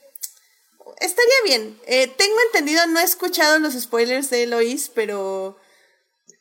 estaría 0.98 1.34
bien. 1.44 1.78
Eh, 1.86 2.08
tengo 2.08 2.36
entendido, 2.46 2.86
no 2.86 3.00
he 3.00 3.04
escuchado 3.04 3.58
los 3.58 3.74
spoilers 3.74 4.30
de 4.30 4.44
Eloís, 4.44 4.90
pero 4.94 5.58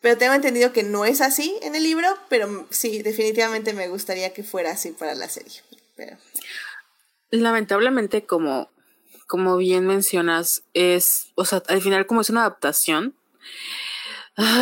pero 0.02 0.18
tengo 0.18 0.34
entendido 0.34 0.74
que 0.74 0.84
no 0.84 1.06
es 1.06 1.22
así 1.22 1.58
en 1.62 1.76
el 1.76 1.84
libro, 1.84 2.08
pero 2.28 2.68
sí, 2.72 3.02
definitivamente 3.04 3.74
me 3.74 3.88
gustaría 3.88 4.34
que 4.34 4.44
fuera 4.44 4.72
así 4.72 4.92
para 4.92 5.16
la 5.16 5.30
serie. 5.30 5.62
lamentablemente, 7.30 8.26
como, 8.26 8.70
como 9.28 9.58
bien 9.58 9.86
mencionas, 9.86 10.64
es, 10.74 11.32
o 11.36 11.46
sea, 11.46 11.64
al 11.68 11.82
final 11.82 12.08
como 12.08 12.22
es 12.22 12.30
una 12.30 12.42
adaptación, 12.42 13.16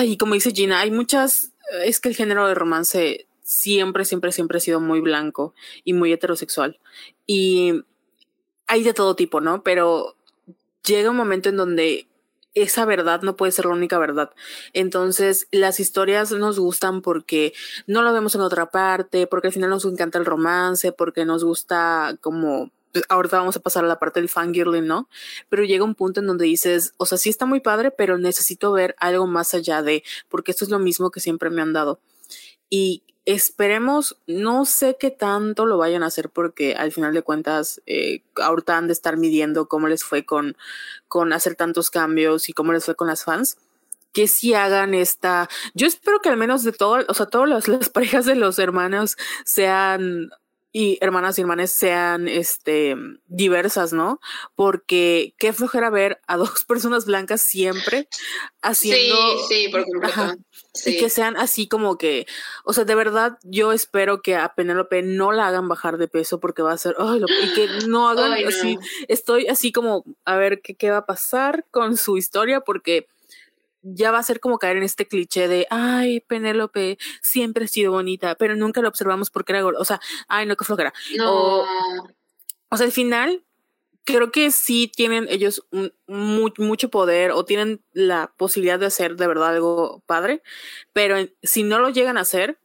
y 0.03 0.17
como 0.17 0.33
dice 0.33 0.51
Gina, 0.51 0.81
hay 0.81 0.91
muchas, 0.91 1.51
es 1.85 1.99
que 1.99 2.09
el 2.09 2.15
género 2.15 2.47
de 2.47 2.55
romance 2.55 3.27
siempre, 3.43 4.03
siempre, 4.05 4.31
siempre 4.31 4.57
ha 4.57 4.61
sido 4.61 4.79
muy 4.79 4.99
blanco 4.99 5.53
y 5.83 5.93
muy 5.93 6.11
heterosexual. 6.11 6.79
Y 7.25 7.83
hay 8.67 8.83
de 8.83 8.93
todo 8.93 9.15
tipo, 9.15 9.41
¿no? 9.41 9.63
Pero 9.63 10.15
llega 10.85 11.09
un 11.09 11.15
momento 11.15 11.49
en 11.49 11.57
donde 11.57 12.08
esa 12.55 12.85
verdad 12.85 13.21
no 13.21 13.35
puede 13.35 13.51
ser 13.51 13.65
la 13.65 13.73
única 13.73 13.97
verdad. 13.99 14.31
Entonces, 14.73 15.47
las 15.51 15.79
historias 15.79 16.31
nos 16.31 16.59
gustan 16.59 17.01
porque 17.01 17.53
no 17.87 18.01
lo 18.01 18.13
vemos 18.13 18.35
en 18.35 18.41
otra 18.41 18.71
parte, 18.71 19.27
porque 19.27 19.47
al 19.47 19.53
final 19.53 19.69
nos 19.69 19.85
encanta 19.85 20.17
el 20.17 20.25
romance, 20.25 20.91
porque 20.91 21.25
nos 21.25 21.43
gusta 21.43 22.17
como 22.21 22.71
pues, 22.91 23.05
ahorita 23.09 23.37
vamos 23.37 23.55
a 23.55 23.59
pasar 23.59 23.85
a 23.85 23.87
la 23.87 23.99
parte 23.99 24.19
del 24.19 24.29
fangirling, 24.29 24.87
¿no? 24.87 25.09
Pero 25.49 25.63
llega 25.63 25.83
un 25.83 25.95
punto 25.95 26.19
en 26.21 26.27
donde 26.27 26.45
dices, 26.45 26.93
o 26.97 27.05
sea, 27.05 27.17
sí 27.17 27.29
está 27.29 27.45
muy 27.45 27.59
padre, 27.59 27.91
pero 27.91 28.17
necesito 28.17 28.71
ver 28.71 28.95
algo 28.99 29.27
más 29.27 29.53
allá 29.53 29.81
de, 29.81 30.03
porque 30.27 30.51
esto 30.51 30.65
es 30.65 30.71
lo 30.71 30.79
mismo 30.79 31.11
que 31.11 31.19
siempre 31.19 31.49
me 31.49 31.61
han 31.61 31.73
dado. 31.73 31.99
Y 32.69 33.03
esperemos, 33.31 34.17
no 34.27 34.65
sé 34.65 34.97
qué 34.99 35.11
tanto 35.11 35.65
lo 35.65 35.77
vayan 35.77 36.03
a 36.03 36.07
hacer 36.07 36.29
porque 36.29 36.75
al 36.75 36.91
final 36.91 37.13
de 37.13 37.21
cuentas 37.21 37.81
eh, 37.85 38.23
de 38.35 38.93
estar 38.93 39.17
midiendo 39.17 39.67
cómo 39.67 39.87
les 39.87 40.03
fue 40.03 40.25
con, 40.25 40.57
con 41.07 41.33
hacer 41.33 41.55
tantos 41.55 41.89
cambios 41.89 42.49
y 42.49 42.53
cómo 42.53 42.73
les 42.73 42.85
fue 42.85 42.95
con 42.95 43.07
las 43.07 43.23
fans. 43.23 43.57
Que 44.13 44.27
si 44.27 44.55
hagan 44.55 44.95
esta, 44.95 45.47
yo 45.75 45.85
espero 45.85 46.19
que 46.19 46.29
al 46.29 46.37
menos 46.37 46.63
de 46.63 46.71
todo, 46.71 47.05
o 47.07 47.13
sea, 47.13 47.27
todas 47.27 47.67
las 47.67 47.89
parejas 47.93 48.25
de 48.25 48.35
los 48.35 48.57
hermanos 48.57 49.15
sean 49.45 50.31
y 50.71 50.97
hermanas 51.01 51.37
y 51.37 51.41
hermanas 51.41 51.71
sean 51.71 52.27
este 52.27 52.95
diversas, 53.27 53.91
¿no? 53.91 54.19
Porque 54.55 55.33
qué 55.37 55.51
flojera 55.53 55.89
ver 55.89 56.21
a 56.27 56.37
dos 56.37 56.63
personas 56.65 57.05
blancas 57.05 57.41
siempre 57.41 58.07
haciendo 58.61 59.15
Sí, 59.47 59.65
sí, 59.65 59.69
por 59.69 59.85
completo. 59.85 60.35
Y 60.85 60.97
que 60.97 61.09
sean 61.09 61.35
así 61.37 61.67
como 61.67 61.97
que, 61.97 62.27
o 62.63 62.73
sea, 62.73 62.85
de 62.85 62.95
verdad 62.95 63.37
yo 63.43 63.71
espero 63.71 64.21
que 64.21 64.35
a 64.35 64.53
Penélope 64.53 65.01
no 65.01 65.31
la 65.31 65.47
hagan 65.47 65.67
bajar 65.67 65.97
de 65.97 66.07
peso 66.07 66.39
porque 66.39 66.61
va 66.61 66.73
a 66.73 66.77
ser, 66.77 66.95
y 66.99 67.53
que 67.53 67.67
no 67.87 68.07
hagan 68.07 68.33
así, 68.47 68.77
estoy 69.07 69.47
así 69.47 69.71
como 69.71 70.05
a 70.25 70.35
ver 70.35 70.61
qué, 70.61 70.75
qué 70.75 70.91
va 70.91 70.97
a 70.97 71.05
pasar 71.05 71.65
con 71.71 71.97
su 71.97 72.17
historia 72.17 72.61
porque 72.61 73.07
ya 73.81 74.11
va 74.11 74.19
a 74.19 74.23
ser 74.23 74.39
como 74.39 74.57
caer 74.57 74.77
en 74.77 74.83
este 74.83 75.07
cliché 75.07 75.47
de, 75.47 75.67
ay, 75.69 76.21
Penélope 76.21 76.97
siempre 77.21 77.65
ha 77.65 77.67
sido 77.67 77.91
bonita, 77.91 78.35
pero 78.35 78.55
nunca 78.55 78.81
lo 78.81 78.89
observamos 78.89 79.29
porque 79.29 79.53
era 79.53 79.61
gorda. 79.61 79.79
O 79.79 79.85
sea, 79.85 79.99
ay, 80.27 80.45
no, 80.45 80.55
qué 80.55 80.65
flojera. 80.65 80.93
O, 81.25 81.65
o 82.69 82.77
sea, 82.77 82.85
al 82.85 82.91
final, 82.91 83.43
creo 84.05 84.31
que 84.31 84.51
sí 84.51 84.91
tienen 84.93 85.27
ellos 85.29 85.65
mucho 86.07 86.89
poder 86.89 87.31
o 87.31 87.45
tienen 87.45 87.81
la 87.93 88.33
posibilidad 88.37 88.79
de 88.79 88.87
hacer 88.87 89.15
de 89.15 89.27
verdad 89.27 89.49
algo 89.49 90.03
padre, 90.05 90.41
pero 90.93 91.15
si 91.43 91.63
no 91.63 91.79
lo 91.79 91.89
llegan 91.89 92.17
a 92.17 92.21
hacer, 92.21 92.57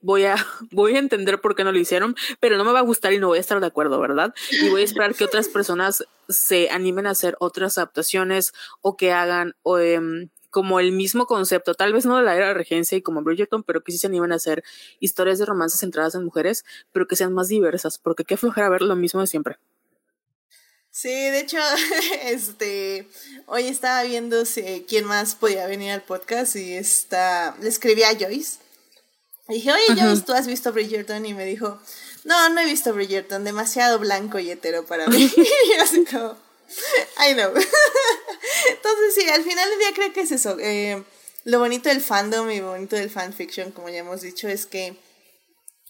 voy, 0.00 0.24
a, 0.24 0.36
voy 0.70 0.96
a 0.96 0.98
entender 0.98 1.40
por 1.40 1.54
qué 1.54 1.64
no 1.64 1.72
lo 1.72 1.78
hicieron, 1.78 2.14
pero 2.40 2.56
no 2.56 2.64
me 2.64 2.72
va 2.72 2.80
a 2.80 2.82
gustar 2.82 3.12
y 3.12 3.18
no 3.18 3.28
voy 3.28 3.38
a 3.38 3.40
estar 3.40 3.60
de 3.60 3.66
acuerdo, 3.66 4.00
¿verdad? 4.00 4.34
Y 4.50 4.68
voy 4.68 4.82
a 4.82 4.84
esperar 4.84 5.14
que 5.14 5.24
otras 5.24 5.48
personas 5.48 6.04
se 6.28 6.70
animen 6.70 7.06
a 7.06 7.10
hacer 7.10 7.36
otras 7.40 7.78
adaptaciones 7.78 8.52
o 8.80 8.96
que 8.96 9.12
hagan 9.12 9.54
em, 9.78 10.28
como 10.56 10.80
el 10.80 10.90
mismo 10.90 11.26
concepto, 11.26 11.74
tal 11.74 11.92
vez 11.92 12.06
no 12.06 12.16
de 12.16 12.22
la 12.22 12.34
era 12.34 12.48
de 12.48 12.54
regencia 12.54 12.96
y 12.96 13.02
como 13.02 13.20
Bridgerton, 13.20 13.62
pero 13.62 13.84
que 13.84 13.92
sí 13.92 13.98
se 13.98 14.06
animen 14.06 14.32
a 14.32 14.36
hacer 14.36 14.64
historias 15.00 15.38
de 15.38 15.44
romances 15.44 15.80
centradas 15.80 16.14
en 16.14 16.24
mujeres, 16.24 16.64
pero 16.92 17.06
que 17.06 17.14
sean 17.14 17.34
más 17.34 17.48
diversas, 17.48 17.98
porque 17.98 18.24
qué 18.24 18.38
flojera 18.38 18.70
ver 18.70 18.80
lo 18.80 18.96
mismo 18.96 19.20
de 19.20 19.26
siempre. 19.26 19.58
Sí, 20.90 21.10
de 21.10 21.40
hecho, 21.40 21.58
este, 22.22 23.06
hoy 23.44 23.64
estaba 23.64 24.02
viendo 24.04 24.44
quién 24.88 25.04
más 25.04 25.34
podía 25.34 25.66
venir 25.66 25.90
al 25.90 26.00
podcast 26.00 26.56
y 26.56 26.72
está, 26.72 27.54
le 27.60 27.68
escribí 27.68 28.04
a 28.04 28.18
Joyce. 28.18 28.56
dije, 29.48 29.70
oye 29.70 30.00
Joyce, 30.00 30.22
¿tú 30.22 30.32
has 30.32 30.46
visto 30.46 30.72
Bridgerton? 30.72 31.26
Y 31.26 31.34
me 31.34 31.44
dijo, 31.44 31.78
no, 32.24 32.48
no 32.48 32.62
he 32.62 32.64
visto 32.64 32.94
Bridgerton, 32.94 33.44
demasiado 33.44 33.98
blanco 33.98 34.38
y 34.38 34.50
hetero 34.50 34.86
para 34.86 35.06
mí. 35.08 35.30
y 35.36 35.80
así 35.82 36.06
como, 36.06 36.34
I 37.18 37.34
know. 37.34 37.48
Entonces, 38.70 39.14
sí, 39.14 39.28
al 39.28 39.42
final 39.42 39.68
del 39.70 39.78
día 39.78 39.92
creo 39.94 40.12
que 40.12 40.20
es 40.22 40.32
eso. 40.32 40.56
Eh, 40.60 41.02
lo 41.44 41.58
bonito 41.58 41.88
del 41.88 42.00
fandom 42.00 42.50
y 42.50 42.60
lo 42.60 42.70
bonito 42.70 42.96
del 42.96 43.10
fanfiction, 43.10 43.70
como 43.72 43.88
ya 43.88 43.98
hemos 43.98 44.20
dicho, 44.20 44.48
es 44.48 44.66
que 44.66 44.96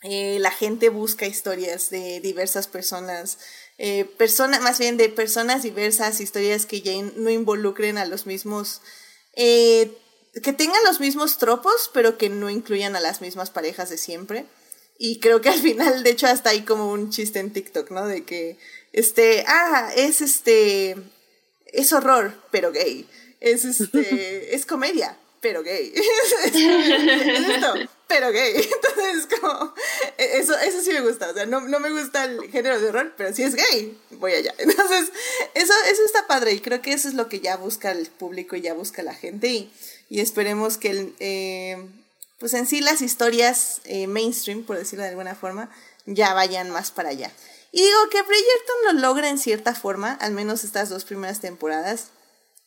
eh, 0.02 0.38
la 0.40 0.50
gente 0.50 0.88
busca 0.88 1.26
historias 1.26 1.90
de 1.90 2.20
diversas 2.20 2.68
personas. 2.68 3.38
Eh, 3.78 4.04
personas, 4.04 4.60
más 4.60 4.78
bien 4.78 4.96
de 4.96 5.08
personas 5.08 5.62
diversas, 5.62 6.20
historias 6.20 6.66
que 6.66 6.82
ya 6.82 6.92
no 7.16 7.30
involucren 7.30 7.98
a 7.98 8.06
los 8.06 8.26
mismos. 8.26 8.80
que 9.34 10.52
tengan 10.52 10.84
los 10.84 11.00
mismos 11.00 11.38
tropos, 11.38 11.90
pero 11.94 12.18
que 12.18 12.28
no 12.28 12.50
incluyan 12.50 12.94
a 12.94 13.00
las 13.00 13.20
mismas 13.22 13.50
parejas 13.50 13.88
de 13.88 13.96
siempre. 13.96 14.46
Y 14.98 15.20
creo 15.20 15.40
que 15.40 15.50
al 15.50 15.60
final, 15.60 16.02
de 16.02 16.10
hecho, 16.10 16.26
hasta 16.26 16.50
hay 16.50 16.62
como 16.62 16.90
un 16.90 17.10
chiste 17.10 17.38
en 17.38 17.52
TikTok, 17.52 17.90
¿no? 17.90 18.06
De 18.06 18.24
que, 18.24 18.58
este, 18.96 19.44
ah, 19.46 19.90
es 19.94 20.22
este, 20.22 20.96
es 21.66 21.92
horror, 21.92 22.34
pero 22.50 22.72
gay. 22.72 23.06
Es 23.40 23.66
este, 23.66 24.54
es 24.54 24.64
comedia, 24.64 25.18
pero 25.42 25.62
gay. 25.62 25.92
es, 25.94 26.54
esto, 26.54 27.74
pero 28.08 28.32
gay. 28.32 28.54
Entonces, 28.56 29.28
como, 29.38 29.74
eso, 30.16 30.58
eso 30.58 30.80
sí 30.80 30.92
me 30.92 31.02
gusta. 31.02 31.30
O 31.30 31.34
sea, 31.34 31.44
no, 31.44 31.60
no 31.60 31.78
me 31.78 31.90
gusta 31.90 32.24
el 32.24 32.50
género 32.50 32.80
de 32.80 32.88
horror, 32.88 33.12
pero 33.18 33.34
si 33.34 33.42
es 33.42 33.54
gay, 33.54 33.98
voy 34.12 34.32
allá. 34.32 34.54
Entonces, 34.56 35.12
eso, 35.52 35.74
eso 35.90 36.04
está 36.06 36.26
padre 36.26 36.54
y 36.54 36.60
creo 36.60 36.80
que 36.80 36.94
eso 36.94 37.06
es 37.06 37.14
lo 37.14 37.28
que 37.28 37.40
ya 37.40 37.58
busca 37.58 37.90
el 37.90 38.06
público 38.06 38.56
y 38.56 38.62
ya 38.62 38.72
busca 38.72 39.02
la 39.02 39.14
gente 39.14 39.48
y, 39.48 39.70
y 40.08 40.20
esperemos 40.20 40.78
que 40.78 40.88
el, 40.88 41.14
eh, 41.20 41.76
pues 42.38 42.54
en 42.54 42.66
sí 42.66 42.80
las 42.80 43.02
historias 43.02 43.82
eh, 43.84 44.06
mainstream, 44.06 44.64
por 44.64 44.78
decirlo 44.78 45.02
de 45.02 45.10
alguna 45.10 45.34
forma, 45.34 45.70
ya 46.06 46.32
vayan 46.32 46.70
más 46.70 46.90
para 46.90 47.10
allá. 47.10 47.30
Y 47.76 47.82
digo 47.82 48.08
que 48.10 48.22
Bridgerton 48.22 48.76
lo 48.86 48.92
logra 49.06 49.28
en 49.28 49.36
cierta 49.36 49.74
forma, 49.74 50.14
al 50.14 50.32
menos 50.32 50.64
estas 50.64 50.88
dos 50.88 51.04
primeras 51.04 51.42
temporadas. 51.42 52.06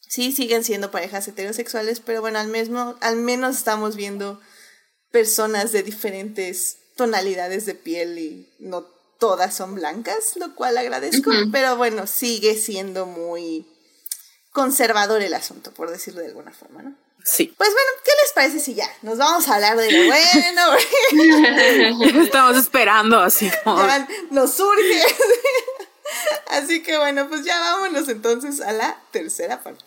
Sí, 0.08 0.32
siguen 0.32 0.64
siendo 0.64 0.92
parejas 0.92 1.28
heterosexuales, 1.28 2.00
pero 2.00 2.22
bueno, 2.22 2.38
al, 2.38 2.48
mismo, 2.50 2.96
al 3.02 3.16
menos 3.16 3.58
estamos 3.58 3.96
viendo 3.96 4.40
personas 5.10 5.72
de 5.72 5.82
diferentes 5.82 6.78
tonalidades 6.96 7.66
de 7.66 7.74
piel 7.74 8.20
y 8.20 8.54
no 8.60 8.84
todas 9.18 9.56
son 9.56 9.74
blancas, 9.74 10.36
lo 10.36 10.54
cual 10.54 10.78
agradezco, 10.78 11.32
pero 11.52 11.76
bueno, 11.76 12.06
sigue 12.06 12.56
siendo 12.56 13.08
muy 13.08 13.66
conservador 14.52 15.24
el 15.24 15.34
asunto, 15.34 15.74
por 15.74 15.90
decirlo 15.90 16.22
de 16.22 16.28
alguna 16.28 16.52
forma, 16.52 16.84
¿no? 16.84 16.96
Sí. 17.24 17.54
Pues 17.58 17.70
bueno, 17.70 17.90
¿qué 18.04 18.12
les 18.24 18.34
parece 18.34 18.60
si 18.60 18.76
ya 18.76 18.90
nos 19.02 19.18
vamos 19.18 19.48
a 19.48 19.56
hablar 19.56 19.78
de 19.78 19.92
lo 19.92 20.06
bueno? 20.06 22.22
Estamos 22.24 22.58
esperando 22.58 23.20
así 23.20 23.52
como... 23.64 23.86
nos 24.32 24.54
surge. 24.54 25.04
así 26.52 26.82
que 26.82 26.98
bueno, 26.98 27.28
pues 27.28 27.44
ya 27.44 27.60
vámonos 27.60 28.08
entonces 28.10 28.62
a 28.62 28.72
la 28.72 28.98
tercera 29.12 29.62
parte. 29.62 29.86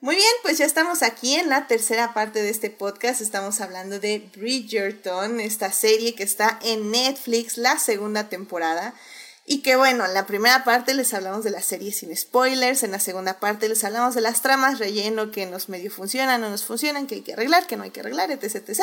Muy 0.00 0.16
bien, 0.16 0.32
pues 0.42 0.58
ya 0.58 0.64
estamos 0.64 1.02
aquí 1.02 1.34
en 1.34 1.48
la 1.48 1.66
tercera 1.66 2.12
parte 2.12 2.42
de 2.42 2.50
este 2.50 2.70
podcast. 2.70 3.20
Estamos 3.20 3.60
hablando 3.60 4.00
de 4.00 4.28
Bridgerton, 4.34 5.40
esta 5.40 5.70
serie 5.70 6.14
que 6.14 6.24
está 6.24 6.58
en 6.62 6.90
Netflix, 6.90 7.56
la 7.56 7.78
segunda 7.78 8.28
temporada. 8.28 8.94
Y 9.44 9.62
que 9.62 9.74
bueno, 9.76 10.06
en 10.06 10.14
la 10.14 10.26
primera 10.26 10.62
parte 10.62 10.94
les 10.94 11.12
hablamos 11.14 11.42
de 11.42 11.50
la 11.50 11.62
serie 11.62 11.92
sin 11.92 12.16
spoilers, 12.16 12.84
en 12.84 12.92
la 12.92 13.00
segunda 13.00 13.40
parte 13.40 13.68
les 13.68 13.82
hablamos 13.82 14.14
de 14.14 14.20
las 14.20 14.40
tramas 14.40 14.78
relleno 14.78 15.32
que 15.32 15.46
nos 15.46 15.68
medio 15.68 15.90
funcionan, 15.90 16.40
no 16.40 16.48
nos 16.48 16.64
funcionan, 16.64 17.06
que 17.06 17.16
hay 17.16 17.22
que 17.22 17.32
arreglar, 17.32 17.66
que 17.66 17.76
no 17.76 17.82
hay 17.82 17.90
que 17.90 18.00
arreglar, 18.00 18.30
etc, 18.30 18.56
etc. 18.56 18.82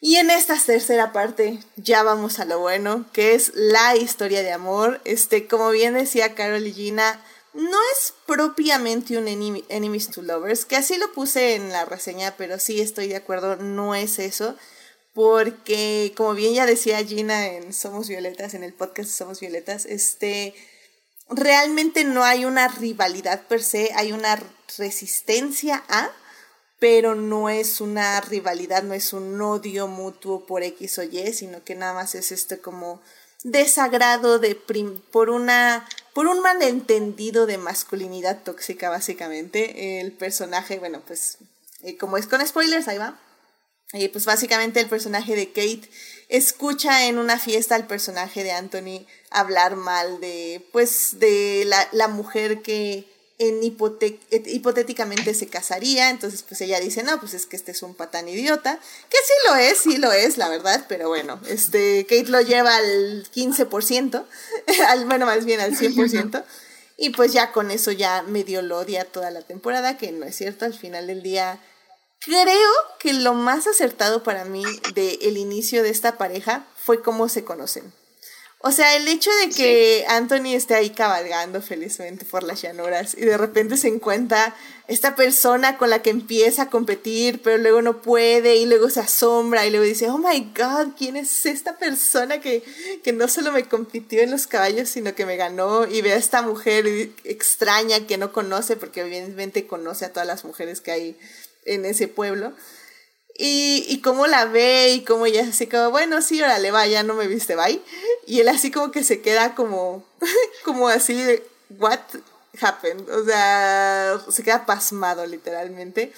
Y 0.00 0.16
en 0.16 0.30
esta 0.30 0.56
tercera 0.56 1.12
parte 1.12 1.60
ya 1.76 2.02
vamos 2.02 2.40
a 2.40 2.46
lo 2.46 2.58
bueno, 2.58 3.06
que 3.12 3.34
es 3.34 3.52
la 3.54 3.94
historia 3.96 4.42
de 4.42 4.52
amor. 4.52 5.00
Este, 5.04 5.46
como 5.46 5.70
bien 5.70 5.94
decía 5.94 6.34
Carol 6.34 6.66
y 6.66 6.72
Gina, 6.72 7.22
no 7.52 7.78
es 7.92 8.14
propiamente 8.26 9.18
un 9.18 9.28
enemies 9.28 10.10
to 10.10 10.22
lovers, 10.22 10.64
que 10.64 10.76
así 10.76 10.96
lo 10.96 11.12
puse 11.12 11.54
en 11.54 11.70
la 11.70 11.84
reseña, 11.84 12.34
pero 12.36 12.58
sí 12.58 12.80
estoy 12.80 13.06
de 13.08 13.16
acuerdo, 13.16 13.56
no 13.56 13.94
es 13.94 14.18
eso 14.18 14.56
porque 15.14 16.12
como 16.16 16.34
bien 16.34 16.54
ya 16.54 16.66
decía 16.66 17.04
Gina 17.04 17.48
en 17.48 17.72
Somos 17.72 18.08
Violetas, 18.08 18.54
en 18.54 18.62
el 18.62 18.72
podcast 18.72 19.10
Somos 19.10 19.40
Violetas, 19.40 19.86
este, 19.86 20.54
realmente 21.28 22.04
no 22.04 22.24
hay 22.24 22.44
una 22.44 22.68
rivalidad 22.68 23.46
per 23.46 23.62
se, 23.62 23.90
hay 23.94 24.12
una 24.12 24.40
resistencia 24.78 25.82
a, 25.88 26.10
pero 26.78 27.14
no 27.14 27.48
es 27.48 27.80
una 27.80 28.20
rivalidad, 28.20 28.82
no 28.82 28.94
es 28.94 29.12
un 29.12 29.40
odio 29.40 29.86
mutuo 29.86 30.46
por 30.46 30.62
X 30.62 30.98
o 30.98 31.02
Y, 31.02 31.32
sino 31.32 31.62
que 31.64 31.74
nada 31.74 31.92
más 31.92 32.14
es 32.14 32.32
este 32.32 32.58
como 32.58 33.02
desagrado 33.42 34.38
de 34.38 34.54
por 34.54 35.30
una 35.30 35.88
por 36.14 36.26
un 36.26 36.40
malentendido 36.40 37.46
de 37.46 37.58
masculinidad 37.58 38.42
tóxica 38.42 38.90
básicamente. 38.90 40.00
El 40.00 40.12
personaje 40.12 40.78
bueno 40.78 41.02
pues 41.06 41.38
eh, 41.82 41.96
como 41.96 42.16
es 42.16 42.26
con 42.26 42.46
spoilers 42.46 42.88
ahí 42.88 42.98
va 42.98 43.18
Y 43.92 44.08
pues 44.08 44.24
básicamente 44.24 44.80
el 44.80 44.88
personaje 44.88 45.34
de 45.34 45.48
Kate 45.48 45.88
escucha 46.28 47.06
en 47.06 47.18
una 47.18 47.38
fiesta 47.38 47.74
al 47.74 47.86
personaje 47.86 48.44
de 48.44 48.52
Anthony 48.52 49.06
hablar 49.30 49.76
mal 49.76 50.20
de, 50.20 50.64
pues, 50.70 51.18
de 51.18 51.64
la, 51.66 51.88
la 51.92 52.06
mujer 52.06 52.62
que 52.62 53.04
en 53.40 53.62
hipotéticamente 53.62 55.32
se 55.32 55.46
casaría, 55.46 56.10
entonces 56.10 56.42
pues 56.42 56.60
ella 56.60 56.78
dice, 56.78 57.02
no, 57.02 57.18
pues 57.18 57.32
es 57.32 57.46
que 57.46 57.56
este 57.56 57.72
es 57.72 57.82
un 57.82 57.94
patán 57.94 58.28
idiota, 58.28 58.78
que 59.08 59.16
sí 59.16 59.32
lo 59.48 59.56
es, 59.56 59.78
sí 59.78 59.96
lo 59.96 60.12
es, 60.12 60.36
la 60.36 60.50
verdad, 60.50 60.84
pero 60.90 61.08
bueno, 61.08 61.40
este, 61.48 62.04
Kate 62.04 62.26
lo 62.28 62.42
lleva 62.42 62.76
al 62.76 63.26
15%, 63.34 64.26
al, 64.88 65.06
bueno, 65.06 65.24
más 65.24 65.46
bien 65.46 65.60
al 65.60 65.74
100%, 65.74 66.44
y 66.98 67.10
pues 67.10 67.32
ya 67.32 67.50
con 67.50 67.70
eso 67.70 67.92
ya 67.92 68.20
medio 68.24 68.60
lo 68.60 68.76
odia 68.76 69.06
toda 69.06 69.30
la 69.30 69.40
temporada, 69.40 69.96
que 69.96 70.12
no 70.12 70.26
es 70.26 70.36
cierto, 70.36 70.66
al 70.66 70.74
final 70.74 71.06
del 71.06 71.22
día 71.22 71.58
creo 72.20 72.70
que 72.98 73.12
lo 73.14 73.34
más 73.34 73.66
acertado 73.66 74.22
para 74.22 74.44
mí 74.44 74.64
del 74.94 75.36
inicio 75.36 75.82
de 75.82 75.90
esta 75.90 76.18
pareja 76.18 76.66
fue 76.76 77.02
cómo 77.02 77.28
se 77.28 77.44
conocen. 77.44 77.92
O 78.62 78.72
sea, 78.72 78.94
el 78.94 79.08
hecho 79.08 79.30
de 79.36 79.48
que 79.48 80.04
Anthony 80.06 80.54
esté 80.54 80.74
ahí 80.74 80.90
cabalgando 80.90 81.62
felizmente 81.62 82.26
por 82.26 82.42
las 82.42 82.60
llanuras 82.60 83.14
y 83.16 83.22
de 83.22 83.38
repente 83.38 83.78
se 83.78 83.88
encuentra 83.88 84.54
esta 84.86 85.16
persona 85.16 85.78
con 85.78 85.88
la 85.88 86.02
que 86.02 86.10
empieza 86.10 86.64
a 86.64 86.68
competir, 86.68 87.40
pero 87.40 87.56
luego 87.56 87.80
no 87.80 88.02
puede 88.02 88.56
y 88.56 88.66
luego 88.66 88.90
se 88.90 89.00
asombra 89.00 89.64
y 89.64 89.70
luego 89.70 89.86
dice, 89.86 90.10
oh 90.10 90.18
my 90.18 90.52
god, 90.54 90.92
¿quién 90.94 91.16
es 91.16 91.46
esta 91.46 91.78
persona 91.78 92.42
que, 92.42 92.62
que 93.02 93.14
no 93.14 93.28
solo 93.28 93.50
me 93.50 93.66
compitió 93.66 94.20
en 94.20 94.30
los 94.30 94.46
caballos, 94.46 94.90
sino 94.90 95.14
que 95.14 95.24
me 95.24 95.36
ganó? 95.36 95.86
Y 95.86 96.02
ve 96.02 96.12
a 96.12 96.16
esta 96.16 96.42
mujer 96.42 96.86
extraña 97.24 98.06
que 98.06 98.18
no 98.18 98.30
conoce, 98.30 98.76
porque 98.76 99.00
evidentemente 99.00 99.66
conoce 99.66 100.04
a 100.04 100.12
todas 100.12 100.26
las 100.26 100.44
mujeres 100.44 100.82
que 100.82 100.90
hay 100.90 101.18
en 101.64 101.84
ese 101.84 102.08
pueblo. 102.08 102.52
Y, 103.36 103.86
y 103.88 104.02
cómo 104.02 104.26
la 104.26 104.44
ve 104.44 104.90
y 104.90 105.04
cómo 105.04 105.24
ella 105.24 105.46
así 105.48 105.66
como, 105.66 105.90
bueno, 105.90 106.20
sí, 106.20 106.42
órale, 106.42 106.70
va, 106.70 106.86
ya 106.86 107.02
no 107.02 107.14
me 107.14 107.26
viste, 107.26 107.56
bye. 107.56 107.80
Y 108.26 108.40
él 108.40 108.48
así 108.48 108.70
como 108.70 108.90
que 108.90 109.02
se 109.02 109.22
queda 109.22 109.54
como, 109.54 110.04
como 110.64 110.88
así 110.88 111.14
de, 111.14 111.42
what 111.78 112.00
happened? 112.60 113.08
O 113.08 113.24
sea, 113.24 114.20
se 114.30 114.42
queda 114.42 114.66
pasmado 114.66 115.26
literalmente. 115.26 116.12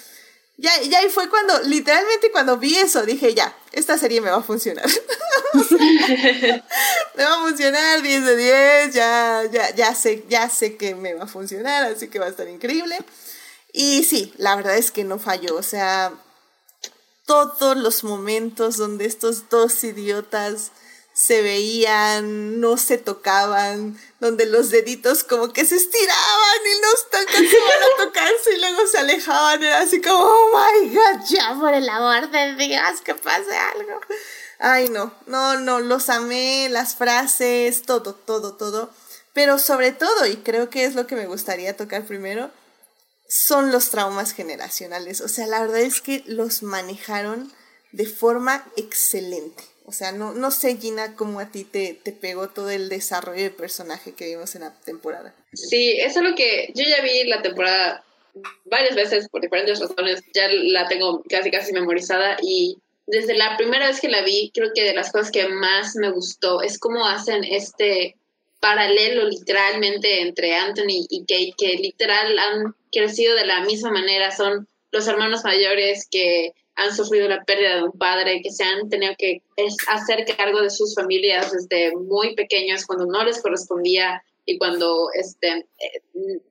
Ya, 0.57 0.71
ya 0.81 0.99
ahí 0.99 1.09
fue 1.09 1.29
cuando, 1.29 1.61
literalmente 1.63 2.31
cuando 2.31 2.57
vi 2.57 2.75
eso, 2.75 3.05
dije, 3.05 3.33
ya, 3.33 3.55
esta 3.71 3.97
serie 3.97 4.21
me 4.21 4.29
va 4.29 4.37
a 4.37 4.43
funcionar. 4.43 4.85
me 5.53 7.23
va 7.23 7.35
a 7.35 7.41
funcionar 7.41 8.01
10 8.01 8.25
de 8.25 8.35
10, 8.35 8.93
ya, 8.93 9.43
ya, 9.51 9.73
ya, 9.73 9.95
sé, 9.95 10.23
ya 10.29 10.49
sé 10.49 10.77
que 10.77 10.93
me 10.93 11.13
va 11.15 11.23
a 11.23 11.27
funcionar, 11.27 11.85
así 11.85 12.07
que 12.07 12.19
va 12.19 12.27
a 12.27 12.29
estar 12.29 12.47
increíble. 12.47 12.97
Y 13.73 14.03
sí, 14.03 14.31
la 14.37 14.55
verdad 14.55 14.77
es 14.77 14.91
que 14.91 15.03
no 15.03 15.17
falló, 15.17 15.55
o 15.55 15.63
sea, 15.63 16.13
todos 17.25 17.75
los 17.75 18.03
momentos 18.03 18.77
donde 18.77 19.05
estos 19.05 19.49
dos 19.49 19.83
idiotas 19.83 20.71
se 21.13 21.41
veían, 21.41 22.59
no 22.59 22.77
se 22.77 22.99
tocaban, 22.99 23.99
donde 24.19 24.45
los 24.45 24.69
deditos 24.69 25.23
como 25.23 25.51
que 25.53 25.65
se 25.65 25.75
estiraban 25.75 26.59
y 26.65 26.81
los 26.81 27.07
iban 27.39 27.83
a 27.83 27.97
tocarse 28.05 28.55
y 28.55 28.59
luego 28.59 28.87
se 28.87 28.97
alejaban, 28.99 29.63
era 29.63 29.81
así 29.81 30.01
como, 30.01 30.19
oh 30.19 30.51
my 30.53 30.89
god, 30.89 31.25
ya 31.27 31.55
por 31.59 31.73
el 31.73 31.89
amor 31.89 32.29
de 32.29 32.55
Dios, 32.55 33.01
que 33.03 33.15
pase 33.15 33.55
algo. 33.55 33.99
Ay, 34.59 34.89
no, 34.89 35.13
no, 35.27 35.59
no, 35.59 35.79
los 35.79 36.09
amé, 36.09 36.67
las 36.69 36.95
frases, 36.95 37.83
todo, 37.83 38.13
todo, 38.13 38.53
todo. 38.53 38.91
Pero 39.33 39.57
sobre 39.57 39.91
todo, 39.91 40.27
y 40.27 40.37
creo 40.37 40.69
que 40.69 40.85
es 40.85 40.95
lo 40.95 41.07
que 41.07 41.15
me 41.15 41.25
gustaría 41.25 41.75
tocar 41.75 42.05
primero, 42.05 42.51
son 43.33 43.71
los 43.71 43.89
traumas 43.89 44.31
generacionales. 44.31 45.19
O 45.19 45.27
sea, 45.27 45.47
la 45.47 45.61
verdad 45.61 45.81
es 45.81 46.01
que 46.01 46.21
los 46.27 46.61
manejaron 46.61 47.51
de 47.91 48.05
forma 48.05 48.63
excelente. 48.77 49.63
O 49.85 49.91
sea, 49.91 50.11
no, 50.11 50.33
no 50.33 50.51
sé, 50.51 50.77
Gina, 50.77 51.15
cómo 51.15 51.39
a 51.39 51.49
ti 51.49 51.63
te, 51.63 51.99
te 52.03 52.11
pegó 52.11 52.49
todo 52.49 52.69
el 52.69 52.89
desarrollo 52.89 53.41
de 53.41 53.49
personaje 53.49 54.13
que 54.13 54.27
vimos 54.27 54.53
en 54.53 54.61
la 54.61 54.79
temporada. 54.81 55.33
Sí, 55.51 55.97
es 55.99 56.15
lo 56.15 56.35
que 56.35 56.71
yo 56.75 56.83
ya 56.87 57.01
vi 57.01 57.23
la 57.23 57.41
temporada 57.41 58.03
varias 58.65 58.95
veces 58.95 59.27
por 59.29 59.41
diferentes 59.41 59.79
razones. 59.79 60.21
Ya 60.35 60.47
la 60.49 60.87
tengo 60.87 61.23
casi, 61.27 61.49
casi 61.49 61.73
memorizada 61.73 62.37
y 62.39 62.77
desde 63.07 63.33
la 63.33 63.57
primera 63.57 63.87
vez 63.87 63.99
que 63.99 64.09
la 64.09 64.21
vi, 64.21 64.51
creo 64.53 64.69
que 64.75 64.83
de 64.83 64.93
las 64.93 65.11
cosas 65.11 65.31
que 65.31 65.47
más 65.47 65.95
me 65.95 66.11
gustó 66.11 66.61
es 66.61 66.77
cómo 66.77 67.07
hacen 67.07 67.43
este 67.43 68.15
paralelo 68.63 69.27
literalmente 69.27 70.21
entre 70.21 70.55
Anthony 70.55 71.05
y 71.09 71.25
Kate, 71.25 71.53
que 71.57 71.75
literal 71.75 72.39
han 72.39 72.73
crecido 72.93 73.35
de 73.35 73.45
la 73.45 73.65
misma 73.65 73.91
manera, 73.91 74.31
son 74.31 74.69
los 74.89 75.05
hermanos 75.05 75.43
mayores 75.43 76.07
que 76.09 76.53
han 76.75 76.95
sufrido 76.95 77.27
la 77.27 77.43
pérdida 77.43 77.75
de 77.75 77.83
un 77.83 77.91
padre, 77.91 78.41
que 78.41 78.51
se 78.51 78.63
han 78.63 78.87
tenido 78.87 79.15
que 79.17 79.41
hacer 79.89 80.25
cargo 80.37 80.61
de 80.61 80.69
sus 80.69 80.95
familias 80.95 81.51
desde 81.51 81.93
muy 81.97 82.35
pequeños 82.35 82.85
cuando 82.85 83.05
no 83.05 83.25
les 83.25 83.41
correspondía 83.41 84.23
y 84.45 84.57
cuando 84.57 85.09
este, 85.13 85.49
eh, 85.49 86.01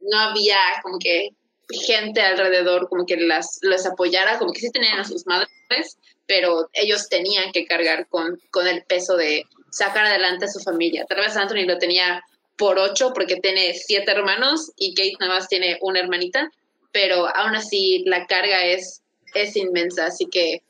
no 0.02 0.18
había 0.18 0.58
como 0.82 0.98
que 0.98 1.30
gente 1.70 2.20
alrededor 2.20 2.90
como 2.90 3.06
que 3.06 3.16
las, 3.16 3.58
apoyara, 3.90 4.38
como 4.38 4.52
que 4.52 4.60
sí 4.60 4.70
tenían 4.70 5.00
a 5.00 5.04
sus 5.04 5.26
madres, 5.26 5.96
pero 6.26 6.68
ellos 6.74 7.08
tenían 7.08 7.52
que 7.52 7.64
cargar 7.64 8.06
con, 8.08 8.38
con 8.50 8.66
el 8.66 8.84
peso 8.84 9.16
de 9.16 9.46
sacar 9.72 10.06
adelante 10.06 10.44
a 10.44 10.48
su 10.48 10.60
familia. 10.60 11.06
Tal 11.06 11.18
vez 11.18 11.36
Anthony 11.36 11.66
lo 11.66 11.78
tenía 11.78 12.22
por 12.56 12.78
ocho 12.78 13.12
porque 13.14 13.36
tiene 13.36 13.74
siete 13.74 14.12
hermanos 14.12 14.70
y 14.76 14.94
Kate 14.94 15.16
nada 15.18 15.34
más 15.34 15.48
tiene 15.48 15.78
una 15.80 16.00
hermanita, 16.00 16.52
pero 16.92 17.26
aún 17.34 17.56
así 17.56 18.04
la 18.06 18.26
carga 18.26 18.62
es, 18.66 19.02
es 19.34 19.56
inmensa. 19.56 20.06
Así 20.06 20.26
que 20.26 20.62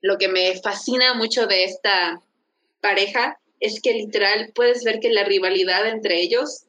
lo 0.00 0.16
que 0.16 0.28
me 0.28 0.58
fascina 0.60 1.14
mucho 1.14 1.46
de 1.46 1.64
esta 1.64 2.20
pareja 2.80 3.38
es 3.60 3.80
que 3.80 3.92
literal 3.92 4.52
puedes 4.54 4.84
ver 4.84 5.00
que 5.00 5.10
la 5.10 5.24
rivalidad 5.24 5.86
entre 5.86 6.20
ellos 6.20 6.64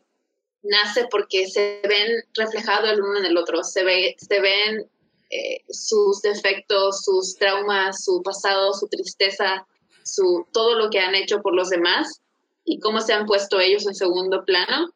nace 0.64 1.08
porque 1.10 1.48
se 1.48 1.80
ven 1.88 2.24
reflejados 2.34 2.90
el 2.92 3.02
uno 3.02 3.20
en 3.20 3.26
el 3.26 3.38
otro, 3.38 3.64
se, 3.64 3.84
ve, 3.84 4.16
se 4.18 4.42
ven 4.42 4.90
eh, 5.30 5.62
sus 5.70 6.22
defectos, 6.22 7.04
sus 7.04 7.36
traumas, 7.36 8.04
su 8.04 8.22
pasado, 8.24 8.74
su 8.74 8.88
tristeza, 8.88 9.66
su, 10.08 10.48
todo 10.52 10.76
lo 10.76 10.90
que 10.90 11.00
han 11.00 11.16
hecho 11.16 11.42
por 11.42 11.54
los 11.54 11.70
demás 11.70 12.22
y 12.66 12.80
cómo 12.80 13.02
se 13.02 13.14
han 13.14 13.26
puesto 13.26 13.60
ellos 13.60 13.86
en 13.88 13.96
segundo 13.96 14.44
plano, 14.46 14.92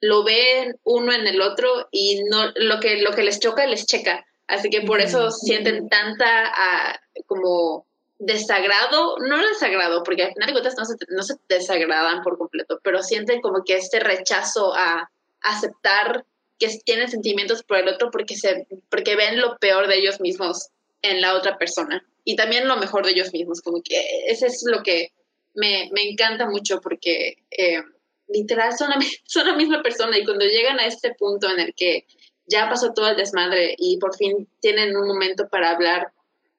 lo 0.00 0.24
ven 0.24 0.78
uno 0.84 1.12
en 1.12 1.26
el 1.26 1.40
otro 1.40 1.88
y 1.90 2.22
no 2.24 2.52
lo 2.56 2.80
que, 2.80 3.00
lo 3.00 3.12
que 3.12 3.22
les 3.22 3.40
choca 3.40 3.66
les 3.66 3.86
checa. 3.86 4.26
Así 4.46 4.70
que 4.70 4.82
por 4.82 5.00
eso 5.00 5.30
sienten 5.30 5.88
tanta 5.88 6.52
ah, 6.54 7.00
como 7.26 7.86
desagrado, 8.18 9.18
no 9.18 9.46
desagrado, 9.46 10.02
porque 10.02 10.24
al 10.24 10.32
final 10.32 10.46
de 10.46 10.52
cuentas 10.52 10.76
no 10.78 10.84
se, 10.84 10.94
no 11.08 11.22
se 11.22 11.34
desagradan 11.48 12.22
por 12.22 12.38
completo, 12.38 12.80
pero 12.82 13.02
sienten 13.02 13.40
como 13.40 13.64
que 13.64 13.76
este 13.76 14.00
rechazo 14.00 14.74
a 14.74 15.10
aceptar 15.42 16.24
que 16.58 16.68
tienen 16.84 17.10
sentimientos 17.10 17.62
por 17.62 17.78
el 17.78 17.88
otro 17.88 18.10
porque, 18.10 18.36
se, 18.36 18.66
porque 18.88 19.16
ven 19.16 19.40
lo 19.40 19.58
peor 19.58 19.88
de 19.88 19.98
ellos 19.98 20.20
mismos 20.20 20.70
en 21.02 21.20
la 21.20 21.34
otra 21.34 21.58
persona 21.58 22.04
y 22.24 22.34
también 22.34 22.66
lo 22.66 22.76
mejor 22.76 23.06
de 23.06 23.12
ellos 23.12 23.32
mismos, 23.32 23.60
como 23.60 23.80
que 23.82 24.04
ese 24.26 24.46
es 24.46 24.64
lo 24.66 24.82
que 24.82 25.12
me, 25.54 25.88
me 25.92 26.02
encanta 26.02 26.48
mucho 26.48 26.80
porque 26.80 27.38
eh, 27.50 27.82
literal 28.28 28.76
son 28.76 28.90
la, 28.90 28.96
son 29.24 29.46
la 29.46 29.56
misma 29.56 29.82
persona 29.82 30.18
y 30.18 30.24
cuando 30.24 30.44
llegan 30.44 30.78
a 30.80 30.86
este 30.86 31.14
punto 31.14 31.48
en 31.50 31.60
el 31.60 31.74
que 31.74 32.06
ya 32.46 32.68
pasó 32.68 32.92
todo 32.92 33.08
el 33.10 33.16
desmadre 33.16 33.74
y 33.78 33.98
por 33.98 34.16
fin 34.16 34.48
tienen 34.60 34.96
un 34.96 35.06
momento 35.06 35.48
para 35.48 35.70
hablar 35.70 36.12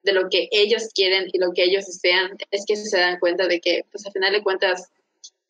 de 0.04 0.14
lo 0.14 0.30
que 0.30 0.48
ellos 0.52 0.90
quieren 0.96 1.28
y 1.34 1.38
lo 1.38 1.52
que 1.54 1.64
ellos 1.64 1.86
desean, 1.86 2.38
es 2.52 2.64
que 2.66 2.78
se 2.78 2.98
dan 2.98 3.20
cuenta 3.20 3.48
de 3.48 3.60
que, 3.60 3.84
pues 3.92 4.06
al 4.06 4.14
final 4.14 4.32
de 4.32 4.44
cuentas, 4.44 4.90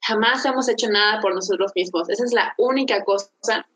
jamás 0.01 0.43
hemos 0.45 0.67
hecho 0.67 0.89
nada 0.89 1.21
por 1.21 1.35
nosotros 1.35 1.71
mismos. 1.75 2.09
Esa 2.09 2.23
es 2.23 2.33
la 2.33 2.55
única 2.57 3.03
cosa 3.03 3.67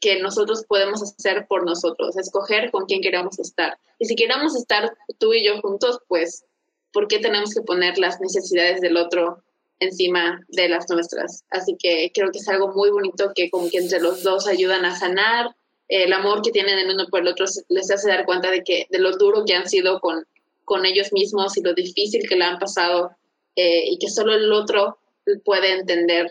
que 0.00 0.20
nosotros 0.20 0.64
podemos 0.68 1.02
hacer 1.02 1.46
por 1.48 1.64
nosotros, 1.64 2.16
escoger 2.16 2.70
con 2.70 2.86
quién 2.86 3.00
queremos 3.00 3.38
estar. 3.38 3.78
Y 3.98 4.06
si 4.06 4.14
queremos 4.14 4.56
estar 4.56 4.96
tú 5.18 5.34
y 5.34 5.44
yo 5.44 5.60
juntos, 5.60 6.00
pues 6.06 6.44
¿por 6.92 7.08
qué 7.08 7.18
tenemos 7.18 7.54
que 7.54 7.62
poner 7.62 7.98
las 7.98 8.20
necesidades 8.20 8.80
del 8.80 8.96
otro 8.96 9.42
encima 9.80 10.40
de 10.48 10.68
las 10.68 10.88
nuestras? 10.88 11.44
Así 11.50 11.76
que 11.78 12.10
creo 12.14 12.30
que 12.30 12.38
es 12.38 12.48
algo 12.48 12.68
muy 12.68 12.90
bonito 12.90 13.32
que 13.34 13.50
como 13.50 13.68
que 13.70 13.78
entre 13.78 14.00
los 14.00 14.22
dos 14.22 14.46
ayudan 14.46 14.84
a 14.84 14.96
sanar 14.96 15.54
el 15.88 16.12
amor 16.12 16.42
que 16.42 16.50
tienen 16.50 16.78
el 16.78 16.94
uno 16.94 17.06
por 17.10 17.20
el 17.20 17.28
otro 17.28 17.46
les 17.68 17.90
hace 17.90 18.08
dar 18.08 18.26
cuenta 18.26 18.50
de 18.50 18.62
que 18.62 18.86
de 18.90 18.98
lo 18.98 19.16
duro 19.16 19.44
que 19.46 19.54
han 19.54 19.68
sido 19.68 20.00
con, 20.00 20.26
con 20.64 20.84
ellos 20.84 21.12
mismos 21.12 21.56
y 21.56 21.62
lo 21.62 21.72
difícil 21.72 22.28
que 22.28 22.36
le 22.36 22.44
han 22.44 22.58
pasado 22.58 23.12
eh, 23.56 23.84
y 23.90 23.98
que 23.98 24.10
solo 24.10 24.34
el 24.34 24.52
otro 24.52 24.98
puede 25.44 25.72
entender 25.72 26.30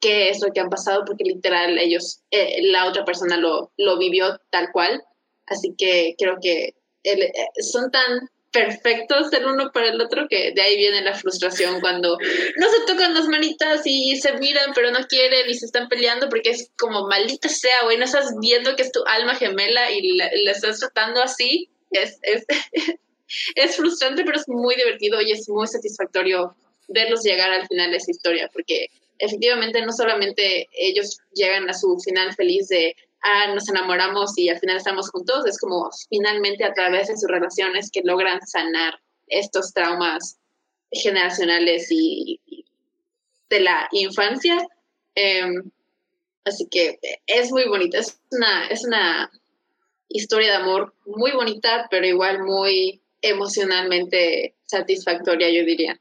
qué 0.00 0.30
es 0.30 0.40
lo 0.40 0.52
que 0.52 0.60
han 0.60 0.70
pasado 0.70 1.04
porque 1.06 1.24
literal 1.24 1.78
ellos, 1.78 2.20
eh, 2.30 2.60
la 2.62 2.86
otra 2.86 3.04
persona 3.04 3.36
lo, 3.36 3.72
lo 3.76 3.98
vivió 3.98 4.40
tal 4.50 4.70
cual. 4.72 5.02
Así 5.46 5.74
que 5.76 6.14
creo 6.18 6.38
que 6.40 6.74
eh, 7.04 7.32
son 7.60 7.90
tan 7.90 8.28
perfectos 8.50 9.32
el 9.32 9.44
uno 9.46 9.70
para 9.72 9.88
el 9.88 10.00
otro, 10.00 10.26
que 10.28 10.52
de 10.52 10.62
ahí 10.62 10.76
viene 10.76 11.02
la 11.02 11.14
frustración 11.14 11.80
cuando 11.80 12.16
no 12.56 12.70
se 12.70 12.86
tocan 12.86 13.14
las 13.14 13.28
manitas 13.28 13.82
y 13.84 14.16
se 14.16 14.32
miran 14.38 14.72
pero 14.74 14.90
no 14.90 15.06
quieren 15.06 15.48
y 15.48 15.54
se 15.54 15.66
están 15.66 15.88
peleando 15.88 16.28
porque 16.28 16.50
es 16.50 16.70
como 16.78 17.06
maldita 17.08 17.48
sea, 17.48 17.84
güey, 17.84 17.98
no 17.98 18.04
estás 18.04 18.32
viendo 18.40 18.74
que 18.74 18.82
es 18.82 18.92
tu 18.92 19.04
alma 19.06 19.34
gemela 19.34 19.90
y 19.90 20.16
la, 20.16 20.26
estás 20.50 20.80
tratando 20.80 21.22
así, 21.22 21.68
es, 21.90 22.18
es, 22.22 22.44
es 23.54 23.76
frustrante, 23.76 24.24
pero 24.24 24.38
es 24.38 24.48
muy 24.48 24.74
divertido 24.76 25.20
y 25.20 25.32
es 25.32 25.48
muy 25.48 25.66
satisfactorio 25.66 26.56
verlos 26.88 27.22
llegar 27.22 27.50
al 27.50 27.66
final 27.66 27.90
de 27.90 27.98
esa 27.98 28.10
historia, 28.10 28.48
porque 28.52 28.88
efectivamente 29.18 29.84
no 29.84 29.92
solamente 29.92 30.68
ellos 30.72 31.20
llegan 31.34 31.68
a 31.68 31.74
su 31.74 31.98
final 32.00 32.34
feliz 32.34 32.68
de, 32.68 32.96
ah, 33.22 33.52
nos 33.54 33.68
enamoramos 33.68 34.36
y 34.38 34.48
al 34.48 34.58
final 34.58 34.76
estamos 34.76 35.10
juntos, 35.10 35.46
es 35.46 35.58
como 35.58 35.90
finalmente 36.08 36.64
a 36.64 36.72
través 36.72 37.08
de 37.08 37.16
sus 37.16 37.28
relaciones 37.28 37.90
que 37.90 38.02
logran 38.04 38.40
sanar 38.46 39.00
estos 39.26 39.72
traumas 39.72 40.38
generacionales 40.90 41.88
y, 41.90 42.40
de 43.50 43.60
la 43.60 43.88
infancia. 43.92 44.56
Em, 45.14 45.70
así 46.44 46.66
que 46.70 46.98
es 47.26 47.50
muy 47.50 47.66
bonita, 47.66 47.98
es 47.98 48.18
una, 48.30 48.68
es 48.68 48.84
una 48.84 49.30
historia 50.08 50.50
de 50.50 50.56
amor 50.56 50.94
muy 51.06 51.32
bonita, 51.32 51.86
pero 51.90 52.06
igual 52.06 52.42
muy 52.42 53.00
emocionalmente 53.20 54.54
satisfactoria, 54.64 55.50
yo 55.50 55.64
diría. 55.64 56.00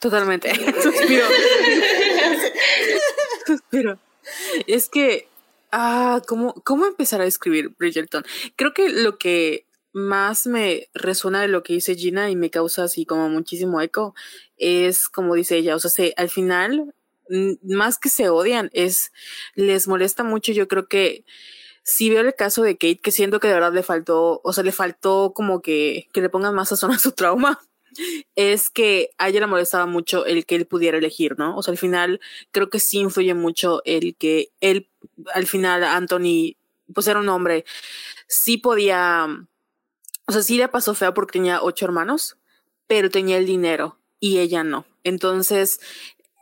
Totalmente. 0.00 0.50
Suspiro. 0.82 1.26
Suspiro. 3.46 3.98
Es 4.66 4.88
que, 4.88 5.28
ah, 5.70 6.22
¿cómo, 6.26 6.54
¿cómo 6.64 6.86
empezar 6.86 7.20
a 7.20 7.26
escribir 7.26 7.74
Bridgerton? 7.78 8.24
Creo 8.56 8.72
que 8.72 8.88
lo 8.88 9.18
que 9.18 9.66
más 9.92 10.46
me 10.46 10.88
resuena 10.94 11.42
de 11.42 11.48
lo 11.48 11.62
que 11.62 11.74
dice 11.74 11.96
Gina 11.96 12.30
y 12.30 12.36
me 12.36 12.50
causa 12.50 12.84
así 12.84 13.04
como 13.04 13.28
muchísimo 13.28 13.80
eco 13.80 14.14
es 14.56 15.08
como 15.08 15.34
dice 15.34 15.56
ella, 15.56 15.76
o 15.76 15.80
sea, 15.80 15.90
al 16.16 16.30
final, 16.30 16.94
más 17.62 17.98
que 17.98 18.08
se 18.08 18.28
odian, 18.28 18.70
es, 18.72 19.12
les 19.54 19.88
molesta 19.88 20.22
mucho, 20.22 20.52
yo 20.52 20.68
creo 20.68 20.86
que 20.86 21.24
si 21.82 22.08
veo 22.08 22.20
el 22.20 22.34
caso 22.34 22.62
de 22.62 22.74
Kate, 22.74 23.00
que 23.02 23.10
siento 23.10 23.40
que 23.40 23.48
de 23.48 23.54
verdad 23.54 23.72
le 23.72 23.82
faltó, 23.82 24.40
o 24.44 24.52
sea, 24.52 24.62
le 24.62 24.72
faltó 24.72 25.32
como 25.34 25.60
que, 25.60 26.08
que 26.12 26.20
le 26.20 26.28
pongan 26.28 26.54
más 26.54 26.68
sazón 26.68 26.92
a 26.92 26.98
su 26.98 27.12
trauma, 27.12 27.58
es 28.36 28.70
que 28.70 29.10
a 29.18 29.28
ella 29.28 29.40
le 29.40 29.46
molestaba 29.46 29.86
mucho 29.86 30.26
el 30.26 30.46
que 30.46 30.56
él 30.56 30.66
pudiera 30.66 30.98
elegir, 30.98 31.38
¿no? 31.38 31.56
O 31.56 31.62
sea, 31.62 31.72
al 31.72 31.78
final 31.78 32.20
creo 32.50 32.70
que 32.70 32.80
sí 32.80 32.98
influye 32.98 33.34
mucho 33.34 33.82
el 33.84 34.16
que 34.16 34.50
él, 34.60 34.88
al 35.34 35.46
final, 35.46 35.84
Anthony, 35.84 36.56
pues 36.92 37.06
era 37.08 37.20
un 37.20 37.28
hombre, 37.28 37.64
sí 38.26 38.56
podía, 38.56 39.26
o 40.26 40.32
sea, 40.32 40.42
sí 40.42 40.56
le 40.56 40.68
pasó 40.68 40.94
fea 40.94 41.14
porque 41.14 41.38
tenía 41.38 41.62
ocho 41.62 41.84
hermanos, 41.84 42.36
pero 42.86 43.10
tenía 43.10 43.38
el 43.38 43.46
dinero 43.46 43.98
y 44.18 44.38
ella 44.38 44.64
no. 44.64 44.84
Entonces, 45.04 45.80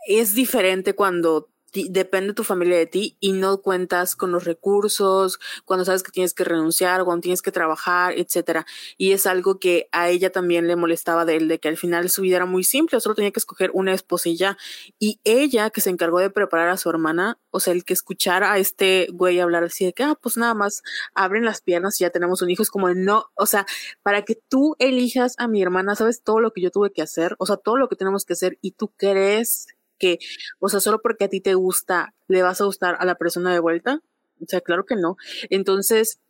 es 0.06 0.34
diferente 0.34 0.94
cuando 0.94 1.48
depende 1.72 2.34
tu 2.34 2.44
familia 2.44 2.76
de 2.76 2.86
ti 2.86 3.16
y 3.20 3.32
no 3.32 3.62
cuentas 3.62 4.16
con 4.16 4.32
los 4.32 4.44
recursos, 4.44 5.38
cuando 5.64 5.84
sabes 5.84 6.02
que 6.02 6.12
tienes 6.12 6.34
que 6.34 6.44
renunciar, 6.44 7.04
cuando 7.04 7.22
tienes 7.22 7.42
que 7.42 7.52
trabajar, 7.52 8.14
etcétera. 8.16 8.66
Y 8.96 9.12
es 9.12 9.26
algo 9.26 9.58
que 9.58 9.88
a 9.92 10.08
ella 10.08 10.30
también 10.30 10.66
le 10.66 10.76
molestaba 10.76 11.24
de 11.24 11.36
él, 11.36 11.48
de 11.48 11.58
que 11.58 11.68
al 11.68 11.76
final 11.76 12.10
su 12.10 12.22
vida 12.22 12.36
era 12.36 12.46
muy 12.46 12.64
simple, 12.64 13.00
solo 13.00 13.14
tenía 13.14 13.30
que 13.30 13.40
escoger 13.40 13.70
una 13.74 13.92
esposilla. 13.94 14.56
Y 14.98 15.20
ella, 15.24 15.70
que 15.70 15.80
se 15.80 15.90
encargó 15.90 16.18
de 16.18 16.30
preparar 16.30 16.68
a 16.68 16.76
su 16.76 16.90
hermana, 16.90 17.38
o 17.50 17.60
sea, 17.60 17.72
el 17.72 17.84
que 17.84 17.94
escuchara 17.94 18.52
a 18.52 18.58
este 18.58 19.08
güey 19.12 19.40
hablar 19.40 19.64
así 19.64 19.84
de 19.84 19.92
que, 19.92 20.02
ah, 20.02 20.16
pues 20.20 20.36
nada 20.36 20.54
más 20.54 20.82
abren 21.14 21.44
las 21.44 21.60
piernas 21.60 22.00
y 22.00 22.04
ya 22.04 22.10
tenemos 22.10 22.42
un 22.42 22.50
hijo, 22.50 22.62
es 22.62 22.70
como 22.70 22.92
no, 22.94 23.26
o 23.34 23.46
sea, 23.46 23.66
para 24.02 24.22
que 24.22 24.36
tú 24.48 24.76
elijas 24.78 25.34
a 25.38 25.48
mi 25.48 25.62
hermana, 25.62 25.94
sabes 25.96 26.22
todo 26.22 26.40
lo 26.40 26.52
que 26.52 26.60
yo 26.60 26.70
tuve 26.70 26.92
que 26.92 27.02
hacer, 27.02 27.36
o 27.38 27.46
sea, 27.46 27.56
todo 27.56 27.76
lo 27.76 27.88
que 27.88 27.96
tenemos 27.96 28.24
que 28.24 28.34
hacer 28.34 28.58
y 28.62 28.72
tú 28.72 28.92
crees 28.96 29.66
que, 29.98 30.18
o 30.58 30.68
sea, 30.68 30.80
solo 30.80 31.00
porque 31.02 31.24
a 31.24 31.28
ti 31.28 31.40
te 31.40 31.54
gusta, 31.54 32.14
le 32.28 32.42
vas 32.42 32.60
a 32.60 32.64
gustar 32.64 32.96
a 32.98 33.04
la 33.04 33.16
persona 33.16 33.52
de 33.52 33.60
vuelta. 33.60 34.00
O 34.40 34.46
sea, 34.46 34.60
claro 34.60 34.86
que 34.86 34.96
no. 34.96 35.16
Entonces, 35.50 36.20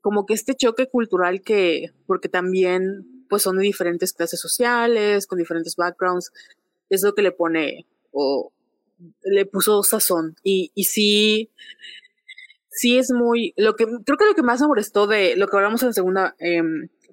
como 0.00 0.26
que 0.26 0.34
este 0.34 0.54
choque 0.54 0.88
cultural 0.88 1.42
que, 1.42 1.92
porque 2.06 2.28
también, 2.28 3.26
pues 3.28 3.42
son 3.42 3.56
de 3.58 3.64
diferentes 3.64 4.12
clases 4.12 4.40
sociales, 4.40 5.26
con 5.26 5.38
diferentes 5.38 5.76
backgrounds, 5.76 6.32
es 6.90 7.02
lo 7.02 7.14
que 7.14 7.22
le 7.22 7.32
pone, 7.32 7.86
o 8.12 8.52
le 9.22 9.46
puso 9.46 9.82
sazón. 9.82 10.36
Y, 10.42 10.70
y 10.74 10.84
sí, 10.84 11.50
sí 12.70 12.98
es 12.98 13.10
muy, 13.10 13.54
lo 13.56 13.74
que, 13.74 13.86
creo 13.86 14.18
que 14.18 14.26
lo 14.26 14.34
que 14.34 14.42
más 14.42 14.60
me 14.60 14.68
molestó 14.68 15.06
de 15.06 15.36
lo 15.36 15.48
que 15.48 15.56
hablamos 15.56 15.82
en 15.82 15.88
la 15.88 15.94
segunda 15.94 16.36
eh, 16.38 16.62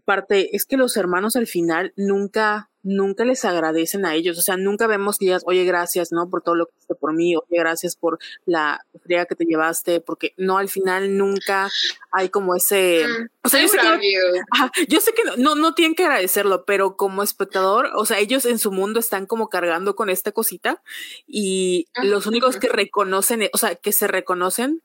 parte 0.06 0.56
es 0.56 0.66
que 0.66 0.78
los 0.78 0.98
hermanos 0.98 1.36
al 1.36 1.48
final 1.48 1.94
nunca 1.96 2.70
nunca 2.84 3.26
les 3.26 3.46
agradecen 3.46 4.06
a 4.06 4.14
ellos, 4.14 4.38
o 4.38 4.42
sea, 4.42 4.58
nunca 4.58 4.88
vemos 4.88 5.18
que 5.18 5.26
digas, 5.26 5.44
oye, 5.46 5.64
gracias, 5.64 6.12
¿no? 6.12 6.30
Por 6.30 6.42
todo 6.42 6.56
lo 6.56 6.66
que 6.68 6.74
hiciste 6.76 6.96
por 6.96 7.14
mí, 7.14 7.36
oye, 7.36 7.46
gracias 7.50 7.96
por 7.96 8.20
la 8.46 8.86
fría 9.02 9.26
que 9.26 9.36
te 9.36 9.46
llevaste, 9.46 10.02
porque 10.02 10.34
no, 10.38 10.58
al 10.58 10.70
final 10.70 11.18
nunca 11.18 11.70
hay 12.12 12.30
como 12.30 12.56
ese... 12.56 13.06
Mm, 13.08 13.28
o 13.44 13.50
sea, 13.50 13.62
yo 13.62 13.68
sé, 13.68 13.78
que, 13.78 14.86
yo 14.88 15.00
sé, 15.00 15.14
que, 15.14 15.24
no, 15.38 15.56
no 15.56 15.74
tienen 15.74 15.96
que 15.96 16.04
agradecerlo, 16.04 16.66
pero 16.66 16.96
como 16.96 17.24
espectador, 17.24 17.90
o 17.96 18.06
sea, 18.06 18.20
ellos 18.20 18.46
en 18.46 18.60
su 18.60 18.72
mundo 18.72 19.00
están 19.00 19.26
como 19.26 19.50
cargando 19.50 19.96
con 19.96 20.10
esta 20.10 20.32
cosita 20.32 20.82
y 21.26 21.88
los 22.04 22.28
únicos 22.28 22.58
que 22.58 22.70
reconocen, 22.70 23.50
o 23.54 23.58
sea, 23.58 23.76
que 23.76 23.92
se 23.92 24.08
reconocen 24.08 24.82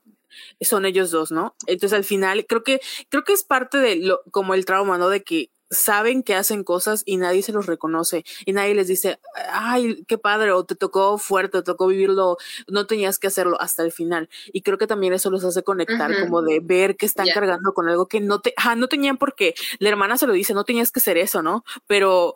son 0.61 0.85
ellos 0.85 1.11
dos, 1.11 1.31
¿no? 1.31 1.55
Entonces 1.67 1.97
al 1.97 2.05
final 2.05 2.47
creo 2.47 2.63
que 2.63 2.81
creo 3.09 3.25
que 3.25 3.33
es 3.33 3.45
parte 3.45 3.79
de 3.79 3.97
lo 3.97 4.21
como 4.31 4.55
el 4.55 4.65
trauma, 4.65 4.99
¿no? 4.99 5.09
De 5.09 5.23
que 5.23 5.51
saben 5.71 6.23
que 6.23 6.35
hacen 6.35 6.65
cosas 6.65 7.03
y 7.05 7.17
nadie 7.17 7.43
se 7.43 7.53
los 7.53 7.67
reconoce 7.67 8.25
y 8.45 8.53
nadie 8.53 8.75
les 8.75 8.89
dice, 8.89 9.21
ay, 9.53 10.05
qué 10.07 10.19
padre, 10.19 10.53
o 10.53 10.65
te 10.65 10.75
tocó 10.75 11.19
fuerte, 11.19 11.59
te 11.59 11.65
tocó 11.65 11.87
vivirlo, 11.87 12.37
no 12.69 12.87
tenías 12.87 13.19
que 13.19 13.27
hacerlo 13.27 13.61
hasta 13.61 13.83
el 13.83 13.93
final. 13.93 14.29
Y 14.53 14.63
creo 14.63 14.79
que 14.79 14.87
también 14.87 15.13
eso 15.13 15.31
los 15.31 15.45
hace 15.45 15.63
conectar, 15.63 16.11
como 16.21 16.43
de 16.43 16.61
ver 16.61 16.97
que 16.97 17.07
están 17.07 17.29
cargando 17.33 17.73
con 17.75 17.89
algo 17.89 18.07
que 18.07 18.21
no 18.21 18.41
te, 18.41 18.55
ah, 18.57 18.75
no 18.75 18.89
tenían 18.89 19.19
por 19.19 19.35
qué. 19.35 19.55
La 19.79 19.89
hermana 19.89 20.17
se 20.19 20.27
lo 20.27 20.33
dice, 20.33 20.55
no 20.55 20.65
tenías 20.65 20.91
que 20.91 21.01
hacer 21.01 21.19
eso, 21.19 21.43
¿no? 21.43 21.65
Pero 21.87 22.35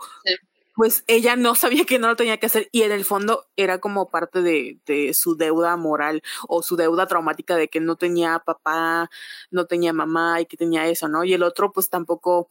pues 0.75 1.05
ella 1.07 1.37
no 1.37 1.55
sabía 1.55 1.85
que 1.85 1.99
no 1.99 2.09
lo 2.09 2.17
tenía 2.17 2.39
que 2.39 2.47
hacer 2.47 2.69
y 2.73 2.83
en 2.83 2.93
el 2.93 3.05
fondo 3.05 3.47
era 3.57 3.79
como 3.79 4.11
parte 4.11 4.43
de, 4.43 4.79
de, 4.87 5.15
su 5.15 5.37
deuda 5.37 5.77
moral 5.77 6.23
o 6.49 6.63
su 6.63 6.77
deuda 6.77 7.07
traumática 7.07 7.57
de 7.57 7.69
que 7.69 7.81
no 7.81 7.97
tenía 7.97 8.39
papá, 8.41 9.11
no 9.51 9.67
tenía 9.67 9.93
mamá 9.93 10.41
y 10.41 10.47
que 10.47 10.57
tenía 10.57 10.89
eso, 10.89 11.09
¿no? 11.09 11.25
Y 11.25 11.35
el 11.35 11.43
otro 11.43 11.73
pues 11.73 11.91
tampoco 11.91 12.49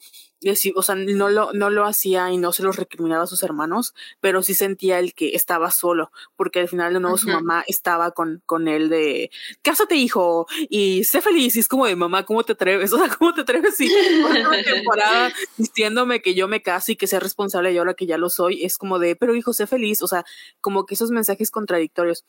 o 0.75 0.81
sea, 0.81 0.95
no 0.95 1.29
lo, 1.29 1.53
no 1.53 1.69
lo 1.69 1.85
hacía 1.85 2.31
y 2.31 2.37
no 2.37 2.51
se 2.51 2.63
los 2.63 2.75
recriminaba 2.75 3.23
a 3.23 3.27
sus 3.27 3.43
hermanos, 3.43 3.93
pero 4.19 4.41
sí 4.41 4.55
sentía 4.55 4.97
el 4.97 5.13
que 5.13 5.35
estaba 5.35 5.69
solo, 5.69 6.11
porque 6.35 6.59
al 6.59 6.67
final 6.67 6.93
de 6.93 6.99
nuevo 6.99 7.17
su 7.17 7.27
mamá 7.27 7.63
estaba 7.67 8.11
con, 8.11 8.41
con 8.45 8.67
él 8.67 8.89
de, 8.89 9.29
cásate 9.61 9.95
hijo, 9.95 10.47
y 10.69 11.03
sé 11.03 11.21
feliz, 11.21 11.55
y 11.55 11.59
es 11.59 11.67
como 11.67 11.85
de 11.85 11.95
mamá, 11.95 12.25
¿cómo 12.25 12.43
te 12.43 12.53
atreves? 12.53 12.91
O 13.01 13.03
sea, 13.03 13.15
¿cómo 13.15 13.33
te 13.33 13.41
atreves? 13.41 13.79
Y 13.79 13.89
una 14.19 14.61
temporada 14.63 15.31
diciéndome 15.57 16.21
que 16.21 16.35
yo 16.35 16.47
me 16.47 16.61
case 16.61 16.91
y 16.91 16.95
que 16.95 17.07
sea 17.07 17.19
responsable 17.19 17.71
y 17.71 17.77
ahora 17.77 17.93
que 17.93 18.05
ya 18.05 18.17
lo 18.21 18.29
soy, 18.29 18.63
es 18.63 18.77
como 18.77 18.99
de, 18.99 19.17
pero 19.17 19.35
hijo, 19.35 19.51
sé 19.51 19.67
feliz, 19.67 20.01
o 20.01 20.07
sea, 20.07 20.23
como 20.61 20.85
que 20.85 20.93
esos 20.93 21.11
mensajes 21.11 21.51
contradictorios. 21.51 22.23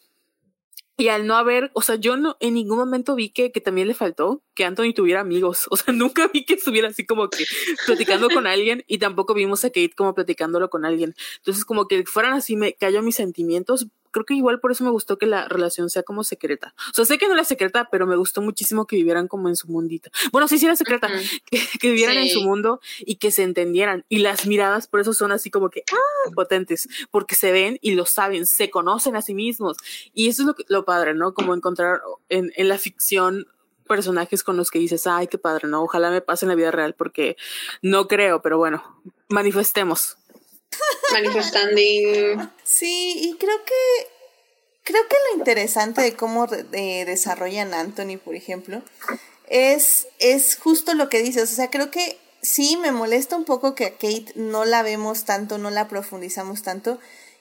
Y 0.99 1.09
al 1.09 1.27
no 1.27 1.37
haber, 1.37 1.71
o 1.75 1.81
sea, 1.83 1.97
yo 1.97 2.17
no 2.17 2.37
en 2.39 2.55
ningún 2.55 2.77
momento 2.79 3.15
vi 3.15 3.31
que, 3.31 3.51
que 3.51 3.61
también 3.61 3.89
le 3.89 3.95
faltó 3.95 4.43
que 4.55 4.65
Anthony 4.65 4.93
tuviera 4.95 5.21
amigos. 5.21 5.67
O 5.71 5.77
sea, 5.77 5.95
nunca 5.95 6.29
vi 6.33 6.45
que 6.45 6.55
estuviera 6.55 6.89
así 6.89 7.07
como 7.07 7.29
que 7.29 7.45
platicando 7.87 8.29
con 8.29 8.47
alguien 8.47 8.85
y 8.87 8.99
tampoco 8.99 9.35
vimos 9.35 9.65
a 9.65 9.69
Kate 9.71 9.95
como 9.97 10.15
platicándolo 10.15 10.69
con 10.71 10.85
alguien. 10.85 11.15
Entonces, 11.39 11.65
como 11.65 11.89
que 11.89 12.05
fueran 12.05 12.35
así, 12.35 12.57
me 12.57 12.75
cayó 12.75 13.03
mis 13.03 13.17
sentimientos, 13.17 13.87
creo 14.13 14.25
que 14.25 14.35
igual 14.35 14.61
por 14.61 14.71
eso 14.71 14.85
me 14.85 14.91
gustó 14.91 15.19
que 15.19 15.27
la 15.27 15.49
relación 15.49 15.91
sea 15.91 16.03
como 16.03 16.23
secreta. 16.23 16.75
O 16.91 16.95
sea, 16.95 17.05
sé 17.05 17.19
que 17.19 17.27
no 17.27 17.35
era 17.35 17.45
secreta, 17.45 17.89
pero 17.91 18.07
me 18.07 18.17
gustó 18.17 18.43
muchísimo 18.43 18.87
que 18.87 18.97
vivieran 18.97 19.27
como 19.29 19.49
en 19.49 19.57
su 19.57 19.69
mundito. 19.69 20.11
Bueno, 20.31 20.47
sí, 20.49 20.59
sí 20.59 20.67
era 20.67 20.77
secreta, 20.77 21.09
que, 21.81 21.91
vivieran 21.91 22.17
en 22.19 22.29
su 22.29 22.43
mundo 22.43 22.81
y 23.01 23.17
que 23.17 23.31
se 23.31 23.43
entendieran. 23.43 24.05
Y 24.09 24.19
las 24.19 24.47
miradas 24.47 24.87
por 24.87 25.01
eso 25.01 25.13
son 25.13 25.33
así 25.33 25.51
como 25.51 25.71
que, 25.71 25.83
ah, 25.93 26.31
potentes, 26.35 26.89
porque 27.11 27.35
se 27.35 27.51
ven 27.51 27.79
y 27.81 27.95
lo 27.95 28.07
saben, 28.07 28.47
se 28.47 28.71
conocen 28.71 29.17
a 29.17 29.23
sí 29.23 29.35
mismos. 29.35 29.77
Y 30.15 30.29
eso 30.29 30.43
es 30.43 30.47
lo, 30.47 30.55
lo 30.69 30.85
padre, 30.85 31.15
¿no? 31.15 31.35
Como 31.35 31.55
encontrar 31.55 32.01
en, 32.29 32.53
en 32.57 32.69
la 32.69 32.79
ficción 32.79 33.47
personajes 33.93 34.43
con 34.43 34.57
los 34.57 34.71
que 34.71 34.79
dices, 34.79 35.07
ay, 35.07 35.27
qué 35.27 35.39
padre, 35.39 35.69
¿no? 35.69 35.83
Ojalá 35.83 36.11
me 36.11 36.21
pase 36.21 36.45
en 36.45 36.51
la 36.51 36.55
vida 36.55 36.71
real 36.71 36.95
porque 36.95 37.37
no 37.83 38.09
creo, 38.09 38.41
pero 38.41 38.59
bueno, 38.59 38.83
manifestemos. 39.29 40.17
Manifestando. 41.13 41.77
Sí, 42.65 43.15
y 43.23 43.37
creo 43.39 43.65
que 43.65 44.13
creo 44.85 45.09
que 45.09 45.17
lo 45.31 45.39
interesante 45.39 46.03
de 46.03 46.15
cómo 46.15 46.47
desarrollan 46.47 47.75
Anthony, 47.75 48.19
por 48.23 48.35
ejemplo, 48.35 48.83
es, 49.49 50.09
es 50.19 50.57
justo 50.57 50.95
lo 50.95 51.09
que 51.09 51.23
dices. 51.23 51.53
O 51.53 51.55
sea, 51.55 51.71
creo 51.71 51.91
que 51.91 52.19
sí 52.43 52.77
me 52.77 52.93
molesta 52.93 53.37
un 53.37 53.45
poco 53.45 53.75
que 53.75 53.87
a 53.87 53.93
Kate 53.93 54.33
no 54.35 54.65
la 54.65 54.83
vemos 54.83 55.25
tanto, 55.25 55.59
no 55.59 55.71
la 55.71 55.89
profundizamos 55.89 56.63
tanto 56.63 56.99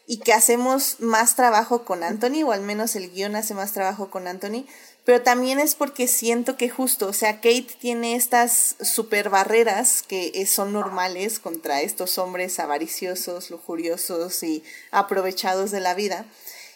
y 0.07 0.17
que 0.17 0.33
hacemos 0.33 0.99
más 0.99 1.35
trabajo 1.35 1.85
con 1.85 2.03
Anthony, 2.03 2.43
o 2.43 2.51
al 2.51 2.61
menos 2.61 2.95
el 2.95 3.11
guion 3.11 3.35
hace 3.35 3.53
más 3.53 3.71
trabajo 3.71 4.09
con 4.09 4.27
Anthony, 4.27 4.65
pero 5.03 5.23
también 5.23 5.59
es 5.59 5.73
porque 5.73 6.07
siento 6.07 6.57
que 6.57 6.69
justo, 6.69 7.07
o 7.07 7.13
sea, 7.13 7.35
Kate 7.37 7.75
tiene 7.79 8.15
estas 8.15 8.75
super 8.81 9.29
barreras 9.29 10.03
que 10.03 10.45
son 10.45 10.73
normales 10.73 11.39
contra 11.39 11.81
estos 11.81 12.19
hombres 12.19 12.59
avariciosos, 12.59 13.49
lujuriosos 13.49 14.43
y 14.43 14.63
aprovechados 14.91 15.71
de 15.71 15.79
la 15.79 15.95
vida. 15.95 16.25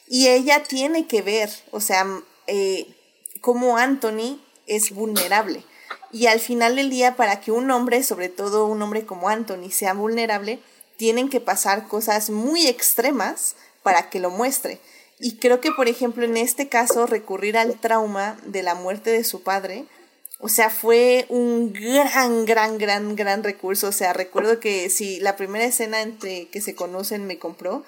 Y 0.07 0.27
ella 0.27 0.63
tiene 0.63 1.07
que 1.07 1.21
ver, 1.21 1.51
o 1.71 1.79
sea, 1.79 2.07
eh, 2.47 2.87
cómo 3.41 3.77
Anthony 3.77 4.41
es 4.65 4.91
vulnerable. 4.91 5.63
Y 6.11 6.27
al 6.27 6.39
final 6.39 6.77
del 6.77 6.89
día, 6.89 7.15
para 7.15 7.41
que 7.41 7.51
un 7.51 7.69
hombre, 7.69 8.01
sobre 8.01 8.29
todo 8.29 8.65
un 8.65 8.81
hombre 8.81 9.05
como 9.05 9.29
Anthony, 9.29 9.69
sea 9.69 9.93
vulnerable, 9.93 10.59
tienen 10.97 11.29
que 11.29 11.41
pasar 11.41 11.87
cosas 11.87 12.29
muy 12.29 12.67
extremas 12.67 13.55
para 13.83 14.09
que 14.09 14.19
lo 14.19 14.31
muestre. 14.31 14.79
Y 15.19 15.37
creo 15.37 15.61
que, 15.61 15.71
por 15.71 15.87
ejemplo, 15.87 16.25
en 16.25 16.37
este 16.37 16.67
caso, 16.67 17.05
recurrir 17.05 17.57
al 17.57 17.79
trauma 17.79 18.37
de 18.45 18.63
la 18.63 18.75
muerte 18.75 19.11
de 19.11 19.23
su 19.23 19.43
padre, 19.43 19.85
o 20.39 20.49
sea, 20.49 20.69
fue 20.69 21.25
un 21.29 21.71
gran, 21.71 22.45
gran, 22.45 22.77
gran, 22.77 23.15
gran 23.15 23.43
recurso. 23.43 23.87
O 23.87 23.91
sea, 23.91 24.13
recuerdo 24.13 24.59
que 24.59 24.89
si 24.89 25.19
la 25.19 25.35
primera 25.35 25.65
escena 25.65 26.01
entre 26.01 26.47
que 26.49 26.61
se 26.61 26.75
conocen 26.75 27.25
me 27.25 27.39
compró, 27.39 27.85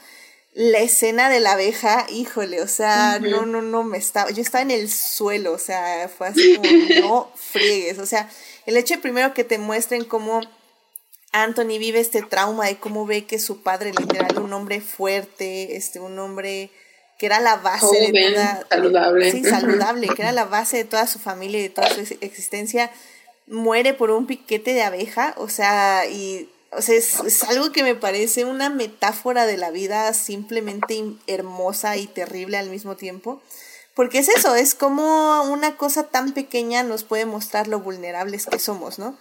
la 0.53 0.79
escena 0.79 1.29
de 1.29 1.39
la 1.39 1.51
abeja, 1.51 2.07
híjole, 2.09 2.61
o 2.61 2.67
sea, 2.67 3.19
no, 3.19 3.45
no, 3.45 3.61
no, 3.61 3.83
me 3.83 3.99
estaba, 3.99 4.31
yo 4.31 4.41
estaba 4.41 4.63
en 4.63 4.71
el 4.71 4.89
suelo, 4.89 5.51
o 5.51 5.59
sea, 5.59 6.09
fue 6.09 6.29
así 6.29 6.55
como, 6.55 6.67
no 7.01 7.31
friegues, 7.35 7.99
o 7.99 8.07
sea, 8.07 8.27
el 8.65 8.75
hecho 8.75 8.95
de 8.95 9.01
primero 9.01 9.35
que 9.35 9.43
te 9.43 9.59
muestren 9.59 10.03
cómo 10.03 10.41
Anthony 11.31 11.77
vive 11.77 11.99
este 11.99 12.23
trauma 12.23 12.65
de 12.65 12.77
cómo 12.77 13.05
ve 13.05 13.25
que 13.25 13.37
su 13.37 13.61
padre, 13.61 13.91
literal, 13.91 14.39
un 14.39 14.51
hombre 14.51 14.81
fuerte, 14.81 15.75
este, 15.75 15.99
un 15.99 16.17
hombre 16.17 16.71
que 17.17 17.25
era 17.25 17.39
la 17.39 17.57
base 17.57 18.11
de 18.11 18.31
toda, 18.31 18.65
saludable. 18.69 19.31
Sí, 19.31 19.43
saludable, 19.43 20.07
que 20.09 20.21
era 20.21 20.31
la 20.31 20.45
base 20.45 20.77
de 20.77 20.83
toda 20.83 21.07
su 21.07 21.19
familia 21.19 21.59
y 21.59 21.63
de 21.63 21.69
toda 21.69 21.89
su 21.89 22.01
existencia, 22.21 22.91
muere 23.47 23.93
por 23.93 24.11
un 24.11 24.27
piquete 24.27 24.73
de 24.73 24.83
abeja, 24.83 25.33
o 25.37 25.49
sea, 25.49 26.05
y 26.05 26.49
o 26.71 26.81
sea, 26.81 26.95
es, 26.95 27.43
algo 27.43 27.71
que 27.71 27.83
me 27.83 27.95
parece 27.95 28.45
una 28.45 28.69
metáfora 28.69 29.45
de 29.45 29.57
la 29.57 29.71
vida 29.71 30.13
simplemente 30.13 31.01
hermosa 31.27 31.97
y 31.97 32.07
terrible 32.07 32.57
al 32.57 32.69
mismo 32.69 32.95
tiempo. 32.95 33.41
Porque 33.95 34.19
es 34.19 34.29
eso, 34.29 34.53
es 34.53 34.75
como 34.75 35.41
una 35.43 35.75
cosa 35.75 36.03
tan 36.03 36.33
pequeña 36.33 36.83
nos 36.83 37.03
puede 37.03 37.25
mostrar 37.25 37.67
lo 37.67 37.79
vulnerables 37.79 38.45
que 38.45 38.59
somos, 38.59 38.99
¿no? 38.99 39.17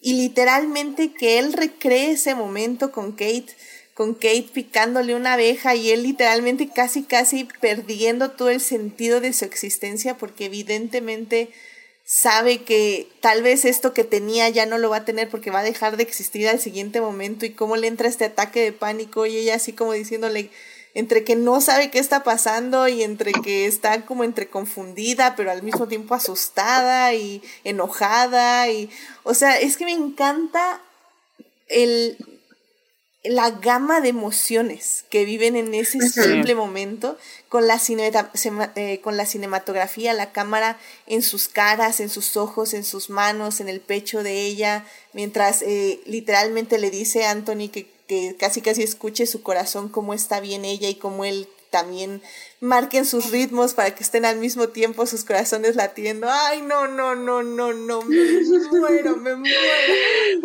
Y 0.00 0.14
literalmente 0.14 1.14
que 1.14 1.38
él 1.38 1.54
recree 1.54 2.10
ese 2.10 2.34
momento 2.34 2.92
con 2.92 3.12
Kate, 3.12 3.56
con 3.98 4.14
Kate 4.14 4.50
picándole 4.52 5.16
una 5.16 5.32
abeja 5.32 5.74
y 5.74 5.90
él 5.90 6.04
literalmente 6.04 6.68
casi, 6.68 7.02
casi 7.02 7.48
perdiendo 7.60 8.30
todo 8.30 8.48
el 8.48 8.60
sentido 8.60 9.20
de 9.20 9.32
su 9.32 9.44
existencia 9.44 10.16
porque 10.16 10.44
evidentemente 10.44 11.50
sabe 12.04 12.62
que 12.62 13.08
tal 13.20 13.42
vez 13.42 13.64
esto 13.64 13.94
que 13.94 14.04
tenía 14.04 14.48
ya 14.50 14.66
no 14.66 14.78
lo 14.78 14.88
va 14.88 14.98
a 14.98 15.04
tener 15.04 15.28
porque 15.28 15.50
va 15.50 15.58
a 15.58 15.64
dejar 15.64 15.96
de 15.96 16.04
existir 16.04 16.46
al 16.48 16.60
siguiente 16.60 17.00
momento 17.00 17.44
y 17.44 17.50
cómo 17.50 17.74
le 17.74 17.88
entra 17.88 18.06
este 18.06 18.26
ataque 18.26 18.62
de 18.62 18.70
pánico 18.70 19.26
y 19.26 19.36
ella 19.36 19.56
así 19.56 19.72
como 19.72 19.94
diciéndole 19.94 20.50
entre 20.94 21.24
que 21.24 21.34
no 21.34 21.60
sabe 21.60 21.90
qué 21.90 21.98
está 21.98 22.22
pasando 22.22 22.86
y 22.86 23.02
entre 23.02 23.32
que 23.32 23.66
está 23.66 24.06
como 24.06 24.22
entre 24.22 24.48
confundida 24.48 25.34
pero 25.34 25.50
al 25.50 25.64
mismo 25.64 25.88
tiempo 25.88 26.14
asustada 26.14 27.14
y 27.14 27.42
enojada 27.64 28.70
y 28.70 28.90
o 29.24 29.34
sea 29.34 29.58
es 29.58 29.76
que 29.76 29.86
me 29.86 29.92
encanta 29.92 30.80
el 31.66 32.37
la 33.24 33.50
gama 33.50 34.00
de 34.00 34.10
emociones 34.10 35.04
que 35.10 35.24
viven 35.24 35.56
en 35.56 35.74
ese 35.74 36.00
simple 36.08 36.54
momento 36.54 37.18
con 37.48 37.66
la, 37.66 37.80
eh, 38.76 39.00
con 39.00 39.16
la 39.16 39.26
cinematografía, 39.26 40.14
la 40.14 40.32
cámara 40.32 40.78
en 41.06 41.22
sus 41.22 41.48
caras, 41.48 41.98
en 42.00 42.10
sus 42.10 42.36
ojos, 42.36 42.74
en 42.74 42.84
sus 42.84 43.10
manos, 43.10 43.60
en 43.60 43.68
el 43.68 43.80
pecho 43.80 44.22
de 44.22 44.42
ella, 44.42 44.86
mientras 45.12 45.62
eh, 45.62 46.00
literalmente 46.06 46.78
le 46.78 46.90
dice 46.90 47.24
a 47.24 47.32
Anthony 47.32 47.68
que, 47.72 47.90
que 48.06 48.36
casi 48.38 48.60
casi 48.60 48.84
escuche 48.84 49.26
su 49.26 49.42
corazón 49.42 49.88
cómo 49.88 50.14
está 50.14 50.38
bien 50.40 50.64
ella 50.64 50.88
y 50.88 50.94
cómo 50.94 51.24
él 51.24 51.48
también 51.70 52.22
marquen 52.60 53.04
sus 53.04 53.30
ritmos 53.30 53.74
para 53.74 53.94
que 53.94 54.02
estén 54.02 54.24
al 54.24 54.36
mismo 54.36 54.68
tiempo 54.68 55.06
sus 55.06 55.24
corazones 55.24 55.76
latiendo. 55.76 56.28
Ay, 56.30 56.62
no, 56.62 56.88
no, 56.88 57.14
no, 57.14 57.42
no, 57.42 57.72
no, 57.72 58.02
me 58.02 58.16
muero, 58.70 59.16
me 59.16 59.36
muero. 59.36 59.56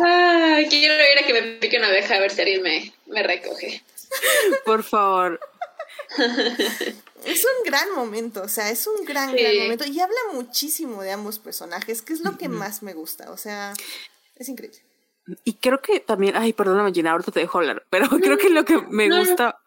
Ah, 0.00 0.58
quiero 0.68 0.94
a 2.14 2.20
ver 2.20 2.30
si 2.30 2.40
alguien 2.40 2.62
me, 2.62 2.94
me 3.06 3.22
recoge. 3.22 3.82
Por 4.64 4.82
favor. 4.82 5.40
Es 7.24 7.44
un 7.44 7.64
gran 7.64 7.90
momento, 7.94 8.42
o 8.42 8.48
sea, 8.48 8.70
es 8.70 8.86
un 8.86 9.04
gran, 9.04 9.34
gran 9.34 9.56
momento 9.56 9.86
y 9.86 9.98
habla 9.98 10.18
muchísimo 10.32 11.02
de 11.02 11.12
ambos 11.12 11.38
personajes, 11.38 12.02
que 12.02 12.12
es 12.12 12.20
lo 12.20 12.36
que 12.36 12.48
más 12.48 12.82
me 12.82 12.92
gusta, 12.92 13.32
o 13.32 13.36
sea, 13.36 13.72
es 14.36 14.48
increíble. 14.48 14.78
Y 15.42 15.54
creo 15.54 15.80
que 15.80 16.00
también, 16.00 16.36
ay, 16.36 16.52
perdóname 16.52 16.92
Gina, 16.92 17.12
ahorita 17.12 17.32
te 17.32 17.40
dejo 17.40 17.58
hablar, 17.58 17.86
pero 17.88 18.08
creo 18.20 18.36
que 18.36 18.50
lo 18.50 18.64
que 18.64 18.78
me 18.90 19.08
gusta 19.08 19.58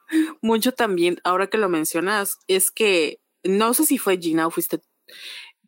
mucho 0.41 0.72
también, 0.72 1.19
ahora 1.24 1.48
que 1.48 1.57
lo 1.57 1.68
mencionas, 1.68 2.38
es 2.48 2.69
que 2.69 3.22
no 3.44 3.74
sé 3.74 3.86
si 3.86 3.98
fue 3.98 4.19
Gina 4.19 4.45
o 4.45 4.52
fuiste 4.52 4.80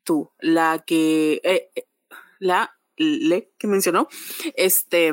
tú 0.04 0.32
la 0.40 0.84
que, 0.86 1.42
eh, 1.44 1.72
eh, 1.76 1.86
la 2.38 2.76
le 2.98 3.52
que 3.58 3.68
mencionó, 3.68 4.10
este, 4.56 5.12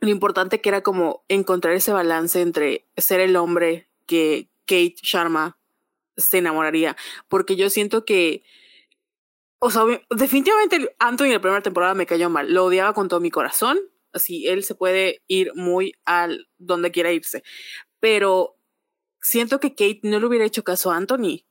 lo 0.00 0.10
importante 0.10 0.60
que 0.60 0.68
era 0.68 0.82
como 0.82 1.24
encontrar 1.28 1.74
ese 1.74 1.92
balance 1.92 2.40
entre 2.40 2.86
ser 2.96 3.20
el 3.20 3.36
hombre 3.36 3.88
que 4.06 4.48
Kate 4.66 4.96
Sharma 5.02 5.58
se 6.16 6.38
enamoraría, 6.38 6.96
porque 7.28 7.56
yo 7.56 7.70
siento 7.70 8.04
que 8.04 8.42
o 9.60 9.70
sea, 9.70 9.82
definitivamente 10.10 10.94
Anthony 10.98 11.26
en 11.26 11.32
la 11.32 11.40
primera 11.40 11.62
temporada 11.62 11.94
me 11.94 12.06
cayó 12.06 12.30
mal. 12.30 12.52
Lo 12.52 12.66
odiaba 12.66 12.92
con 12.92 13.08
todo 13.08 13.20
mi 13.20 13.30
corazón. 13.30 13.78
Así, 14.12 14.46
él 14.46 14.62
se 14.62 14.74
puede 14.74 15.22
ir 15.26 15.52
muy 15.54 15.94
al 16.04 16.48
donde 16.58 16.90
quiera 16.92 17.12
irse. 17.12 17.42
Pero 17.98 18.56
siento 19.20 19.58
que 19.58 19.70
Kate 19.70 20.00
no 20.04 20.20
le 20.20 20.26
hubiera 20.26 20.44
hecho 20.44 20.62
caso 20.62 20.92
a 20.92 20.96
Anthony 20.96 21.44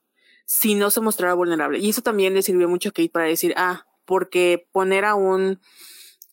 si 0.46 0.76
no 0.76 0.90
se 0.90 1.02
mostrara 1.02 1.34
vulnerable. 1.34 1.80
Y 1.80 1.90
eso 1.90 2.02
también 2.02 2.34
le 2.34 2.42
sirvió 2.42 2.70
mucho 2.70 2.90
a 2.90 2.92
Kate 2.94 3.10
para 3.10 3.26
decir, 3.26 3.54
ah, 3.58 3.86
porque 4.06 4.68
poner 4.72 5.04
a 5.04 5.16
un, 5.16 5.60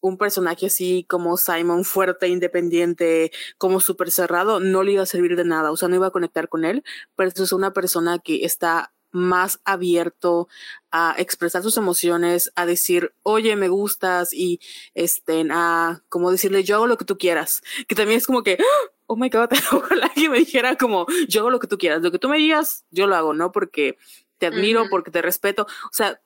un 0.04 0.18
personaje 0.18 0.66
así 0.66 1.06
como 1.08 1.38
Simon, 1.38 1.82
fuerte, 1.82 2.28
independiente, 2.28 3.32
como 3.56 3.80
súper 3.80 4.10
cerrado, 4.10 4.60
no 4.60 4.82
le 4.82 4.92
iba 4.92 5.02
a 5.02 5.06
servir 5.06 5.34
de 5.34 5.46
nada. 5.46 5.72
O 5.72 5.78
sea, 5.78 5.88
no 5.88 5.96
iba 5.96 6.08
a 6.08 6.10
conectar 6.10 6.50
con 6.50 6.66
él. 6.66 6.84
Pero 7.16 7.30
es 7.34 7.52
una 7.52 7.72
persona 7.72 8.18
que 8.18 8.44
está 8.44 8.92
más 9.12 9.60
abierto 9.64 10.48
a 10.90 11.14
expresar 11.16 11.62
sus 11.62 11.78
emociones, 11.78 12.52
a 12.54 12.66
decir, 12.66 13.14
oye, 13.22 13.56
me 13.56 13.68
gustas 13.68 14.34
y 14.34 14.60
este, 14.92 15.46
a 15.50 16.02
como 16.10 16.30
decirle, 16.30 16.64
yo 16.64 16.76
hago 16.76 16.86
lo 16.86 16.98
que 16.98 17.06
tú 17.06 17.16
quieras, 17.16 17.62
que 17.88 17.94
también 17.94 18.18
es 18.18 18.26
como 18.26 18.42
que, 18.42 18.58
oh 19.06 19.16
my 19.16 19.30
god, 19.30 19.50
ojalá 19.72 20.10
que 20.14 20.28
me 20.28 20.38
dijera 20.38 20.76
como, 20.76 21.06
yo 21.28 21.42
hago 21.42 21.50
lo 21.50 21.60
que 21.60 21.68
tú 21.68 21.78
quieras, 21.78 22.02
lo 22.02 22.10
que 22.10 22.18
tú 22.18 22.28
me 22.28 22.38
digas, 22.38 22.84
yo 22.90 23.06
lo 23.06 23.14
hago, 23.14 23.34
¿no? 23.34 23.52
Porque 23.52 23.96
te 24.38 24.46
admiro, 24.46 24.86
porque 24.90 25.12
te 25.12 25.22
respeto, 25.22 25.62
o 25.62 25.92
sea, 25.92 26.20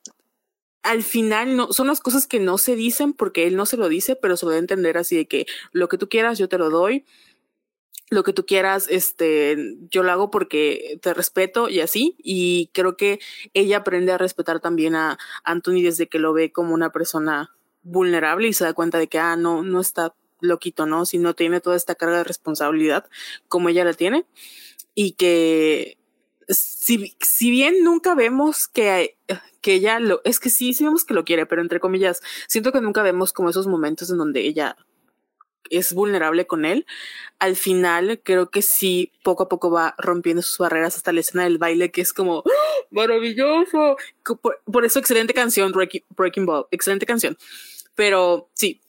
al 0.83 1.03
final 1.03 1.57
no, 1.57 1.73
son 1.73 1.89
las 1.89 2.01
cosas 2.01 2.27
que 2.27 2.41
no 2.41 2.59
se 2.59 2.77
dicen 2.77 3.13
porque 3.13 3.47
él 3.47 3.57
no 3.57 3.67
se 3.67 3.77
lo 3.77 3.89
dice, 3.89 4.17
pero 4.17 4.37
se 4.37 4.47
lo 4.47 4.51
debe 4.51 4.61
entender 4.61 4.99
así 4.99 5.17
de 5.17 5.27
que 5.27 5.47
lo 5.73 5.89
que 5.89 5.99
tú 5.99 6.09
quieras, 6.09 6.39
yo 6.39 6.49
te 6.49 6.59
lo 6.59 6.71
doy 6.71 7.05
lo 8.11 8.23
que 8.25 8.33
tú 8.33 8.47
quieras, 8.47 8.87
este, 8.89 9.77
yo 9.91 10.03
lo 10.03 10.13
hago 10.13 10.31
porque 10.31 10.99
te 11.03 11.15
respeto 11.15 11.69
y 11.69 11.81
así. 11.81 12.17
Y 12.19 12.71
creo 12.73 12.97
que 12.97 13.21
ella 13.55 13.79
aprende 13.79 14.13
a 14.13 14.19
respetar 14.19 14.61
también 14.61 14.95
a 14.95 15.19
Anthony 15.45 15.83
desde 15.83 16.09
que 16.09 16.19
lo 16.19 16.33
ve 16.33 16.53
como 16.53 16.75
una 16.75 16.91
persona 16.91 17.55
vulnerable 17.83 18.49
y 18.49 18.53
se 18.53 18.65
da 18.65 18.73
cuenta 18.73 18.99
de 18.99 19.09
que, 19.09 19.19
ah, 19.19 19.37
no, 19.37 19.63
no 19.63 19.81
está 19.81 20.15
loquito, 20.41 20.87
¿no? 20.87 21.05
Si 21.05 21.19
no 21.19 21.35
tiene 21.35 21.61
toda 21.61 21.77
esta 21.77 21.95
carga 21.95 22.19
de 22.19 22.25
responsabilidad 22.25 23.09
como 23.49 23.69
ella 23.69 23.85
la 23.85 23.95
tiene. 23.95 24.27
Y 24.95 25.13
que 25.13 25.98
si, 26.49 27.15
si 27.21 27.51
bien 27.51 27.85
nunca 27.85 28.15
vemos 28.15 28.69
que, 28.69 29.17
que 29.61 29.75
ella 29.75 30.01
lo, 30.01 30.21
es 30.25 30.41
que 30.41 30.51
sí, 30.51 30.73
sí 30.75 30.85
vemos 30.85 31.05
que 31.05 31.15
lo 31.15 31.25
quiere, 31.25 31.47
pero 31.47 31.63
entre 31.63 31.81
comillas, 31.81 32.23
siento 32.47 32.73
que 32.73 32.81
nunca 32.81 33.03
vemos 33.03 33.33
como 33.33 33.51
esos 33.51 33.67
momentos 33.67 34.11
en 34.11 34.19
donde 34.19 34.41
ella 34.41 34.77
es 35.71 35.93
vulnerable 35.93 36.47
con 36.47 36.65
él, 36.65 36.87
al 37.39 37.57
final 37.57 38.21
creo 38.25 38.51
que 38.51 38.63
sí, 38.63 39.13
poco 39.23 39.45
a 39.45 39.49
poco 39.49 39.71
va 39.71 39.95
rompiendo 39.99 40.43
sus 40.43 40.59
barreras 40.59 40.97
hasta 40.97 41.13
la 41.13 41.21
escena 41.21 41.45
del 41.45 41.59
baile, 41.59 41.91
que 41.91 42.01
es 42.01 42.13
como 42.13 42.43
¡Ah! 42.47 42.79
maravilloso. 42.91 43.97
Por, 44.41 44.85
eso, 44.85 44.99
excelente 44.99 45.35
canción, 45.35 45.73
Breaking, 45.73 46.47
Ball, 46.47 46.67
excelente 46.71 47.07
canción. 47.07 47.37
Pero 47.95 48.49
sí, 48.55 48.81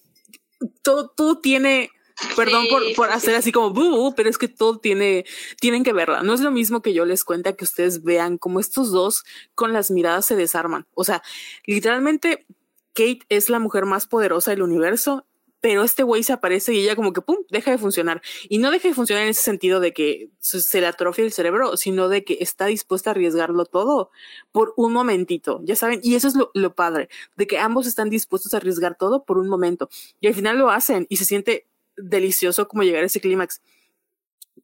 todo, 0.81 1.09
todo 1.09 1.39
tiene, 1.39 1.91
perdón 2.35 2.67
por, 2.69 2.81
por 2.95 3.11
hacer 3.11 3.35
así 3.35 3.51
como, 3.51 4.13
pero 4.15 4.29
es 4.29 4.37
que 4.37 4.47
todo 4.47 4.79
tiene, 4.79 5.25
tienen 5.59 5.83
que 5.83 5.93
verla. 5.93 6.23
No 6.23 6.33
es 6.33 6.41
lo 6.41 6.51
mismo 6.51 6.81
que 6.81 6.93
yo 6.93 7.05
les 7.05 7.23
cuente 7.23 7.55
que 7.55 7.63
ustedes 7.63 8.03
vean 8.03 8.37
como 8.37 8.59
estos 8.59 8.91
dos 8.91 9.23
con 9.55 9.73
las 9.73 9.91
miradas 9.91 10.25
se 10.25 10.35
desarman. 10.35 10.85
O 10.93 11.03
sea, 11.03 11.21
literalmente 11.65 12.45
Kate 12.93 13.21
es 13.29 13.49
la 13.49 13.59
mujer 13.59 13.85
más 13.85 14.07
poderosa 14.07 14.51
del 14.51 14.61
universo 14.61 15.25
pero 15.61 15.83
este 15.83 16.03
güey 16.03 16.23
se 16.23 16.33
aparece 16.33 16.73
y 16.73 16.79
ella 16.79 16.95
como 16.95 17.13
que, 17.13 17.21
¡pum!, 17.21 17.37
deja 17.49 17.71
de 17.71 17.77
funcionar. 17.77 18.21
Y 18.47 18.59
no 18.59 18.71
deja 18.71 18.87
de 18.87 18.93
funcionar 18.93 19.23
en 19.23 19.29
ese 19.29 19.41
sentido 19.41 19.79
de 19.79 19.93
que 19.93 20.29
se 20.39 20.81
le 20.81 20.87
atrofia 20.87 21.25
el 21.25 21.33
cerebro, 21.33 21.75
sino 21.77 22.07
de 22.09 22.23
que 22.23 22.37
está 22.39 22.65
dispuesta 22.65 23.09
a 23.09 23.11
arriesgarlo 23.11 23.65
todo 23.65 24.11
por 24.51 24.73
un 24.77 24.93
momentito, 24.93 25.61
ya 25.63 25.75
saben, 25.75 25.99
y 26.03 26.15
eso 26.15 26.27
es 26.27 26.35
lo, 26.35 26.51
lo 26.53 26.73
padre, 26.75 27.09
de 27.35 27.47
que 27.47 27.59
ambos 27.59 27.87
están 27.87 28.09
dispuestos 28.09 28.53
a 28.53 28.57
arriesgar 28.57 28.95
todo 28.97 29.25
por 29.25 29.37
un 29.37 29.49
momento. 29.49 29.89
Y 30.21 30.27
al 30.27 30.33
final 30.33 30.57
lo 30.57 30.69
hacen 30.69 31.05
y 31.09 31.17
se 31.17 31.25
siente 31.25 31.67
delicioso 32.01 32.67
como 32.67 32.83
llegar 32.83 33.03
a 33.03 33.07
ese 33.07 33.21
clímax. 33.21 33.61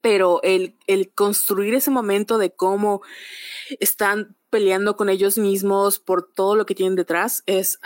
Pero 0.01 0.41
el, 0.43 0.77
el 0.87 1.11
construir 1.13 1.73
ese 1.73 1.91
momento 1.91 2.37
de 2.37 2.51
cómo 2.53 3.01
están 3.79 4.35
peleando 4.49 4.95
con 4.95 5.09
ellos 5.09 5.37
mismos 5.37 5.99
por 5.99 6.31
todo 6.31 6.55
lo 6.55 6.65
que 6.65 6.75
tienen 6.75 6.95
detrás 6.95 7.43
es 7.45 7.79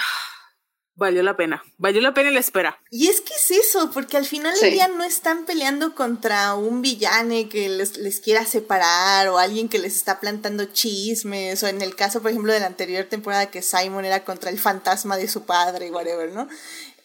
valió 0.99 1.23
la 1.23 1.35
pena, 1.35 1.63
valió 1.77 2.01
la 2.01 2.13
pena 2.13 2.29
la 2.29 2.41
espera. 2.41 2.79
Y 2.91 3.07
es 3.07 3.21
que 3.21 3.33
es 3.33 3.49
eso, 3.51 3.89
porque 3.91 4.17
al 4.17 4.25
final 4.25 4.53
del 4.59 4.73
día 4.73 4.87
no 4.89 5.03
están 5.03 5.45
peleando 5.45 5.95
contra 5.95 6.53
un 6.53 6.81
villane 6.81 7.49
que 7.49 7.69
les, 7.69 7.97
les, 7.97 8.19
quiera 8.19 8.45
separar 8.45 9.29
o 9.29 9.39
alguien 9.39 9.69
que 9.69 9.79
les 9.79 9.95
está 9.95 10.19
plantando 10.19 10.65
chismes, 10.65 11.63
o 11.63 11.67
en 11.67 11.81
el 11.81 11.95
caso, 11.95 12.21
por 12.21 12.29
ejemplo, 12.29 12.53
de 12.53 12.59
la 12.59 12.67
anterior 12.67 13.05
temporada 13.05 13.49
que 13.49 13.61
Simon 13.61 14.05
era 14.05 14.23
contra 14.23 14.51
el 14.51 14.59
fantasma 14.59 15.17
de 15.17 15.29
su 15.29 15.45
padre, 15.45 15.89
whatever, 15.89 16.31
¿no? 16.31 16.47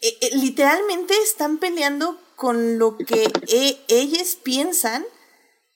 Eh, 0.03 0.19
eh, 0.21 0.31
literalmente 0.35 1.15
están 1.23 1.59
peleando 1.59 2.19
con 2.37 2.79
lo 2.79 2.97
que 2.99 3.31
e, 3.49 3.79
ellos 3.89 4.37
piensan 4.43 5.05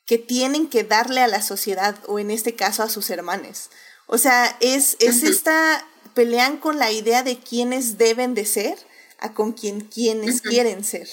que 0.07 0.19
tienen 0.19 0.69
que 0.69 0.85
darle 0.85 1.21
a 1.21 1.29
la 1.29 1.43
sociedad, 1.43 1.97
o 2.07 2.19
en 2.19 2.31
este 2.31 2.55
caso 2.55 2.83
a 2.83 2.89
sus 2.89 3.11
hermanos. 3.11 3.71
O 4.07 4.17
sea, 4.17 4.57
es, 4.61 4.97
es 5.01 5.23
esta 5.23 5.87
pelean 6.15 6.57
con 6.57 6.79
la 6.79 6.91
idea 6.91 7.23
de 7.23 7.39
quiénes 7.39 7.99
deben 7.99 8.35
de 8.35 8.47
ser 8.47 8.77
a 9.19 9.35
con 9.35 9.53
quien 9.53 9.83
quienes 9.83 10.41
quieren 10.41 10.83
ser. 10.83 11.09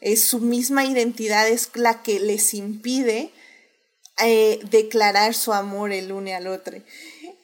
Es 0.00 0.24
su 0.24 0.40
misma 0.40 0.84
identidad 0.84 1.48
es 1.48 1.70
la 1.74 2.02
que 2.02 2.18
les 2.18 2.54
impide 2.54 3.32
eh, 4.22 4.60
declarar 4.70 5.34
su 5.34 5.52
amor 5.52 5.92
el 5.92 6.12
uno 6.12 6.34
al 6.34 6.46
otro. 6.46 6.76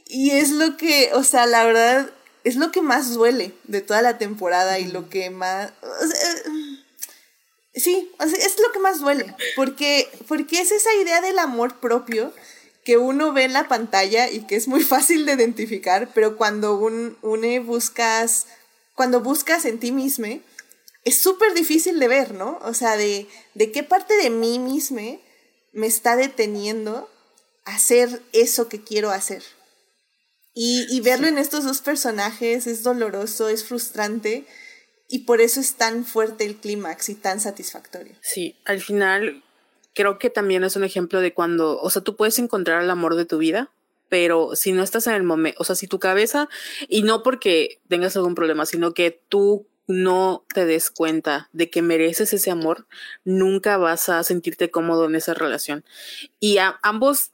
Y 0.07 0.33
es 0.33 0.51
lo 0.51 0.77
que, 0.77 1.11
o 1.15 1.24
sea, 1.24 1.47
la 1.47 1.65
verdad, 1.65 2.11
es 2.45 2.57
lo 2.57 2.70
que 2.70 2.83
más 2.83 3.15
duele 3.15 3.53
de 3.65 3.81
toda 3.81 4.03
la 4.03 4.19
temporada 4.19 4.78
y 4.78 4.87
lo 4.87 5.09
que 5.09 5.31
más... 5.31 5.73
sí, 7.77 8.11
es 8.19 8.59
lo 8.59 8.73
que 8.73 8.78
más 8.78 9.01
duele, 9.01 9.35
porque, 9.55 10.09
porque 10.27 10.61
es 10.61 10.73
esa 10.73 10.93
idea 10.94 11.20
del 11.20 11.39
amor 11.39 11.78
propio 11.78 12.32
que 12.85 12.97
uno 12.97 13.32
ve 13.32 13.44
en 13.44 13.53
la 13.53 13.69
pantalla 13.69 14.31
y 14.31 14.47
que 14.47 14.57
es 14.57 14.69
muy 14.69 14.82
fácil 14.85 15.27
de 15.27 15.32
identificar, 15.32 16.11
pero 16.15 16.36
cuando 16.36 16.78
un, 16.78 17.19
une 17.23 17.59
buscas, 17.61 18.47
cuando 18.94 19.20
buscas 19.20 19.65
en 19.65 19.81
ti 19.81 19.93
mismo, 19.93 20.40
es 21.05 21.19
súper 21.19 21.55
difícil 21.55 22.01
de 22.01 22.09
ver, 22.09 22.35
¿no? 22.35 22.59
O 22.62 22.74
sea, 22.74 22.97
de, 22.97 23.28
de 23.55 23.70
qué 23.73 23.82
parte 23.82 24.15
de 24.16 24.31
mí 24.31 24.59
misma 24.59 25.19
me 25.73 25.86
está 25.86 26.16
deteniendo 26.16 27.11
hacer 27.65 28.23
eso 28.32 28.69
que 28.69 28.82
quiero 28.82 29.11
hacer. 29.11 29.43
Y, 30.55 30.86
y 30.89 31.01
verlo 31.01 31.27
en 31.27 31.39
estos 31.39 31.65
dos 31.65 31.81
personajes 31.81 32.66
es 32.66 32.82
doloroso, 32.82 33.48
es 33.48 33.65
frustrante, 33.65 34.47
y 35.09 35.20
por 35.20 35.41
eso 35.41 35.61
es 35.61 35.74
tan 35.74 36.05
fuerte 36.05 36.45
el 36.45 36.57
clímax 36.57 37.09
y 37.09 37.15
tan 37.15 37.41
satisfactorio. 37.41 38.15
Sí, 38.20 38.57
al 38.65 38.81
final 38.81 39.43
creo 39.95 40.19
que 40.19 40.31
también 40.31 40.65
es 40.65 40.77
un 40.77 40.85
ejemplo 40.85 41.20
de 41.20 41.33
cuando, 41.33 41.81
o 41.81 41.91
sea, 41.91 42.03
tú 42.03 42.16
puedes 42.16 42.39
encontrar 42.39 42.83
el 42.83 42.91
amor 42.91 43.16
de 43.16 43.24
tu 43.24 43.39
vida, 43.39 43.70
pero 44.09 44.55
si 44.55 44.73
no 44.73 44.83
estás 44.83 45.07
en 45.07 45.15
el 45.15 45.23
momento, 45.23 45.61
o 45.61 45.65
sea, 45.65 45.74
si 45.74 45.87
tu 45.87 45.99
cabeza, 45.99 46.49
y 46.89 47.03
no 47.03 47.23
porque 47.23 47.81
tengas 47.89 48.16
algún 48.16 48.35
problema, 48.35 48.66
sino 48.66 48.95
que 48.95 49.20
tú 49.28 49.66
no 49.89 50.45
te 50.53 50.66
des 50.66 50.91
cuenta 50.91 51.49
de 51.53 51.70
que 51.70 51.83
mereces 51.83 52.33
ese 52.33 52.51
amor, 52.51 52.87
nunca 53.24 53.77
vas 53.77 54.09
a 54.09 54.23
sentirte 54.23 54.70
cómodo 54.70 55.07
en 55.07 55.15
esa 55.15 55.35
relación. 55.35 55.85
Y 56.41 56.59
a, 56.59 56.78
ambos, 56.83 57.31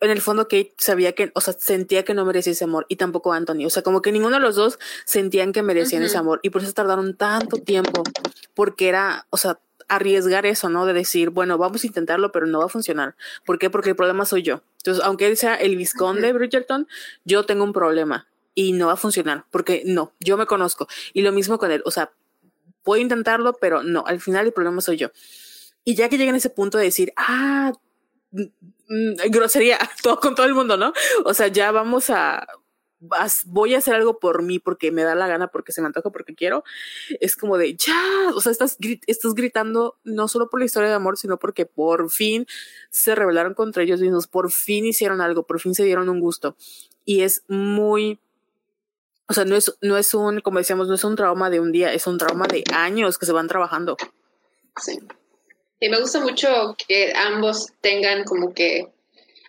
en 0.00 0.10
el 0.10 0.20
fondo, 0.20 0.44
Kate 0.44 0.74
sabía 0.78 1.12
que, 1.12 1.30
o 1.34 1.40
sea, 1.40 1.54
sentía 1.54 2.04
que 2.04 2.14
no 2.14 2.24
merecía 2.24 2.52
ese 2.52 2.64
amor 2.64 2.86
y 2.88 2.96
tampoco 2.96 3.32
Anthony. 3.32 3.66
O 3.66 3.70
sea, 3.70 3.82
como 3.82 4.00
que 4.00 4.12
ninguno 4.12 4.36
de 4.36 4.40
los 4.40 4.56
dos 4.56 4.78
sentían 5.04 5.52
que 5.52 5.62
merecían 5.62 6.02
ese 6.02 6.16
amor 6.16 6.40
y 6.42 6.50
por 6.50 6.62
eso 6.62 6.72
tardaron 6.72 7.16
tanto 7.16 7.58
tiempo, 7.58 8.02
porque 8.54 8.88
era, 8.88 9.26
o 9.30 9.36
sea, 9.36 9.60
arriesgar 9.88 10.46
eso, 10.46 10.68
¿no? 10.68 10.86
De 10.86 10.92
decir, 10.92 11.30
bueno, 11.30 11.58
vamos 11.58 11.84
a 11.84 11.86
intentarlo, 11.86 12.32
pero 12.32 12.46
no 12.46 12.60
va 12.60 12.66
a 12.66 12.68
funcionar. 12.68 13.16
¿Por 13.44 13.58
qué? 13.58 13.68
Porque 13.68 13.90
el 13.90 13.96
problema 13.96 14.24
soy 14.24 14.42
yo. 14.42 14.62
Entonces, 14.78 15.04
aunque 15.04 15.26
él 15.26 15.36
sea 15.36 15.56
el 15.56 15.76
visconde 15.76 16.28
de 16.28 16.32
Bridgerton, 16.32 16.88
yo 17.24 17.44
tengo 17.44 17.64
un 17.64 17.72
problema 17.72 18.26
y 18.54 18.72
no 18.72 18.86
va 18.86 18.94
a 18.94 18.96
funcionar, 18.96 19.44
porque 19.50 19.82
no, 19.84 20.12
yo 20.20 20.36
me 20.36 20.46
conozco. 20.46 20.88
Y 21.12 21.22
lo 21.22 21.32
mismo 21.32 21.58
con 21.58 21.70
él, 21.72 21.82
o 21.84 21.90
sea, 21.90 22.12
puedo 22.82 23.02
intentarlo, 23.02 23.54
pero 23.54 23.82
no, 23.82 24.04
al 24.06 24.20
final 24.20 24.46
el 24.46 24.52
problema 24.52 24.80
soy 24.80 24.96
yo. 24.96 25.10
Y 25.84 25.94
ya 25.94 26.08
que 26.08 26.18
llega 26.18 26.30
en 26.30 26.36
ese 26.36 26.50
punto 26.50 26.78
de 26.78 26.84
decir, 26.84 27.12
ah, 27.16 27.72
grosería, 29.30 29.78
todo 30.02 30.18
con 30.20 30.34
todo 30.34 30.46
el 30.46 30.54
mundo, 30.54 30.76
¿no? 30.76 30.92
O 31.24 31.34
sea, 31.34 31.48
ya 31.48 31.70
vamos 31.72 32.10
a, 32.10 32.46
voy 33.46 33.74
a 33.74 33.78
hacer 33.78 33.94
algo 33.94 34.18
por 34.18 34.42
mí 34.42 34.58
porque 34.58 34.92
me 34.92 35.02
da 35.02 35.14
la 35.14 35.26
gana, 35.26 35.48
porque 35.48 35.72
se 35.72 35.80
me 35.80 35.86
antoja, 35.86 36.10
porque 36.10 36.34
quiero, 36.34 36.64
es 37.20 37.36
como 37.36 37.56
de 37.56 37.74
ya, 37.74 37.94
o 38.34 38.40
sea, 38.40 38.52
estás, 38.52 38.76
estás 39.06 39.34
gritando 39.34 39.98
no 40.04 40.28
solo 40.28 40.50
por 40.50 40.60
la 40.60 40.66
historia 40.66 40.88
de 40.88 40.94
amor, 40.94 41.16
sino 41.16 41.38
porque 41.38 41.66
por 41.66 42.10
fin 42.10 42.46
se 42.90 43.14
rebelaron 43.14 43.54
contra 43.54 43.82
ellos 43.82 44.00
mismos, 44.00 44.26
por 44.26 44.50
fin 44.50 44.84
hicieron 44.84 45.20
algo, 45.20 45.46
por 45.46 45.60
fin 45.60 45.74
se 45.74 45.84
dieron 45.84 46.08
un 46.08 46.20
gusto. 46.20 46.56
Y 47.04 47.22
es 47.22 47.44
muy, 47.48 48.20
o 49.28 49.32
sea, 49.32 49.44
no 49.44 49.56
es, 49.56 49.74
no 49.80 49.96
es 49.96 50.12
un, 50.12 50.40
como 50.40 50.58
decíamos, 50.58 50.88
no 50.88 50.94
es 50.94 51.04
un 51.04 51.16
trauma 51.16 51.48
de 51.48 51.60
un 51.60 51.72
día, 51.72 51.92
es 51.94 52.06
un 52.06 52.18
trauma 52.18 52.46
de 52.46 52.64
años 52.74 53.18
que 53.18 53.26
se 53.26 53.32
van 53.32 53.48
trabajando. 53.48 53.96
Sí. 54.76 55.00
Y 55.80 55.88
me 55.88 56.00
gusta 56.00 56.20
mucho 56.20 56.76
que 56.86 57.12
ambos 57.16 57.72
tengan 57.80 58.24
como 58.24 58.52
que 58.52 58.86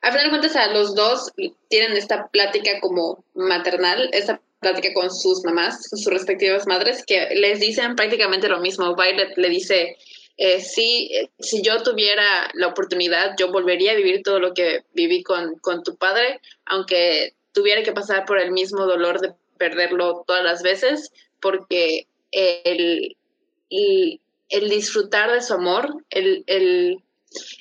al 0.02 0.12
final 0.12 0.26
de 0.26 0.30
cuentas 0.30 0.56
a 0.56 0.74
los 0.74 0.96
dos 0.96 1.32
tienen 1.70 1.96
esta 1.96 2.28
plática 2.30 2.80
como 2.80 3.24
maternal, 3.36 4.10
esta 4.14 4.42
plática 4.60 4.94
con 4.94 5.14
sus 5.14 5.44
mamás, 5.44 5.88
con 5.90 6.00
sus 6.00 6.12
respectivas 6.12 6.66
madres, 6.66 7.04
que 7.06 7.36
les 7.36 7.60
dicen 7.60 7.96
prácticamente 7.96 8.48
lo 8.48 8.60
mismo. 8.60 8.96
Violet 8.96 9.38
le 9.38 9.50
dice, 9.50 9.98
eh, 10.38 10.60
sí, 10.62 11.12
si 11.40 11.62
yo 11.62 11.84
tuviera 11.84 12.50
la 12.54 12.68
oportunidad, 12.68 13.36
yo 13.38 13.52
volvería 13.52 13.92
a 13.92 13.96
vivir 13.96 14.24
todo 14.24 14.40
lo 14.40 14.54
que 14.54 14.84
viví 14.94 15.22
con, 15.22 15.56
con 15.60 15.84
tu 15.84 15.96
padre, 15.98 16.40
aunque 16.66 17.34
tuviera 17.52 17.84
que 17.84 17.92
pasar 17.92 18.26
por 18.26 18.40
el 18.40 18.52
mismo 18.52 18.86
dolor 18.86 19.20
de 19.20 19.34
perderlo 19.58 20.24
todas 20.26 20.44
las 20.44 20.64
veces, 20.64 21.12
porque 21.40 22.08
el, 22.32 23.18
el, 23.70 24.21
el 24.52 24.70
disfrutar 24.70 25.32
de 25.32 25.42
su 25.42 25.54
amor, 25.54 26.04
el, 26.10 26.44
el 26.48 27.04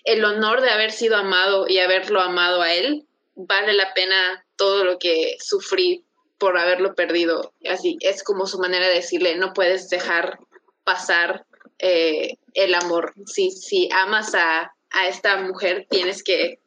el 0.05 0.25
honor 0.25 0.61
de 0.61 0.71
haber 0.71 0.91
sido 0.91 1.17
amado 1.17 1.69
y 1.69 1.79
haberlo 1.79 2.21
amado 2.21 2.63
a 2.63 2.75
él, 2.75 3.07
vale 3.35 3.73
la 3.75 3.95
pena 3.95 4.45
todo 4.57 4.85
lo 4.85 4.99
que 4.99 5.37
sufrí 5.41 6.05
por 6.39 6.59
haberlo 6.59 6.95
perdido. 6.95 7.53
Así 7.69 7.97
es 8.01 8.23
como 8.23 8.47
su 8.47 8.59
manera 8.59 8.89
de 8.89 8.95
decirle, 8.95 9.37
no 9.37 9.53
puedes 9.53 9.89
dejar 9.89 10.39
pasar 10.85 11.47
eh, 11.79 12.37
el 12.55 12.75
amor. 12.75 13.13
Si, 13.27 13.51
si 13.51 13.89
amas 13.93 14.35
a, 14.35 14.73
a 14.91 15.09
esta 15.09 15.37
mujer, 15.37 15.87
tienes 15.89 16.23
que 16.23 16.59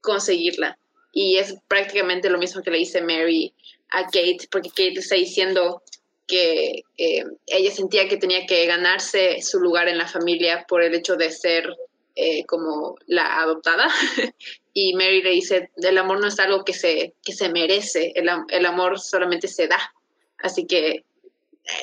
conseguirla. 0.00 0.78
Y 1.12 1.38
es 1.38 1.54
prácticamente 1.68 2.30
lo 2.30 2.38
mismo 2.38 2.62
que 2.62 2.70
le 2.70 2.78
dice 2.78 3.02
Mary 3.02 3.54
a 3.90 4.04
Kate, 4.04 4.48
porque 4.50 4.70
Kate 4.70 4.98
está 4.98 5.16
diciendo 5.16 5.82
que 6.26 6.82
eh, 6.96 7.24
ella 7.46 7.70
sentía 7.70 8.08
que 8.08 8.16
tenía 8.16 8.46
que 8.46 8.66
ganarse 8.66 9.42
su 9.42 9.60
lugar 9.60 9.88
en 9.88 9.98
la 9.98 10.08
familia 10.08 10.64
por 10.68 10.82
el 10.82 10.94
hecho 10.94 11.16
de 11.16 11.30
ser 11.30 11.76
eh, 12.14 12.44
como 12.46 12.96
la 13.06 13.40
adoptada. 13.40 13.88
y 14.74 14.94
Mary 14.94 15.22
le 15.22 15.30
dice, 15.30 15.70
el 15.76 15.98
amor 15.98 16.20
no 16.20 16.28
es 16.28 16.38
algo 16.38 16.64
que 16.64 16.74
se, 16.74 17.14
que 17.24 17.32
se 17.32 17.48
merece, 17.50 18.12
el, 18.14 18.28
el 18.48 18.66
amor 18.66 19.00
solamente 19.00 19.48
se 19.48 19.66
da. 19.66 19.94
Así 20.38 20.66
que 20.66 21.04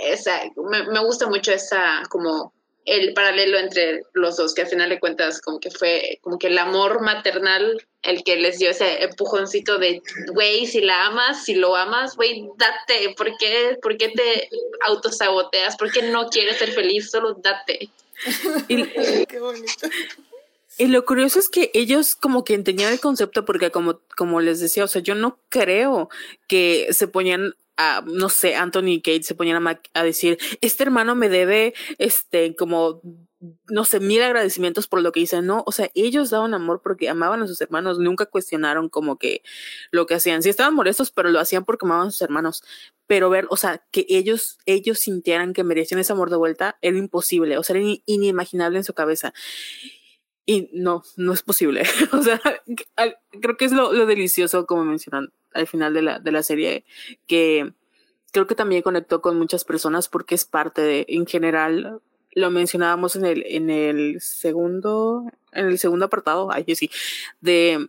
esa, 0.02 0.42
me, 0.58 0.84
me, 0.88 1.00
gusta 1.04 1.28
mucho 1.28 1.52
esa 1.52 2.04
como 2.10 2.54
el 2.90 3.14
paralelo 3.14 3.58
entre 3.60 4.04
los 4.14 4.38
dos, 4.38 4.54
que 4.54 4.64
al 4.64 4.68
final 4.68 4.90
de 4.90 5.00
cuentas 5.00 5.42
como 5.42 5.60
que 5.60 5.70
fue 5.72 6.20
como 6.22 6.40
que 6.40 6.48
el 6.48 6.58
amor 6.58 7.02
maternal 7.02 7.86
el 8.02 8.24
que 8.24 8.38
les 8.38 8.60
dio 8.60 8.70
ese 8.70 9.04
empujoncito 9.04 9.78
de, 9.78 10.02
güey, 10.32 10.66
si 10.66 10.82
la 10.82 11.08
amas, 11.08 11.44
si 11.44 11.56
lo 11.56 11.76
amas, 11.76 12.16
güey, 12.16 12.48
date, 12.58 13.14
¿por 13.16 13.38
qué, 13.38 13.78
¿por 13.82 13.98
qué 13.98 14.10
te 14.10 14.50
autosaboteas? 14.88 15.76
¿Por 15.76 15.92
qué 15.92 16.04
no 16.04 16.30
quieres 16.30 16.58
ser 16.58 16.72
feliz? 16.72 17.12
Solo 17.12 17.34
date. 17.34 17.90
Y, 18.68 18.86
Qué 19.28 19.40
bonito. 19.40 19.88
Y 20.78 20.88
lo 20.88 21.04
curioso 21.04 21.40
es 21.40 21.50
que 21.50 21.72
ellos 21.74 22.16
como 22.16 22.46
que 22.46 22.54
entendían 22.54 22.94
el 22.94 23.02
concepto 23.02 23.44
porque 23.44 23.70
como, 23.70 24.00
como 24.16 24.40
les 24.40 24.62
decía, 24.62 24.86
o 24.86 24.88
sea, 24.88 25.02
yo 25.02 25.14
no 25.14 25.38
creo 25.50 26.10
que 26.48 26.88
se 26.92 27.10
ponían 27.10 27.54
no 28.06 28.30
sé, 28.30 28.56
Anthony 28.56 28.88
y 28.88 29.02
Kate 29.02 29.24
se 29.24 29.36
ponían 29.36 29.66
a, 29.68 29.82
a 29.94 30.04
decir, 30.04 30.38
este 30.62 30.84
hermano 30.84 31.16
me 31.16 31.30
debe, 31.30 31.74
este, 31.98 32.56
como 32.56 33.02
no 33.70 33.86
sé, 33.86 34.00
mil 34.00 34.22
agradecimientos 34.22 34.88
por 34.88 35.02
lo 35.02 35.12
que 35.12 35.22
hice, 35.22 35.42
no, 35.42 35.64
o 35.66 35.72
sea, 35.72 35.90
ellos 35.96 36.30
daban 36.30 36.54
amor 36.54 36.82
porque 36.84 37.08
amaban 37.08 37.42
a 37.42 37.48
sus 37.48 37.62
hermanos, 37.62 37.98
nunca 37.98 38.26
cuestionaron 38.26 38.90
como 38.90 39.18
que 39.18 39.44
lo 39.92 40.06
que 40.06 40.16
hacían, 40.16 40.44
sí 40.44 40.50
estaban 40.50 40.76
molestos, 40.76 41.12
pero 41.12 41.30
lo 41.30 41.40
hacían 41.40 41.64
porque 41.64 41.86
amaban 41.86 42.08
a 42.08 42.12
sus 42.12 42.22
hermanos, 42.22 42.64
pero 43.08 43.30
ver, 43.30 43.48
o 43.50 43.56
sea, 43.56 43.86
que 43.92 44.06
ellos, 44.10 44.58
ellos 44.66 45.00
sintieran 45.00 45.54
que 45.54 45.64
merecían 45.64 46.00
ese 46.00 46.12
amor 46.12 46.30
de 46.30 46.38
vuelta, 46.38 46.78
era 46.82 46.98
imposible, 46.98 47.58
o 47.58 47.64
sea, 47.64 47.78
era 47.78 47.86
inimaginable 48.06 48.80
en 48.80 48.84
su 48.84 48.94
cabeza. 48.94 49.34
Y 50.46 50.70
no, 50.74 51.04
no 51.16 51.32
es 51.34 51.44
posible. 51.44 51.84
o 52.12 52.24
sea, 52.24 52.42
creo 53.42 53.56
que 53.58 53.66
es 53.66 53.72
lo, 53.72 53.94
lo, 53.94 54.08
delicioso, 54.08 54.66
como 54.66 54.84
mencionan 54.84 55.32
al 55.54 55.68
final 55.68 55.94
de 55.94 56.02
la, 56.02 56.20
de 56.20 56.32
la 56.32 56.44
serie, 56.44 56.86
que 57.28 57.74
creo 58.32 58.48
que 58.48 58.56
también 58.56 58.82
conectó 58.82 59.22
con 59.22 59.38
muchas 59.38 59.64
personas 59.64 60.08
porque 60.08 60.36
es 60.36 60.46
parte 60.46 60.82
de, 60.82 61.06
en 61.10 61.26
general, 61.26 62.02
lo 62.34 62.52
mencionábamos 62.52 63.16
en 63.16 63.26
el, 63.26 63.44
en 63.48 63.70
el 63.70 64.22
segundo, 64.22 65.26
en 65.52 65.68
el 65.68 65.80
segundo 65.80 66.06
apartado, 66.06 66.52
ay, 66.52 66.66
sí, 66.76 66.90
de 67.42 67.88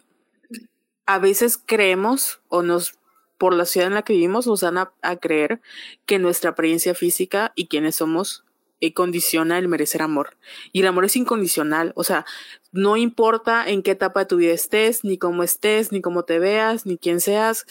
a 1.07 1.19
veces 1.19 1.59
creemos 1.65 2.41
o 2.49 2.63
nos 2.63 2.95
por 3.37 3.55
la 3.55 3.65
ciudad 3.65 3.89
en 3.89 3.95
la 3.95 4.03
que 4.03 4.13
vivimos 4.13 4.47
nos 4.47 4.61
dan 4.61 4.77
a, 4.77 5.17
creer 5.17 5.63
que 6.05 6.19
nuestra 6.19 6.51
apariencia 6.51 6.95
física 6.95 7.53
y 7.57 7.69
quienes 7.69 7.97
somos 7.97 8.45
condiciona 8.95 9.59
el 9.59 9.69
merecer 9.69 10.03
amor. 10.03 10.37
Y 10.73 10.81
el 10.81 10.87
amor 10.87 11.05
es 11.05 11.17
incondicional, 11.17 11.93
o 11.97 12.05
sea, 12.05 12.25
no 12.73 12.97
importa 12.97 13.69
en 13.69 13.83
qué 13.83 13.93
etapa 13.93 14.21
de 14.21 14.27
tu 14.27 14.37
vida 14.37 14.53
estés, 14.53 15.05
ni 15.05 15.19
cómo 15.19 15.43
estés, 15.43 15.93
ni 15.93 16.01
cómo 16.01 16.25
te 16.25 16.39
veas, 16.39 16.87
ni 16.87 16.99
quién 16.99 17.21
seas, 17.21 17.67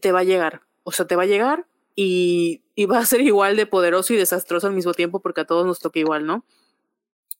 te 0.00 0.12
va 0.12 0.20
a 0.20 0.24
llegar. 0.24 0.62
O 0.84 0.92
sea, 0.92 1.06
te 1.06 1.16
va 1.16 1.24
a 1.24 1.26
llegar 1.26 1.66
y, 1.94 2.62
y 2.74 2.86
va 2.86 2.98
a 2.98 3.06
ser 3.06 3.20
igual 3.22 3.56
de 3.56 3.66
poderoso 3.66 4.12
y 4.14 4.16
desastroso 4.16 4.66
al 4.66 4.74
mismo 4.74 4.94
tiempo 4.94 5.20
porque 5.20 5.42
a 5.42 5.46
todos 5.46 5.66
nos 5.66 5.80
toca 5.80 5.98
igual, 5.98 6.26
¿no? 6.26 6.44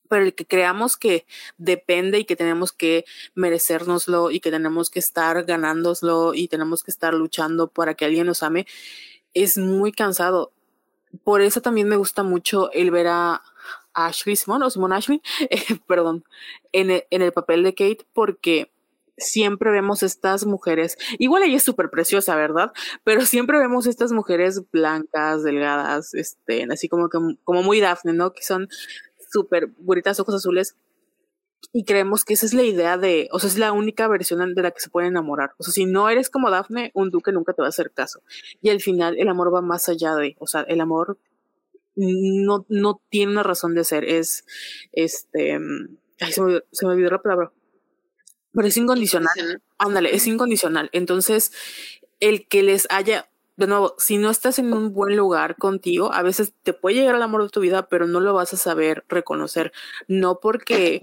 pero 0.09 0.25
el 0.25 0.35
que 0.35 0.47
creamos 0.47 0.97
que 0.97 1.27
depende 1.59 2.19
y 2.19 2.25
que 2.25 2.37
tenemos 2.37 2.73
que 2.73 3.05
merecérnoslo 3.35 4.31
y 4.31 4.41
que 4.41 4.51
tenemos 4.51 4.91
que 4.91 4.99
estar 4.99 5.45
ganándoslo 5.45 6.35
y 6.35 6.49
tenemos 6.49 6.83
que 6.83 6.91
estar 6.91 7.15
luchando 7.15 7.69
para 7.69 7.95
que 7.95 8.05
alguien 8.05 8.27
nos 8.27 8.43
ame, 8.43 8.67
es 9.35 9.59
muy 9.59 9.93
cansado. 9.93 10.53
Por 11.25 11.41
eso 11.41 11.61
también 11.61 11.89
me 11.89 11.97
gusta 11.97 12.23
mucho 12.23 12.71
el 12.73 12.91
ver 12.91 13.07
a 13.09 13.43
Ashley 13.95 14.37
Simon 14.37 14.63
o 14.63 14.71
Simon 14.71 14.93
Ashley, 14.93 15.23
eh, 15.51 15.79
perdón, 15.87 16.25
en 16.73 16.91
el, 16.91 17.05
en 17.11 17.23
el 17.23 17.33
papel 17.33 17.63
de 17.63 17.75
Kate, 17.75 18.07
porque 18.13 18.71
siempre 19.19 19.71
vemos 19.71 20.03
estas 20.03 20.45
mujeres, 20.45 20.97
igual 21.19 21.43
ella 21.43 21.57
es 21.57 21.63
súper 21.63 21.91
preciosa, 21.91 22.37
¿verdad? 22.37 22.73
Pero 23.05 23.25
siempre 23.25 23.59
vemos 23.59 23.87
estas 23.87 24.13
mujeres 24.13 24.63
blancas, 24.71 25.43
delgadas, 25.43 26.15
este, 26.15 26.67
así 26.71 26.89
como 26.89 27.09
que, 27.09 27.19
como 27.45 27.63
muy 27.63 27.81
Daphne, 27.81 28.13
¿no? 28.13 28.33
Que 28.33 28.43
son 28.43 28.69
súper 29.31 29.69
bonitas, 29.79 30.21
ojos 30.21 30.35
azules. 30.35 30.77
Y 31.73 31.85
creemos 31.85 32.25
que 32.25 32.35
esa 32.35 32.47
es 32.47 32.55
la 32.55 32.63
idea 32.63 32.97
de, 32.97 33.29
o 33.33 33.39
sea, 33.39 33.49
es 33.49 33.59
la 33.59 33.73
única 33.73 34.09
versión 34.09 34.55
de 34.55 34.63
la 34.63 34.71
que 34.71 34.81
se 34.81 34.91
puede 34.91 35.09
enamorar. 35.09 35.53
O 35.59 35.65
sea, 35.65 35.73
si 35.73 35.85
no 35.85 36.09
eres 36.09 36.31
como 36.31 36.51
Daphne, 36.51 36.91
un 36.95 37.11
duque 37.11 37.33
nunca 37.33 37.53
te 37.53 37.63
va 37.63 37.67
a 37.67 37.71
hacer 37.71 37.91
caso. 37.91 38.23
Y 38.63 38.71
al 38.71 38.81
final 38.81 39.17
el 39.19 39.29
amor 39.29 39.53
va 39.55 39.61
más 39.61 39.89
allá 39.89 40.15
de, 40.15 40.37
o 40.39 40.47
sea, 40.47 40.63
el 40.63 40.81
amor 40.81 41.19
no, 41.95 42.65
no 42.69 43.01
tiene 43.09 43.33
una 43.33 43.43
razón 43.43 43.75
de 43.75 43.85
ser. 43.85 44.05
Es, 44.05 44.45
este, 44.93 45.59
ay, 46.21 46.33
se 46.33 46.43
me, 46.43 46.61
se 46.73 46.87
me 46.87 46.93
olvidó 46.93 47.11
la 47.11 47.23
palabra. 47.23 47.53
Pero 48.53 48.69
es 48.69 48.77
incondicional. 48.77 49.63
Ándale, 49.79 50.15
es 50.15 50.27
incondicional. 50.27 50.89
Entonces, 50.93 51.53
el 52.21 52.49
que 52.49 52.63
les 52.63 52.87
haya 52.91 53.29
de 53.57 53.67
nuevo, 53.67 53.95
si 53.99 54.19
no 54.19 54.31
estás 54.31 54.59
en 54.59 54.73
un 54.73 54.93
buen 54.93 55.17
lugar 55.17 55.57
contigo, 55.57 56.13
a 56.13 56.23
veces 56.23 56.53
te 56.63 56.75
puede 56.75 56.97
llegar 56.97 57.15
el 57.15 57.23
amor 57.23 57.43
de 57.43 57.49
tu 57.49 57.61
vida, 57.61 57.89
pero 57.89 58.07
no 58.07 58.21
lo 58.21 58.35
vas 58.35 58.53
a 58.53 58.59
saber 58.59 59.05
reconocer. 59.09 59.73
No 60.09 60.41
porque 60.41 61.01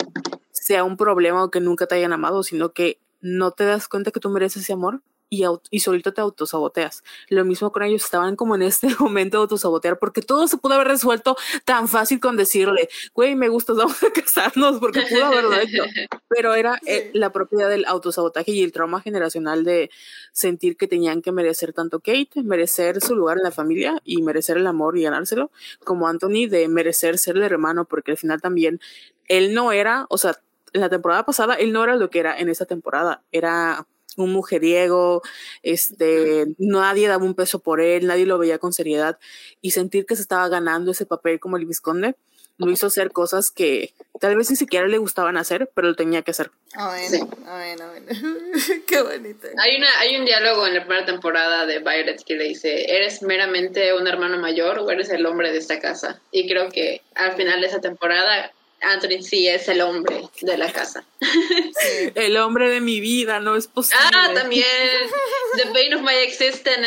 sea 0.63 0.85
un 0.85 0.95
problema 0.95 1.43
o 1.43 1.51
que 1.51 1.59
nunca 1.59 1.87
te 1.87 1.95
hayan 1.95 2.13
amado, 2.13 2.41
sino 2.41 2.71
que 2.71 2.97
no 3.19 3.51
te 3.51 3.65
das 3.65 3.89
cuenta 3.89 4.11
que 4.11 4.21
tú 4.21 4.29
mereces 4.29 4.63
ese 4.63 4.71
amor 4.71 5.01
y, 5.29 5.43
y 5.71 5.79
solito 5.81 6.13
te 6.13 6.21
autosaboteas. 6.21 7.03
Lo 7.27 7.43
mismo 7.43 7.73
con 7.73 7.83
ellos, 7.83 8.05
estaban 8.05 8.37
como 8.37 8.55
en 8.55 8.61
este 8.61 8.87
momento 8.99 9.37
de 9.37 9.41
autosabotear 9.41 9.99
porque 9.99 10.21
todo 10.21 10.47
se 10.47 10.55
pudo 10.55 10.75
haber 10.75 10.87
resuelto 10.87 11.35
tan 11.65 11.89
fácil 11.89 12.21
con 12.21 12.37
decirle, 12.37 12.87
güey, 13.13 13.35
me 13.35 13.49
gustas, 13.49 13.75
vamos 13.75 14.01
a 14.03 14.11
casarnos 14.11 14.79
porque 14.79 15.01
pudo 15.09 15.25
haberlo 15.25 15.53
hecho. 15.59 15.83
Pero 16.29 16.53
era 16.55 16.79
eh, 16.85 17.11
la 17.13 17.33
propiedad 17.33 17.67
del 17.67 17.83
autosabotaje 17.83 18.51
y 18.51 18.63
el 18.63 18.71
trauma 18.71 19.01
generacional 19.01 19.65
de 19.65 19.89
sentir 20.31 20.77
que 20.77 20.87
tenían 20.87 21.21
que 21.21 21.33
merecer 21.33 21.73
tanto 21.73 21.99
Kate, 21.99 22.41
merecer 22.41 23.01
su 23.01 23.15
lugar 23.15 23.35
en 23.35 23.43
la 23.43 23.51
familia 23.51 23.99
y 24.05 24.21
merecer 24.21 24.55
el 24.55 24.65
amor 24.65 24.97
y 24.97 25.03
ganárselo, 25.03 25.51
como 25.83 26.07
Anthony 26.07 26.47
de 26.47 26.69
merecer 26.69 27.17
ser 27.17 27.35
el 27.35 27.43
hermano 27.43 27.83
porque 27.83 28.11
al 28.11 28.17
final 28.17 28.41
también 28.41 28.79
él 29.27 29.53
no 29.53 29.71
era, 29.71 30.05
o 30.09 30.17
sea, 30.17 30.37
la 30.73 30.89
temporada 30.89 31.25
pasada 31.25 31.55
él 31.55 31.71
no 31.71 31.83
era 31.83 31.95
lo 31.95 32.09
que 32.09 32.19
era 32.19 32.37
en 32.37 32.49
esa 32.49 32.65
temporada, 32.65 33.23
era 33.31 33.87
un 34.17 34.31
mujeriego, 34.31 35.21
este, 35.63 36.45
nadie 36.57 37.07
daba 37.07 37.23
un 37.23 37.33
peso 37.33 37.59
por 37.59 37.81
él, 37.81 38.05
nadie 38.05 38.25
lo 38.25 38.37
veía 38.37 38.59
con 38.59 38.73
seriedad 38.73 39.17
y 39.61 39.71
sentir 39.71 40.05
que 40.05 40.15
se 40.15 40.21
estaba 40.21 40.47
ganando 40.49 40.91
ese 40.91 41.05
papel 41.05 41.39
como 41.39 41.57
el 41.57 41.65
visconde 41.65 42.15
lo 42.57 42.71
hizo 42.71 42.87
hacer 42.87 43.11
cosas 43.11 43.51
que 43.51 43.93
tal 44.19 44.35
vez 44.35 44.49
ni 44.49 44.55
siquiera 44.55 44.87
le 44.87 44.97
gustaban 44.97 45.37
hacer, 45.37 45.69
pero 45.73 45.89
lo 45.89 45.95
tenía 45.95 46.21
que 46.21 46.31
hacer. 46.31 46.51
Ah, 46.75 46.95
bueno, 46.95 47.29
bueno, 47.43 47.89
bueno. 47.89 48.51
Qué 48.87 49.01
bonito. 49.01 49.47
Hay, 49.57 49.77
una, 49.77 49.99
hay 49.99 50.17
un 50.17 50.25
diálogo 50.25 50.67
en 50.67 50.75
la 50.75 50.81
primera 50.81 51.05
temporada 51.05 51.65
de 51.65 51.79
Violet 51.79 52.23
que 52.23 52.35
le 52.35 52.45
dice, 52.45 52.95
¿eres 52.95 53.21
meramente 53.23 53.93
un 53.93 54.07
hermano 54.07 54.37
mayor 54.37 54.79
o 54.79 54.89
eres 54.89 55.09
el 55.09 55.25
hombre 55.25 55.51
de 55.51 55.57
esta 55.57 55.79
casa? 55.79 56.21
Y 56.31 56.47
creo 56.47 56.69
que 56.69 57.01
al 57.15 57.33
final 57.33 57.61
de 57.61 57.67
esa 57.67 57.81
temporada 57.81 58.51
Anthony 58.83 59.23
sí 59.23 59.47
es 59.47 59.67
el 59.67 59.81
hombre 59.81 60.29
de 60.41 60.57
la 60.57 60.71
casa. 60.71 61.03
El 62.15 62.37
hombre 62.37 62.69
de 62.69 62.81
mi 62.81 62.99
vida, 62.99 63.39
no 63.39 63.55
es 63.55 63.67
posible. 63.67 64.03
Ah, 64.13 64.31
también. 64.33 64.65
The 65.55 65.67
pain 65.73 65.93
of 65.93 66.01
my 66.01 66.13
existence 66.15 66.85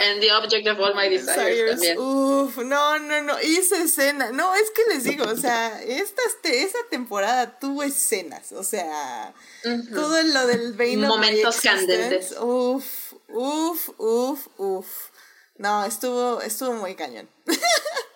and 0.00 0.20
the, 0.20 0.30
object 0.32 0.66
of 0.68 0.78
all 0.78 0.94
my 0.94 1.08
desires. 1.08 1.70
También. 1.70 1.98
Uf, 1.98 2.58
no, 2.58 2.98
no, 2.98 3.22
no. 3.22 3.40
Y 3.42 3.56
esa 3.56 3.82
escena, 3.82 4.30
no, 4.30 4.54
es 4.54 4.70
que 4.70 4.82
les 4.92 5.04
digo, 5.04 5.24
o 5.24 5.36
sea, 5.36 5.80
esta, 5.82 6.22
esa 6.44 6.78
temporada 6.90 7.58
tuvo 7.58 7.82
escenas, 7.82 8.52
o 8.52 8.62
sea, 8.62 9.32
todo 9.94 10.22
lo 10.22 10.46
del 10.46 10.74
pain 10.74 11.04
of 11.04 11.10
Momentos 11.10 11.60
candentes. 11.60 12.34
Uf, 12.40 13.14
uf, 13.28 13.88
uf, 13.98 14.46
uf. 14.58 14.86
No, 15.56 15.84
estuvo, 15.84 16.40
estuvo 16.40 16.72
muy 16.74 16.94
cañón. 16.94 17.28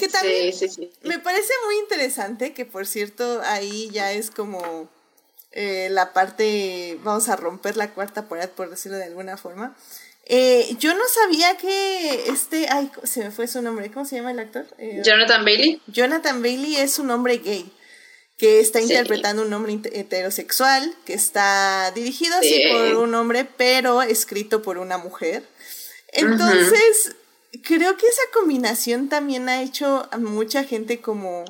Que 0.00 0.08
también 0.08 0.54
me 1.02 1.18
parece 1.18 1.52
muy 1.66 1.78
interesante 1.78 2.52
que, 2.52 2.64
por 2.64 2.86
cierto, 2.86 3.42
ahí 3.44 3.90
ya 3.92 4.12
es 4.12 4.30
como 4.30 4.88
eh, 5.52 5.88
la 5.90 6.12
parte, 6.12 6.98
vamos 7.02 7.28
a 7.28 7.36
romper 7.36 7.76
la 7.76 7.90
cuarta 7.90 8.28
pared, 8.28 8.48
por 8.48 8.70
decirlo 8.70 8.96
de 8.96 9.04
alguna 9.04 9.36
forma. 9.36 9.76
Eh, 10.26 10.76
yo 10.78 10.94
no 10.94 11.02
sabía 11.12 11.56
que 11.56 12.30
este, 12.30 12.68
ay, 12.70 12.90
se 13.02 13.24
me 13.24 13.30
fue 13.30 13.48
su 13.48 13.60
nombre, 13.60 13.90
¿cómo 13.90 14.06
se 14.06 14.16
llama 14.16 14.30
el 14.30 14.38
actor? 14.38 14.64
Eh, 14.78 15.02
Jonathan 15.04 15.44
Bailey. 15.44 15.82
Jonathan 15.88 16.40
Bailey 16.40 16.76
es 16.76 16.98
un 16.98 17.10
hombre 17.10 17.38
gay 17.38 17.70
que 18.38 18.60
está 18.60 18.80
interpretando 18.80 19.42
un 19.42 19.52
hombre 19.52 19.78
heterosexual, 19.92 20.94
que 21.04 21.12
está 21.12 21.92
dirigido 21.94 22.36
así 22.38 22.62
por 22.72 22.96
un 22.96 23.14
hombre, 23.14 23.44
pero 23.44 24.00
escrito 24.00 24.62
por 24.62 24.78
una 24.78 24.96
mujer. 24.96 25.42
Entonces, 26.12 27.16
creo 27.62 27.96
que 27.96 28.06
esa 28.06 28.22
combinación 28.32 29.08
también 29.08 29.48
ha 29.48 29.62
hecho 29.62 30.08
a 30.10 30.18
mucha 30.18 30.64
gente 30.64 31.00
como, 31.00 31.44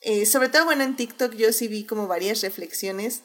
eh, 0.00 0.26
sobre 0.26 0.48
todo, 0.48 0.64
bueno, 0.64 0.84
en 0.84 0.96
TikTok 0.96 1.34
yo 1.34 1.52
sí 1.52 1.68
vi 1.68 1.84
como 1.84 2.06
varias 2.06 2.42
reflexiones 2.42 3.22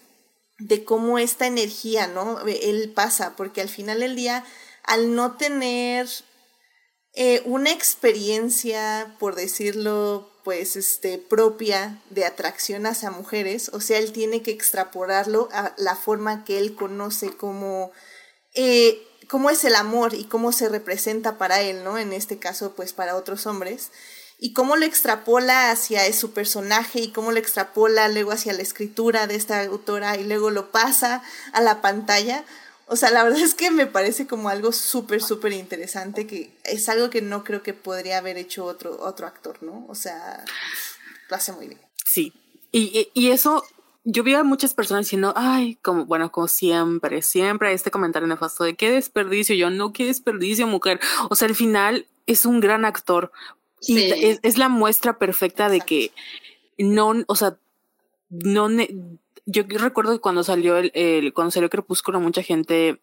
de 0.59 0.83
cómo 0.83 1.19
esta 1.19 1.45
energía, 1.45 2.07
¿no? 2.07 2.39
Él 2.47 2.91
pasa, 2.95 3.35
porque 3.35 3.61
al 3.61 3.69
final 3.69 3.99
del 3.99 4.15
día, 4.15 4.43
al 4.83 5.13
no 5.13 5.37
tener 5.37 6.07
eh, 7.13 7.41
una 7.45 7.71
experiencia, 7.71 9.15
por 9.19 9.35
decirlo, 9.35 10.31
pues, 10.43 10.75
este, 10.75 11.17
propia 11.17 12.01
de 12.09 12.25
atracción 12.25 12.85
hacia 12.85 13.11
mujeres, 13.11 13.69
o 13.73 13.81
sea, 13.81 13.99
él 13.99 14.11
tiene 14.11 14.41
que 14.41 14.51
extrapolarlo 14.51 15.49
a 15.51 15.75
la 15.77 15.95
forma 15.95 16.43
que 16.45 16.57
él 16.57 16.75
conoce 16.75 17.35
como... 17.35 17.91
Eh, 18.55 19.03
cómo 19.27 19.49
es 19.49 19.63
el 19.63 19.75
amor 19.75 20.13
y 20.13 20.25
cómo 20.25 20.51
se 20.51 20.69
representa 20.69 21.37
para 21.37 21.61
él, 21.61 21.83
¿no? 21.83 21.97
En 21.97 22.13
este 22.13 22.39
caso, 22.39 22.73
pues 22.73 22.93
para 22.93 23.15
otros 23.15 23.45
hombres. 23.45 23.91
Y 24.39 24.53
cómo 24.53 24.75
lo 24.75 24.85
extrapola 24.85 25.71
hacia 25.71 26.11
su 26.13 26.31
personaje 26.31 26.99
y 26.99 27.11
cómo 27.11 27.31
lo 27.31 27.39
extrapola 27.39 28.07
luego 28.07 28.31
hacia 28.31 28.53
la 28.53 28.61
escritura 28.61 29.25
de 29.25 29.35
esta 29.35 29.61
autora 29.63 30.15
y 30.17 30.23
luego 30.23 30.51
lo 30.51 30.71
pasa 30.71 31.23
a 31.53 31.61
la 31.61 31.81
pantalla. 31.81 32.45
O 32.85 32.95
sea, 32.95 33.09
la 33.09 33.23
verdad 33.25 33.41
es 33.41 33.55
que 33.55 33.71
me 33.71 33.87
parece 33.87 34.27
como 34.27 34.49
algo 34.49 34.71
súper, 34.71 35.23
súper 35.23 35.53
interesante, 35.53 36.27
que 36.27 36.51
es 36.63 36.87
algo 36.87 37.09
que 37.09 37.21
no 37.21 37.43
creo 37.43 37.63
que 37.63 37.73
podría 37.73 38.19
haber 38.19 38.37
hecho 38.37 38.65
otro, 38.65 38.99
otro 39.01 39.27
actor, 39.27 39.61
¿no? 39.63 39.85
O 39.89 39.95
sea, 39.95 40.45
lo 41.29 41.35
hace 41.35 41.51
muy 41.51 41.67
bien. 41.67 41.81
Sí. 42.05 42.33
Y, 42.71 43.09
y 43.13 43.31
eso 43.31 43.63
yo 44.09 44.23
vi 44.23 44.33
a 44.35 44.43
muchas 44.43 44.73
personas 44.73 45.05
diciendo, 45.05 45.33
ay, 45.35 45.75
como, 45.81 46.05
bueno, 46.05 46.31
como 46.31 46.47
siempre, 46.47 47.21
siempre 47.21 47.73
este 47.73 47.91
comentario 47.91 48.25
nefasto 48.25 48.63
de 48.63 48.75
qué 48.75 48.89
desperdicio. 48.89 49.53
Yo, 49.53 49.69
no, 49.69 49.91
qué 49.91 50.05
desperdicio, 50.05 50.65
mujer. 50.65 51.01
O 51.29 51.35
sea, 51.35 51.49
al 51.49 51.55
final 51.55 52.07
es 52.25 52.45
un 52.45 52.61
gran 52.61 52.85
actor. 52.85 53.33
Y 53.81 53.97
es, 54.43 54.57
la 54.57 54.69
muestra 54.69 55.19
perfecta 55.19 55.67
de 55.67 55.81
que 55.81 56.13
no, 56.77 57.15
o 57.27 57.35
sea, 57.35 57.57
no, 58.29 58.69
yo 59.45 59.63
recuerdo 59.67 60.13
que 60.13 60.21
cuando 60.21 60.41
salió 60.41 60.77
el, 60.77 60.89
el, 60.95 61.33
cuando 61.33 61.51
salió 61.51 61.69
Crepúsculo, 61.69 62.21
mucha 62.21 62.43
gente, 62.43 63.01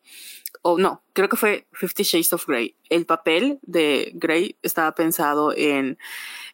o 0.63 0.79
no, 0.79 1.03
creo 1.13 1.29
que 1.29 1.37
fue 1.37 1.67
Fifty 1.73 2.03
Shades 2.03 2.33
of 2.33 2.47
Grey. 2.47 2.77
El 2.89 3.05
papel 3.05 3.59
de 3.61 4.11
Grey 4.15 4.57
estaba 4.63 4.95
pensado 4.95 5.53
en 5.55 5.99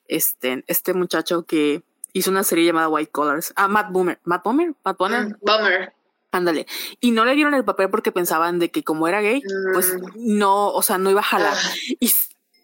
este, 0.09 0.65
este 0.67 0.93
muchacho 0.93 1.47
que 1.47 1.85
hizo 2.12 2.31
una 2.31 2.45
serie 2.45 2.66
llamada 2.66 2.89
White 2.89 3.11
Collars. 3.11 3.53
Ah, 3.57 3.69
Matt 3.69 3.91
Boomer. 3.91 4.19
Matt 4.24 4.45
Boomer. 4.45 4.74
Matt 4.85 4.99
Boomer. 4.99 5.27
Mm, 5.27 5.35
Boomer. 5.41 5.93
Ándale. 6.32 6.66
Y 7.01 7.11
no 7.11 7.24
le 7.24 7.35
dieron 7.35 7.55
el 7.55 7.65
papel 7.65 7.91
porque 7.91 8.12
pensaban 8.12 8.59
de 8.59 8.70
que 8.70 8.85
como 8.85 9.09
era 9.09 9.20
gay, 9.20 9.43
pues 9.73 9.95
mm. 9.95 10.12
no, 10.16 10.69
o 10.69 10.82
sea, 10.82 10.99
no 10.99 11.11
iba 11.11 11.20
a 11.20 11.24
jalar. 11.24 11.57
Ah. 11.57 11.73
Y, 11.99 12.12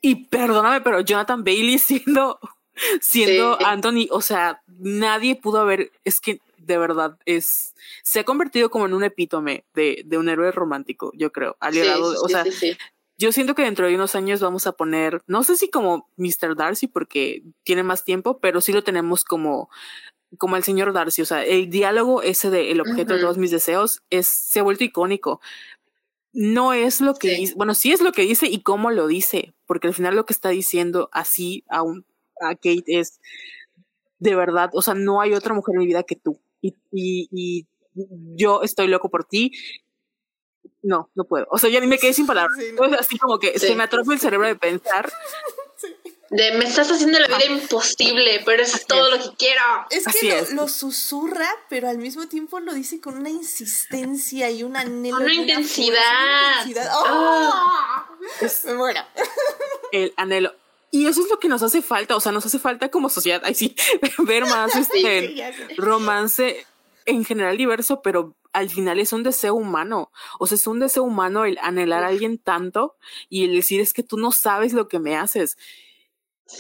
y 0.01 0.27
perdóname, 0.27 0.81
pero 0.81 1.01
Jonathan 1.01 1.43
Bailey 1.43 1.79
siendo, 1.79 2.39
siendo 3.01 3.59
Anthony, 3.65 4.07
o 4.11 4.21
sea, 4.21 4.63
nadie 4.79 5.37
pudo 5.37 5.61
haber, 5.61 5.91
es 6.05 6.21
que 6.21 6.41
de 6.59 6.79
verdad 6.79 7.17
es, 7.25 7.75
se 8.03 8.21
ha 8.21 8.25
convertido 8.25 8.71
como 8.71 8.87
en 8.87 8.95
un 8.95 9.05
epítome 9.05 9.65
de, 9.75 10.03
de 10.05 10.19
un 10.19 10.29
héroe 10.29 10.51
romántico, 10.51 11.13
yo 11.15 11.33
creo. 11.33 11.57
Al 11.61 11.77
o 11.79 12.29
sea, 12.29 12.45
yo 13.19 13.33
siento 13.33 13.55
que 13.55 13.63
dentro 13.63 13.87
de 13.87 13.95
unos 13.95 14.15
años 14.15 14.41
vamos 14.41 14.67
a 14.67 14.73
poner, 14.73 15.23
no 15.27 15.43
sé 15.43 15.57
si 15.57 15.71
como 15.71 16.11
Mr. 16.17 16.55
Darcy 16.57 16.87
porque 16.87 17.43
tiene 17.63 17.83
más 17.83 18.05
tiempo, 18.05 18.39
pero 18.41 18.61
sí 18.61 18.73
lo 18.73 18.85
tenemos 18.85 19.25
como 19.25 19.69
como 20.39 20.57
el 20.57 20.65
señor 20.65 20.93
Darcy, 20.93 21.23
o 21.23 21.25
sea, 21.27 21.45
el 21.45 21.71
diálogo 21.71 22.21
ese 22.23 22.51
de 22.51 22.71
el 22.73 22.81
objeto 22.81 23.15
de 23.15 23.21
todos 23.21 23.39
mis 23.39 23.51
deseos 23.53 24.03
es 24.11 24.27
se 24.27 24.61
ha 24.61 24.63
vuelto 24.65 24.85
icónico. 24.85 25.41
No 26.33 26.73
es 26.75 27.01
lo 27.01 27.15
que 27.15 27.31
dice, 27.31 27.55
bueno, 27.57 27.75
sí 27.75 27.93
es 27.93 28.03
lo 28.03 28.13
que 28.13 28.23
dice 28.23 28.47
y 28.47 28.63
cómo 28.63 28.91
lo 28.91 29.07
dice, 29.07 29.55
porque 29.67 29.89
al 29.89 29.95
final 29.95 30.17
lo 30.17 30.27
que 30.27 30.35
está 30.35 30.51
diciendo 30.51 31.09
así 31.13 31.65
a 31.69 31.83
un 31.83 32.05
a 32.41 32.55
Kate 32.55 32.85
es 32.87 33.21
de 34.19 34.35
verdad, 34.35 34.71
o 34.75 34.83
sea, 34.83 34.95
no 34.95 35.21
hay 35.21 35.35
otra 35.35 35.55
mujer 35.55 35.75
en 35.75 35.81
mi 35.81 35.87
vida 35.87 36.03
que 36.03 36.17
tú. 36.17 36.41
Y, 36.61 36.75
y, 36.93 37.29
y 37.33 37.67
yo 38.37 38.63
estoy 38.63 38.89
loco 38.89 39.11
por 39.11 39.25
ti 39.25 39.53
no, 40.83 41.11
no 41.15 41.25
puedo. 41.25 41.47
O 41.51 41.59
sea, 41.59 41.71
ya 41.71 41.81
ni 41.81 41.87
me 41.87 41.99
quedé 41.99 42.13
sin 42.13 42.27
palabras. 42.27 42.59
Así 42.99 43.19
como 43.19 43.39
que 43.39 43.59
se 43.59 43.75
me 43.75 43.85
atrofia 43.85 44.15
el 44.15 44.21
cerebro 44.21 44.47
de 44.47 44.57
pensar. 44.57 45.13
De 46.31 46.59
me 46.59 46.65
estás 46.65 46.91
haciendo 46.91 47.21
la 47.21 47.29
vida 47.29 47.45
imposible, 47.47 48.43
pero 48.45 48.61
eso 48.61 48.77
es 48.79 48.87
todo 48.87 49.11
lo 49.11 49.19
que 49.23 49.37
quiero. 49.37 49.63
Es 49.91 50.05
que 50.07 50.55
lo, 50.55 50.67
susurra, 50.67 51.49
pero 51.69 51.89
al 51.89 51.99
mismo 51.99 52.27
tiempo 52.27 52.59
lo 52.59 52.75
dice 52.75 53.01
con 53.01 53.17
una 53.17 53.31
insistencia 53.31 54.51
y 54.51 54.65
un 54.65 54.77
anhelo. 54.77 55.19
Una 55.19 55.33
intensidad. 55.33 56.67
¡Oh! 56.95 58.05
me 58.65 58.75
muero. 58.75 59.01
El 59.93 60.13
anhelo. 60.17 60.53
Y 60.91 61.07
eso 61.07 61.23
es 61.23 61.31
lo 61.31 61.39
que 61.39 61.49
nos 61.49 61.63
hace 61.63 61.81
falta, 61.83 62.17
o 62.17 62.21
sea, 62.21 62.33
nos 62.33 62.47
hace 62.47 62.59
falta 62.59 62.89
como 62.91 63.09
sociedad, 63.09 63.43
ay 63.45 63.55
sí, 63.55 63.77
ver 64.21 64.47
más 64.47 64.75
este 64.77 65.53
romance 65.77 66.67
en 67.07 67.25
general 67.25 67.57
diverso, 67.57 68.03
pero 68.03 68.37
al 68.53 68.69
final 68.69 68.99
es 68.99 69.13
un 69.13 69.23
deseo 69.23 69.55
humano. 69.55 70.11
O 70.39 70.47
sea, 70.47 70.57
es 70.57 70.67
un 70.67 70.81
deseo 70.81 71.05
humano 71.05 71.45
el 71.45 71.59
anhelar 71.63 72.05
a 72.05 72.09
alguien 72.09 72.39
tanto 72.39 72.97
y 73.29 73.45
el 73.45 73.55
decir 73.55 73.81
es 73.81 73.93
que 73.93 74.03
tú 74.03 74.19
no 74.19 74.33
sabes 74.33 74.73
lo 74.73 74.89
que 74.89 74.99
me 74.99 75.17
haces. 75.17 75.57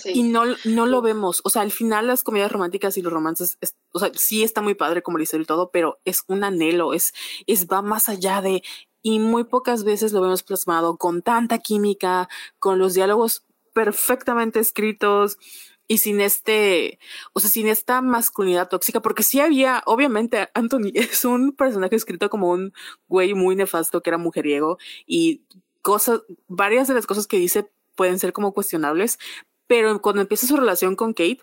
Y 0.04 0.24
no, 0.24 0.42
no 0.64 0.86
lo 0.86 1.00
vemos. 1.00 1.40
O 1.44 1.50
sea, 1.50 1.62
al 1.62 1.70
final 1.70 2.08
las 2.08 2.24
comedias 2.24 2.50
románticas 2.50 2.96
y 2.96 3.02
los 3.02 3.12
romances, 3.12 3.58
o 3.92 4.00
sea, 4.00 4.10
sí 4.14 4.42
está 4.42 4.60
muy 4.60 4.74
padre 4.74 5.02
como 5.02 5.18
dice 5.18 5.36
el 5.36 5.46
todo, 5.46 5.70
pero 5.70 6.00
es 6.04 6.24
un 6.26 6.42
anhelo, 6.42 6.92
es, 6.92 7.12
es 7.46 7.66
va 7.68 7.82
más 7.82 8.08
allá 8.08 8.40
de, 8.40 8.62
y 9.02 9.20
muy 9.20 9.44
pocas 9.44 9.84
veces 9.84 10.12
lo 10.12 10.20
vemos 10.20 10.42
plasmado 10.42 10.96
con 10.96 11.22
tanta 11.22 11.58
química, 11.58 12.28
con 12.58 12.80
los 12.80 12.94
diálogos 12.94 13.44
perfectamente 13.72 14.58
escritos, 14.58 15.38
y 15.88 15.98
sin 15.98 16.20
este, 16.20 16.98
o 17.32 17.40
sea, 17.40 17.50
sin 17.50 17.68
esta 17.68 18.00
masculinidad 18.02 18.68
tóxica, 18.68 19.00
porque 19.00 19.22
sí 19.22 19.40
había, 19.40 19.82
obviamente, 19.86 20.48
Anthony 20.54 20.90
es 20.94 21.24
un 21.24 21.52
personaje 21.52 21.96
escrito 21.96 22.30
como 22.30 22.50
un 22.50 22.72
güey 23.08 23.34
muy 23.34 23.56
nefasto 23.56 24.02
que 24.02 24.10
era 24.10 24.18
mujeriego 24.18 24.78
y 25.06 25.42
cosas, 25.82 26.22
varias 26.48 26.88
de 26.88 26.94
las 26.94 27.06
cosas 27.06 27.26
que 27.26 27.38
dice 27.38 27.70
pueden 27.94 28.18
ser 28.18 28.32
como 28.32 28.52
cuestionables, 28.52 29.18
pero 29.66 30.02
cuando 30.02 30.22
empieza 30.22 30.46
su 30.46 30.56
relación 30.56 30.96
con 30.96 31.12
Kate, 31.12 31.40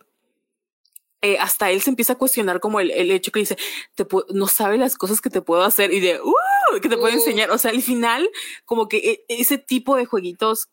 eh, 1.22 1.38
hasta 1.40 1.72
él 1.72 1.82
se 1.82 1.90
empieza 1.90 2.14
a 2.14 2.18
cuestionar 2.18 2.60
como 2.60 2.82
el, 2.82 2.91
el 2.91 3.10
hecho 3.10 3.32
que 3.32 3.40
dice, 3.40 3.57
te 3.95 4.06
no 4.34 4.48
sabe 4.48 4.78
las 4.78 4.98
cosas 4.98 5.22
que 5.22 5.30
te 5.30 5.41
puedo 5.41 5.64
hacer 5.64 5.94
y 5.94 6.02
de, 6.02 6.20
uh, 6.20 6.82
que 6.82 6.90
te 6.90 6.98
puedo 6.98 7.14
enseñar. 7.14 7.49
O 7.52 7.57
sea, 7.57 7.72
al 7.72 7.82
final, 7.82 8.30
como 8.65 8.90
que 8.90 8.98
e, 8.98 9.26
ese 9.30 9.57
tipo 9.57 9.95
de 9.95 10.06
jueguitos 10.06 10.68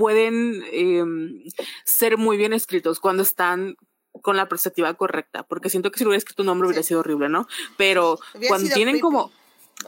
pueden 0.00 0.64
em, 0.72 1.44
ser 1.84 2.16
muy 2.16 2.38
bien 2.38 2.54
escritos 2.54 3.00
cuando 3.00 3.22
están 3.22 3.76
con 4.22 4.34
la 4.34 4.48
perspectiva 4.48 4.94
correcta, 4.94 5.42
porque 5.42 5.68
siento 5.68 5.90
que 5.90 5.98
si 5.98 6.04
lo 6.04 6.08
hubiera 6.08 6.18
escrito 6.18 6.42
un 6.42 6.46
nombre 6.46 6.66
hubiera 6.66 6.82
sido 6.82 7.00
horrible, 7.00 7.28
¿no? 7.28 7.46
Pero 7.76 8.18
cuando 8.48 8.70
tienen 8.72 8.98
como, 8.98 9.30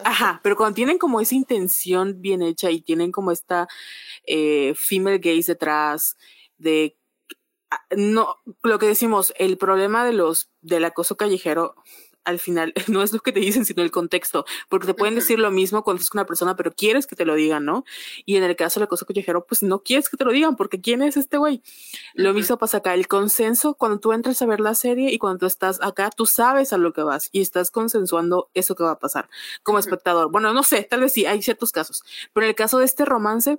ajá, 0.05 0.39
pero 0.43 0.55
cuando 0.55 0.74
tienen 0.74 0.98
como 0.98 1.18
esa 1.18 1.34
intención 1.34 2.20
bien 2.20 2.43
hecha 2.43 2.70
y 2.70 2.82
tienen 2.82 3.10
como 3.10 3.32
esta 3.32 3.68
eh, 4.26 4.74
female 4.76 5.18
gaze 5.18 5.52
detrás 5.52 6.18
de 6.59 6.98
ah, 7.70 7.80
no 7.97 8.36
lo 8.62 8.78
que 8.78 8.86
decimos 8.86 9.32
el 9.39 9.56
problema 9.56 10.05
de 10.05 10.12
los 10.12 10.51
del 10.60 10.84
acoso 10.84 11.16
callejero 11.16 11.74
al 12.24 12.39
final 12.39 12.73
no 12.89 13.03
es 13.03 13.12
lo 13.12 13.20
que 13.20 13.32
te 13.32 13.40
dicen, 13.40 13.65
sino 13.65 13.82
el 13.82 13.90
contexto, 13.90 14.44
porque 14.69 14.86
te 14.86 14.94
pueden 14.94 15.15
decir 15.15 15.39
lo 15.39 15.51
mismo 15.51 15.82
cuando 15.82 16.01
es 16.03 16.11
con 16.11 16.20
una 16.20 16.27
persona, 16.27 16.57
pero 16.57 16.73
quieres 16.73 17.07
que 17.07 17.16
te 17.16 17.24
lo 17.24 17.35
digan, 17.35 17.65
¿no? 17.65 17.85
Y 18.24 18.36
en 18.36 18.44
el 18.44 18.57
caso 18.57 18.81
de 18.81 18.85
la 18.85 18.89
cosa 18.89 19.05
callejero, 19.07 19.44
pues 19.47 19.62
no 19.62 19.82
quieres 19.82 20.09
que 20.09 20.16
te 20.16 20.24
lo 20.24 20.32
digan, 20.32 20.57
porque 20.57 20.81
¿quién 20.81 21.03
es 21.03 21.16
este 21.16 21.36
güey? 21.36 21.62
Lo 22.15 22.32
mismo 22.35 22.59
pasa 22.59 22.78
acá, 22.78 22.94
el 22.94 23.09
consenso, 23.09 23.74
cuando 23.74 24.01
tú 24.01 24.12
entras 24.12 24.40
a 24.43 24.47
ver 24.47 24.61
la 24.61 24.74
serie 24.74 25.12
y 25.12 25.19
cuando 25.19 25.40
tú 25.40 25.47
estás 25.47 25.81
acá, 25.82 26.11
tú 26.11 26.27
sabes 26.27 26.73
a 26.73 26.78
lo 26.78 26.93
que 26.93 27.03
vas 27.03 27.28
y 27.32 27.40
estás 27.40 27.70
consensuando 27.70 28.51
eso 28.55 28.74
que 28.74 28.85
va 28.85 28.93
a 28.93 28.99
pasar 28.99 29.28
como 29.62 29.78
espectador. 29.78 30.31
Bueno, 30.31 30.53
no 30.53 30.62
sé, 30.62 30.85
tal 30.85 31.01
vez 31.01 31.12
sí, 31.12 31.27
hay 31.27 31.43
ciertos 31.43 31.73
casos, 31.73 32.03
pero 32.32 32.47
en 32.47 32.51
el 32.51 32.57
caso 32.57 32.78
de 32.78 32.85
este 32.85 33.05
romance, 33.05 33.59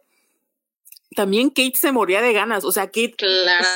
también 1.14 1.50
Kate 1.50 1.76
se 1.76 1.92
moría 1.92 2.22
de 2.22 2.34
ganas, 2.34 2.64
o 2.64 2.72
sea, 2.72 2.88
Kate 2.88 3.16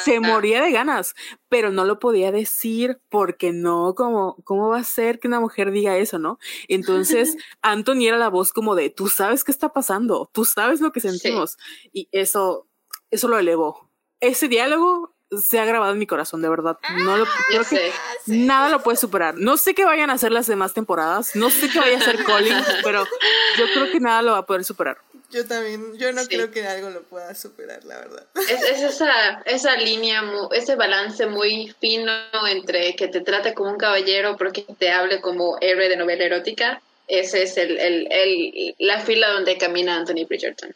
se 0.03 0.19
moría 0.19 0.61
de 0.61 0.71
ganas, 0.71 1.15
pero 1.49 1.71
no 1.71 1.85
lo 1.85 1.99
podía 1.99 2.31
decir 2.31 2.99
porque 3.09 3.51
no, 3.51 3.93
como, 3.95 4.37
¿cómo 4.43 4.69
va 4.69 4.79
a 4.79 4.83
ser 4.83 5.19
que 5.19 5.27
una 5.27 5.39
mujer 5.39 5.71
diga 5.71 5.97
eso, 5.97 6.19
no? 6.19 6.39
Entonces, 6.67 7.35
Anthony 7.61 8.07
era 8.07 8.17
la 8.17 8.29
voz 8.29 8.53
como 8.53 8.75
de, 8.75 8.89
tú 8.89 9.07
sabes 9.09 9.43
qué 9.43 9.51
está 9.51 9.73
pasando, 9.73 10.29
tú 10.33 10.45
sabes 10.45 10.81
lo 10.81 10.91
que 10.91 10.99
sentimos, 10.99 11.57
y 11.91 12.07
eso, 12.11 12.67
eso 13.11 13.27
lo 13.27 13.39
elevó. 13.39 13.89
Ese 14.19 14.47
diálogo 14.47 15.16
se 15.31 15.59
ha 15.59 15.65
grabado 15.65 15.91
en 15.93 15.99
mi 15.99 16.07
corazón, 16.07 16.41
de 16.41 16.49
verdad. 16.49 16.77
No 16.95 17.17
lo 17.17 17.25
ah, 17.25 17.35
creo 17.49 17.65
que 17.65 17.91
nada 18.27 18.69
lo 18.69 18.81
puede 18.81 18.97
superar. 18.97 19.35
No 19.35 19.57
sé 19.57 19.73
qué 19.73 19.85
vayan 19.85 20.09
a 20.09 20.13
hacer 20.13 20.31
las 20.31 20.47
demás 20.47 20.73
temporadas, 20.73 21.35
no 21.35 21.49
sé 21.49 21.69
qué 21.69 21.79
vaya 21.79 21.97
a 21.97 22.01
hacer 22.01 22.23
Colin, 22.23 22.53
pero 22.83 23.05
yo 23.57 23.65
creo 23.73 23.91
que 23.91 23.99
nada 23.99 24.21
lo 24.21 24.31
va 24.33 24.39
a 24.39 24.45
poder 24.45 24.63
superar. 24.63 24.97
Yo 25.29 25.45
también, 25.45 25.97
yo 25.97 26.13
no 26.13 26.25
creo 26.25 26.51
que 26.51 26.65
algo 26.65 26.89
lo 26.89 27.03
pueda 27.03 27.35
superar, 27.35 27.83
la 27.83 27.97
verdad. 27.97 28.25
Es, 28.49 28.63
es 28.63 28.81
esa, 28.81 29.41
esa 29.45 29.75
línea, 29.75 30.23
ese 30.53 30.75
balance 30.75 31.25
muy 31.25 31.75
fino 31.81 32.11
entre 32.49 32.95
que 32.95 33.09
te 33.09 33.19
trate 33.19 33.53
como 33.53 33.71
un 33.71 33.77
caballero 33.77 34.37
porque 34.37 34.65
te 34.79 34.89
hable 34.91 35.19
como 35.19 35.57
héroe 35.59 35.89
de 35.89 35.97
novela 35.97 36.23
erótica. 36.23 36.81
Ese 37.09 37.43
es 37.43 37.57
el, 37.57 37.77
el, 37.77 38.07
el, 38.09 38.75
la 38.79 39.01
fila 39.01 39.29
donde 39.31 39.57
camina 39.57 39.97
Anthony 39.97 40.25
Bridgerton. 40.25 40.73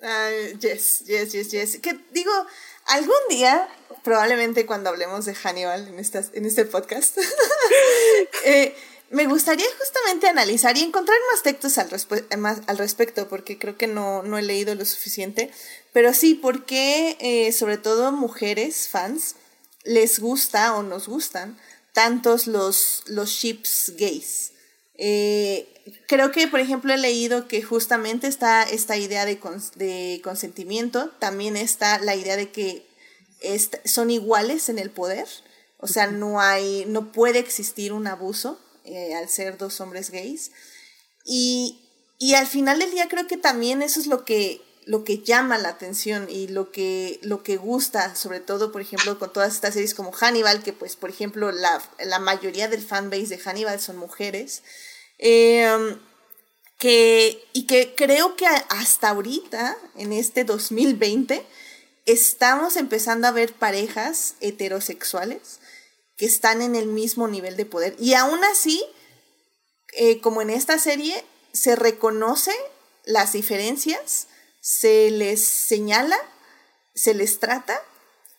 Uh, 0.00 0.58
yes, 0.58 1.04
yes, 1.06 1.32
yes, 1.32 1.50
yes. 1.52 1.78
Que 1.80 1.96
digo, 2.10 2.32
algún 2.86 3.14
día, 3.28 3.68
probablemente 4.02 4.66
cuando 4.66 4.90
hablemos 4.90 5.24
de 5.24 5.34
Hannibal 5.34 5.88
en, 5.88 5.98
en 5.98 6.44
este 6.46 6.64
podcast, 6.64 7.18
eh, 8.44 8.74
me 9.10 9.26
gustaría 9.26 9.66
justamente 9.78 10.28
analizar 10.28 10.76
y 10.76 10.82
encontrar 10.82 11.16
más 11.30 11.42
textos 11.42 11.78
al, 11.78 11.88
más, 12.38 12.62
al 12.66 12.78
respecto, 12.78 13.28
porque 13.28 13.58
creo 13.58 13.76
que 13.76 13.86
no, 13.86 14.22
no, 14.22 14.38
he 14.38 14.42
leído 14.42 14.74
lo 14.74 14.84
suficiente. 14.84 15.50
Pero 15.92 16.12
sí, 16.12 16.34
porque 16.34 17.16
eh, 17.20 17.52
sobre 17.52 17.78
todo 17.78 18.10
mujeres 18.12 18.88
fans 18.88 19.36
les 19.84 20.18
gusta 20.18 20.74
o 20.74 20.82
nos 20.82 21.06
gustan 21.06 21.58
tantos 21.92 22.46
los, 22.46 23.04
los 23.06 23.30
ships 23.30 23.92
gays. 23.96 24.53
Eh, 24.96 25.68
creo 26.06 26.30
que, 26.30 26.48
por 26.48 26.60
ejemplo, 26.60 26.92
he 26.92 26.98
leído 26.98 27.48
que 27.48 27.62
justamente 27.62 28.26
está 28.26 28.62
esta 28.62 28.96
idea 28.96 29.24
de, 29.26 29.38
de 29.76 30.20
consentimiento, 30.22 31.10
también 31.18 31.56
está 31.56 31.98
la 31.98 32.14
idea 32.14 32.36
de 32.36 32.50
que 32.50 32.86
son 33.84 34.10
iguales 34.10 34.68
en 34.68 34.78
el 34.78 34.90
poder, 34.90 35.28
o 35.78 35.86
sea, 35.86 36.06
no 36.06 36.40
hay, 36.40 36.86
no 36.86 37.12
puede 37.12 37.38
existir 37.38 37.92
un 37.92 38.06
abuso 38.06 38.58
eh, 38.84 39.14
al 39.14 39.28
ser 39.28 39.58
dos 39.58 39.80
hombres 39.80 40.10
gays. 40.10 40.50
Y, 41.26 41.78
y, 42.18 42.34
al 42.34 42.46
final 42.46 42.78
del 42.78 42.90
día 42.90 43.08
creo 43.08 43.26
que 43.26 43.36
también 43.36 43.82
eso 43.82 44.00
es 44.00 44.06
lo 44.06 44.24
que, 44.24 44.62
lo 44.86 45.04
que 45.04 45.18
llama 45.18 45.58
la 45.58 45.70
atención 45.70 46.28
y 46.28 46.48
lo 46.48 46.70
que, 46.70 47.18
lo 47.22 47.42
que 47.42 47.56
gusta, 47.56 48.14
sobre 48.14 48.40
todo, 48.40 48.72
por 48.72 48.80
ejemplo, 48.80 49.18
con 49.18 49.32
todas 49.32 49.54
estas 49.54 49.74
series 49.74 49.94
como 49.94 50.12
Hannibal, 50.12 50.62
que 50.62 50.72
pues, 50.72 50.96
por 50.96 51.10
ejemplo, 51.10 51.52
la, 51.52 51.82
la 51.98 52.18
mayoría 52.18 52.68
del 52.68 52.82
fanbase 52.82 53.26
de 53.26 53.38
Hannibal 53.38 53.80
son 53.80 53.96
mujeres. 53.96 54.62
Em, 55.18 55.98
que, 56.78 57.42
y 57.52 57.66
que 57.66 57.94
creo 57.94 58.36
que 58.36 58.46
hasta 58.46 59.08
ahorita, 59.08 59.76
en 59.96 60.12
este 60.12 60.44
2020, 60.44 61.44
estamos 62.06 62.76
empezando 62.76 63.26
a 63.26 63.32
ver 63.32 63.54
parejas 63.54 64.34
heterosexuales 64.40 65.60
que 66.16 66.26
están 66.26 66.62
en 66.62 66.74
el 66.76 66.86
mismo 66.86 67.28
nivel 67.28 67.56
de 67.56 67.66
poder. 67.66 67.96
Y 67.98 68.14
aún 68.14 68.42
así, 68.44 68.84
eh, 69.94 70.20
como 70.20 70.42
en 70.42 70.50
esta 70.50 70.78
serie, 70.78 71.24
se 71.52 71.76
reconoce 71.76 72.52
las 73.04 73.32
diferencias, 73.32 74.26
se 74.64 75.10
les 75.10 75.44
señala, 75.44 76.16
se 76.94 77.12
les 77.12 77.38
trata, 77.38 77.78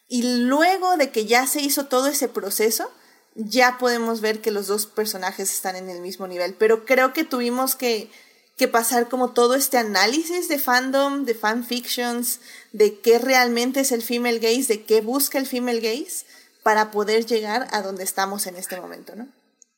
y 0.07 0.23
luego 0.23 0.97
de 0.97 1.11
que 1.11 1.27
ya 1.27 1.45
se 1.45 1.61
hizo 1.61 1.85
todo 1.85 2.07
ese 2.07 2.27
proceso, 2.27 2.91
ya 3.35 3.77
podemos 3.77 4.22
ver 4.22 4.41
que 4.41 4.49
los 4.49 4.65
dos 4.65 4.88
personajes 4.88 5.53
están 5.53 5.76
en 5.76 5.88
el 5.88 6.02
mismo 6.02 6.26
nivel. 6.26 6.56
Pero 6.56 6.84
creo 6.84 7.14
que 7.14 7.26
tuvimos 7.26 7.76
que, 7.76 8.10
que 8.57 8.68
pasar 8.68 9.07
como 9.07 9.34
todo 9.34 9.53
este 9.53 9.77
análisis 9.77 10.47
de 10.47 10.57
fandom, 10.57 11.26
de 11.26 11.35
fanfictions, 11.35 12.39
de 12.72 12.99
qué 13.02 13.19
realmente 13.19 13.81
es 13.81 13.91
el 13.91 14.02
female 14.02 14.39
gaze, 14.39 14.64
de 14.64 14.84
qué 14.84 15.02
busca 15.02 15.38
el 15.38 15.45
female 15.45 15.80
gaze, 15.80 16.26
para 16.64 16.89
poder 16.89 17.27
llegar 17.27 17.68
a 17.69 17.84
donde 17.84 18.03
estamos 18.03 18.47
en 18.47 18.56
este 18.56 18.81
momento, 18.81 19.15
¿no? 19.15 19.27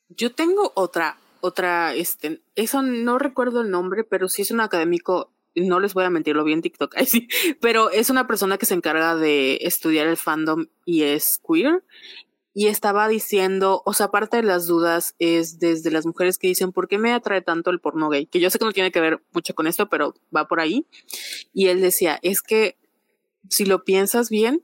Yo 0.07 0.33
tengo 0.33 0.71
otra, 0.75 1.19
otra, 1.41 1.93
este, 1.93 2.41
eso 2.55 2.81
no 2.83 3.19
recuerdo 3.19 3.59
el 3.59 3.69
nombre, 3.69 4.05
pero 4.05 4.29
sí 4.29 4.43
es 4.43 4.51
un 4.51 4.61
académico 4.61 5.33
no 5.65 5.79
les 5.79 5.93
voy 5.93 6.03
a 6.03 6.09
mentir, 6.09 6.35
lo 6.35 6.43
vi 6.43 6.53
en 6.53 6.61
TikTok, 6.61 6.95
pero 7.61 7.89
es 7.89 8.09
una 8.09 8.27
persona 8.27 8.57
que 8.57 8.65
se 8.65 8.73
encarga 8.73 9.15
de 9.15 9.59
estudiar 9.61 10.07
el 10.07 10.17
fandom 10.17 10.67
y 10.85 11.03
es 11.03 11.39
queer. 11.47 11.84
Y 12.53 12.67
estaba 12.67 13.07
diciendo, 13.07 13.84
o 13.85 13.93
sea, 13.93 14.07
aparte 14.07 14.38
de 14.38 14.43
las 14.43 14.65
dudas 14.65 15.13
es 15.19 15.59
desde 15.59 15.91
las 15.91 16.07
mujeres 16.07 16.39
que 16.39 16.47
dicen, 16.47 16.71
¿por 16.71 16.88
qué 16.88 16.97
me 16.97 17.13
atrae 17.13 17.43
tanto 17.43 17.69
el 17.69 17.79
porno 17.79 18.09
gay? 18.09 18.25
Que 18.25 18.39
yo 18.39 18.49
sé 18.49 18.57
que 18.57 18.65
no 18.65 18.71
tiene 18.71 18.91
que 18.91 18.99
ver 18.99 19.21
mucho 19.31 19.53
con 19.53 19.67
esto, 19.67 19.89
pero 19.89 20.15
va 20.35 20.47
por 20.47 20.59
ahí. 20.59 20.88
Y 21.53 21.67
él 21.67 21.81
decía, 21.81 22.17
es 22.23 22.41
que 22.41 22.75
si 23.47 23.65
lo 23.65 23.84
piensas 23.84 24.31
bien, 24.31 24.63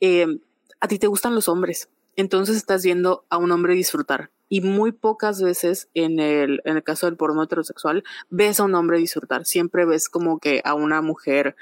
eh, 0.00 0.38
a 0.78 0.86
ti 0.86 1.00
te 1.00 1.08
gustan 1.08 1.34
los 1.34 1.48
hombres, 1.48 1.88
entonces 2.16 2.56
estás 2.56 2.84
viendo 2.84 3.24
a 3.28 3.38
un 3.38 3.52
hombre 3.52 3.74
disfrutar. 3.74 4.30
Y 4.52 4.62
muy 4.62 4.90
pocas 4.90 5.40
veces 5.40 5.88
en 5.94 6.18
el, 6.18 6.60
en 6.64 6.76
el 6.76 6.82
caso 6.82 7.06
del 7.06 7.16
porno 7.16 7.42
heterosexual 7.42 8.02
ves 8.30 8.58
a 8.58 8.64
un 8.64 8.74
hombre 8.74 8.98
disfrutar. 8.98 9.44
Siempre 9.44 9.84
ves 9.84 10.08
como 10.08 10.40
que 10.40 10.60
a 10.64 10.74
una 10.74 11.02
mujer 11.02 11.54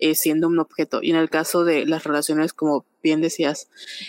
eh, 0.00 0.16
siendo 0.16 0.48
un 0.48 0.58
objeto. 0.58 1.00
Y 1.02 1.10
en 1.10 1.16
el 1.16 1.30
caso 1.30 1.64
de 1.64 1.86
las 1.86 2.02
relaciones, 2.02 2.52
como 2.52 2.84
bien 3.00 3.20
decías, 3.20 3.68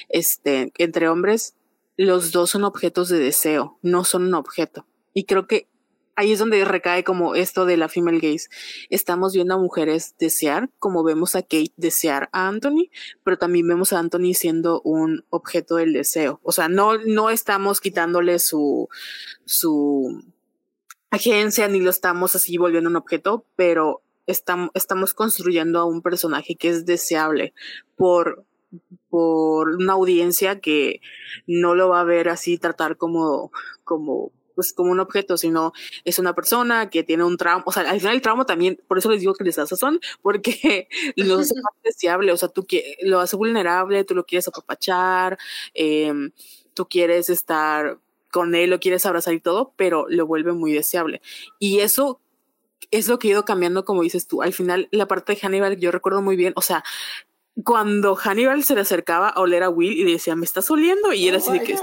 este, 0.10 0.74
entre 0.80 1.10
hombres, 1.10 1.54
los 1.96 2.32
dos 2.32 2.50
son 2.50 2.64
objetos 2.64 3.10
de 3.10 3.20
deseo, 3.20 3.78
no 3.84 4.04
son 4.04 4.24
un 4.26 4.34
objeto. 4.34 4.88
Y 5.14 5.26
creo 5.26 5.46
que 5.46 5.68
ahí 6.16 6.32
es 6.32 6.40
donde 6.40 6.64
recae 6.66 7.04
como 7.04 7.36
esto 7.36 7.66
de 7.66 7.78
la 7.78 7.90
female 7.90 8.20
gaze. 8.20 8.50
Estamos 8.90 9.34
viendo 9.34 9.56
a 9.56 9.58
mujeres 9.58 10.16
desear, 10.18 10.70
como 10.80 11.04
vemos 11.04 11.36
a 11.36 11.42
Kate 11.42 11.74
desear 11.78 12.30
a 12.32 12.48
Anthony, 12.48 12.90
pero 13.24 13.38
también 13.38 13.68
vemos 13.68 13.94
a 13.94 14.00
Anthony 14.00 14.34
siendo 14.34 14.82
un 14.82 15.26
objeto 15.30 15.76
del 15.76 15.94
deseo. 15.94 16.40
O 16.44 16.52
sea, 16.52 16.70
no, 16.70 16.98
no 16.98 17.30
estamos 17.30 17.82
quitándole 17.82 18.40
su, 18.40 18.90
su 19.46 20.24
agencia 21.10 21.68
ni 21.68 21.80
lo 21.80 21.90
estamos 21.90 22.36
así 22.36 22.58
volviendo 22.58 22.90
un 22.90 22.96
objeto, 22.96 23.46
pero 23.56 24.02
estamos, 24.28 24.70
estamos 24.74 25.14
construyendo 25.14 25.80
a 25.80 25.86
un 25.86 26.02
personaje 26.02 26.56
que 26.56 26.70
es 26.70 26.86
deseable 26.86 27.54
por 27.96 28.46
por 29.08 29.70
una 29.70 29.94
audiencia 29.94 30.60
que 30.60 31.00
no 31.46 31.76
lo 31.76 31.90
va 31.90 32.02
a 32.02 32.06
ver 32.06 32.30
así 32.30 32.58
tratar 32.58 32.98
como 32.98 33.52
como 33.84 34.32
pues 34.56 34.74
como 34.74 34.92
un 34.92 35.00
objeto, 35.00 35.38
sino 35.38 35.74
es 36.06 36.20
una 36.20 36.34
persona 36.34 36.90
que 36.90 37.04
tiene 37.04 37.24
un 37.24 37.38
trauma, 37.38 37.64
o 37.66 37.72
sea, 37.72 37.90
al 37.90 38.00
final 38.00 38.16
el 38.16 38.22
trauma 38.22 38.46
también, 38.46 38.80
por 38.88 38.98
eso 38.98 39.10
les 39.10 39.22
digo 39.22 39.34
que 39.34 39.44
les 39.44 39.56
da 39.56 39.66
sazón, 39.66 40.00
porque 40.22 40.88
lo 41.16 41.40
hace 41.40 41.56
más 41.56 41.74
deseable, 41.84 42.32
o 42.32 42.38
sea, 42.38 42.50
tú 42.50 42.66
que, 42.66 42.98
lo 43.02 43.20
hace 43.20 43.36
vulnerable, 43.36 44.04
tú 44.04 44.16
lo 44.16 44.26
quieres 44.26 44.48
apapachar, 44.48 45.38
eh, 45.74 46.14
tú 46.74 46.88
quieres 46.88 47.30
estar 47.30 48.00
con 48.32 48.56
él, 48.56 48.72
lo 48.72 48.80
quieres 48.80 49.06
abrazar 49.06 49.34
y 49.36 49.40
todo, 49.40 49.74
pero 49.76 50.08
lo 50.10 50.26
vuelve 50.26 50.54
muy 50.54 50.74
deseable. 50.74 51.22
Y 51.60 51.82
eso 51.82 52.20
es 52.92 53.08
lo 53.08 53.20
que 53.20 53.28
ha 53.28 53.32
ido 53.32 53.46
cambiando, 53.46 53.86
como 53.86 54.02
dices 54.02 54.28
tú. 54.28 54.42
Al 54.42 54.54
final, 54.54 54.88
la 54.92 55.08
parte 55.08 55.34
de 55.34 55.40
Hannibal, 55.40 55.78
yo 55.78 55.92
recuerdo 55.92 56.22
muy 56.22 56.36
bien, 56.36 56.54
o 56.56 56.62
sea, 56.62 56.84
cuando 57.64 58.16
Hannibal 58.16 58.64
se 58.64 58.74
le 58.74 58.82
acercaba 58.82 59.30
a 59.30 59.40
oler 59.40 59.64
a 59.64 59.70
Will 59.70 59.98
y 59.98 60.12
decía, 60.12 60.36
me 60.36 60.46
estás 60.46 60.70
oliendo, 60.72 61.14
y 61.14 61.28
era 61.28 61.38
así 61.38 61.52
de 61.52 61.64
que... 61.64 61.78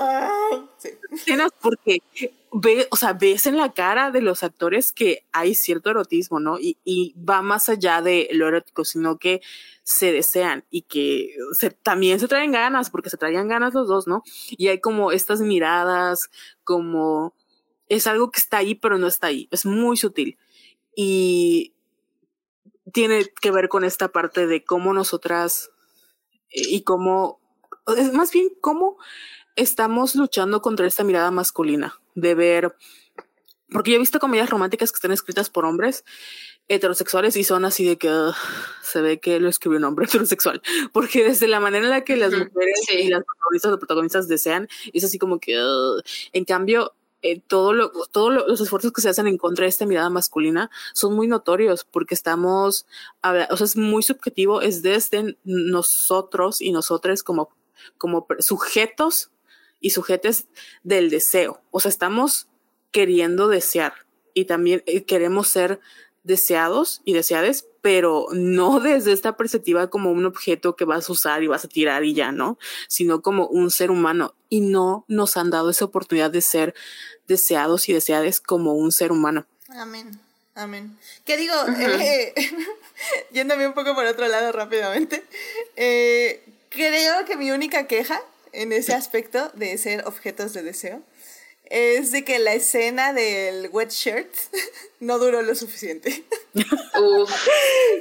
Sí. 1.15 1.33
Porque 1.61 2.03
ve, 2.53 2.89
o 2.91 2.97
sea, 2.97 3.13
ves 3.13 3.47
en 3.47 3.57
la 3.57 3.73
cara 3.73 4.11
de 4.11 4.21
los 4.21 4.43
actores 4.43 4.91
que 4.91 5.27
hay 5.31 5.55
cierto 5.55 5.91
erotismo, 5.91 6.41
¿no? 6.41 6.59
Y, 6.59 6.79
y 6.85 7.15
va 7.17 7.43
más 7.43 7.69
allá 7.69 8.03
de 8.03 8.29
lo 8.33 8.49
erótico, 8.49 8.85
sino 8.85 9.19
que 9.19 9.41
se 9.85 10.13
desean 10.13 10.65
y 10.71 10.83
que 10.83 11.35
se, 11.53 11.71
también 11.71 12.19
se 12.19 12.29
traen 12.29 12.53
ganas, 12.53 12.91
porque 12.91 13.11
se 13.11 13.17
traían 13.17 13.49
ganas 13.49 13.75
los 13.75 13.87
dos, 13.87 14.07
¿no? 14.09 14.23
Y 14.51 14.69
hay 14.69 14.81
como 14.81 15.13
estas 15.13 15.41
miradas, 15.41 16.31
como 16.65 17.35
es 17.89 18.07
algo 18.07 18.31
que 18.31 18.41
está 18.41 18.59
ahí, 18.59 18.75
pero 18.75 18.99
no 18.99 19.07
está 19.07 19.29
ahí, 19.29 19.49
es 19.51 19.67
muy 19.67 19.97
sutil. 19.97 20.39
Y 20.97 21.75
tiene 22.93 23.27
que 23.41 23.51
ver 23.51 23.69
con 23.69 23.85
esta 23.85 24.09
parte 24.09 24.47
de 24.47 24.65
cómo 24.65 24.93
nosotras 24.93 25.71
eh, 26.51 26.63
y 26.69 26.83
cómo, 26.83 27.41
es 27.97 28.13
más 28.13 28.33
bien 28.33 28.49
cómo 28.61 28.99
estamos 29.57 30.15
luchando 30.15 30.63
contra 30.63 30.87
esta 30.87 31.05
mirada 31.05 31.31
masculina 31.31 32.01
de 32.15 32.35
ver, 32.35 32.77
porque 33.71 33.91
yo 33.91 33.97
he 33.97 34.01
visto 34.01 34.19
comedias 34.19 34.51
románticas 34.51 34.91
que 34.93 34.97
están 34.97 35.13
escritas 35.13 35.51
por 35.51 35.65
hombres 35.65 36.05
heterosexuales 36.69 37.37
y 37.37 37.43
son 37.43 37.65
así 37.65 37.85
de 37.85 37.99
que 37.99 38.31
se 38.81 39.01
ve 39.01 39.19
que 39.19 39.41
lo 39.41 39.49
escribió 39.49 39.79
un 39.79 39.85
hombre 39.85 40.07
heterosexual, 40.09 40.63
porque 40.93 41.25
desde 41.25 41.49
la 41.49 41.61
manera 41.61 41.85
en 41.85 41.91
la 41.91 42.05
que 42.05 42.17
las 42.17 42.33
mujeres 42.33 42.81
y 42.93 43.09
las 43.09 43.25
protagonistas 43.79 44.29
desean, 44.29 44.69
es 44.93 45.05
así 45.05 45.19
como 45.19 45.41
que, 45.41 45.61
en 46.33 46.45
cambio, 46.45 46.95
eh, 47.23 47.41
todo 47.41 47.73
lo, 47.73 47.91
todos 48.11 48.33
los 48.33 48.61
esfuerzos 48.61 48.93
que 48.93 49.03
se 49.03 49.09
hacen 49.09 49.27
en 49.27 49.37
contra 49.37 49.65
de 49.65 49.69
esta 49.69 49.87
mirada 49.87 50.09
masculina 50.09 50.71
son 50.95 51.15
muy 51.15 51.27
notorios 51.27 51.85
porque 51.85 52.15
estamos, 52.15 52.87
o 53.23 53.57
sea, 53.57 53.65
es 53.65 53.77
muy 53.77 54.03
subjetivo, 54.03 54.63
es 54.63 54.83
desde 54.83 55.37
nosotros 55.45 56.61
y 56.61 56.73
nosotras 56.73 57.23
como, 57.23 57.51
como 57.99 58.27
sujetos 58.39 59.31
y 59.81 59.91
sujetes 59.91 60.49
del 60.83 61.11
deseo. 61.11 61.63
O 61.71 61.81
sea, 61.81 61.91
estamos 61.91 62.49
queriendo 62.91 63.49
desear 63.49 63.95
y 64.35 64.47
también 64.47 64.83
eh, 64.87 65.05
queremos 65.05 65.49
ser 65.49 65.81
deseados 66.23 67.01
y 67.05 67.13
deseades, 67.13 67.67
pero 67.83 68.27
no 68.33 68.81
desde 68.81 69.13
esta 69.13 69.37
perspectiva 69.37 69.89
como 69.89 70.11
un 70.11 70.27
objeto 70.27 70.77
que 70.77 70.85
vas 70.85 71.09
a 71.09 71.13
usar 71.13 71.43
y 71.43 71.47
vas 71.47 71.65
a 71.65 71.69
tirar 71.69 72.05
y 72.05 72.15
ya, 72.15 72.33
¿no? 72.33 72.59
Sino 72.89 73.23
como 73.23 73.47
un 73.47 73.71
ser 73.71 73.91
humano. 73.91 74.35
Y 74.49 74.61
no 74.61 75.05
nos 75.09 75.37
han 75.37 75.51
dado 75.51 75.71
esa 75.71 75.85
oportunidad 75.85 76.31
de 76.31 76.41
ser 76.41 76.75
deseados 77.29 77.89
y 77.89 77.93
deseades 77.93 78.41
como 78.41 78.75
un 78.75 78.93
ser 78.93 79.13
humano. 79.13 79.47
Amén. 79.69 80.19
Amén. 80.55 80.99
¿Qué 81.25 81.37
digo? 81.37 81.55
Eh, 81.79 82.35
yéndome 83.33 83.67
un 83.67 83.73
poco 83.73 83.95
por 83.95 84.05
otro 84.05 84.27
lado 84.27 84.51
rápidamente. 84.53 85.25
Eh, 85.77 86.43
creo 86.69 87.25
que 87.25 87.37
mi 87.37 87.51
única 87.51 87.87
queja 87.87 88.21
en 88.53 88.73
ese 88.73 88.93
aspecto 88.93 89.51
de 89.55 89.79
ser 89.79 90.07
objetos 90.07 90.53
de 90.53 90.63
deseo 90.63 91.03
es 91.71 92.11
de 92.11 92.25
que 92.25 92.41
la 92.41 92.53
escena 92.53 93.13
del 93.13 93.71
wet 93.73 93.91
shirt 93.91 94.29
no 95.01 95.19
duró 95.19 95.41
lo 95.41 95.55
suficiente. 95.55 96.25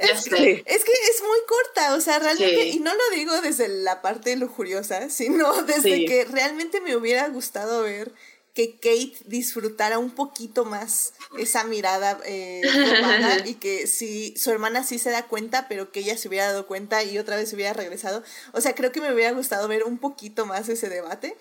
es, 0.02 0.28
Que, 0.28 0.62
es 0.66 0.84
que 0.84 0.92
es 0.92 1.22
muy 1.22 1.38
corta, 1.46 1.94
o 1.94 2.00
sea, 2.00 2.18
realmente, 2.18 2.66
y 2.66 2.80
no 2.80 2.92
lo 2.92 3.16
digo 3.16 3.40
desde 3.40 3.68
la 3.68 4.02
parte 4.02 4.36
lujuriosa, 4.36 5.08
sino 5.08 5.62
desde 5.62 6.04
que 6.04 6.24
realmente 6.24 6.80
me 6.80 6.96
hubiera 6.96 7.28
gustado 7.28 7.82
ver 7.82 8.12
que 8.54 8.74
Kate 8.74 9.12
disfrutara 9.26 10.00
un 10.00 10.10
poquito 10.10 10.64
más 10.64 11.12
esa 11.38 11.62
mirada 11.62 12.18
eh, 12.24 12.62
y 13.44 13.54
que 13.54 13.86
si 13.86 14.36
su 14.36 14.50
hermana 14.50 14.82
sí 14.82 14.98
se 14.98 15.10
da 15.10 15.28
cuenta, 15.28 15.68
pero 15.68 15.92
que 15.92 16.00
ella 16.00 16.18
se 16.18 16.26
hubiera 16.26 16.46
dado 16.46 16.66
cuenta 16.66 17.04
y 17.04 17.18
otra 17.18 17.36
vez 17.36 17.52
hubiera 17.52 17.72
regresado. 17.72 18.24
O 18.52 18.60
sea, 18.60 18.74
creo 18.74 18.90
que 18.90 19.00
me 19.00 19.14
hubiera 19.14 19.30
gustado 19.30 19.68
ver 19.68 19.84
un 19.84 19.98
poquito 19.98 20.46
más 20.46 20.68
ese 20.68 20.88
debate 20.88 21.36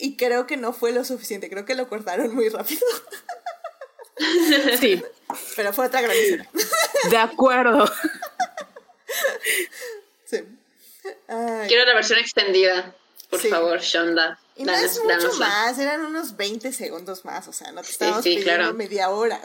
y 0.00 0.16
creo 0.16 0.46
que 0.46 0.56
no 0.56 0.72
fue 0.72 0.92
lo 0.92 1.04
suficiente, 1.04 1.50
creo 1.50 1.64
que 1.64 1.74
lo 1.74 1.88
cortaron 1.88 2.34
muy 2.34 2.48
rápido. 2.48 2.80
Sí. 4.78 5.02
Pero 5.56 5.72
fue 5.72 5.86
otra 5.86 6.02
gran 6.02 6.14
De 7.08 7.16
acuerdo. 7.16 7.90
Sí. 10.26 10.44
Quiero 11.66 11.84
la 11.86 11.94
versión 11.94 12.18
extendida, 12.18 12.94
por 13.30 13.40
favor, 13.40 13.80
Shonda. 13.80 14.38
Y 14.56 14.64
no 14.64 14.74
es 14.74 15.02
mucho 15.02 15.32
más, 15.38 15.78
eran 15.78 16.04
unos 16.04 16.36
20 16.36 16.70
segundos 16.72 17.24
más, 17.24 17.48
o 17.48 17.52
sea, 17.54 17.72
no 17.72 17.80
te 17.80 17.90
estábamos 17.90 18.22
pidiendo 18.22 18.74
media 18.74 19.08
hora. 19.08 19.40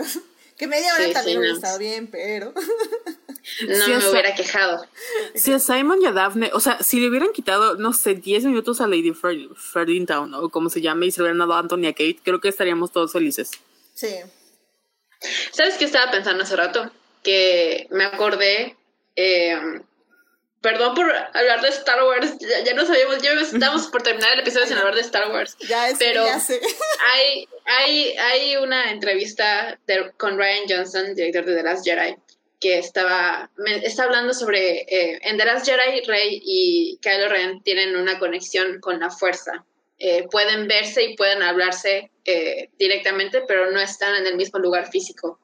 Que 0.57 0.67
media 0.67 0.93
hora 0.93 1.11
también 1.11 1.39
hubiera 1.39 1.55
estado 1.55 1.77
bien, 1.77 2.07
pero... 2.07 2.53
no 3.67 3.87
me 3.87 4.09
hubiera 4.09 4.33
quejado. 4.35 4.85
Si 5.35 5.51
a 5.51 5.59
Simon 5.59 6.01
y 6.01 6.05
a 6.05 6.11
Daphne, 6.11 6.51
o 6.53 6.59
sea, 6.59 6.81
si 6.81 6.99
le 6.99 7.09
hubieran 7.09 7.31
quitado, 7.31 7.75
no 7.75 7.93
sé, 7.93 8.15
10 8.15 8.45
minutos 8.45 8.81
a 8.81 8.87
Lady 8.87 9.13
Ferdinand 9.13 10.33
o 10.35 10.49
como 10.49 10.69
se 10.69 10.81
llame, 10.81 11.07
y 11.07 11.11
se 11.11 11.19
le 11.19 11.25
hubieran 11.25 11.39
dado 11.39 11.53
a 11.53 11.59
Anthony 11.59 11.87
a 11.87 11.93
Kate, 11.93 12.19
creo 12.23 12.41
que 12.41 12.49
estaríamos 12.49 12.91
todos 12.91 13.11
felices. 13.11 13.51
Sí. 13.93 14.15
¿Sabes 15.51 15.75
qué 15.77 15.85
estaba 15.85 16.11
pensando 16.11 16.43
hace 16.43 16.55
rato? 16.55 16.91
Que 17.23 17.87
me 17.91 18.05
acordé... 18.05 18.75
Eh, 19.15 19.81
Perdón 20.65 20.95
por 20.95 21.05
hablar 21.33 21.61
de 21.61 21.67
Star 21.67 22.03
Wars, 22.05 22.37
ya, 22.65 22.73
no 22.73 22.87
sabíamos, 22.87 23.21
ya 23.21 23.33
estábamos 23.33 23.85
por 23.85 24.01
terminar 24.01 24.33
el 24.33 24.39
episodio 24.39 24.65
sin 24.65 24.77
hablar 24.77 24.95
de 24.95 25.01
Star 25.01 25.31
Wars. 25.31 25.55
Ya 25.59 25.89
es, 25.89 25.99
pero 25.99 26.25
ya 26.25 26.39
sé. 26.39 26.59
Hay, 27.13 27.47
hay, 27.65 28.17
hay 28.17 28.57
una 28.57 28.89
entrevista 28.89 29.79
con 30.17 30.39
Ryan 30.39 30.63
Johnson, 30.67 31.13
director 31.13 31.45
de 31.45 31.57
The 31.57 31.61
Last 31.61 31.85
Jedi, 31.85 32.15
que 32.59 32.79
estaba 32.79 33.51
está 33.83 34.05
hablando 34.05 34.33
sobre 34.33 34.81
eh, 34.89 35.19
en 35.21 35.37
The 35.37 35.45
Last 35.45 35.67
Jedi 35.67 36.01
Rey 36.07 36.41
y 36.43 36.97
Kylo 36.99 37.29
Ren 37.29 37.61
tienen 37.61 37.95
una 37.95 38.17
conexión 38.17 38.79
con 38.79 38.99
la 38.99 39.11
fuerza. 39.11 39.63
Eh, 39.99 40.25
pueden 40.31 40.67
verse 40.67 41.03
y 41.03 41.15
pueden 41.15 41.43
hablarse 41.43 42.09
eh, 42.25 42.71
directamente, 42.79 43.43
pero 43.47 43.69
no 43.69 43.79
están 43.79 44.15
en 44.15 44.25
el 44.25 44.35
mismo 44.35 44.57
lugar 44.57 44.89
físico. 44.89 45.39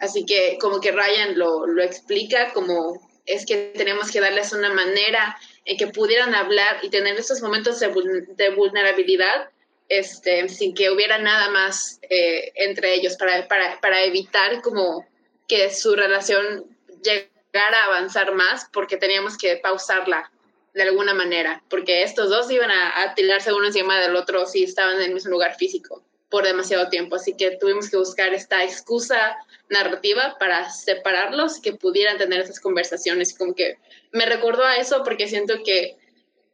así 0.00 0.26
que 0.26 0.58
como 0.60 0.80
que 0.80 0.90
Ryan 0.90 1.38
lo, 1.38 1.64
lo 1.68 1.80
explica 1.84 2.52
como 2.52 3.13
es 3.26 3.46
que 3.46 3.72
tenemos 3.74 4.10
que 4.10 4.20
darles 4.20 4.52
una 4.52 4.72
manera 4.72 5.36
en 5.64 5.76
que 5.76 5.86
pudieran 5.86 6.34
hablar 6.34 6.78
y 6.82 6.90
tener 6.90 7.16
esos 7.16 7.40
momentos 7.40 7.80
de, 7.80 8.50
vulnerabilidad 8.50 9.48
este, 9.88 10.48
sin 10.48 10.74
que 10.74 10.90
hubiera 10.90 11.18
nada 11.18 11.50
más 11.50 12.00
eh, 12.02 12.52
entre 12.54 12.94
ellos 12.94 13.16
para, 13.16 13.46
para, 13.48 13.80
para, 13.80 14.02
evitar 14.04 14.60
como 14.62 15.06
que 15.48 15.70
su 15.70 15.94
relación 15.94 16.64
llegara 17.02 17.82
a 17.82 17.84
avanzar 17.86 18.34
más 18.34 18.66
porque 18.72 18.96
teníamos 18.96 19.36
que 19.36 19.56
pausarla 19.56 20.30
de 20.74 20.82
alguna 20.82 21.14
manera, 21.14 21.62
porque 21.70 22.02
estos 22.02 22.30
dos 22.30 22.50
iban 22.50 22.70
a, 22.70 23.02
a 23.02 23.14
tirarse 23.14 23.52
uno 23.52 23.66
encima 23.66 24.00
del 24.00 24.16
otro 24.16 24.44
si 24.46 24.64
estaban 24.64 24.96
en 24.96 25.02
el 25.02 25.14
mismo 25.14 25.30
lugar 25.30 25.54
físico 25.56 26.02
por 26.34 26.42
demasiado 26.42 26.88
tiempo, 26.88 27.14
así 27.14 27.36
que 27.36 27.52
tuvimos 27.58 27.88
que 27.88 27.96
buscar 27.96 28.34
esta 28.34 28.64
excusa 28.64 29.36
narrativa 29.68 30.36
para 30.40 30.68
separarlos, 30.68 31.60
que 31.60 31.74
pudieran 31.74 32.18
tener 32.18 32.40
esas 32.40 32.58
conversaciones, 32.58 33.38
como 33.38 33.54
que 33.54 33.78
me 34.10 34.26
recordó 34.26 34.64
a 34.64 34.78
eso 34.78 35.04
porque 35.04 35.28
siento 35.28 35.54
que 35.64 35.96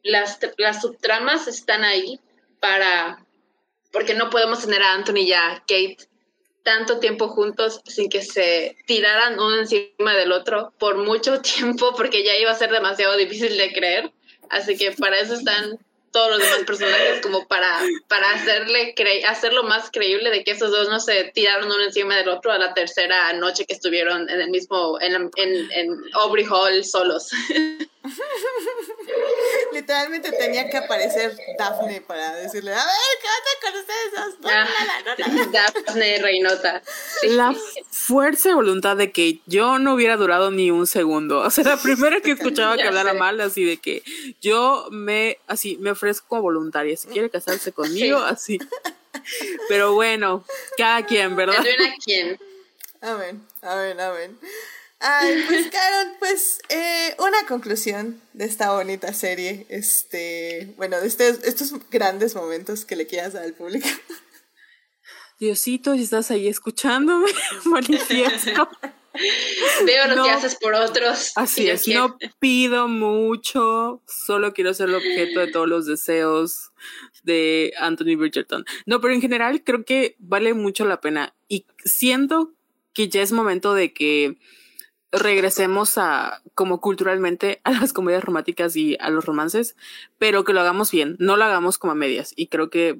las, 0.02 0.38
las 0.58 0.82
subtramas 0.82 1.48
están 1.48 1.82
ahí 1.82 2.20
para, 2.60 3.24
porque 3.90 4.12
no 4.12 4.28
podemos 4.28 4.60
tener 4.60 4.82
a 4.82 4.92
Anthony 4.92 5.20
y 5.20 5.32
a 5.32 5.60
Kate 5.60 5.96
tanto 6.62 6.98
tiempo 6.98 7.28
juntos 7.28 7.80
sin 7.86 8.10
que 8.10 8.20
se 8.20 8.76
tiraran 8.86 9.40
uno 9.40 9.60
encima 9.60 10.14
del 10.14 10.32
otro 10.32 10.74
por 10.78 10.98
mucho 10.98 11.40
tiempo, 11.56 11.94
porque 11.96 12.22
ya 12.22 12.36
iba 12.36 12.50
a 12.50 12.54
ser 12.54 12.70
demasiado 12.70 13.16
difícil 13.16 13.56
de 13.56 13.72
creer. 13.72 14.12
Así 14.50 14.76
que 14.76 14.92
para 14.92 15.18
eso 15.20 15.32
están 15.32 15.78
todos 16.10 16.30
los 16.30 16.38
demás 16.38 16.60
personajes 16.66 17.20
como 17.20 17.46
para, 17.46 17.80
para 18.08 18.30
hacerle 18.32 18.94
hacerlo 19.26 19.62
más 19.64 19.90
creíble 19.90 20.30
de 20.30 20.42
que 20.44 20.52
esos 20.52 20.70
dos 20.70 20.88
no 20.88 21.00
se 21.00 21.24
tiraron 21.34 21.66
uno 21.66 21.82
encima 21.84 22.16
del 22.16 22.28
otro 22.28 22.52
a 22.52 22.58
la 22.58 22.74
tercera 22.74 23.32
noche 23.34 23.64
que 23.64 23.74
estuvieron 23.74 24.28
en 24.28 24.40
el 24.40 24.50
mismo, 24.50 25.00
en, 25.00 25.30
en, 25.36 25.72
en 25.72 26.00
Aubrey 26.14 26.46
Hall 26.46 26.84
solos. 26.84 27.30
Literalmente 29.72 30.32
tenía 30.32 30.68
que 30.68 30.78
aparecer 30.78 31.36
Daphne 31.58 32.00
para 32.00 32.34
decirle, 32.36 32.72
a 32.72 32.76
ver, 32.76 32.94
¿qué 33.20 33.28
onda 33.36 33.50
con 33.60 33.74
ustedes 33.80 34.12
dos? 34.16 34.34
Ah, 34.50 34.66
Daphne 35.84 36.18
Reinota. 36.18 36.82
La 37.22 37.54
fuerza 37.90 38.50
y 38.50 38.54
voluntad 38.54 38.96
de 38.96 39.12
que 39.12 39.40
yo 39.46 39.78
no 39.78 39.94
hubiera 39.94 40.16
durado 40.16 40.50
ni 40.50 40.70
un 40.70 40.86
segundo. 40.86 41.40
O 41.40 41.50
sea, 41.50 41.64
la 41.64 41.76
primera 41.76 42.20
que 42.20 42.32
escuchaba 42.32 42.76
que 42.76 42.82
hablara 42.88 43.12
mal, 43.14 43.40
así 43.40 43.64
de 43.64 43.76
que 43.76 44.02
yo 44.40 44.88
me, 44.90 45.38
así, 45.46 45.76
me 45.78 45.94
ofrezco 46.00 46.40
voluntaria. 46.40 46.96
Si 46.96 47.08
quiere 47.08 47.28
casarse 47.28 47.72
conmigo, 47.72 48.18
así. 48.18 48.58
Pero 49.68 49.92
bueno, 49.92 50.44
cada 50.78 51.04
quien, 51.04 51.36
¿verdad? 51.36 51.56
Cada 51.56 51.94
quien. 52.02 52.38
Amén, 53.02 53.46
amén, 53.60 54.00
amén. 54.00 54.38
Ay, 54.98 55.44
pues 55.48 55.70
Carol, 55.70 56.12
pues 56.18 56.60
eh, 56.68 57.14
una 57.18 57.46
conclusión 57.46 58.20
de 58.34 58.44
esta 58.44 58.72
bonita 58.72 59.14
serie, 59.14 59.66
este, 59.70 60.74
bueno, 60.76 61.00
de 61.00 61.06
estos, 61.08 61.42
estos 61.44 61.72
grandes 61.90 62.34
momentos 62.34 62.84
que 62.84 62.96
le 62.96 63.06
quieras 63.06 63.32
dar 63.32 63.44
al 63.44 63.54
público. 63.54 63.88
Diosito, 65.38 65.94
si 65.94 66.02
estás 66.02 66.30
ahí 66.30 66.48
escuchándome, 66.48 67.30
manifiesto. 67.64 68.68
Veo 69.86 70.14
lo 70.14 70.24
que 70.24 70.30
haces 70.30 70.54
por 70.56 70.74
otros. 70.74 71.32
Así 71.36 71.68
es, 71.68 71.88
no 71.88 72.16
pido 72.38 72.88
mucho, 72.88 74.02
solo 74.06 74.52
quiero 74.52 74.74
ser 74.74 74.88
el 74.88 74.96
objeto 74.96 75.40
de 75.40 75.48
todos 75.48 75.68
los 75.68 75.86
deseos 75.86 76.72
de 77.22 77.72
Anthony 77.78 78.16
Bridgerton. 78.16 78.64
No, 78.86 79.00
pero 79.00 79.14
en 79.14 79.20
general 79.20 79.62
creo 79.64 79.84
que 79.84 80.16
vale 80.18 80.54
mucho 80.54 80.84
la 80.84 81.00
pena 81.00 81.34
y 81.48 81.66
siento 81.84 82.52
que 82.92 83.08
ya 83.08 83.22
es 83.22 83.32
momento 83.32 83.74
de 83.74 83.92
que 83.92 84.38
regresemos 85.12 85.98
a 85.98 86.42
como 86.54 86.80
culturalmente 86.80 87.60
a 87.64 87.72
las 87.72 87.92
comedias 87.92 88.24
románticas 88.24 88.76
y 88.76 88.96
a 89.00 89.10
los 89.10 89.24
romances, 89.24 89.76
pero 90.18 90.44
que 90.44 90.52
lo 90.52 90.60
hagamos 90.60 90.90
bien, 90.90 91.16
no 91.18 91.36
lo 91.36 91.44
hagamos 91.44 91.78
como 91.78 91.92
a 91.92 91.96
medias. 91.96 92.32
Y 92.36 92.46
creo 92.46 92.70
que 92.70 92.98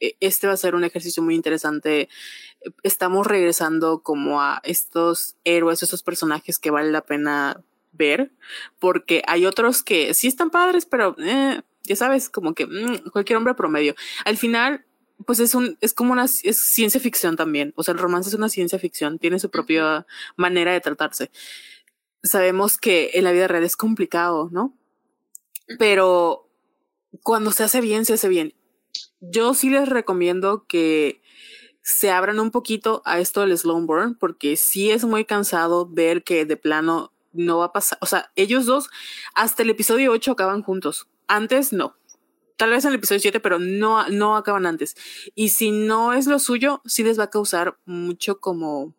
eh, 0.00 0.16
este 0.20 0.46
va 0.46 0.54
a 0.54 0.58
ser 0.58 0.74
un 0.74 0.84
ejercicio 0.84 1.22
muy 1.22 1.34
interesante. 1.34 2.08
Estamos 2.82 3.26
regresando 3.26 4.02
como 4.02 4.40
a 4.40 4.60
estos 4.64 5.36
héroes, 5.44 5.82
estos 5.82 6.02
personajes 6.02 6.58
que 6.58 6.70
vale 6.70 6.90
la 6.90 7.04
pena 7.04 7.62
ver, 7.92 8.32
porque 8.78 9.22
hay 9.26 9.46
otros 9.46 9.82
que 9.82 10.14
sí 10.14 10.28
están 10.28 10.50
padres, 10.50 10.86
pero 10.86 11.16
eh, 11.18 11.62
ya 11.82 11.96
sabes, 11.96 12.28
como 12.28 12.54
que 12.54 12.66
mm, 12.66 13.10
cualquier 13.12 13.36
hombre 13.36 13.54
promedio. 13.54 13.94
Al 14.24 14.36
final, 14.36 14.84
pues 15.26 15.40
es 15.40 15.54
un, 15.54 15.76
es 15.80 15.92
como 15.94 16.12
una, 16.12 16.24
es 16.24 16.58
ciencia 16.58 17.00
ficción 17.00 17.36
también. 17.36 17.72
O 17.76 17.82
sea, 17.82 17.92
el 17.92 17.98
romance 17.98 18.28
es 18.28 18.34
una 18.34 18.48
ciencia 18.48 18.78
ficción, 18.78 19.18
tiene 19.18 19.38
su 19.38 19.50
propia 19.50 20.06
manera 20.36 20.72
de 20.72 20.80
tratarse. 20.80 21.30
Sabemos 22.22 22.78
que 22.78 23.10
en 23.14 23.24
la 23.24 23.32
vida 23.32 23.48
real 23.48 23.64
es 23.64 23.76
complicado, 23.76 24.48
¿no? 24.52 24.76
Pero 25.78 26.48
cuando 27.22 27.50
se 27.52 27.64
hace 27.64 27.80
bien, 27.80 28.04
se 28.04 28.14
hace 28.14 28.28
bien. 28.28 28.54
Yo 29.20 29.54
sí 29.54 29.70
les 29.70 29.88
recomiendo 29.88 30.66
que 30.66 31.22
se 31.82 32.10
abran 32.10 32.40
un 32.40 32.50
poquito 32.50 33.02
a 33.04 33.18
esto 33.20 33.40
del 33.40 33.56
slow 33.56 33.80
burn, 33.86 34.14
porque 34.14 34.56
sí 34.56 34.90
es 34.90 35.04
muy 35.04 35.24
cansado 35.24 35.86
ver 35.86 36.22
que 36.24 36.44
de 36.44 36.56
plano 36.56 37.12
no 37.32 37.58
va 37.58 37.66
a 37.66 37.72
pasar. 37.72 37.98
O 38.00 38.06
sea, 38.06 38.30
ellos 38.36 38.66
dos 38.66 38.90
hasta 39.34 39.62
el 39.62 39.70
episodio 39.70 40.12
8 40.12 40.32
acaban 40.32 40.62
juntos. 40.62 41.08
Antes 41.26 41.72
no 41.72 41.96
tal 42.60 42.72
vez 42.72 42.84
en 42.84 42.90
el 42.90 42.96
episodio 42.96 43.20
7, 43.20 43.40
pero 43.40 43.58
no, 43.58 44.06
no 44.10 44.36
acaban 44.36 44.66
antes. 44.66 44.94
Y 45.34 45.48
si 45.48 45.70
no 45.70 46.12
es 46.12 46.26
lo 46.26 46.38
suyo, 46.38 46.82
sí 46.84 47.02
les 47.02 47.18
va 47.18 47.24
a 47.24 47.30
causar 47.30 47.78
mucho 47.86 48.38
como, 48.38 48.94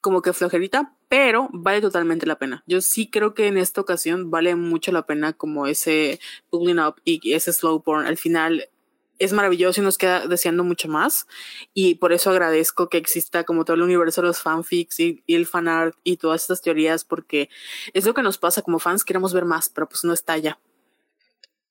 como 0.00 0.22
que 0.22 0.32
flojerita, 0.32 0.96
pero 1.10 1.50
vale 1.52 1.82
totalmente 1.82 2.24
la 2.24 2.38
pena. 2.38 2.64
Yo 2.66 2.80
sí 2.80 3.10
creo 3.10 3.34
que 3.34 3.48
en 3.48 3.58
esta 3.58 3.82
ocasión 3.82 4.30
vale 4.30 4.56
mucho 4.56 4.92
la 4.92 5.04
pena 5.04 5.34
como 5.34 5.66
ese 5.66 6.20
pulling 6.48 6.78
up 6.78 6.94
y 7.04 7.34
ese 7.34 7.52
slow 7.52 7.82
burn. 7.84 8.06
Al 8.06 8.16
final 8.16 8.70
es 9.18 9.32
maravilloso 9.32 9.80
y 9.80 9.84
nos 9.84 9.98
queda 9.98 10.26
deseando 10.26 10.64
mucho 10.64 10.88
más. 10.88 11.26
Y 11.72 11.96
por 11.96 12.12
eso 12.12 12.30
agradezco 12.30 12.88
que 12.88 12.98
exista 12.98 13.44
como 13.44 13.64
todo 13.64 13.76
el 13.76 13.82
universo 13.82 14.20
de 14.20 14.28
los 14.28 14.40
fanfics 14.40 15.00
y, 15.00 15.22
y 15.26 15.34
el 15.34 15.46
fanart 15.46 15.96
y 16.04 16.16
todas 16.16 16.42
estas 16.42 16.62
teorías, 16.62 17.04
porque 17.04 17.48
es 17.92 18.04
lo 18.04 18.14
que 18.14 18.22
nos 18.22 18.38
pasa 18.38 18.62
como 18.62 18.78
fans, 18.78 19.04
queremos 19.04 19.32
ver 19.32 19.44
más, 19.44 19.68
pero 19.68 19.88
pues 19.88 20.04
no 20.04 20.12
está 20.12 20.36
ya. 20.38 20.58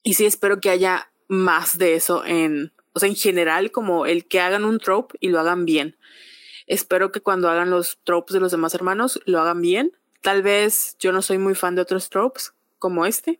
Y 0.03 0.15
sí 0.15 0.25
espero 0.25 0.59
que 0.59 0.69
haya 0.69 1.11
más 1.27 1.77
de 1.77 1.95
eso 1.95 2.25
en, 2.25 2.73
o 2.93 2.99
sea, 2.99 3.09
en 3.09 3.15
general, 3.15 3.71
como 3.71 4.05
el 4.05 4.25
que 4.27 4.39
hagan 4.39 4.65
un 4.65 4.79
trope 4.79 5.17
y 5.19 5.29
lo 5.29 5.39
hagan 5.39 5.65
bien. 5.65 5.97
Espero 6.67 7.11
que 7.11 7.21
cuando 7.21 7.49
hagan 7.49 7.69
los 7.69 7.99
tropes 8.03 8.33
de 8.33 8.39
los 8.39 8.51
demás 8.51 8.73
hermanos 8.73 9.19
lo 9.25 9.39
hagan 9.39 9.61
bien. 9.61 9.97
Tal 10.21 10.41
vez 10.41 10.95
yo 10.99 11.11
no 11.11 11.21
soy 11.21 11.37
muy 11.37 11.55
fan 11.55 11.75
de 11.75 11.81
otros 11.81 12.09
tropes 12.09 12.53
como 12.79 13.05
este, 13.05 13.39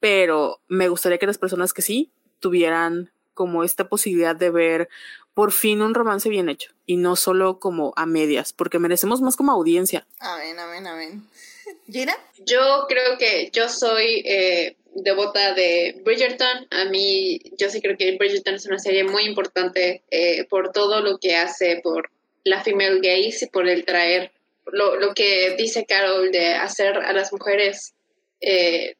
pero 0.00 0.60
me 0.68 0.88
gustaría 0.88 1.18
que 1.18 1.26
las 1.26 1.38
personas 1.38 1.72
que 1.72 1.82
sí 1.82 2.12
tuvieran 2.40 3.12
como 3.34 3.64
esta 3.64 3.88
posibilidad 3.88 4.36
de 4.36 4.50
ver 4.50 4.88
por 5.34 5.52
fin 5.52 5.82
un 5.82 5.94
romance 5.94 6.28
bien 6.28 6.48
hecho 6.48 6.72
y 6.86 6.96
no 6.96 7.16
solo 7.16 7.58
como 7.58 7.92
a 7.96 8.06
medias, 8.06 8.52
porque 8.52 8.78
merecemos 8.78 9.20
más 9.20 9.36
como 9.36 9.52
audiencia. 9.52 10.06
Amén, 10.20 10.58
amén, 10.58 10.86
amén. 10.86 11.22
¿Gina? 11.90 12.14
Yo 12.44 12.86
creo 12.88 13.18
que 13.18 13.50
yo 13.52 13.68
soy 13.68 14.22
eh, 14.26 14.76
devota 14.94 15.54
de 15.54 16.00
Bridgerton. 16.04 16.66
A 16.70 16.84
mí, 16.86 17.40
yo 17.56 17.70
sí 17.70 17.80
creo 17.80 17.96
que 17.96 18.16
Bridgerton 18.18 18.54
es 18.54 18.66
una 18.66 18.78
serie 18.78 19.04
muy 19.04 19.24
importante 19.24 20.02
eh, 20.10 20.44
por 20.44 20.72
todo 20.72 21.00
lo 21.00 21.18
que 21.18 21.36
hace, 21.36 21.80
por 21.82 22.10
la 22.44 22.62
female 22.62 22.98
gaze 23.00 23.44
y 23.44 23.48
por 23.48 23.68
el 23.68 23.84
traer 23.84 24.32
lo, 24.66 24.96
lo 24.96 25.14
que 25.14 25.54
dice 25.56 25.86
Carol 25.86 26.30
de 26.30 26.54
hacer 26.54 26.96
a 26.98 27.12
las 27.12 27.32
mujeres 27.32 27.94
eh, 28.40 28.96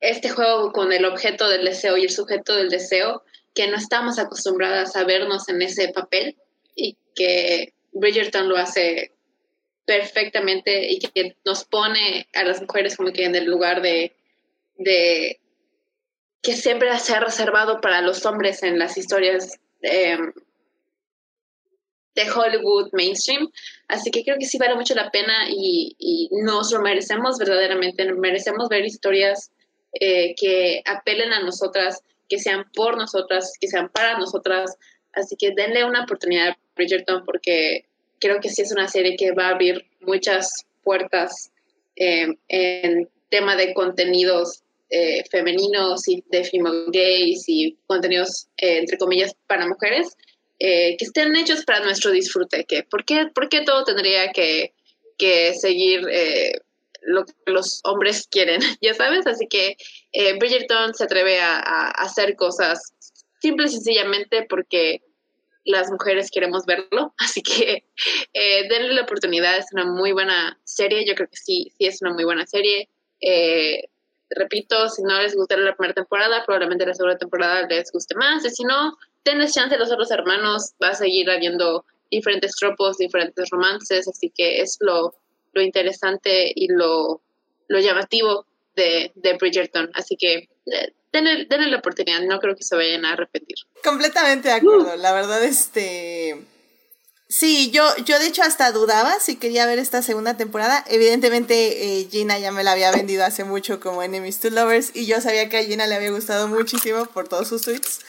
este 0.00 0.30
juego 0.30 0.72
con 0.72 0.92
el 0.92 1.04
objeto 1.04 1.48
del 1.48 1.64
deseo 1.64 1.96
y 1.96 2.04
el 2.04 2.10
sujeto 2.10 2.54
del 2.54 2.68
deseo, 2.68 3.22
que 3.54 3.68
no 3.68 3.76
estamos 3.76 4.18
acostumbradas 4.18 4.96
a 4.96 5.04
vernos 5.04 5.48
en 5.48 5.62
ese 5.62 5.88
papel 5.88 6.36
y 6.74 6.96
que 7.14 7.72
Bridgerton 7.92 8.48
lo 8.48 8.56
hace 8.56 9.12
perfectamente 9.84 10.90
y 10.90 10.98
que 10.98 11.36
nos 11.44 11.64
pone 11.64 12.28
a 12.34 12.44
las 12.44 12.60
mujeres 12.60 12.96
como 12.96 13.12
que 13.12 13.24
en 13.24 13.34
el 13.34 13.46
lugar 13.46 13.82
de 13.82 14.12
de 14.78 15.40
que 16.40 16.54
siempre 16.54 16.96
se 16.98 17.14
ha 17.14 17.20
reservado 17.20 17.80
para 17.80 18.00
los 18.00 18.24
hombres 18.24 18.62
en 18.62 18.78
las 18.78 18.96
historias 18.96 19.58
de 19.80 20.32
Hollywood 22.30 22.90
mainstream. 22.92 23.50
Así 23.88 24.10
que 24.10 24.24
creo 24.24 24.38
que 24.38 24.46
sí 24.46 24.56
vale 24.58 24.76
mucho 24.76 24.94
la 24.94 25.10
pena 25.10 25.48
y, 25.50 25.94
y 25.98 26.28
nos 26.42 26.72
lo 26.72 26.80
merecemos 26.80 27.38
verdaderamente. 27.38 28.10
Merecemos 28.12 28.68
ver 28.68 28.84
historias 28.84 29.50
eh, 29.92 30.34
que 30.36 30.82
apelen 30.86 31.32
a 31.32 31.40
nosotras, 31.40 32.02
que 32.28 32.38
sean 32.38 32.66
por 32.74 32.96
nosotras, 32.96 33.52
que 33.60 33.68
sean 33.68 33.88
para 33.88 34.18
nosotras. 34.18 34.76
Así 35.12 35.36
que 35.36 35.52
denle 35.54 35.84
una 35.84 36.04
oportunidad 36.04 36.50
a 36.50 36.58
Bridgerton 36.76 37.24
porque 37.24 37.86
creo 38.20 38.40
que 38.40 38.48
sí 38.48 38.62
es 38.62 38.72
una 38.72 38.88
serie 38.88 39.16
que 39.16 39.32
va 39.32 39.48
a 39.48 39.50
abrir 39.50 39.86
muchas 40.00 40.66
puertas 40.82 41.50
eh, 41.96 42.28
en 42.48 43.08
tema 43.28 43.56
de 43.56 43.74
contenidos 43.74 44.62
eh, 44.90 45.22
femeninos 45.30 46.08
y 46.08 46.24
de 46.30 46.44
female 46.44 46.86
gays 46.90 47.44
y 47.46 47.76
contenidos, 47.86 48.48
eh, 48.56 48.78
entre 48.78 48.96
comillas, 48.96 49.34
para 49.46 49.68
mujeres, 49.68 50.16
eh, 50.58 50.96
que 50.96 51.04
estén 51.04 51.36
hechos 51.36 51.64
para 51.66 51.84
nuestro 51.84 52.10
disfrute. 52.10 52.66
¿por, 52.90 53.04
qué, 53.04 53.26
¿Por 53.34 53.50
qué 53.50 53.60
todo 53.60 53.84
tendría 53.84 54.32
que, 54.32 54.72
que 55.18 55.52
seguir 55.52 56.06
lo 57.02 57.24
que 57.24 57.32
los 57.46 57.80
hombres 57.84 58.26
quieren? 58.30 58.60
ya 58.80 58.94
sabes, 58.94 59.26
así 59.26 59.46
que 59.48 59.76
Bridgerton 60.38 60.94
se 60.94 61.04
atreve 61.04 61.40
a, 61.40 61.90
hacer 61.90 62.36
cosas 62.36 62.94
simple 63.40 63.66
y 63.66 63.70
sencillamente 63.70 64.46
porque 64.48 65.02
las 65.68 65.90
mujeres 65.90 66.30
queremos 66.30 66.64
verlo, 66.66 67.14
así 67.18 67.42
que 67.42 67.84
eh, 68.32 68.68
denle 68.68 68.94
la 68.94 69.02
oportunidad, 69.02 69.56
es 69.58 69.66
una 69.72 69.84
muy 69.84 70.12
buena 70.12 70.58
serie, 70.64 71.04
yo 71.06 71.14
creo 71.14 71.28
que 71.28 71.36
sí, 71.36 71.72
sí 71.76 71.86
es 71.86 72.00
una 72.02 72.12
muy 72.12 72.24
buena 72.24 72.46
serie. 72.46 72.88
Eh, 73.20 73.82
repito, 74.30 74.88
si 74.88 75.02
no 75.02 75.20
les 75.20 75.34
gusta 75.34 75.56
la 75.56 75.76
primera 75.76 75.94
temporada, 75.94 76.44
probablemente 76.44 76.86
la 76.86 76.94
segunda 76.94 77.18
temporada 77.18 77.66
les 77.68 77.92
guste 77.92 78.14
más, 78.14 78.44
y 78.44 78.50
si 78.50 78.64
no, 78.64 78.96
tenés 79.22 79.54
chance 79.54 79.76
los 79.76 79.92
otros 79.92 80.10
hermanos, 80.10 80.72
va 80.82 80.88
a 80.88 80.94
seguir 80.94 81.30
habiendo 81.30 81.84
diferentes 82.10 82.52
tropos, 82.56 82.96
diferentes 82.96 83.50
romances, 83.50 84.08
así 84.08 84.30
que 84.34 84.60
es 84.62 84.78
lo, 84.80 85.14
lo 85.58 85.64
interesante 85.64 86.52
y 86.54 86.68
lo, 86.68 87.20
lo 87.66 87.80
llamativo 87.80 88.46
de, 88.76 89.10
de 89.16 89.34
Bridgerton, 89.34 89.90
así 89.94 90.16
que 90.16 90.48
eh, 90.66 90.92
denle, 91.12 91.46
la 91.48 91.78
oportunidad, 91.78 92.20
no 92.22 92.38
creo 92.38 92.54
que 92.54 92.62
se 92.62 92.76
vayan 92.76 93.04
a 93.04 93.16
repetir. 93.16 93.56
Completamente 93.82 94.48
de 94.48 94.54
acuerdo, 94.54 94.96
la 94.96 95.12
verdad, 95.12 95.42
este... 95.44 96.36
Sí, 97.30 97.70
yo, 97.72 97.84
yo 98.06 98.18
de 98.18 98.26
hecho 98.26 98.42
hasta 98.42 98.72
dudaba 98.72 99.20
si 99.20 99.36
quería 99.36 99.66
ver 99.66 99.78
esta 99.78 100.00
segunda 100.00 100.38
temporada. 100.38 100.82
Evidentemente 100.88 101.98
eh, 102.00 102.08
Gina 102.10 102.38
ya 102.38 102.52
me 102.52 102.64
la 102.64 102.72
había 102.72 102.90
vendido 102.90 103.22
hace 103.22 103.44
mucho 103.44 103.80
como 103.80 104.02
Enemies 104.02 104.40
to 104.40 104.48
Lovers 104.48 104.92
y 104.94 105.04
yo 105.04 105.20
sabía 105.20 105.50
que 105.50 105.58
a 105.58 105.62
Gina 105.62 105.86
le 105.86 105.96
había 105.96 106.10
gustado 106.10 106.48
muchísimo 106.48 107.04
por 107.04 107.28
todos 107.28 107.48
sus 107.48 107.60
tweets. 107.60 108.00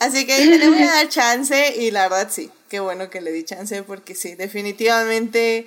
Así 0.00 0.26
que 0.26 0.44
le 0.44 0.68
voy 0.68 0.82
a 0.82 0.90
dar 0.90 1.08
chance 1.08 1.76
y 1.76 1.92
la 1.92 2.08
verdad 2.08 2.28
sí, 2.28 2.50
qué 2.68 2.80
bueno 2.80 3.08
que 3.08 3.20
le 3.20 3.30
di 3.30 3.44
chance 3.44 3.84
porque 3.84 4.16
sí, 4.16 4.34
definitivamente 4.34 5.66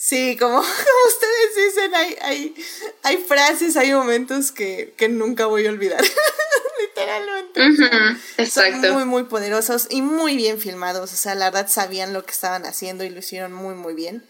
Sí, 0.00 0.36
como, 0.40 0.60
ustedes 0.60 1.56
dicen, 1.56 1.92
hay, 1.92 2.16
hay, 2.22 2.54
hay 3.02 3.16
frases, 3.16 3.76
hay 3.76 3.92
momentos 3.92 4.52
que, 4.52 4.94
nunca 5.10 5.46
voy 5.46 5.66
a 5.66 5.70
olvidar. 5.70 6.00
Literalmente. 6.80 8.14
exacto. 8.38 8.86
Son 8.86 8.94
muy, 8.94 9.04
muy 9.04 9.24
poderosos 9.24 9.88
y 9.90 10.02
muy 10.02 10.36
bien 10.36 10.60
filmados. 10.60 11.12
O 11.12 11.16
sea, 11.16 11.34
la 11.34 11.50
verdad 11.50 11.68
sabían 11.68 12.12
lo 12.12 12.24
que 12.24 12.30
estaban 12.30 12.64
haciendo 12.64 13.02
y 13.02 13.10
lo 13.10 13.18
hicieron 13.18 13.52
muy, 13.52 13.74
muy 13.74 13.94
bien. 13.94 14.24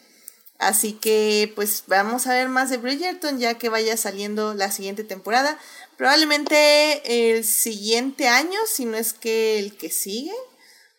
Así 0.56 0.94
que, 0.94 1.52
pues, 1.54 1.84
vamos 1.86 2.26
a 2.26 2.32
ver 2.32 2.48
más 2.48 2.70
de 2.70 2.78
Bridgerton 2.78 3.38
ya 3.38 3.58
que 3.58 3.68
vaya 3.68 3.98
saliendo 3.98 4.54
la 4.54 4.72
siguiente 4.72 5.04
temporada. 5.04 5.58
Probablemente 5.98 7.36
el 7.36 7.44
siguiente 7.44 8.26
año, 8.26 8.58
si 8.66 8.86
no 8.86 8.96
es 8.96 9.12
que 9.12 9.58
el 9.58 9.76
que 9.76 9.90
sigue. 9.90 10.34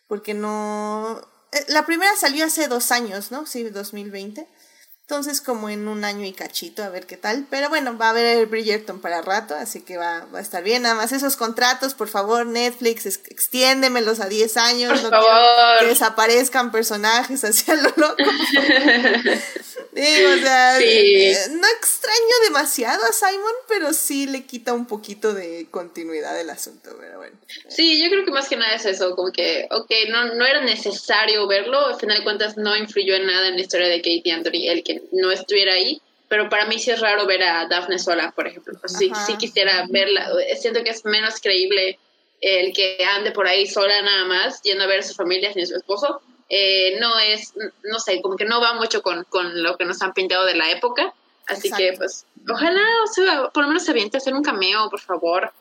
Porque 0.06 0.32
no. 0.32 1.28
Eh, 1.50 1.64
la 1.68 1.84
primera 1.86 2.14
salió 2.14 2.44
hace 2.44 2.68
dos 2.68 2.92
años, 2.92 3.32
¿no? 3.32 3.46
Sí, 3.46 3.64
2020. 3.64 4.46
Entonces, 5.10 5.40
como 5.40 5.68
en 5.68 5.88
un 5.88 6.04
año 6.04 6.24
y 6.24 6.32
cachito, 6.32 6.84
a 6.84 6.88
ver 6.88 7.04
qué 7.04 7.16
tal. 7.16 7.44
Pero 7.50 7.68
bueno, 7.68 7.98
va 7.98 8.06
a 8.06 8.10
haber 8.10 8.38
el 8.38 8.46
Bridgerton 8.46 9.00
para 9.00 9.22
rato, 9.22 9.56
así 9.56 9.80
que 9.80 9.96
va, 9.96 10.24
va 10.32 10.38
a 10.38 10.40
estar 10.40 10.62
bien. 10.62 10.82
Nada 10.82 10.94
más 10.94 11.10
esos 11.10 11.36
contratos, 11.36 11.94
por 11.94 12.06
favor, 12.06 12.46
Netflix, 12.46 13.06
extiéndemelos 13.06 14.20
a 14.20 14.28
10 14.28 14.56
años. 14.56 15.02
no 15.02 15.10
que 15.80 15.86
desaparezcan 15.86 16.70
personajes 16.70 17.42
hacia 17.44 17.74
lo 17.74 17.92
loco. 17.96 18.14
Digo, 19.92 20.30
o 20.30 20.40
sea, 20.40 20.80
eh, 20.80 21.36
no 21.50 21.66
extraño 21.66 22.34
demasiado 22.44 23.02
a 23.04 23.12
Simon, 23.12 23.54
pero 23.66 23.92
sí 23.92 24.28
le 24.28 24.44
quita 24.44 24.72
un 24.72 24.86
poquito 24.86 25.34
de 25.34 25.66
continuidad 25.72 26.36
del 26.36 26.50
asunto, 26.50 26.96
pero 27.00 27.18
bueno. 27.18 27.36
Sí, 27.68 28.00
yo 28.00 28.08
creo 28.08 28.24
que 28.24 28.30
más 28.30 28.48
que 28.48 28.56
nada 28.56 28.76
es 28.76 28.84
eso, 28.86 29.16
como 29.16 29.32
que, 29.32 29.66
ok, 29.72 29.90
no, 30.10 30.34
no 30.34 30.46
era 30.46 30.60
necesario 30.60 31.48
verlo, 31.48 31.86
al 31.86 31.98
final 31.98 32.18
de 32.18 32.22
cuentas 32.22 32.56
no 32.56 32.76
influyó 32.76 33.16
en 33.16 33.26
nada 33.26 33.48
en 33.48 33.56
la 33.56 33.62
historia 33.62 33.88
de 33.88 33.96
Katie 33.96 34.32
Anthony, 34.32 34.68
el 34.68 34.84
que 34.84 34.99
no 35.12 35.30
estuviera 35.30 35.74
ahí, 35.74 36.00
pero 36.28 36.48
para 36.48 36.66
mí 36.66 36.78
sí 36.78 36.90
es 36.90 37.00
raro 37.00 37.26
ver 37.26 37.42
a 37.42 37.66
Daphne 37.66 37.98
sola, 37.98 38.32
por 38.32 38.46
ejemplo. 38.46 38.74
Pues 38.80 38.92
sí, 38.96 39.10
sí 39.26 39.36
quisiera 39.36 39.86
verla, 39.88 40.30
siento 40.58 40.82
que 40.84 40.90
es 40.90 41.04
menos 41.04 41.40
creíble 41.40 41.98
el 42.40 42.72
que 42.72 43.04
ande 43.16 43.32
por 43.32 43.46
ahí 43.46 43.66
sola 43.66 44.00
nada 44.02 44.24
más, 44.24 44.62
yendo 44.62 44.84
a 44.84 44.86
ver 44.86 45.00
a 45.00 45.02
su 45.02 45.14
familia 45.14 45.52
sin 45.52 45.66
su 45.66 45.76
esposo, 45.76 46.22
eh, 46.48 46.98
no 46.98 47.18
es, 47.18 47.52
no 47.84 48.00
sé, 48.00 48.20
como 48.22 48.36
que 48.36 48.44
no 48.44 48.60
va 48.60 48.74
mucho 48.74 49.02
con, 49.02 49.24
con, 49.24 49.62
lo 49.62 49.76
que 49.76 49.84
nos 49.84 50.02
han 50.02 50.12
pintado 50.12 50.44
de 50.44 50.54
la 50.54 50.70
época. 50.70 51.14
Así 51.46 51.70
que, 51.70 51.94
pues, 51.96 52.26
ojalá, 52.48 52.84
o 53.04 53.06
sea, 53.06 53.50
por 53.52 53.64
lo 53.64 53.68
menos 53.68 53.84
se 53.84 53.90
aviente 53.90 54.16
a 54.16 54.18
hacer 54.18 54.34
un 54.34 54.42
cameo, 54.42 54.88
por 54.90 55.00
favor. 55.00 55.52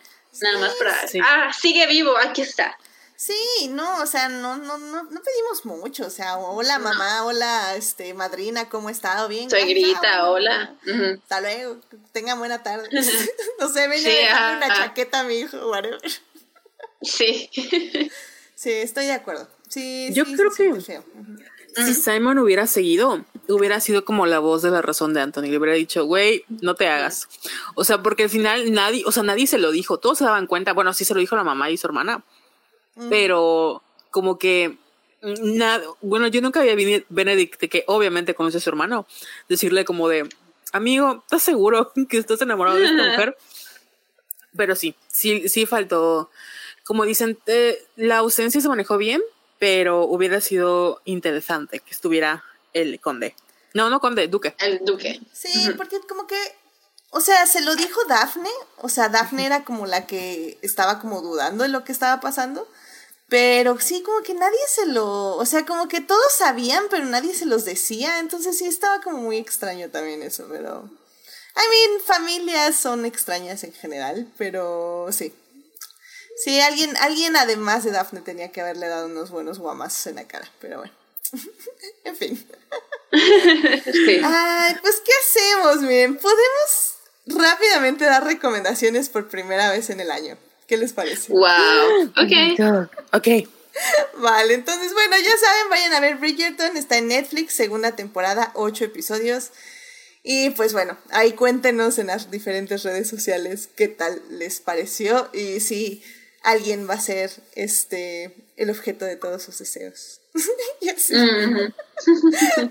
Nada 0.42 0.60
más 0.60 0.74
para... 0.76 0.96
Ah, 1.24 1.52
sigue 1.54 1.88
vivo, 1.88 2.16
aquí 2.18 2.42
está. 2.42 2.78
Sí, 3.20 3.68
no, 3.72 4.02
o 4.02 4.06
sea, 4.06 4.30
no, 4.30 4.56
no, 4.56 4.78
no, 4.78 5.04
no 5.04 5.22
pedimos 5.22 5.66
mucho, 5.66 6.08
o 6.08 6.10
sea, 6.10 6.38
hola 6.38 6.80
mamá, 6.80 7.26
hola, 7.26 7.76
este, 7.76 8.14
madrina, 8.14 8.70
¿cómo 8.70 8.88
ha 8.88 8.92
estado? 8.92 9.28
Bien. 9.28 9.50
Soy 9.50 9.66
grita, 9.66 10.30
hola. 10.30 10.74
Hasta 11.22 11.42
luego, 11.42 11.82
tenga 12.14 12.36
buena 12.36 12.64
tarde. 12.64 12.88
no 13.60 13.68
sé, 13.68 13.90
venga 13.90 14.54
a 14.54 14.56
una 14.56 14.74
chaqueta 14.74 15.20
a 15.20 15.24
mi 15.26 15.34
hijo, 15.34 15.58
whatever. 15.70 16.00
Sí. 17.02 17.50
sí, 18.56 18.72
estoy 18.72 19.08
de 19.08 19.12
acuerdo. 19.12 19.50
Sí, 19.68 20.12
Yo 20.14 20.24
creo 20.24 20.50
que 20.56 20.82
si 21.76 21.94
Simon 21.96 22.40
hubiera 22.40 22.68
seguido, 22.68 23.26
hubiera 23.50 23.82
sido 23.82 24.06
como 24.06 24.28
la 24.28 24.40
voz 24.40 24.62
de 24.62 24.72
la 24.72 24.82
razón 24.82 25.14
de 25.14 25.20
Anthony. 25.20 25.48
Le 25.48 25.58
hubiera 25.58 25.76
dicho, 25.76 26.06
güey, 26.06 26.46
no 26.62 26.76
te 26.76 26.88
hagas. 26.88 27.28
O 27.76 27.84
sea, 27.84 28.02
porque 28.02 28.24
al 28.24 28.30
final 28.30 28.72
nadie, 28.72 29.04
o 29.06 29.12
sea, 29.12 29.24
nadie 29.24 29.46
se 29.46 29.58
lo 29.58 29.72
dijo. 29.72 29.98
Todos 29.98 30.20
se 30.20 30.24
daban 30.24 30.48
cuenta. 30.48 30.72
Bueno, 30.72 30.94
sí 30.94 31.04
se 31.04 31.14
lo 31.14 31.20
dijo 31.20 31.36
la 31.36 31.44
mamá 31.44 31.70
y 31.70 31.78
su 31.78 31.86
hermana 31.86 32.24
pero 33.10 33.84
como 34.12 34.38
que 34.38 34.78
nada, 35.22 35.84
bueno, 36.02 36.28
yo 36.28 36.42
nunca 36.42 36.62
había 36.62 36.76
visto 36.76 37.06
Benedict, 37.10 37.60
que 37.70 37.84
obviamente 37.88 38.36
conoce 38.36 38.58
a 38.58 38.62
su 38.62 38.70
hermano, 38.70 39.06
decirle 39.48 39.86
como 39.86 40.08
de, 40.08 40.28
amigo, 40.72 41.22
¿estás 41.24 41.44
seguro 41.44 41.92
que 42.10 42.18
estás 42.18 42.42
enamorado 42.42 42.78
de 42.78 42.86
esta 42.86 43.04
mujer? 43.10 43.38
Pero 44.56 44.76
sí, 44.76 44.96
sí, 45.08 45.48
sí 45.50 45.66
faltó, 45.66 46.30
como 46.84 47.06
dicen, 47.06 47.38
eh, 47.46 47.86
la 47.96 48.18
ausencia 48.18 48.62
se 48.62 48.70
manejó 48.70 48.98
bien, 48.98 49.22
pero 49.60 50.06
hubiera 50.06 50.42
sido 50.42 51.02
interesante 51.06 51.80
que 51.82 51.92
estuviera 51.92 52.44
el 52.74 53.00
conde. 53.00 53.36
No, 53.74 53.90
no 53.90 54.00
conde, 54.00 54.28
duque. 54.28 54.56
El 54.60 54.80
duque. 54.84 55.22
Sí, 55.32 55.70
porque 55.78 56.00
como 56.08 56.26
que, 56.26 56.40
o 57.12 57.22
sea, 57.22 57.46
se 57.46 57.62
lo 57.62 57.76
dijo 57.76 58.04
Daphne, 58.06 58.50
o 58.78 58.90
sea, 58.90 59.10
Daphne 59.10 59.46
era 59.46 59.64
como 59.64 59.86
la 59.86 60.08
que 60.08 60.58
estaba 60.62 61.00
como 61.00 61.22
dudando 61.22 61.64
de 61.64 61.70
lo 61.70 61.84
que 61.84 61.92
estaba 61.92 62.20
pasando. 62.22 62.68
Pero 63.30 63.80
sí, 63.80 64.02
como 64.02 64.24
que 64.24 64.34
nadie 64.34 64.60
se 64.68 64.88
lo, 64.88 65.36
o 65.36 65.46
sea, 65.46 65.64
como 65.66 65.88
que 65.88 66.02
todos 66.02 66.34
sabían, 66.34 66.86
pero 66.90 67.06
nadie 67.06 67.36
se 67.36 67.46
los 67.46 67.64
decía, 67.64 68.20
entonces 68.20 68.58
sí 68.58 68.66
estaba 68.66 69.02
como 69.02 69.20
muy 69.20 69.38
extraño 69.38 69.90
también 69.90 70.24
eso, 70.24 70.48
pero... 70.50 70.90
I 71.56 71.62
mean, 71.70 72.02
familias 72.04 72.76
son 72.76 73.06
extrañas 73.06 73.64
en 73.64 73.74
general, 73.74 74.32
pero 74.38 75.08
sí. 75.12 75.34
Sí, 76.44 76.60
alguien, 76.62 76.96
alguien 76.98 77.36
además 77.36 77.84
de 77.84 77.92
Daphne 77.92 78.22
tenía 78.22 78.52
que 78.52 78.62
haberle 78.62 78.88
dado 78.88 79.08
unos 79.08 79.30
buenos 79.30 79.60
guamazos 79.60 80.08
en 80.08 80.16
la 80.16 80.28
cara, 80.28 80.50
pero 80.60 80.78
bueno. 80.78 80.94
en 82.06 82.16
fin. 82.16 82.48
Ay, 83.12 84.76
pues 84.82 85.02
¿qué 85.06 85.12
hacemos? 85.22 85.82
Miren, 85.82 86.18
podemos 86.18 86.96
rápidamente 87.26 88.06
dar 88.06 88.24
recomendaciones 88.24 89.10
por 89.10 89.30
primera 89.30 89.70
vez 89.70 89.90
en 89.90 90.00
el 90.00 90.10
año. 90.12 90.38
¿Qué 90.70 90.78
les 90.78 90.94
parece? 90.94 91.34
Wow. 91.34 92.14
Ok. 92.16 92.32
Ok. 93.12 93.28
Vale, 94.20 94.54
entonces, 94.54 94.94
bueno, 94.94 95.18
ya 95.18 95.36
saben, 95.36 95.70
vayan 95.72 95.94
a 95.94 96.00
ver 96.00 96.18
Bridgerton, 96.18 96.78
está 96.78 97.00
en 97.00 97.08
Netflix, 97.08 97.54
segunda 97.54 97.96
temporada, 97.96 98.52
ocho 98.54 98.86
episodios. 98.86 99.50
Y 100.22 100.52
pues 100.52 100.74
bueno, 100.74 100.96
ahí 101.10 101.32
cuéntenos 101.32 101.98
en 101.98 102.06
las 102.08 102.30
diferentes 102.30 102.84
redes 102.84 103.08
sociales 103.08 103.68
qué 103.76 103.88
tal 103.88 104.22
les 104.30 104.60
pareció 104.60 105.30
y 105.34 105.60
si 105.60 106.04
alguien 106.44 106.88
va 106.88 106.94
a 106.96 107.00
ser 107.00 107.32
este 107.56 108.36
el 108.56 108.70
objeto 108.70 109.06
de 109.06 109.16
todos 109.16 109.42
sus 109.42 109.58
deseos. 109.58 110.22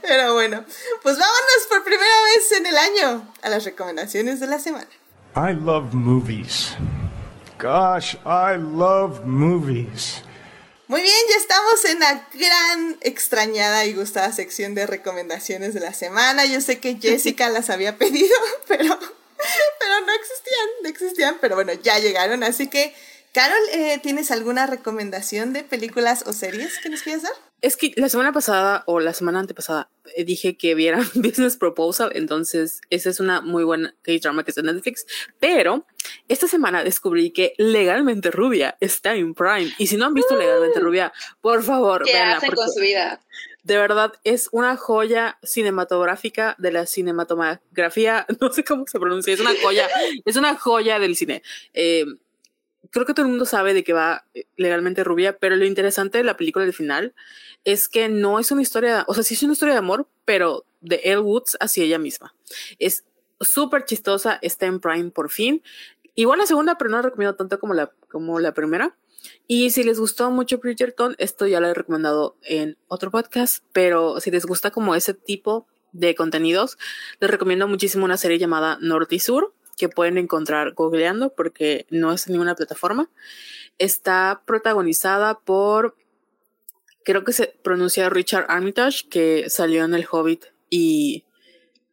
Pero 0.03 0.35
bueno, 0.35 0.65
pues 1.03 1.19
vámonos 1.19 1.67
por 1.69 1.83
primera 1.83 2.23
vez 2.37 2.53
en 2.53 2.67
el 2.67 2.77
año 2.77 3.35
a 3.43 3.49
las 3.49 3.65
recomendaciones 3.65 4.39
de 4.39 4.47
la 4.47 4.61
semana. 4.61 4.87
I 5.35 5.55
love 5.55 5.93
movies. 5.95 6.77
Gosh, 7.59 8.15
I 8.25 8.57
love 8.57 9.25
movies. 9.25 10.23
Muy 10.87 11.03
bien, 11.03 11.17
ya 11.29 11.37
estamos 11.37 11.85
en 11.87 11.99
la 11.99 12.29
gran 12.33 12.97
extrañada 13.01 13.85
y 13.85 13.95
gustada 13.95 14.33
sección 14.33 14.77
de 14.77 14.87
recomendaciones 14.87 15.75
de 15.75 15.81
la 15.81 15.93
semana. 15.93 16.45
Yo 16.45 16.61
sé 16.61 16.79
que 16.79 16.99
Jessica 17.01 17.49
las 17.51 17.69
había 17.69 17.99
pedido, 17.99 18.35
pero, 18.69 18.97
pero 18.97 20.01
no 20.07 20.13
existían, 20.13 20.69
no 20.85 20.89
existían, 20.89 21.39
pero 21.41 21.57
bueno, 21.57 21.73
ya 21.73 21.99
llegaron. 21.99 22.45
Así 22.45 22.69
que, 22.69 22.95
Carol, 23.33 23.59
eh, 23.73 23.99
¿tienes 24.05 24.31
alguna 24.31 24.67
recomendación 24.67 25.53
de 25.53 25.65
películas 25.65 26.23
o 26.27 26.33
series 26.33 26.79
que 26.79 26.91
nos 26.91 27.03
quieras 27.03 27.23
dar? 27.23 27.48
Es 27.61 27.77
que 27.77 27.93
la 27.97 28.09
semana 28.09 28.33
pasada 28.33 28.85
o 28.87 29.01
la 29.01 29.13
semana 29.13 29.41
antepasada 29.41 29.91
eh, 30.15 30.25
dije 30.25 30.57
que 30.57 30.75
vieran 30.75 31.03
Business 31.15 31.57
Proposal, 31.57 32.13
entonces 32.15 32.81
esa 32.91 33.11
es 33.11 33.19
una 33.19 33.41
muy 33.41 33.65
buena 33.65 33.95
K-drama 34.03 34.45
que 34.45 34.53
está 34.53 34.61
en 34.61 34.67
Netflix, 34.67 35.07
pero 35.41 35.87
esta 36.29 36.47
semana 36.47 36.85
descubrí 36.85 37.31
que 37.31 37.55
Legalmente 37.59 38.31
Rubia 38.31 38.77
está 38.81 39.15
en 39.15 39.35
Prime 39.35 39.73
y 39.79 39.89
si 39.89 39.97
no 39.97 40.07
han 40.07 40.15
visto 40.15 40.37
Legalmente 40.37 40.79
Rubia, 40.79 41.13
por 41.41 41.63
favor, 41.63 42.05
¿Qué 42.05 42.17
hacen 42.17 42.53
con 42.53 42.71
su 42.71 42.81
vida? 42.81 43.21
De 43.65 43.77
verdad, 43.77 44.13
es 44.25 44.49
una 44.53 44.77
joya 44.77 45.39
cinematográfica 45.43 46.55
de 46.59 46.73
la 46.73 46.87
cinematografía, 46.87 48.25
no 48.41 48.53
sé 48.53 48.65
cómo 48.65 48.85
se 48.87 49.01
pronuncia, 49.01 49.35
es 49.35 49.41
una 49.41 49.53
joya, 49.61 49.89
es 50.25 50.37
una 50.37 50.57
joya 50.57 50.99
del 50.99 51.17
cine. 51.17 51.43
Eh, 51.75 52.07
creo 52.91 53.07
que 53.07 53.15
todo 53.15 53.27
el 53.27 53.31
mundo 53.31 53.45
sabe 53.45 53.75
de 53.75 53.85
que 53.85 53.93
va 53.93 54.25
eh, 54.35 54.45
legalmente 54.57 55.05
rubia, 55.05 55.39
pero 55.39 55.57
lo 55.57 55.65
interesante 55.65 56.19
de 56.19 56.25
la 56.25 56.37
película 56.37 56.65
del 56.65 56.75
final 56.75 57.15
es 57.65 57.89
que 57.89 58.09
no 58.09 58.39
es 58.39 58.51
una 58.51 58.63
historia, 58.63 59.05
o 59.09 59.15
sea, 59.15 59.23
sí 59.23 59.35
es 59.35 59.43
una 59.43 59.53
historia 59.53 59.75
de 59.75 59.79
amor, 59.79 60.09
pero 60.25 60.65
de 60.81 61.01
Elle 61.05 61.21
Woods 61.21 61.57
hacia 61.61 61.85
ella 61.85 61.99
misma. 61.99 62.35
Es 62.79 63.05
súper 63.41 63.85
chistosa, 63.85 64.39
está 64.43 64.67
en 64.67 64.81
Prime 64.81 65.11
por 65.11 65.31
fin. 65.31 65.63
Igual 66.15 66.39
la 66.39 66.47
segunda, 66.47 66.79
pero 66.79 66.91
no 66.91 66.97
la 66.97 67.03
recomiendo 67.03 67.37
tanto 67.37 67.59
como 67.59 67.75
la, 67.75 67.93
como 68.09 68.41
la 68.41 68.55
primera. 68.55 68.97
Y 69.47 69.71
si 69.71 69.83
les 69.83 69.99
gustó 69.99 70.31
mucho 70.31 70.59
Bridgerton, 70.59 71.15
esto 71.19 71.47
ya 71.47 71.61
lo 71.61 71.69
he 71.69 71.75
recomendado 71.75 72.37
en 72.43 72.77
otro 72.87 73.11
podcast, 73.11 73.65
pero 73.73 74.21
si 74.21 74.31
les 74.31 74.47
gusta 74.47 74.71
como 74.71 74.95
ese 74.95 75.15
tipo 75.15 75.67
de 75.93 76.15
contenidos, 76.15 76.79
les 77.21 77.31
recomiendo 77.31 77.67
muchísimo 77.67 78.05
una 78.05 78.17
serie 78.17 78.39
llamada 78.39 78.79
Norte 78.81 79.17
y 79.17 79.21
Sur, 79.21 79.55
que 79.79 79.89
pueden 79.89 80.19
encontrar 80.19 80.75
googleando 80.75 81.33
porque 81.35 81.87
no 81.91 82.13
es 82.13 82.27
en 82.27 82.33
ninguna 82.33 82.55
plataforma. 82.55 83.09
Está 83.79 84.43
protagonizada 84.45 85.39
por, 85.39 85.97
creo 87.05 87.25
que 87.25 87.33
se 87.33 87.47
pronuncia 87.63 88.11
Richard 88.11 88.47
Armitage, 88.49 89.09
que 89.09 89.49
salió 89.49 89.85
en 89.85 89.95
El 89.95 90.07
Hobbit 90.11 90.47
y 90.69 91.25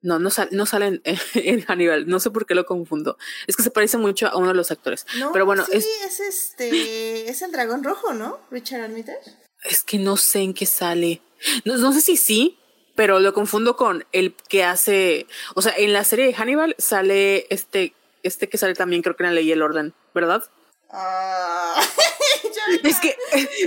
no, 0.02 0.20
no, 0.20 0.30
no 0.52 0.66
sale 0.66 1.02
en, 1.34 1.62
Hannibal. 1.62 2.08
No 2.08 2.20
sé 2.20 2.32
por 2.32 2.46
qué 2.46 2.56
lo 2.56 2.66
confundo. 2.66 3.18
Es 3.48 3.56
que 3.56 3.64
se 3.64 3.72
parece 3.72 3.98
mucho 3.98 4.28
a 4.28 4.38
uno 4.38 4.50
de 4.50 4.54
los 4.54 4.72
actores. 4.72 5.06
No, 5.20 5.32
Pero 5.32 5.46
bueno, 5.46 5.66
sí, 5.66 5.78
es, 5.78 5.86
es 6.06 6.20
este. 6.20 7.30
es 7.30 7.42
el 7.42 7.52
dragón 7.52 7.84
rojo, 7.84 8.14
¿no? 8.14 8.40
Richard 8.52 8.82
Armitage. 8.82 9.32
Es 9.64 9.84
que 9.84 9.98
no 9.98 10.16
sé 10.18 10.40
en 10.40 10.54
qué 10.54 10.66
sale. 10.66 11.22
No, 11.66 11.78
no 11.78 11.92
sé 11.92 12.02
si 12.02 12.18
sí, 12.18 12.60
pero 12.96 13.20
lo 13.20 13.34
confundo 13.34 13.76
con 13.76 14.06
el 14.12 14.36
que 14.50 14.64
hace. 14.64 15.28
O 15.54 15.62
sea, 15.62 15.74
en 15.78 15.94
la 15.94 16.04
serie 16.04 16.26
de 16.26 16.34
Hannibal 16.34 16.76
sale 16.78 17.48
este. 17.50 17.94
Este 18.24 18.50
que 18.50 18.58
sale 18.58 18.74
también, 18.74 19.04
creo 19.04 19.16
que 19.16 19.22
en 19.22 19.30
la 19.30 19.36
ley 19.36 19.48
y 19.48 19.52
el 19.52 19.62
orden, 19.62 19.94
¿verdad? 20.16 20.44
Ah. 20.90 21.80
es 22.84 23.00
que 23.00 23.16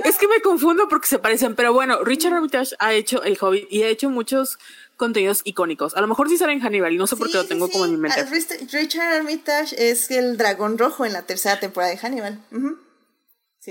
es 0.05 0.17
que 0.17 0.27
me 0.27 0.41
confundo 0.41 0.89
porque 0.89 1.07
se 1.07 1.21
parecen, 1.21 1.55
pero 1.55 1.73
bueno, 1.73 2.03
Richard 2.03 2.35
Armitage 2.35 2.75
ha 2.81 2.93
hecho 2.95 3.23
El 3.23 3.39
Hobbit 3.41 3.69
y 3.71 3.85
ha 3.85 3.89
hecho 3.89 4.11
muchos 4.11 4.59
contenidos 4.97 5.43
icónicos. 5.45 5.95
A 5.95 6.01
lo 6.01 6.09
mejor 6.09 6.29
sí 6.29 6.37
sale 6.37 6.53
en 6.53 6.61
Hannibal 6.61 6.93
y 6.93 6.99
no 6.99 7.07
sé 7.07 7.17
por 7.17 7.31
qué 7.31 7.37
lo 7.37 7.47
tengo 7.47 7.71
como 7.71 7.85
en 7.85 7.93
mi 7.93 7.97
mente. 7.99 8.25
Richard 8.73 9.15
Armitage 9.15 9.91
es 9.91 10.11
el 10.11 10.37
dragón 10.37 10.77
rojo 10.77 11.07
en 11.07 11.13
la 11.13 11.23
tercera 11.23 11.61
temporada 11.61 11.93
de 11.93 11.99
Hannibal. 11.99 12.41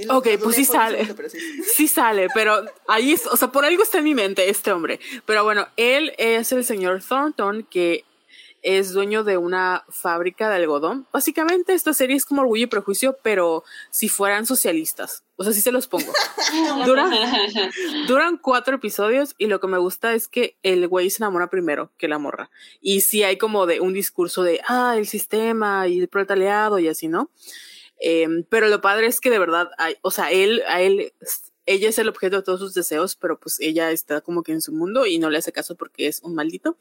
Ok, 0.10 0.28
pues 0.42 0.56
sí 0.56 0.66
sale. 0.66 1.08
sí. 1.76 1.88
sale, 1.88 2.28
pero 2.34 2.66
ahí, 2.88 3.14
es, 3.14 3.26
o 3.28 3.38
sea, 3.38 3.52
por 3.52 3.66
algo 3.66 3.84
está 3.84 4.00
en 4.00 4.04
mi 4.04 4.14
mente 4.14 4.50
este 4.50 4.72
hombre. 4.72 5.00
Pero 5.26 5.44
bueno, 5.44 5.68
él 5.78 6.14
es 6.18 6.52
el 6.52 6.64
señor 6.64 7.02
Thornton 7.04 7.64
que 7.70 8.06
es 8.64 8.92
dueño 8.92 9.24
de 9.24 9.38
una 9.38 9.86
fábrica 9.88 10.50
de 10.50 10.56
algodón. 10.56 11.08
Básicamente 11.14 11.74
esta 11.74 11.94
serie 11.94 12.16
es 12.16 12.26
como 12.26 12.42
Orgullo 12.42 12.64
y 12.64 12.68
Prejuicio, 12.68 13.18
pero 13.24 13.64
si 13.92 14.10
fueran 14.10 14.46
socialistas. 14.46 15.24
O 15.38 15.44
sea, 15.44 15.54
sí 15.54 15.62
se 15.62 15.72
los 15.72 15.88
pongo. 15.88 16.12
duran, 16.86 17.14
duran 18.08 18.38
cuatro 18.38 18.76
episodios 18.76 19.36
y 19.38 19.48
lo 19.48 19.60
que 19.60 19.68
me 19.68 19.78
gusta 19.78 20.14
es 20.14 20.28
que 20.28 20.58
el 20.64 20.88
güey 20.88 21.10
se 21.10 21.24
enamora 21.24 21.50
primero 21.50 21.92
que 21.98 22.08
la 22.08 22.18
morra. 22.18 22.50
Y 22.82 23.02
sí 23.02 23.24
hay 23.24 23.38
como 23.38 23.68
de 23.68 23.80
un 23.80 23.94
discurso 23.94 24.44
de, 24.44 24.60
ah, 24.68 24.96
el 24.98 25.08
sistema 25.08 25.88
y 25.88 26.00
el 26.00 26.08
proletariado 26.08 26.80
y 26.80 26.88
así, 26.88 27.08
¿no? 27.08 27.30
Em, 28.00 28.44
pero 28.44 28.68
lo 28.68 28.82
padre 28.82 29.08
es 29.08 29.20
que 29.20 29.30
de 29.30 29.40
verdad, 29.40 29.70
hay, 29.78 29.98
o 30.02 30.12
sea, 30.12 30.32
él, 30.32 30.64
a 30.68 30.82
él 30.82 31.14
ella 31.68 31.90
es 31.90 31.98
el 32.00 32.08
objeto 32.08 32.38
de 32.38 32.44
todos 32.44 32.60
sus 32.60 32.74
deseos, 32.74 33.16
pero 33.16 33.40
pues 33.40 33.60
ella 33.60 33.92
está 33.92 34.22
como 34.22 34.42
que 34.42 34.54
en 34.54 34.62
su 34.62 34.72
mundo 34.72 35.06
y 35.06 35.20
no 35.20 35.30
le 35.30 35.38
hace 35.38 35.52
caso 35.52 35.76
porque 35.76 36.08
es 36.08 36.22
un 36.22 36.34
maldito. 36.34 36.78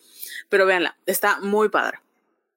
Pero 0.49 0.65
véanla, 0.65 0.97
está 1.07 1.41
muy 1.41 1.69
padre. 1.69 1.99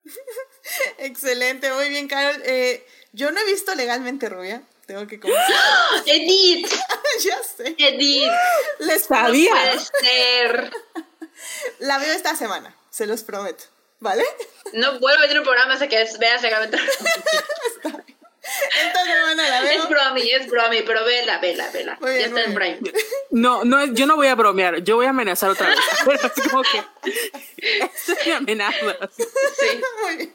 Excelente, 0.99 1.73
muy 1.73 1.89
bien, 1.89 2.07
Carol. 2.07 2.41
Eh, 2.45 2.85
yo 3.13 3.31
no 3.31 3.39
he 3.39 3.45
visto 3.45 3.73
legalmente 3.75 4.29
rubia. 4.29 4.61
Tengo 4.85 5.07
que 5.07 5.19
confesar. 5.19 5.55
Edith. 6.05 6.67
ya 7.23 7.43
sé. 7.43 7.75
Edith. 7.77 8.31
Les 8.79 9.03
sabía. 9.03 9.53
La 11.79 11.97
veo 11.97 12.13
esta 12.13 12.35
semana, 12.35 12.75
se 12.89 13.07
los 13.07 13.23
prometo. 13.23 13.63
¿Vale? 14.01 14.23
No 14.73 14.99
vuelvo 14.99 15.23
a 15.23 15.27
ver 15.27 15.37
un 15.39 15.43
programa 15.43 15.73
hasta 15.73 15.89
que 15.89 16.07
veas 16.19 16.41
legalmente. 16.41 16.77
Esta 18.41 19.03
semana 19.03 19.49
la 19.49 19.61
veo. 19.61 19.83
Es 19.83 19.89
bromi, 19.89 20.31
es 20.31 20.47
bromi, 20.47 20.81
pero 20.83 21.03
vela, 21.05 21.39
vela, 21.39 21.69
vela. 21.71 21.97
ya 22.01 22.25
está 22.25 22.43
en 22.43 22.53
Prime. 22.53 22.79
No, 23.31 23.63
no, 23.63 23.85
yo 23.93 24.05
no 24.05 24.15
voy 24.15 24.27
a 24.27 24.35
bromear, 24.35 24.83
yo 24.83 24.95
voy 24.95 25.05
a 25.05 25.09
amenazar 25.09 25.51
otra 25.51 25.69
vez. 25.69 25.79
así 26.23 26.41
como 26.49 26.63
que. 26.63 26.83
Esto 27.57 28.13
es 28.13 28.25
mi 28.25 28.31
amenaza. 28.31 29.09
Sí. 29.15 29.81
Muy 30.03 30.15
bien. 30.15 30.33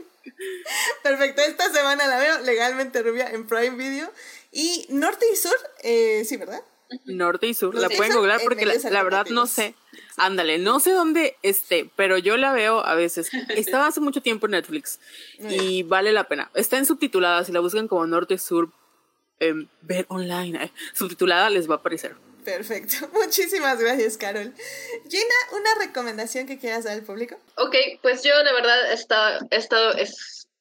Perfecto, 1.03 1.43
esta 1.43 1.73
semana 1.73 2.07
la 2.07 2.19
veo 2.19 2.41
legalmente 2.41 3.03
rubia 3.03 3.31
en 3.31 3.47
Prime 3.47 3.77
Video. 3.77 4.13
Y 4.53 4.87
Norte 4.91 5.27
y 5.33 5.37
Sur, 5.37 5.57
eh, 5.83 6.25
sí, 6.25 6.37
¿verdad? 6.37 6.63
Norte 7.05 7.47
y 7.47 7.55
Sur, 7.55 7.75
la 7.75 7.89
pueden 7.89 8.15
googlear 8.15 8.41
porque 8.43 8.67
la, 8.67 9.03
verdad 9.03 9.27
no 9.31 9.47
sé. 9.47 9.75
Ándale, 10.17 10.59
no 10.59 10.81
sé 10.81 10.93
dónde 10.93 11.37
esté, 11.43 11.91
pero 11.97 12.19
yo 12.19 12.37
la 12.37 12.53
veo 12.53 12.85
a 12.85 12.95
veces. 12.95 13.31
Estaba 13.49 13.87
hace 13.87 14.01
mucho 14.01 14.21
tiempo 14.21 14.47
en 14.47 14.53
Netflix 14.53 15.01
y 15.39 15.83
vale 15.83 16.13
la 16.13 16.29
pena. 16.29 16.51
Está 16.55 16.79
en 16.79 16.87
subtitulada, 16.87 17.45
si 17.45 17.53
la 17.53 17.61
buscan 17.61 17.89
como 17.89 18.07
Norte 18.07 18.39
Sur, 18.39 18.71
em, 19.41 19.69
ver 19.83 20.07
online, 20.09 20.65
eh, 20.65 20.73
subtitulada 20.93 21.51
les 21.51 21.69
va 21.69 21.75
a 21.75 21.79
aparecer. 21.79 22.15
Perfecto, 22.45 23.09
muchísimas 23.13 23.81
gracias 23.81 24.17
Carol. 24.17 24.53
Gina, 25.09 25.35
¿una 25.53 25.87
recomendación 25.87 26.47
que 26.47 26.59
quieras 26.59 26.85
dar 26.85 26.95
al 26.95 27.03
público? 27.03 27.37
Ok, 27.57 27.75
pues 28.03 28.23
yo 28.23 28.35
la 28.43 28.53
verdad 28.53 28.91
he 28.91 28.95
estado, 28.95 29.47
he 29.51 29.57
estado 29.57 29.95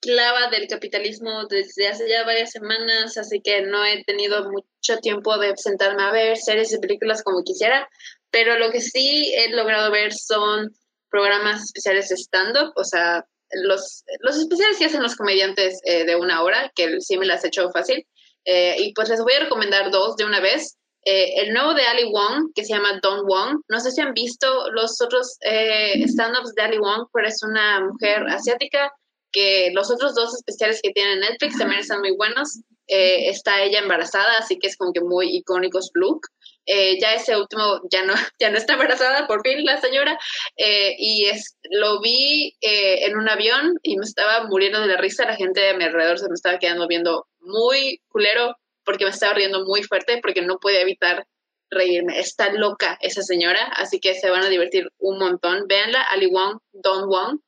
esclava 0.04 0.50
del 0.50 0.68
capitalismo 0.68 1.46
desde 1.46 1.88
hace 1.88 2.10
ya 2.10 2.24
varias 2.24 2.52
semanas, 2.52 3.18
así 3.18 3.42
que 3.42 3.62
no 3.62 3.84
he 3.86 4.04
tenido 4.04 4.52
mucho 4.52 4.98
tiempo 5.02 5.38
de 5.38 5.56
sentarme 5.56 6.04
a 6.04 6.12
ver 6.12 6.38
series 6.38 6.74
y 6.74 6.80
películas 6.80 7.24
como 7.24 7.44
quisiera, 7.44 7.88
pero 8.30 8.58
lo 8.58 8.72
que 8.72 8.82
sí 8.82 9.34
he 9.36 9.50
logrado 9.52 9.92
ver 9.92 10.14
son 10.14 10.76
programas 11.10 11.64
especiales 11.64 12.10
de 12.10 12.18
stand-up, 12.18 12.74
o 12.76 12.84
sea, 12.84 13.26
los, 13.52 14.04
los 14.20 14.38
especiales 14.38 14.78
que 14.78 14.86
hacen 14.86 15.04
los 15.04 15.16
comediantes 15.16 15.80
eh, 15.86 16.06
de 16.06 16.16
una 16.16 16.44
hora, 16.44 16.72
que 16.76 17.00
sí 17.02 17.18
me 17.18 17.26
las 17.26 17.44
he 17.44 17.48
hecho 17.48 17.70
fácil, 17.72 18.06
eh, 18.46 18.76
y 18.80 18.94
pues 18.94 19.10
les 19.10 19.22
voy 19.22 19.34
a 19.34 19.42
recomendar 19.42 19.92
dos 19.92 20.16
de 20.18 20.26
una 20.26 20.40
vez. 20.40 20.78
Eh, 21.06 21.42
el 21.42 21.54
nuevo 21.54 21.74
de 21.74 21.84
Ali 21.84 22.06
Wong, 22.06 22.54
que 22.56 22.64
se 22.64 22.74
llama 22.74 22.98
Don 23.02 23.26
Wong. 23.26 23.62
No 23.68 23.80
sé 23.82 23.92
si 23.92 24.00
han 24.00 24.14
visto 24.14 24.72
los 24.72 25.02
otros 25.02 25.38
stand-ups 25.42 26.56
de 26.56 26.62
Ali 26.62 26.78
Wong, 26.78 27.08
pero 27.14 27.28
es 27.28 27.44
una 27.44 27.82
mujer 27.82 28.26
asiática 28.30 28.90
que 29.34 29.72
los 29.74 29.92
otros 29.92 30.16
dos 30.16 30.36
especiales 30.36 30.80
que 30.82 30.92
tiene 30.92 31.18
Netflix 31.18 31.58
también 31.58 31.82
están 31.82 32.00
muy 32.00 32.16
buenos. 32.16 32.62
Eh, 32.88 33.30
está 33.30 33.64
ella 33.64 33.80
embarazada, 33.80 34.38
así 34.38 34.60
que 34.60 34.68
es 34.68 34.76
como 34.76 34.92
que 34.92 35.02
muy 35.02 35.36
icónico 35.36 35.82
su 35.82 35.92
look. 35.96 36.28
Eh, 36.66 37.00
ya 37.00 37.14
ese 37.14 37.36
último 37.36 37.82
ya 37.90 38.04
no, 38.06 38.14
ya 38.40 38.50
no 38.50 38.58
está 38.58 38.74
embarazada, 38.74 39.28
por 39.28 39.42
fin 39.42 39.66
la 39.66 39.80
señora, 39.82 40.18
eh, 40.58 40.96
y 40.98 41.26
es, 41.26 41.58
lo 41.72 42.00
vi 42.02 42.56
en 42.62 43.18
un 43.18 43.30
avión 43.30 43.80
y 43.84 43.98
me 43.98 44.06
estaba 44.06 44.48
muriendo 44.48 44.80
de 44.82 44.88
la 44.88 44.98
risa, 44.98 45.26
la 45.26 45.36
gente 45.36 45.62
de 45.62 45.74
mi 45.76 45.84
alrededor 45.84 46.20
se 46.20 46.28
me 46.28 46.36
estaba 46.36 46.60
quedando 46.60 46.88
viendo 46.88 47.28
muy 47.40 48.02
culero 48.10 48.56
porque 48.86 49.06
me 49.06 49.12
estaba 49.12 49.34
riendo 49.34 49.66
muy 49.66 49.84
fuerte 49.84 50.20
porque 50.22 50.42
no 50.42 50.60
podía 50.60 50.82
evitar 50.82 51.26
reírme. 51.70 52.20
Está 52.20 52.52
loca 52.52 52.98
esa 53.02 53.24
señora, 53.24 53.64
así 53.76 54.00
que 54.00 54.14
se 54.14 54.30
van 54.30 54.44
a 54.44 54.50
divertir 54.50 54.90
un 55.00 55.18
montón. 55.18 55.68
Véanla, 55.68 56.02
Ali 56.04 56.28
Wong, 56.28 56.60
Don 56.74 57.08
Wong, 57.10 57.40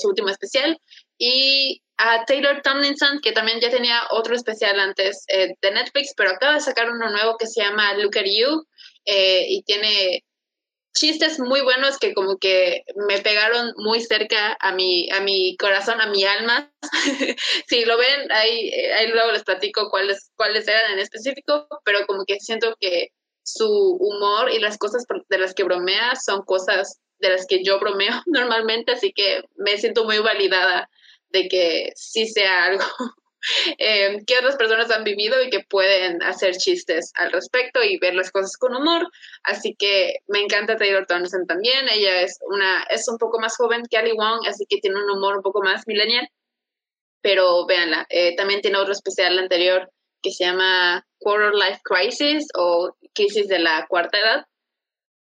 su 0.00 0.08
último 0.08 0.28
especial 0.28 0.78
y 1.20 1.82
a 1.98 2.24
Taylor 2.24 2.62
Tomlinson, 2.62 3.20
que 3.20 3.32
también 3.32 3.60
ya 3.60 3.68
tenía 3.68 4.00
otro 4.10 4.34
especial 4.34 4.80
antes 4.80 5.22
eh, 5.28 5.54
de 5.60 5.70
Netflix, 5.70 6.14
pero 6.16 6.30
acaba 6.30 6.54
de 6.54 6.60
sacar 6.60 6.90
uno 6.90 7.10
nuevo 7.10 7.36
que 7.36 7.46
se 7.46 7.62
llama 7.62 7.92
Look 7.94 8.16
at 8.16 8.24
You 8.24 8.64
eh, 9.04 9.44
y 9.46 9.62
tiene 9.62 10.24
chistes 10.94 11.38
muy 11.38 11.60
buenos 11.60 11.98
que 11.98 12.14
como 12.14 12.38
que 12.38 12.84
me 13.06 13.20
pegaron 13.20 13.74
muy 13.76 14.00
cerca 14.00 14.56
a 14.60 14.72
mi, 14.72 15.10
a 15.10 15.20
mi 15.20 15.58
corazón, 15.58 16.00
a 16.00 16.06
mi 16.06 16.24
alma. 16.24 16.72
si 17.68 17.84
lo 17.84 17.98
ven, 17.98 18.32
ahí, 18.32 18.70
ahí 18.70 19.08
luego 19.08 19.32
les 19.32 19.44
platico 19.44 19.90
cuáles, 19.90 20.30
cuáles 20.36 20.66
eran 20.66 20.92
en 20.92 21.00
específico, 21.00 21.68
pero 21.84 22.06
como 22.06 22.24
que 22.24 22.40
siento 22.40 22.74
que 22.80 23.08
su 23.42 23.68
humor 23.68 24.50
y 24.50 24.58
las 24.58 24.78
cosas 24.78 25.04
de 25.28 25.38
las 25.38 25.52
que 25.52 25.64
bromea 25.64 26.14
son 26.16 26.46
cosas 26.46 26.98
de 27.18 27.28
las 27.28 27.46
que 27.46 27.62
yo 27.62 27.78
bromeo 27.78 28.22
normalmente, 28.26 28.92
así 28.92 29.12
que 29.12 29.42
me 29.56 29.76
siento 29.76 30.04
muy 30.04 30.18
validada 30.18 30.88
de 31.30 31.48
que 31.48 31.92
sí 31.96 32.26
sea 32.26 32.64
algo 32.66 32.84
eh, 33.78 34.18
que 34.26 34.38
otras 34.38 34.56
personas 34.56 34.90
han 34.90 35.04
vivido 35.04 35.42
y 35.42 35.50
que 35.50 35.60
pueden 35.60 36.22
hacer 36.22 36.56
chistes 36.56 37.12
al 37.16 37.32
respecto 37.32 37.82
y 37.82 37.98
ver 37.98 38.14
las 38.14 38.30
cosas 38.30 38.56
con 38.56 38.74
humor. 38.74 39.08
Así 39.42 39.74
que 39.78 40.16
me 40.28 40.40
encanta 40.40 40.76
Taylor 40.76 41.06
Townsend 41.06 41.46
también. 41.46 41.88
Ella 41.88 42.22
es 42.22 42.38
una 42.46 42.82
es 42.90 43.08
un 43.08 43.18
poco 43.18 43.38
más 43.40 43.56
joven 43.56 43.82
que 43.90 43.96
Ali 43.96 44.12
Wong, 44.12 44.46
así 44.46 44.66
que 44.68 44.78
tiene 44.78 44.98
un 44.98 45.10
humor 45.10 45.36
un 45.36 45.42
poco 45.42 45.62
más 45.62 45.86
millennial. 45.86 46.28
Pero 47.22 47.66
véanla, 47.66 48.06
eh, 48.08 48.34
también 48.36 48.62
tiene 48.62 48.78
otro 48.78 48.92
especial 48.92 49.38
anterior 49.38 49.90
que 50.22 50.30
se 50.30 50.44
llama 50.44 51.06
Quarter 51.18 51.54
Life 51.54 51.80
Crisis 51.84 52.46
o 52.54 52.94
Crisis 53.14 53.48
de 53.48 53.58
la 53.58 53.86
Cuarta 53.88 54.18
Edad, 54.18 54.46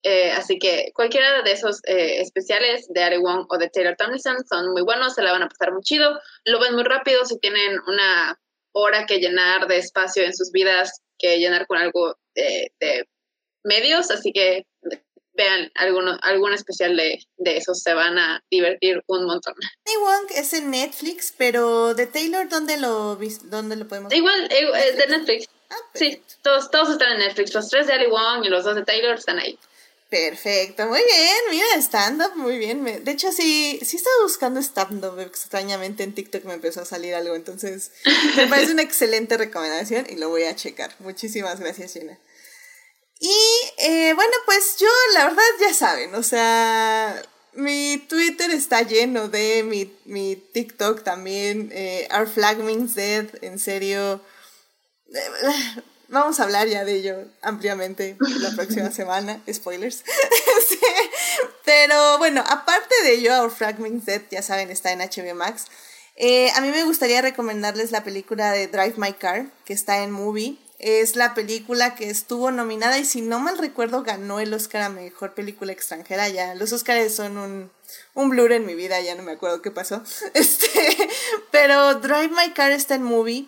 eh, 0.03 0.31
así 0.31 0.57
que 0.59 0.91
cualquiera 0.93 1.41
de 1.41 1.51
esos 1.51 1.81
eh, 1.85 2.21
especiales 2.21 2.87
de 2.87 3.03
Ari 3.03 3.17
Wong 3.17 3.47
o 3.49 3.57
de 3.57 3.69
Taylor 3.69 3.97
Tomlinson 3.97 4.37
son 4.47 4.71
muy 4.71 4.81
buenos, 4.81 5.15
se 5.15 5.21
la 5.21 5.33
van 5.33 5.43
a 5.43 5.49
pasar 5.49 5.73
muy 5.73 5.81
chido, 5.81 6.17
lo 6.45 6.59
ven 6.59 6.73
muy 6.73 6.83
rápido 6.83 7.25
si 7.25 7.37
tienen 7.39 7.77
una 7.85 8.39
hora 8.71 9.05
que 9.05 9.19
llenar 9.19 9.67
de 9.67 9.77
espacio 9.77 10.23
en 10.23 10.33
sus 10.33 10.51
vidas 10.51 11.01
que 11.17 11.37
llenar 11.37 11.67
con 11.67 11.77
algo 11.77 12.15
de, 12.33 12.71
medios, 13.65 14.09
así 14.09 14.31
que 14.31 14.65
vean 15.33 15.69
alguno, 15.75 16.17
algún 16.21 16.53
especial 16.53 16.95
de, 16.95 17.19
de 17.37 17.57
eso, 17.57 17.73
se 17.73 17.93
van 17.93 18.17
a 18.17 18.41
divertir 18.49 19.03
un 19.07 19.25
montón. 19.25 19.53
Wong 19.99 20.27
es 20.33 20.53
en 20.53 20.71
Netflix, 20.71 21.33
pero 21.37 21.93
de 21.93 22.07
Taylor, 22.07 22.47
¿dónde 22.47 22.77
lo, 22.77 23.17
dónde 23.43 23.75
lo 23.75 23.85
podemos 23.85 24.09
ver? 24.09 24.17
Igual, 24.17 24.49
es 24.49 24.97
de 24.97 25.07
Netflix. 25.07 25.49
Ah, 25.69 25.75
sí, 25.93 26.21
todos, 26.41 26.71
todos 26.71 26.89
están 26.91 27.11
en 27.11 27.19
Netflix. 27.19 27.53
Los 27.53 27.69
tres 27.69 27.87
de 27.87 27.93
Ali 27.93 28.07
Wong 28.07 28.45
y 28.45 28.49
los 28.49 28.63
dos 28.63 28.75
de 28.75 28.83
Taylor 28.83 29.15
están 29.15 29.39
ahí. 29.39 29.59
Perfecto, 30.09 30.87
muy 30.87 31.01
bien, 31.03 31.37
mira, 31.51 31.65
stand-up, 31.77 32.35
muy 32.35 32.57
bien. 32.57 32.83
De 33.03 33.11
hecho, 33.11 33.31
sí, 33.31 33.79
sí 33.83 33.97
estaba 33.97 34.15
buscando 34.23 34.59
stand-up, 34.59 35.19
extrañamente 35.19 36.01
en 36.03 36.15
TikTok 36.15 36.45
me 36.45 36.55
empezó 36.55 36.81
a 36.81 36.85
salir 36.85 37.13
algo, 37.13 37.35
entonces 37.35 37.91
me 38.35 38.47
parece 38.47 38.71
una 38.71 38.81
excelente 38.81 39.37
recomendación 39.37 40.07
y 40.09 40.15
lo 40.15 40.29
voy 40.29 40.45
a 40.45 40.55
checar. 40.55 40.95
Muchísimas 40.97 41.59
gracias, 41.59 41.93
Gina. 41.93 42.17
Y 43.19 43.37
eh, 43.77 44.13
bueno, 44.15 44.33
pues 44.47 44.77
yo, 44.79 44.87
la 45.13 45.25
verdad, 45.25 45.43
ya 45.61 45.73
saben, 45.75 46.15
o 46.15 46.23
sea, 46.23 47.21
mi 47.53 48.03
Twitter 48.09 48.49
está 48.49 48.81
lleno 48.81 49.27
de 49.27 49.61
mi, 49.61 49.95
mi 50.05 50.35
TikTok 50.37 51.03
también, 51.03 51.69
eh, 51.71 52.07
Our 52.11 52.27
Flag 52.27 52.57
Means 52.59 52.95
Dead, 52.95 53.27
en 53.43 53.59
serio 53.59 54.23
Vamos 56.09 56.39
a 56.39 56.43
hablar 56.43 56.67
ya 56.67 56.85
de 56.85 56.95
ello 56.95 57.17
ampliamente 57.41 58.17
la 58.19 58.49
próxima 58.51 58.91
semana, 58.91 59.41
spoilers. 59.51 60.03
Pero 61.65 62.17
bueno, 62.17 62.43
aparte 62.47 62.95
de 63.03 63.13
ello, 63.13 63.43
Our 63.43 63.51
Fragment 63.51 64.03
Dead, 64.05 64.23
ya 64.31 64.41
saben, 64.41 64.71
está 64.71 64.91
en 64.91 64.99
HBO 64.99 65.35
Max. 65.35 65.65
Eh, 66.15 66.51
a 66.55 66.61
mí 66.61 66.69
me 66.69 66.83
gustaría 66.83 67.21
recomendarles 67.21 67.91
la 67.91 68.03
película 68.03 68.51
de 68.51 68.67
Drive 68.67 68.95
My 68.97 69.13
Car, 69.13 69.51
que 69.65 69.73
está 69.73 70.03
en 70.03 70.11
Movie. 70.11 70.57
Es 70.79 71.15
la 71.15 71.35
película 71.35 71.93
que 71.93 72.09
estuvo 72.09 72.49
nominada 72.51 72.97
y 72.97 73.05
si 73.05 73.21
no 73.21 73.39
mal 73.39 73.57
recuerdo 73.57 74.01
ganó 74.01 74.39
el 74.39 74.53
Oscar 74.53 74.81
a 74.81 74.89
Mejor 74.89 75.35
Película 75.35 75.73
Extranjera. 75.73 76.27
Ya, 76.29 76.55
los 76.55 76.73
Oscars 76.73 77.13
son 77.13 77.37
un, 77.37 77.71
un 78.15 78.29
blur 78.29 78.51
en 78.51 78.65
mi 78.65 78.73
vida, 78.73 78.99
ya 78.99 79.13
no 79.13 79.21
me 79.21 79.33
acuerdo 79.33 79.61
qué 79.61 79.71
pasó. 79.71 80.01
Este, 80.33 80.97
pero 81.51 81.95
Drive 81.95 82.29
My 82.29 82.51
Car 82.53 82.71
está 82.71 82.95
en 82.95 83.03
Movie. 83.03 83.47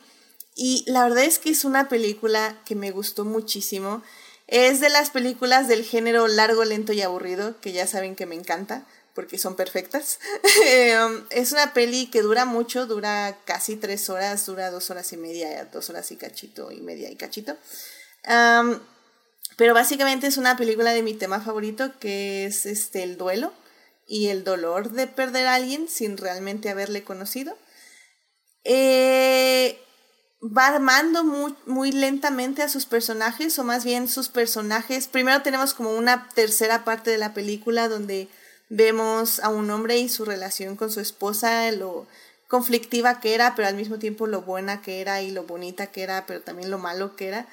Y 0.64 0.84
la 0.86 1.02
verdad 1.02 1.24
es 1.24 1.40
que 1.40 1.50
es 1.50 1.66
una 1.66 1.90
película 1.90 2.62
que 2.66 2.76
me 2.76 2.92
gustó 2.92 3.26
muchísimo. 3.26 4.04
Es 4.46 4.80
de 4.80 4.90
las 4.90 5.10
películas 5.10 5.68
del 5.68 5.84
género 5.84 6.28
largo, 6.28 6.64
lento 6.66 6.94
y 6.94 7.02
aburrido, 7.02 7.60
que 7.62 7.72
ya 7.72 7.88
saben 7.88 8.16
que 8.16 8.28
me 8.28 8.36
encanta, 8.36 8.86
porque 9.16 9.40
son 9.40 9.56
perfectas. 9.56 10.20
Em, 10.68 11.26
es 11.32 11.52
una 11.52 11.74
peli 11.74 12.12
que 12.12 12.22
dura 12.22 12.46
mucho, 12.46 12.86
dura 12.86 13.40
casi 13.44 13.76
tres 13.76 14.08
horas, 14.12 14.46
dura 14.46 14.70
dos 14.70 14.92
horas 14.92 15.12
y 15.14 15.18
media, 15.18 15.66
dos 15.66 15.90
horas 15.90 16.12
y 16.12 16.16
cachito 16.16 16.72
y 16.72 16.82
media 16.82 17.10
y 17.10 17.16
cachito. 17.16 17.58
pero 19.58 19.74
básicamente 19.74 20.28
es 20.28 20.38
una 20.38 20.58
película 20.58 20.92
de 20.94 21.02
mi 21.02 21.16
tema 21.16 21.42
favorito, 21.42 21.98
que 22.00 22.46
es 22.46 22.68
este, 22.68 23.02
el 23.02 23.18
duelo 23.18 23.52
y 24.06 24.28
el 24.28 24.44
dolor 24.44 24.92
de 24.92 25.08
perder 25.08 25.48
a 25.48 25.56
alguien 25.56 25.88
sin 25.90 26.18
realmente 26.18 26.70
haberle 26.70 27.04
conocido. 27.04 27.58
Eh, 28.64 29.80
va 30.44 30.68
armando 30.68 31.24
muy, 31.24 31.56
muy 31.66 31.92
lentamente 31.92 32.64
a 32.64 32.70
sus 32.70 32.86
personajes, 32.86 33.58
o 33.60 33.64
más 33.64 33.86
bien 33.86 34.08
sus 34.08 34.30
personajes. 34.30 35.08
Primero 35.08 35.42
tenemos 35.42 35.74
como 35.74 35.96
una 35.96 36.30
tercera 36.30 36.84
parte 36.84 37.12
de 37.12 37.18
la 37.18 37.34
película 37.34 37.88
donde 37.88 38.28
vemos 38.70 39.40
a 39.40 39.50
un 39.50 39.70
hombre 39.70 39.98
y 39.98 40.10
su 40.10 40.26
relación 40.26 40.76
con 40.76 40.92
su 40.92 41.00
esposa, 41.00 41.70
lo 41.72 42.08
conflictiva 42.48 43.20
que 43.20 43.36
era, 43.36 43.56
pero 43.56 43.68
al 43.68 43.76
mismo 43.76 44.00
tiempo 44.00 44.28
lo 44.28 44.42
buena 44.42 44.82
que 44.82 45.00
era 45.00 45.22
y 45.22 45.32
lo 45.32 45.44
bonita 45.44 45.88
que 45.88 46.04
era, 46.04 46.26
pero 46.26 46.42
también 46.42 46.72
lo 46.72 46.80
malo 46.80 47.16
que 47.16 47.28
era. 47.28 47.48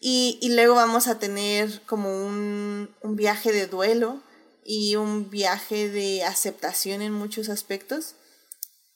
Y, 0.00 0.38
y 0.42 0.54
luego 0.54 0.74
vamos 0.74 1.08
a 1.08 1.18
tener 1.18 1.80
como 1.86 2.26
un, 2.26 2.90
un 3.00 3.16
viaje 3.16 3.50
de 3.52 3.66
duelo 3.66 4.20
y 4.64 4.96
un 4.96 5.30
viaje 5.30 5.88
de 5.88 6.22
aceptación 6.24 7.00
en 7.00 7.12
muchos 7.12 7.48
aspectos 7.48 8.14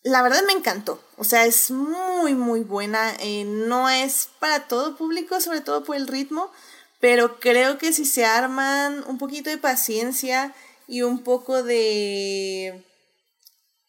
la 0.02 0.22
verdad 0.22 0.42
me 0.46 0.52
encantó. 0.52 1.02
O 1.16 1.24
sea, 1.24 1.44
es 1.46 1.70
muy, 1.70 2.34
muy 2.34 2.60
buena. 2.60 3.14
Eh, 3.20 3.44
no 3.44 3.88
es 3.88 4.28
para 4.38 4.66
todo 4.66 4.96
público, 4.96 5.40
sobre 5.40 5.60
todo 5.60 5.84
por 5.84 5.96
el 5.96 6.08
ritmo, 6.08 6.50
pero 7.00 7.40
creo 7.40 7.78
que 7.78 7.92
si 7.92 8.04
se 8.04 8.24
arman 8.24 9.04
un 9.06 9.18
poquito 9.18 9.50
de 9.50 9.58
paciencia 9.58 10.54
y 10.86 11.02
un 11.02 11.22
poco 11.22 11.62
de, 11.62 12.84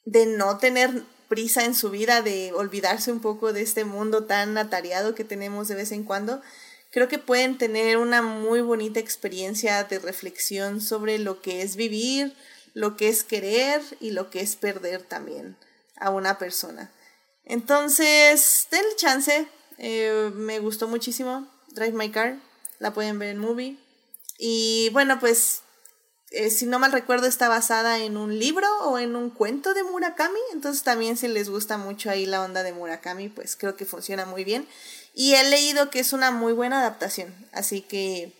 de 0.05 0.25
no 0.25 0.57
tener 0.57 1.03
prisa 1.29 1.63
en 1.65 1.75
su 1.75 1.89
vida, 1.89 2.21
de 2.21 2.51
olvidarse 2.53 3.11
un 3.11 3.21
poco 3.21 3.53
de 3.53 3.61
este 3.61 3.85
mundo 3.85 4.25
tan 4.25 4.57
atareado 4.57 5.15
que 5.15 5.23
tenemos 5.23 5.67
de 5.69 5.75
vez 5.75 5.91
en 5.93 6.03
cuando, 6.03 6.41
creo 6.91 7.07
que 7.07 7.19
pueden 7.19 7.57
tener 7.57 7.97
una 7.97 8.21
muy 8.21 8.59
bonita 8.59 8.99
experiencia 8.99 9.83
de 9.85 9.99
reflexión 9.99 10.81
sobre 10.81 11.19
lo 11.19 11.41
que 11.41 11.61
es 11.61 11.77
vivir, 11.77 12.35
lo 12.73 12.97
que 12.97 13.07
es 13.07 13.23
querer 13.23 13.81
y 14.01 14.11
lo 14.11 14.29
que 14.29 14.41
es 14.41 14.57
perder 14.57 15.03
también 15.03 15.55
a 16.02 16.10
una 16.10 16.38
persona. 16.38 16.91
Entonces, 17.45 18.68
den 18.72 18.84
chance. 18.98 19.48
Eh, 19.78 20.32
me 20.34 20.60
gustó 20.60 20.88
muchísimo. 20.88 21.48
Drive 21.69 21.94
My 21.94 22.11
Car. 22.11 22.38
La 22.80 22.94
pueden 22.94 23.19
ver 23.19 23.30
en 23.30 23.38
movie. 23.38 23.78
Y 24.38 24.90
bueno, 24.91 25.19
pues, 25.19 25.61
eh, 26.32 26.49
si 26.49 26.65
no 26.65 26.80
mal 26.80 26.91
recuerdo, 26.91 27.28
está 27.28 27.48
basada 27.48 27.99
en 27.99 28.18
un 28.18 28.40
libro 28.40 28.68
o 28.82 28.98
en 28.98 29.15
un 29.15 29.30
cuento 29.30 29.73
de 29.73 29.84
Murakami. 29.84 30.40
Entonces 30.52 30.84
también 30.84 31.18
si 31.18 31.28
les 31.28 31.49
gusta 31.49 31.78
mucho 31.78 32.10
ahí 32.10 32.26
la 32.26 32.41
onda 32.41 32.64
de 32.64 32.73
Murakami, 32.73 33.30
pues 33.30 33.56
creo 33.56 33.76
que 33.76 33.86
funciona 33.86 34.26
muy 34.26 34.44
bien. 34.44 34.68
Y 35.14 35.36
he 35.36 35.49
leído 35.49 35.90
que 35.90 35.99
es 35.99 36.14
una 36.14 36.32
muy 36.32 36.53
buena 36.53 36.80
adaptación. 36.80 37.34
Así 37.52 37.82
que, 37.82 38.34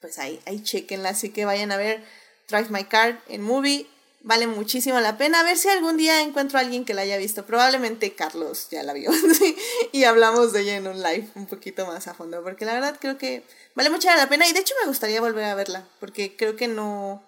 pues 0.00 0.18
ahí, 0.18 0.40
ahí 0.46 0.62
chequenla. 0.62 1.10
Así 1.10 1.30
que 1.30 1.44
vayan 1.44 1.72
a 1.72 1.76
ver 1.76 2.02
Drive 2.48 2.70
My 2.70 2.84
Car 2.84 3.22
en 3.28 3.42
movie 3.42 3.86
vale 4.22 4.46
muchísimo 4.46 5.00
la 5.00 5.16
pena. 5.16 5.40
A 5.40 5.42
ver 5.42 5.56
si 5.56 5.68
algún 5.68 5.96
día 5.96 6.22
encuentro 6.22 6.58
a 6.58 6.62
alguien 6.62 6.84
que 6.84 6.94
la 6.94 7.02
haya 7.02 7.16
visto. 7.16 7.46
Probablemente 7.46 8.14
Carlos 8.14 8.68
ya 8.70 8.82
la 8.82 8.92
vio. 8.92 9.10
y 9.92 10.04
hablamos 10.04 10.52
de 10.52 10.62
ella 10.62 10.76
en 10.76 10.86
un 10.86 11.02
live 11.02 11.28
un 11.34 11.46
poquito 11.46 11.86
más 11.86 12.06
a 12.08 12.14
fondo. 12.14 12.42
Porque 12.42 12.64
la 12.64 12.74
verdad 12.74 12.98
creo 13.00 13.18
que 13.18 13.44
vale 13.74 13.90
mucho 13.90 14.08
la 14.08 14.28
pena. 14.28 14.46
Y 14.46 14.52
de 14.52 14.60
hecho 14.60 14.74
me 14.80 14.88
gustaría 14.88 15.20
volver 15.20 15.44
a 15.44 15.54
verla. 15.54 15.86
Porque 15.98 16.36
creo 16.36 16.56
que 16.56 16.68
no. 16.68 17.24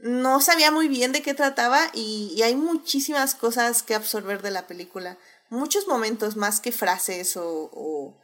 No 0.00 0.40
sabía 0.40 0.70
muy 0.70 0.86
bien 0.86 1.12
de 1.12 1.22
qué 1.22 1.34
trataba. 1.34 1.90
Y, 1.92 2.40
hay 2.42 2.54
muchísimas 2.54 3.34
cosas 3.34 3.82
que 3.82 3.94
absorber 3.94 4.42
de 4.42 4.50
la 4.50 4.66
película. 4.66 5.18
Muchos 5.50 5.88
momentos 5.88 6.36
más 6.36 6.60
que 6.60 6.72
frases 6.72 7.36
o, 7.36 7.70
o, 7.72 8.16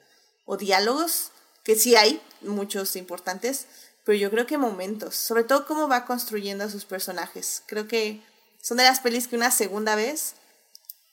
o 0.45 0.57
diálogos. 0.57 1.31
Que 1.65 1.77
sí 1.77 1.97
hay, 1.97 2.21
muchos 2.43 2.95
importantes 2.95 3.67
pero 4.05 4.19
yo 4.19 4.31
creo 4.31 4.47
que 4.47 4.59
momentos, 4.59 5.17
sobre 5.17 5.45
todo 5.45 5.67
cómo 5.67 5.89
va 5.89 6.05
construyendo 6.05 6.65
a 6.65 6.71
sus 6.71 6.85
personajes. 6.85 7.63
Creo 7.67 7.89
que 7.89 8.21
son 8.61 8.77
de 8.77 8.85
las 8.85 9.01
pelis 9.01 9.29
que 9.29 9.37
una 9.37 9.51
segunda 9.51 9.97
vez 9.97 10.35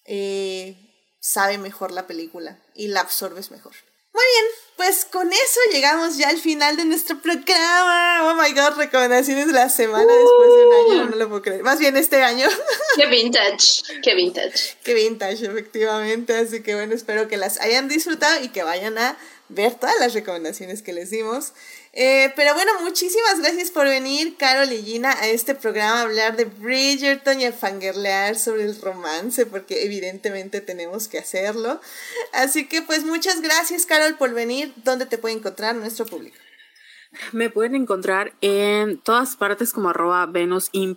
eh, 0.05 0.75
sabe 1.19 1.57
mejor 1.57 1.91
la 1.91 2.07
película 2.07 2.59
y 2.75 2.87
la 2.87 3.01
absorbes 3.01 3.51
mejor. 3.51 3.73
Muy 4.13 4.23
bien, 4.33 4.45
pues 4.75 5.05
con 5.05 5.31
eso 5.31 5.59
llegamos 5.71 6.17
ya 6.17 6.27
al 6.27 6.37
final 6.37 6.75
de 6.75 6.83
nuestro 6.83 7.21
programa. 7.21 8.29
Oh 8.29 8.35
my 8.35 8.51
god, 8.51 8.77
recomendaciones 8.77 9.47
de 9.47 9.53
la 9.53 9.69
semana 9.69 10.11
después 10.11 10.49
de 10.49 10.65
un 10.65 10.73
año, 10.73 11.09
no 11.11 11.15
lo 11.15 11.29
puedo 11.29 11.41
creer. 11.41 11.63
Más 11.63 11.79
bien 11.79 11.95
este 11.95 12.21
año. 12.21 12.45
Qué 12.97 13.05
vintage, 13.05 14.01
qué 14.03 14.15
vintage. 14.15 14.75
Qué 14.83 14.93
vintage, 14.93 15.45
efectivamente. 15.45 16.35
Así 16.35 16.61
que 16.61 16.75
bueno, 16.75 16.93
espero 16.93 17.29
que 17.29 17.37
las 17.37 17.57
hayan 17.61 17.87
disfrutado 17.87 18.43
y 18.43 18.49
que 18.49 18.63
vayan 18.63 18.97
a 18.97 19.17
ver 19.47 19.75
todas 19.75 19.97
las 19.97 20.13
recomendaciones 20.13 20.81
que 20.81 20.91
les 20.91 21.09
dimos. 21.09 21.53
Eh, 21.93 22.31
pero 22.37 22.53
bueno, 22.53 22.71
muchísimas 22.81 23.39
gracias 23.39 23.69
por 23.69 23.85
venir, 23.85 24.37
Carol 24.37 24.71
y 24.71 24.81
Gina, 24.81 25.11
a 25.11 25.27
este 25.27 25.55
programa 25.55 25.99
a 25.99 26.03
hablar 26.03 26.37
de 26.37 26.45
Bridgerton 26.45 27.41
y 27.41 27.45
a 27.45 27.51
fangirlear 27.51 28.37
sobre 28.37 28.63
el 28.63 28.79
romance, 28.79 29.45
porque 29.45 29.83
evidentemente 29.83 30.61
tenemos 30.61 31.09
que 31.09 31.19
hacerlo. 31.19 31.81
Así 32.31 32.67
que 32.67 32.81
pues 32.81 33.03
muchas 33.03 33.41
gracias, 33.41 33.85
Carol, 33.85 34.17
por 34.17 34.33
venir. 34.33 34.73
¿Dónde 34.83 35.05
te 35.05 35.17
puede 35.17 35.35
encontrar 35.35 35.75
nuestro 35.75 36.05
público? 36.05 36.37
Me 37.33 37.49
pueden 37.49 37.75
encontrar 37.75 38.33
en 38.39 38.97
todas 38.97 39.35
partes 39.35 39.73
como 39.73 39.89
arroba 39.89 40.25
Venus 40.27 40.69
in 40.71 40.95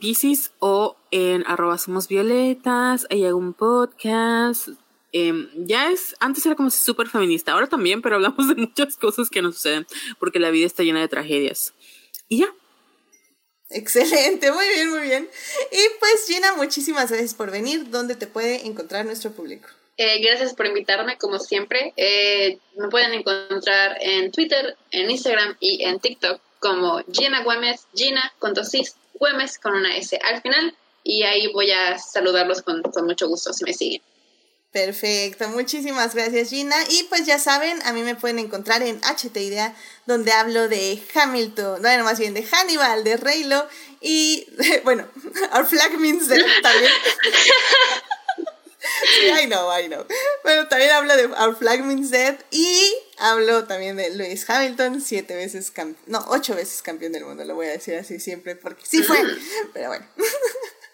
o 0.61 0.97
en 1.11 1.45
arroba 1.45 1.77
Somos 1.77 2.07
Violetas, 2.07 3.09
hay 3.11 3.25
algún 3.25 3.53
podcast, 3.53 4.69
Em, 5.17 5.49
ya 5.55 5.93
es, 5.93 6.17
antes 6.19 6.45
era 6.45 6.57
como 6.57 6.73
súper 6.73 7.07
feminista, 7.07 7.53
ahora 7.53 7.69
también, 7.69 8.03
pero 8.03 8.17
hablamos 8.17 8.49
de 8.49 8.57
muchas 8.57 8.97
cosas 8.97 9.31
que 9.31 9.43
nos 9.43 9.55
suceden, 9.55 9.87
porque 10.19 10.41
la 10.41 10.51
vida 10.51 10.67
está 10.67 10.83
llena 10.83 11.01
de 11.01 11.07
tragedias. 11.07 11.73
Y 12.29 12.41
ya. 12.41 12.53
Excelente, 13.71 14.51
muy 14.51 14.67
bien, 14.67 14.91
muy 14.91 15.03
bien. 15.03 15.29
Y 15.71 15.99
pues 16.01 16.27
Gina, 16.27 16.55
muchísimas 16.57 17.11
gracias 17.11 17.33
por 17.33 17.53
venir. 17.53 17.91
¿Dónde 17.91 18.17
te 18.17 18.27
puede 18.27 18.67
encontrar 18.67 19.07
nuestro 19.07 19.31
público? 19.31 19.69
Eh, 19.97 20.21
gracias 20.21 20.53
por 20.53 20.67
invitarme, 20.67 21.17
como 21.17 21.39
siempre. 21.39 21.93
Eh, 21.97 22.59
me 22.77 22.89
pueden 22.89 23.13
encontrar 23.13 23.97
en 24.01 24.33
Twitter, 24.33 24.77
en 24.91 25.13
Instagram 25.13 25.57
y 25.61 25.85
en 25.85 26.01
TikTok 26.01 26.41
como 26.59 27.01
Gina 27.13 27.45
Güemes, 27.45 27.87
Gina 27.95 28.33
con 28.41 28.53
dosis, 28.53 28.97
Güemes 29.15 29.61
con 29.61 29.75
una 29.75 29.97
S 29.97 30.19
al 30.25 30.43
final. 30.43 30.75
Y 31.05 31.23
ahí 31.23 31.53
voy 31.53 31.71
a 31.71 31.99
saludarlos 31.99 32.63
con, 32.63 32.83
con 32.83 33.05
mucho 33.05 33.29
gusto 33.29 33.53
si 33.53 33.63
me 33.63 33.73
siguen. 33.73 34.03
Perfecto, 34.75 35.49
muchísimas 35.51 36.17
gracias 36.17 36.51
Gina. 36.51 36.75
Y 36.91 37.05
pues 37.05 37.25
ya 37.27 37.39
saben, 37.39 37.81
a 37.85 37.93
mí 37.93 38.03
me 38.03 38.17
pueden 38.17 38.41
encontrar 38.41 38.83
en 38.83 39.01
HT 39.03 39.37
Idea, 39.37 39.73
donde 40.05 40.33
hablo 40.33 40.67
de 40.67 41.01
Hamilton, 41.15 41.81
bueno, 41.81 42.03
más 42.03 42.19
bien 42.19 42.35
de 42.35 42.43
Hannibal, 42.43 43.05
de 43.05 43.17
Reylo 43.17 43.69
y, 44.01 44.49
bueno, 44.83 45.09
Our 45.55 45.65
Flag 45.65 45.97
Means 46.01 46.27
Death 46.27 46.45
también. 46.61 46.91
sí, 49.21 49.45
I 49.45 49.47
know, 49.47 49.71
I 49.79 49.87
know. 49.87 50.05
Bueno, 50.43 50.67
también 50.67 50.91
hablo 50.91 51.17
de 51.17 51.27
Our 51.27 51.57
Flag 51.57 51.85
Means 51.85 52.11
Death 52.11 52.41
y 52.51 52.93
hablo 53.19 53.67
también 53.67 53.95
de 53.97 54.11
Lewis 54.11 54.45
Hamilton, 54.51 55.01
siete 55.01 55.37
veces 55.37 55.71
campeón, 55.71 56.03
no, 56.09 56.25
ocho 56.31 56.57
veces 56.57 56.83
campeón 56.83 57.13
del 57.13 57.25
mundo, 57.25 57.45
lo 57.45 57.55
voy 57.55 57.69
a 57.69 57.71
decir 57.71 57.95
así 57.95 58.19
siempre 58.19 58.57
porque 58.57 58.85
sí 58.85 59.05
fue, 59.05 59.19
pero 59.73 59.91
bueno. 59.91 60.05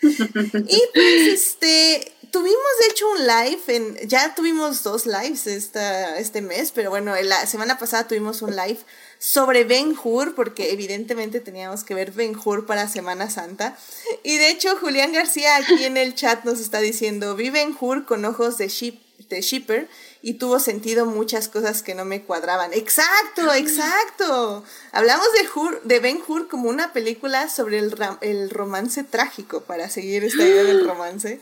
y 0.02 0.82
pues 0.93 1.28
este 1.28 2.12
tuvimos 2.31 2.69
de 2.81 2.86
hecho 2.86 3.11
un 3.11 3.27
live, 3.27 3.61
en, 3.69 4.09
ya 4.09 4.35
tuvimos 4.35 4.82
dos 4.82 5.07
lives 5.07 5.47
esta, 5.47 6.19
este 6.19 6.40
mes, 6.40 6.73
pero 6.73 6.90
bueno, 6.90 7.15
la 7.23 7.47
semana 7.47 7.78
pasada 7.78 8.09
tuvimos 8.09 8.43
un 8.43 8.57
live 8.57 8.78
sobre 9.19 9.65
Ben 9.65 9.94
Hur, 10.02 10.35
porque 10.35 10.73
evidentemente 10.73 11.40
teníamos 11.40 11.85
que 11.85 11.94
ver 11.94 12.12
Ben 12.12 12.35
Hur 12.43 12.65
para 12.65 12.89
Semana 12.89 13.28
Santa. 13.28 13.77
Y 14.23 14.39
de 14.39 14.51
hecho, 14.51 14.77
Julián 14.78 15.12
García 15.12 15.57
aquí 15.57 15.85
en 15.85 15.97
el 15.97 16.15
chat 16.15 16.44
nos 16.44 16.59
está 16.59 16.81
diciendo, 16.81 17.36
vi 17.36 17.51
Ben 17.51 17.77
Hur 17.78 18.07
con 18.07 18.24
ojos 18.24 18.57
de, 18.57 18.69
ship, 18.69 18.98
de 19.28 19.43
shipper 19.43 19.89
y 20.23 20.35
tuvo 20.35 20.59
sentido 20.59 21.05
muchas 21.05 21.48
cosas 21.48 21.82
que 21.82 21.94
no 21.94 22.07
me 22.07 22.23
cuadraban. 22.23 22.73
Exacto, 22.73 23.52
exacto. 23.52 24.65
Hablamos 24.93 25.27
de, 25.35 25.48
Hur, 25.55 25.82
de 25.82 26.01
Ben 26.01 26.23
Hur 26.27 26.48
como 26.48 26.70
una 26.70 26.93
película 26.94 27.51
sobre 27.51 27.78
el, 27.78 27.94
el 28.23 28.48
romance 28.48 29.05
trágico, 29.05 29.61
para 29.62 29.90
seguir 29.90 30.24
esta 30.24 30.43
idea 30.43 30.65
del 30.65 30.86
romance. 30.86 31.40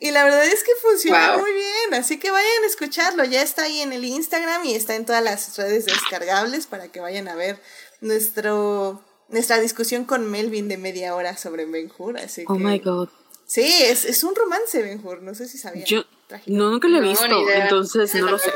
Y 0.00 0.10
la 0.10 0.24
verdad 0.24 0.44
es 0.44 0.64
que 0.64 0.72
funciona 0.82 1.38
muy 1.38 1.52
bien, 1.52 1.94
así 1.94 2.18
que 2.18 2.30
vayan 2.30 2.64
a 2.64 2.66
escucharlo. 2.66 3.24
Ya 3.24 3.42
está 3.42 3.64
ahí 3.64 3.80
en 3.80 3.92
el 3.92 4.04
Instagram 4.04 4.64
y 4.64 4.74
está 4.74 4.94
en 4.94 5.06
todas 5.06 5.22
las 5.22 5.56
redes 5.56 5.86
descargables 5.86 6.66
para 6.66 6.88
que 6.88 7.00
vayan 7.00 7.28
a 7.28 7.34
ver 7.34 7.60
nuestro 8.00 9.02
nuestra 9.28 9.58
discusión 9.58 10.04
con 10.04 10.30
Melvin 10.30 10.68
de 10.68 10.76
media 10.76 11.14
hora 11.14 11.36
sobre 11.36 11.64
Ben 11.66 11.90
Hur. 11.96 12.18
Así 12.18 12.44
oh 12.46 12.54
my 12.54 12.78
god. 12.78 13.08
Sí, 13.46 13.82
es, 13.84 14.04
es 14.04 14.24
un 14.24 14.34
romance 14.34 14.82
Ben 14.82 15.00
Hur, 15.04 15.22
no 15.22 15.34
sé 15.34 15.46
si 15.46 15.58
sabían. 15.58 15.86
Yo 15.86 16.04
no, 16.46 16.70
nunca 16.70 16.88
lo 16.88 16.98
he 16.98 17.00
visto, 17.02 17.50
entonces 17.50 18.14
no 18.14 18.30
lo 18.30 18.38
sé. 18.38 18.52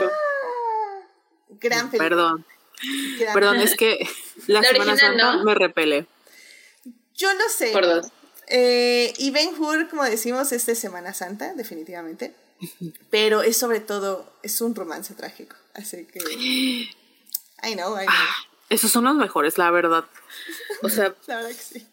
Gran 1.60 1.90
película. 1.90 2.08
Perdón. 2.08 2.46
Perdón, 3.34 3.56
es 3.60 3.76
que 3.76 3.98
la, 4.46 4.62
Semana 4.62 4.96
Santa 4.96 5.36
me 5.44 5.54
repele. 5.54 6.06
Yo 7.14 7.32
lo 7.34 7.48
sé. 7.48 7.70
Perdón. 7.72 8.10
Eh, 8.50 9.14
y 9.16 9.30
Ben 9.30 9.50
Hur, 9.58 9.88
como 9.88 10.04
decimos, 10.04 10.52
es 10.52 10.66
de 10.66 10.74
Semana 10.74 11.14
Santa, 11.14 11.54
definitivamente. 11.54 12.34
Pero 13.10 13.42
es 13.42 13.56
sobre 13.56 13.80
todo, 13.80 14.30
es 14.42 14.60
un 14.60 14.74
romance 14.74 15.14
trágico. 15.14 15.56
Así 15.74 16.04
que. 16.04 16.18
I 17.62 17.74
know, 17.74 17.94
I 17.94 18.04
know. 18.04 18.08
Ah, 18.08 18.36
esos 18.68 18.90
son 18.90 19.04
los 19.04 19.14
mejores, 19.14 19.56
la 19.56 19.70
verdad. 19.70 20.04
O 20.82 20.88
sea. 20.88 21.14
la 21.26 21.36
verdad 21.36 21.50
que 21.50 21.54
sí. 21.54 21.86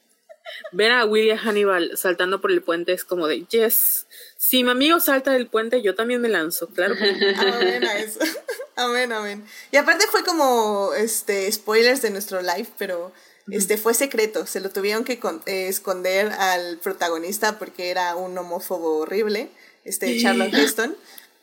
Ver 0.72 0.92
a 0.92 1.06
William 1.06 1.38
Hannibal 1.38 1.98
saltando 1.98 2.42
por 2.42 2.52
el 2.52 2.62
puente 2.62 2.94
es 2.94 3.04
como 3.04 3.28
de, 3.28 3.46
yes, 3.46 4.08
si 4.38 4.64
mi 4.64 4.72
amigo 4.72 5.00
salta 5.00 5.32
del 5.32 5.48
puente, 5.48 5.82
yo 5.82 5.94
también 5.94 6.22
me 6.22 6.30
lanzo, 6.30 6.68
claro. 6.68 6.96
amén 7.54 7.84
a 7.84 7.98
eso. 8.00 8.20
amén, 8.76 9.12
amén. 9.12 9.46
Y 9.72 9.78
aparte 9.78 10.06
fue 10.08 10.24
como, 10.24 10.94
este, 10.94 11.52
spoilers 11.52 12.02
de 12.02 12.12
nuestro 12.12 12.42
live, 12.42 12.68
pero 12.78 13.12
este 13.52 13.78
fue 13.78 13.94
secreto, 13.94 14.46
se 14.46 14.60
lo 14.60 14.70
tuvieron 14.70 15.04
que 15.04 15.20
eh, 15.46 15.68
esconder 15.68 16.32
al 16.34 16.78
protagonista 16.80 17.58
porque 17.58 17.90
era 17.90 18.16
un 18.16 18.38
homófobo 18.38 18.98
horrible, 19.00 19.50
este 19.86 20.20
Charlotte 20.22 20.54
Heston, 20.54 20.96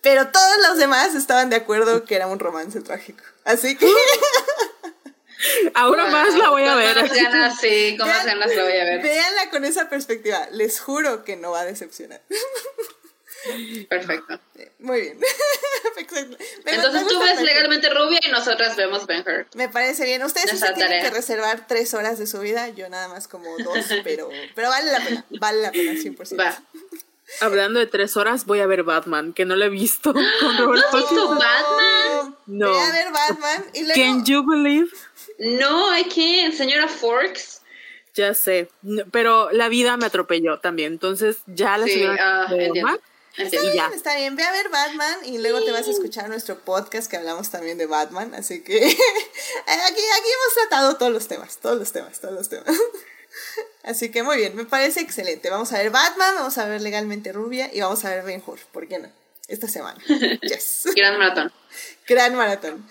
pero 0.02 0.28
todos 0.28 0.56
los 0.68 0.76
demás 0.76 1.14
estaban 1.14 1.48
de 1.50 1.56
acuerdo 1.56 2.04
que 2.04 2.14
era 2.14 2.26
un 2.26 2.38
romance 2.38 2.80
trágico. 2.80 3.22
Así 3.44 3.76
que 3.76 3.86
Ahora 5.74 6.06
más 6.06 6.34
la 6.34 6.50
voy 6.50 6.64
a 6.64 6.74
ver. 6.74 6.94
Con 6.94 7.08
más 7.08 7.16
ganas, 7.16 7.60
sí, 7.60 7.96
con 7.98 8.08
más 8.08 8.24
ganas 8.24 8.54
la 8.54 8.62
voy 8.62 8.72
a 8.72 8.84
ver. 8.84 9.02
Véanla 9.02 9.50
con 9.50 9.64
esa 9.64 9.88
perspectiva, 9.88 10.48
les 10.52 10.80
juro 10.80 11.24
que 11.24 11.36
no 11.36 11.50
va 11.50 11.60
a 11.60 11.64
decepcionar. 11.64 12.22
Perfecto. 13.88 14.40
Muy 14.78 15.00
bien. 15.00 15.18
Entonces 16.66 17.06
tú 17.06 17.18
ves 17.20 17.40
legalmente 17.42 17.90
rubia 17.90 18.20
y 18.26 18.30
nosotras 18.30 18.76
vemos 18.76 19.06
Ben 19.06 19.24
Hur. 19.26 19.46
Me 19.54 19.68
parece 19.68 20.04
bien. 20.04 20.22
Ustedes 20.22 20.60
tienen 20.74 21.02
que 21.02 21.10
reservar 21.10 21.66
tres 21.66 21.94
horas 21.94 22.18
de 22.18 22.26
su 22.26 22.40
vida, 22.40 22.68
yo 22.70 22.88
nada 22.88 23.08
más 23.08 23.28
como 23.28 23.56
dos, 23.58 23.84
pero, 24.04 24.28
pero 24.54 24.68
vale 24.68 24.92
la 24.92 25.00
pena, 25.00 25.24
vale 25.40 25.62
la 25.62 25.72
pena 25.72 25.92
100%. 25.92 26.38
Va. 26.38 26.62
Hablando 27.40 27.80
de 27.80 27.86
tres 27.86 28.16
horas, 28.16 28.44
voy 28.44 28.60
a 28.60 28.66
ver 28.66 28.82
Batman, 28.82 29.32
que 29.32 29.44
no 29.44 29.56
lo 29.56 29.64
he 29.64 29.70
visto 29.70 30.12
con 30.12 30.58
Robert 30.58 30.82
¿No 30.82 30.98
has 30.98 31.10
visto 31.10 31.28
Batman? 31.30 32.36
No. 32.46 32.68
Voy 32.68 32.78
a 32.78 32.92
ver 32.92 33.12
Batman 33.12 33.64
y 33.72 33.82
luego... 33.82 33.94
Can 33.94 34.24
you 34.24 34.44
believe? 34.46 34.90
No, 35.38 35.96
I 35.98 36.04
can't, 36.04 36.54
señora 36.54 36.86
Forks. 36.86 37.62
Ya 38.14 38.34
sé, 38.34 38.68
pero 39.10 39.50
la 39.50 39.68
vida 39.68 39.96
me 39.96 40.06
atropelló 40.06 40.60
también, 40.60 40.92
entonces 40.92 41.38
ya 41.46 41.78
la 41.78 41.86
señora... 41.86 42.46
Uh, 42.50 42.98
Está 43.36 43.60
bien, 43.60 43.92
está 43.94 44.16
bien. 44.16 44.36
Ve 44.36 44.44
a 44.44 44.52
ver 44.52 44.68
Batman 44.68 45.18
y 45.24 45.38
luego 45.38 45.62
te 45.64 45.72
vas 45.72 45.86
a 45.88 45.90
escuchar 45.90 46.28
nuestro 46.28 46.60
podcast 46.60 47.10
que 47.10 47.16
hablamos 47.16 47.50
también 47.50 47.78
de 47.78 47.86
Batman. 47.86 48.34
Así 48.34 48.62
que 48.62 48.76
aquí, 48.76 48.94
aquí 48.94 49.98
hemos 49.98 50.54
tratado 50.54 50.96
todos 50.96 51.12
los 51.12 51.26
temas, 51.26 51.58
todos 51.58 51.78
los 51.78 51.92
temas, 51.92 52.20
todos 52.20 52.34
los 52.34 52.48
temas. 52.48 52.76
Así 53.82 54.10
que 54.10 54.22
muy 54.22 54.36
bien, 54.36 54.54
me 54.54 54.64
parece 54.64 55.00
excelente. 55.00 55.50
Vamos 55.50 55.72
a 55.72 55.78
ver 55.78 55.90
Batman, 55.90 56.36
vamos 56.36 56.56
a 56.58 56.66
ver 56.66 56.80
Legalmente 56.80 57.32
Rubia 57.32 57.70
y 57.72 57.80
vamos 57.80 58.04
a 58.04 58.10
ver 58.10 58.24
Ben 58.24 58.42
Hur. 58.46 58.60
¿Por 58.72 58.86
qué 58.88 58.98
no? 58.98 59.10
Esta 59.48 59.68
semana. 59.68 60.00
Yes. 60.42 60.88
Gran 60.94 61.18
maratón. 61.18 61.52
Gran 62.06 62.34
maratón. 62.34 62.86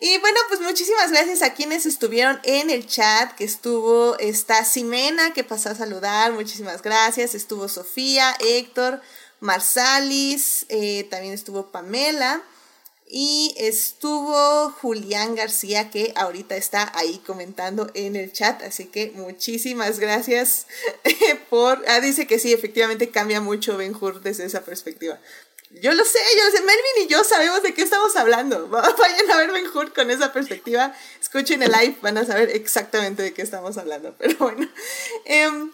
Y 0.00 0.18
bueno, 0.18 0.38
pues 0.48 0.60
muchísimas 0.60 1.10
gracias 1.10 1.42
a 1.42 1.54
quienes 1.54 1.86
estuvieron 1.86 2.40
en 2.44 2.70
el 2.70 2.86
chat, 2.86 3.34
que 3.34 3.44
estuvo 3.44 4.16
esta 4.18 4.64
Simena, 4.64 5.32
que 5.32 5.42
pasó 5.42 5.70
a 5.70 5.74
saludar, 5.74 6.32
muchísimas 6.32 6.82
gracias, 6.82 7.34
estuvo 7.34 7.68
Sofía, 7.68 8.36
Héctor, 8.38 9.02
Marsalis, 9.40 10.66
eh, 10.68 11.06
también 11.10 11.34
estuvo 11.34 11.70
Pamela 11.70 12.42
y 13.10 13.54
estuvo 13.56 14.70
Julián 14.70 15.34
García 15.34 15.90
que 15.90 16.12
ahorita 16.14 16.56
está 16.56 16.92
ahí 16.94 17.22
comentando 17.26 17.90
en 17.94 18.16
el 18.16 18.32
chat, 18.32 18.62
así 18.62 18.86
que 18.86 19.12
muchísimas 19.14 19.98
gracias 19.98 20.66
por... 21.50 21.82
Ah, 21.88 22.00
dice 22.00 22.26
que 22.26 22.38
sí, 22.38 22.52
efectivamente 22.52 23.10
cambia 23.10 23.40
mucho 23.40 23.76
Ben 23.76 23.94
Hur 23.94 24.20
desde 24.20 24.44
esa 24.44 24.62
perspectiva. 24.62 25.18
Yo 25.70 25.92
lo 25.92 26.04
sé, 26.04 26.18
yo 26.36 26.44
lo 26.44 26.50
sé, 26.50 26.62
y 27.02 27.06
yo 27.08 27.24
sabemos 27.24 27.62
de 27.62 27.74
qué 27.74 27.82
estamos 27.82 28.16
hablando. 28.16 28.68
Vayan 28.68 29.30
a 29.30 29.36
ver 29.36 29.52
Ben 29.52 29.66
Hur 29.66 29.92
con 29.92 30.10
esa 30.10 30.32
perspectiva, 30.32 30.94
escuchen 31.20 31.62
el 31.62 31.72
live, 31.72 31.96
van 32.02 32.18
a 32.18 32.26
saber 32.26 32.50
exactamente 32.50 33.22
de 33.22 33.32
qué 33.32 33.42
estamos 33.42 33.76
hablando, 33.78 34.14
pero 34.18 34.36
bueno. 34.38 34.68
Em, 35.24 35.70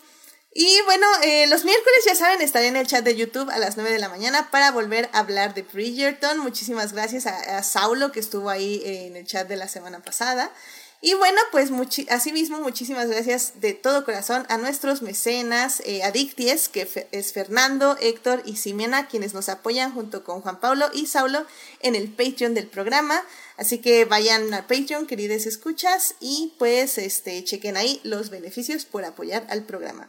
y 0.57 0.81
bueno, 0.85 1.05
eh, 1.25 1.49
los 1.49 1.65
miércoles 1.65 1.99
ya 2.07 2.15
saben, 2.15 2.41
estaré 2.41 2.69
en 2.69 2.77
el 2.77 2.87
chat 2.87 3.05
de 3.05 3.17
YouTube 3.17 3.51
a 3.51 3.59
las 3.59 3.77
9 3.77 3.91
de 3.91 3.99
la 3.99 4.09
mañana 4.09 4.53
para 4.53 4.71
volver 4.71 5.11
a 5.13 5.19
hablar 5.19 5.53
de 5.53 5.63
Bridgerton. 5.63 6.39
Muchísimas 6.39 6.93
gracias 6.93 7.27
a, 7.27 7.61
Saulo 7.65 8.13
que 8.13 8.21
estuvo 8.21 8.51
ahí 8.51 8.81
en 8.85 9.17
el 9.17 9.27
chat 9.27 9.49
de 9.49 9.57
la 9.57 9.67
semana 9.67 9.99
pasada. 9.99 10.53
Y 11.01 11.15
bueno, 11.15 11.41
pues 11.51 11.71
asimismo 12.09 12.61
muchísimas 12.61 13.09
gracias 13.09 13.61
de 13.61 13.75
todo 13.75 14.05
corazón 14.05 14.47
a 14.49 14.57
nuestros 14.57 15.03
mecenas 15.03 15.83
eh, 15.85 16.05
adicties, 16.05 16.69
que 16.69 16.89
es 17.11 17.33
Fernando, 17.33 17.99
Héctor 18.01 18.43
y 18.47 18.55
Ximena, 18.55 19.09
quienes 19.09 19.35
nos 19.35 19.49
apoyan 19.49 19.93
junto 19.93 20.23
con 20.23 20.41
Juan 20.41 20.61
Pablo 20.61 20.89
y 20.95 21.07
Saulo 21.07 21.45
en 21.81 21.97
el 21.97 22.09
Patreon 22.13 22.55
del 22.55 22.69
programa. 22.69 23.23
Así 23.57 23.79
que 23.79 24.05
vayan 24.05 24.55
al 24.55 24.67
Patreon, 24.67 25.09
queridas 25.09 25.47
escuchas, 25.47 26.15
y 26.21 26.55
pues 26.59 26.97
este, 26.97 27.43
chequen 27.43 27.77
ahí 27.77 28.01
los 28.05 28.31
beneficios 28.31 28.85
por 28.85 29.05
apoyar 29.05 29.45
al 29.51 29.65
programa. 29.65 30.09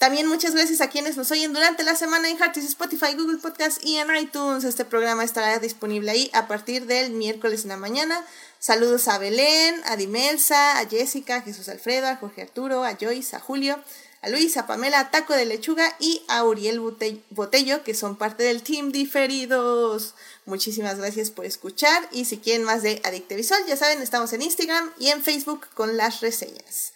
También 0.00 0.28
muchas 0.28 0.54
gracias 0.54 0.80
a 0.80 0.88
quienes 0.88 1.18
nos 1.18 1.30
oyen 1.30 1.52
durante 1.52 1.82
la 1.82 1.94
semana 1.94 2.30
en 2.30 2.38
Heartis, 2.38 2.64
Spotify, 2.64 3.12
Google 3.14 3.36
Podcast 3.36 3.84
y 3.84 3.98
en 3.98 4.08
iTunes. 4.16 4.64
Este 4.64 4.86
programa 4.86 5.24
estará 5.24 5.58
disponible 5.58 6.10
ahí 6.10 6.30
a 6.32 6.48
partir 6.48 6.86
del 6.86 7.12
miércoles 7.12 7.64
en 7.64 7.68
la 7.68 7.76
mañana. 7.76 8.24
Saludos 8.58 9.08
a 9.08 9.18
Belén, 9.18 9.78
a 9.84 9.96
Dimelsa, 9.96 10.78
a 10.78 10.88
Jessica, 10.88 11.36
a 11.36 11.42
Jesús 11.42 11.68
Alfredo, 11.68 12.06
a 12.06 12.16
Jorge 12.16 12.40
Arturo, 12.40 12.82
a 12.82 12.96
Joyce, 12.98 13.36
a 13.36 13.40
Julio, 13.40 13.78
a 14.22 14.30
Luis, 14.30 14.56
a 14.56 14.66
Pamela, 14.66 15.00
a 15.00 15.10
Taco 15.10 15.34
de 15.34 15.44
Lechuga 15.44 15.94
y 15.98 16.22
a 16.28 16.44
Uriel 16.44 16.80
Botello, 17.28 17.84
que 17.84 17.92
son 17.92 18.16
parte 18.16 18.42
del 18.42 18.62
Team 18.62 18.92
Diferidos. 18.92 20.14
Muchísimas 20.46 20.96
gracias 20.96 21.28
por 21.28 21.44
escuchar 21.44 22.08
y 22.10 22.24
si 22.24 22.38
quieren 22.38 22.64
más 22.64 22.82
de 22.82 23.02
Adicte 23.04 23.36
Visual, 23.36 23.62
ya 23.68 23.76
saben, 23.76 24.00
estamos 24.00 24.32
en 24.32 24.40
Instagram 24.40 24.94
y 24.98 25.08
en 25.08 25.22
Facebook 25.22 25.66
con 25.74 25.98
las 25.98 26.22
reseñas. 26.22 26.94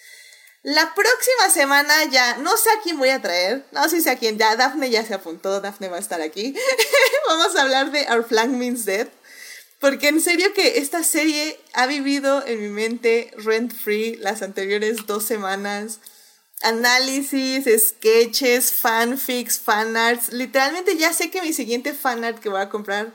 La 0.65 0.95
próxima 0.95 1.51
semana 1.53 2.07
ya, 2.07 2.39
no 2.39 2.57
sé 2.57 2.71
a 2.71 2.81
quién 2.83 2.97
voy 2.97 3.11
a 3.11 3.21
traer, 3.21 3.67
no 3.73 3.87
sé 3.91 4.01
si 4.01 4.09
a 4.09 4.17
quién, 4.17 4.39
ya 4.39 4.57
Daphne 4.57 4.89
ya 4.89 5.05
se 5.05 5.13
apuntó, 5.13 5.61
Daphne 5.61 5.91
va 5.91 5.99
a 5.99 6.01
estar 6.01 6.23
aquí. 6.23 6.55
Vamos 7.29 7.55
a 7.55 7.61
hablar 7.61 7.91
de 7.91 8.07
Our 8.11 8.27
Flank 8.27 8.53
Means 8.53 8.87
Dead, 8.87 9.07
porque 9.79 10.09
en 10.09 10.23
serio 10.23 10.55
que 10.55 10.79
esta 10.79 11.05
serie 11.05 11.61
ha 11.75 11.87
vivido 11.87 12.43
en 12.47 12.63
mi 12.63 12.71
mente 12.71 13.31
rent 13.37 13.75
free 13.75 14.17
las 14.17 14.41
anteriores 14.41 15.05
dos 15.07 15.25
semanas. 15.25 16.01
análisis, 16.63 17.67
sketches, 17.89 18.73
fanfics, 18.73 19.59
fanarts. 19.59 20.33
Literalmente 20.33 20.97
ya 20.97 21.13
sé 21.13 21.31
que 21.31 21.43
mi 21.43 21.53
siguiente 21.53 21.93
fanart 21.93 22.39
que 22.39 22.49
voy 22.49 22.63
a 22.63 22.71
comprar 22.71 23.13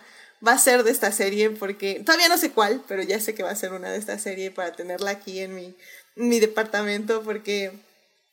va 0.47 0.53
a 0.53 0.59
ser 0.59 0.83
de 0.83 0.91
esta 0.91 1.11
serie 1.11 1.49
porque 1.49 2.01
todavía 2.05 2.29
no 2.29 2.37
sé 2.37 2.51
cuál, 2.51 2.83
pero 2.87 3.01
ya 3.01 3.19
sé 3.19 3.33
que 3.33 3.41
va 3.41 3.49
a 3.49 3.55
ser 3.55 3.73
una 3.73 3.89
de 3.89 3.97
esta 3.97 4.19
serie 4.19 4.51
para 4.51 4.71
tenerla 4.73 5.11
aquí 5.11 5.39
en 5.39 5.55
mi, 5.55 5.75
mi 6.19 6.39
departamento 6.39 7.23
porque... 7.23 7.71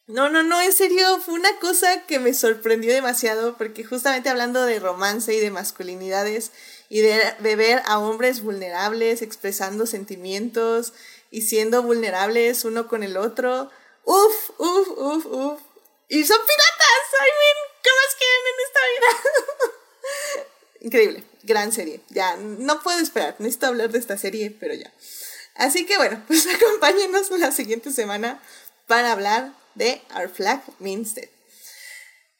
No, 0.08 0.28
no, 0.28 0.44
no, 0.44 0.60
en 0.60 0.72
serio, 0.72 1.18
fue 1.18 1.34
una 1.34 1.58
cosa 1.58 2.06
que 2.06 2.20
me 2.20 2.32
sorprendió 2.32 2.92
demasiado 2.92 3.56
porque 3.56 3.84
justamente 3.84 4.28
hablando 4.28 4.64
de 4.64 4.78
romance 4.78 5.34
y 5.34 5.40
de 5.40 5.50
masculinidades 5.50 6.52
y 6.88 7.00
de, 7.00 7.56
ver 7.56 7.82
a 7.86 7.98
hombres 7.98 8.40
vulnerables 8.42 9.20
expresando 9.20 9.84
sentimientos 9.84 10.92
y 11.32 11.42
siendo 11.42 11.82
vulnerables 11.82 12.64
uno 12.64 12.86
con 12.86 13.02
el 13.02 13.16
otro, 13.16 13.70
Uf, 14.04 14.50
uf, 14.58 14.88
uf, 14.96 15.26
uf. 15.26 15.60
Y 16.08 16.24
son 16.24 16.38
piratas. 16.38 17.06
I 17.12 17.30
mean, 17.40 17.58
¿qué 17.82 17.90
más 17.98 18.14
quieren 18.14 18.42
en 18.52 18.58
esta 18.66 18.80
vida? 18.92 20.46
Increíble, 20.80 21.24
gran 21.42 21.72
serie. 21.72 22.00
Ya, 22.10 22.36
no 22.36 22.80
puedo 22.84 23.00
esperar. 23.00 23.34
Necesito 23.40 23.66
hablar 23.66 23.90
de 23.90 23.98
esta 23.98 24.16
serie, 24.16 24.56
pero 24.60 24.74
ya. 24.74 24.92
Así 25.58 25.86
que 25.86 25.96
bueno, 25.96 26.22
pues 26.26 26.46
acompáñenos 26.54 27.30
la 27.30 27.52
siguiente 27.52 27.90
semana 27.90 28.40
para 28.86 29.12
hablar 29.12 29.52
de 29.74 30.00
Our 30.14 30.28
Flag 30.28 30.62
Means 30.78 31.14
Dead. 31.14 31.28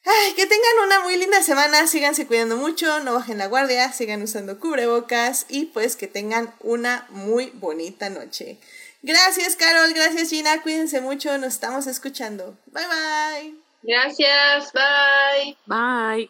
Ay, 0.05 0.33
que 0.35 0.45
tengan 0.45 0.85
una 0.85 1.01
muy 1.01 1.17
linda 1.17 1.43
semana, 1.43 1.85
síganse 1.85 2.27
cuidando 2.27 2.55
mucho, 2.55 3.01
no 3.01 3.13
bajen 3.13 3.37
la 3.37 3.47
guardia, 3.47 3.91
sigan 3.91 4.21
usando 4.21 4.57
cubrebocas 4.57 5.45
y 5.49 5.65
pues 5.65 5.97
que 5.97 6.07
tengan 6.07 6.53
una 6.61 7.05
muy 7.09 7.51
bonita 7.55 8.09
noche. 8.09 8.57
Gracias, 9.01 9.55
Carol. 9.55 9.93
Gracias, 9.93 10.29
Gina. 10.29 10.61
Cuídense 10.61 11.01
mucho. 11.01 11.37
Nos 11.37 11.53
estamos 11.53 11.87
escuchando. 11.87 12.57
Bye, 12.67 12.85
bye. 12.87 13.55
Gracias. 13.83 14.71
Bye. 14.73 15.57
Bye. 15.65 16.29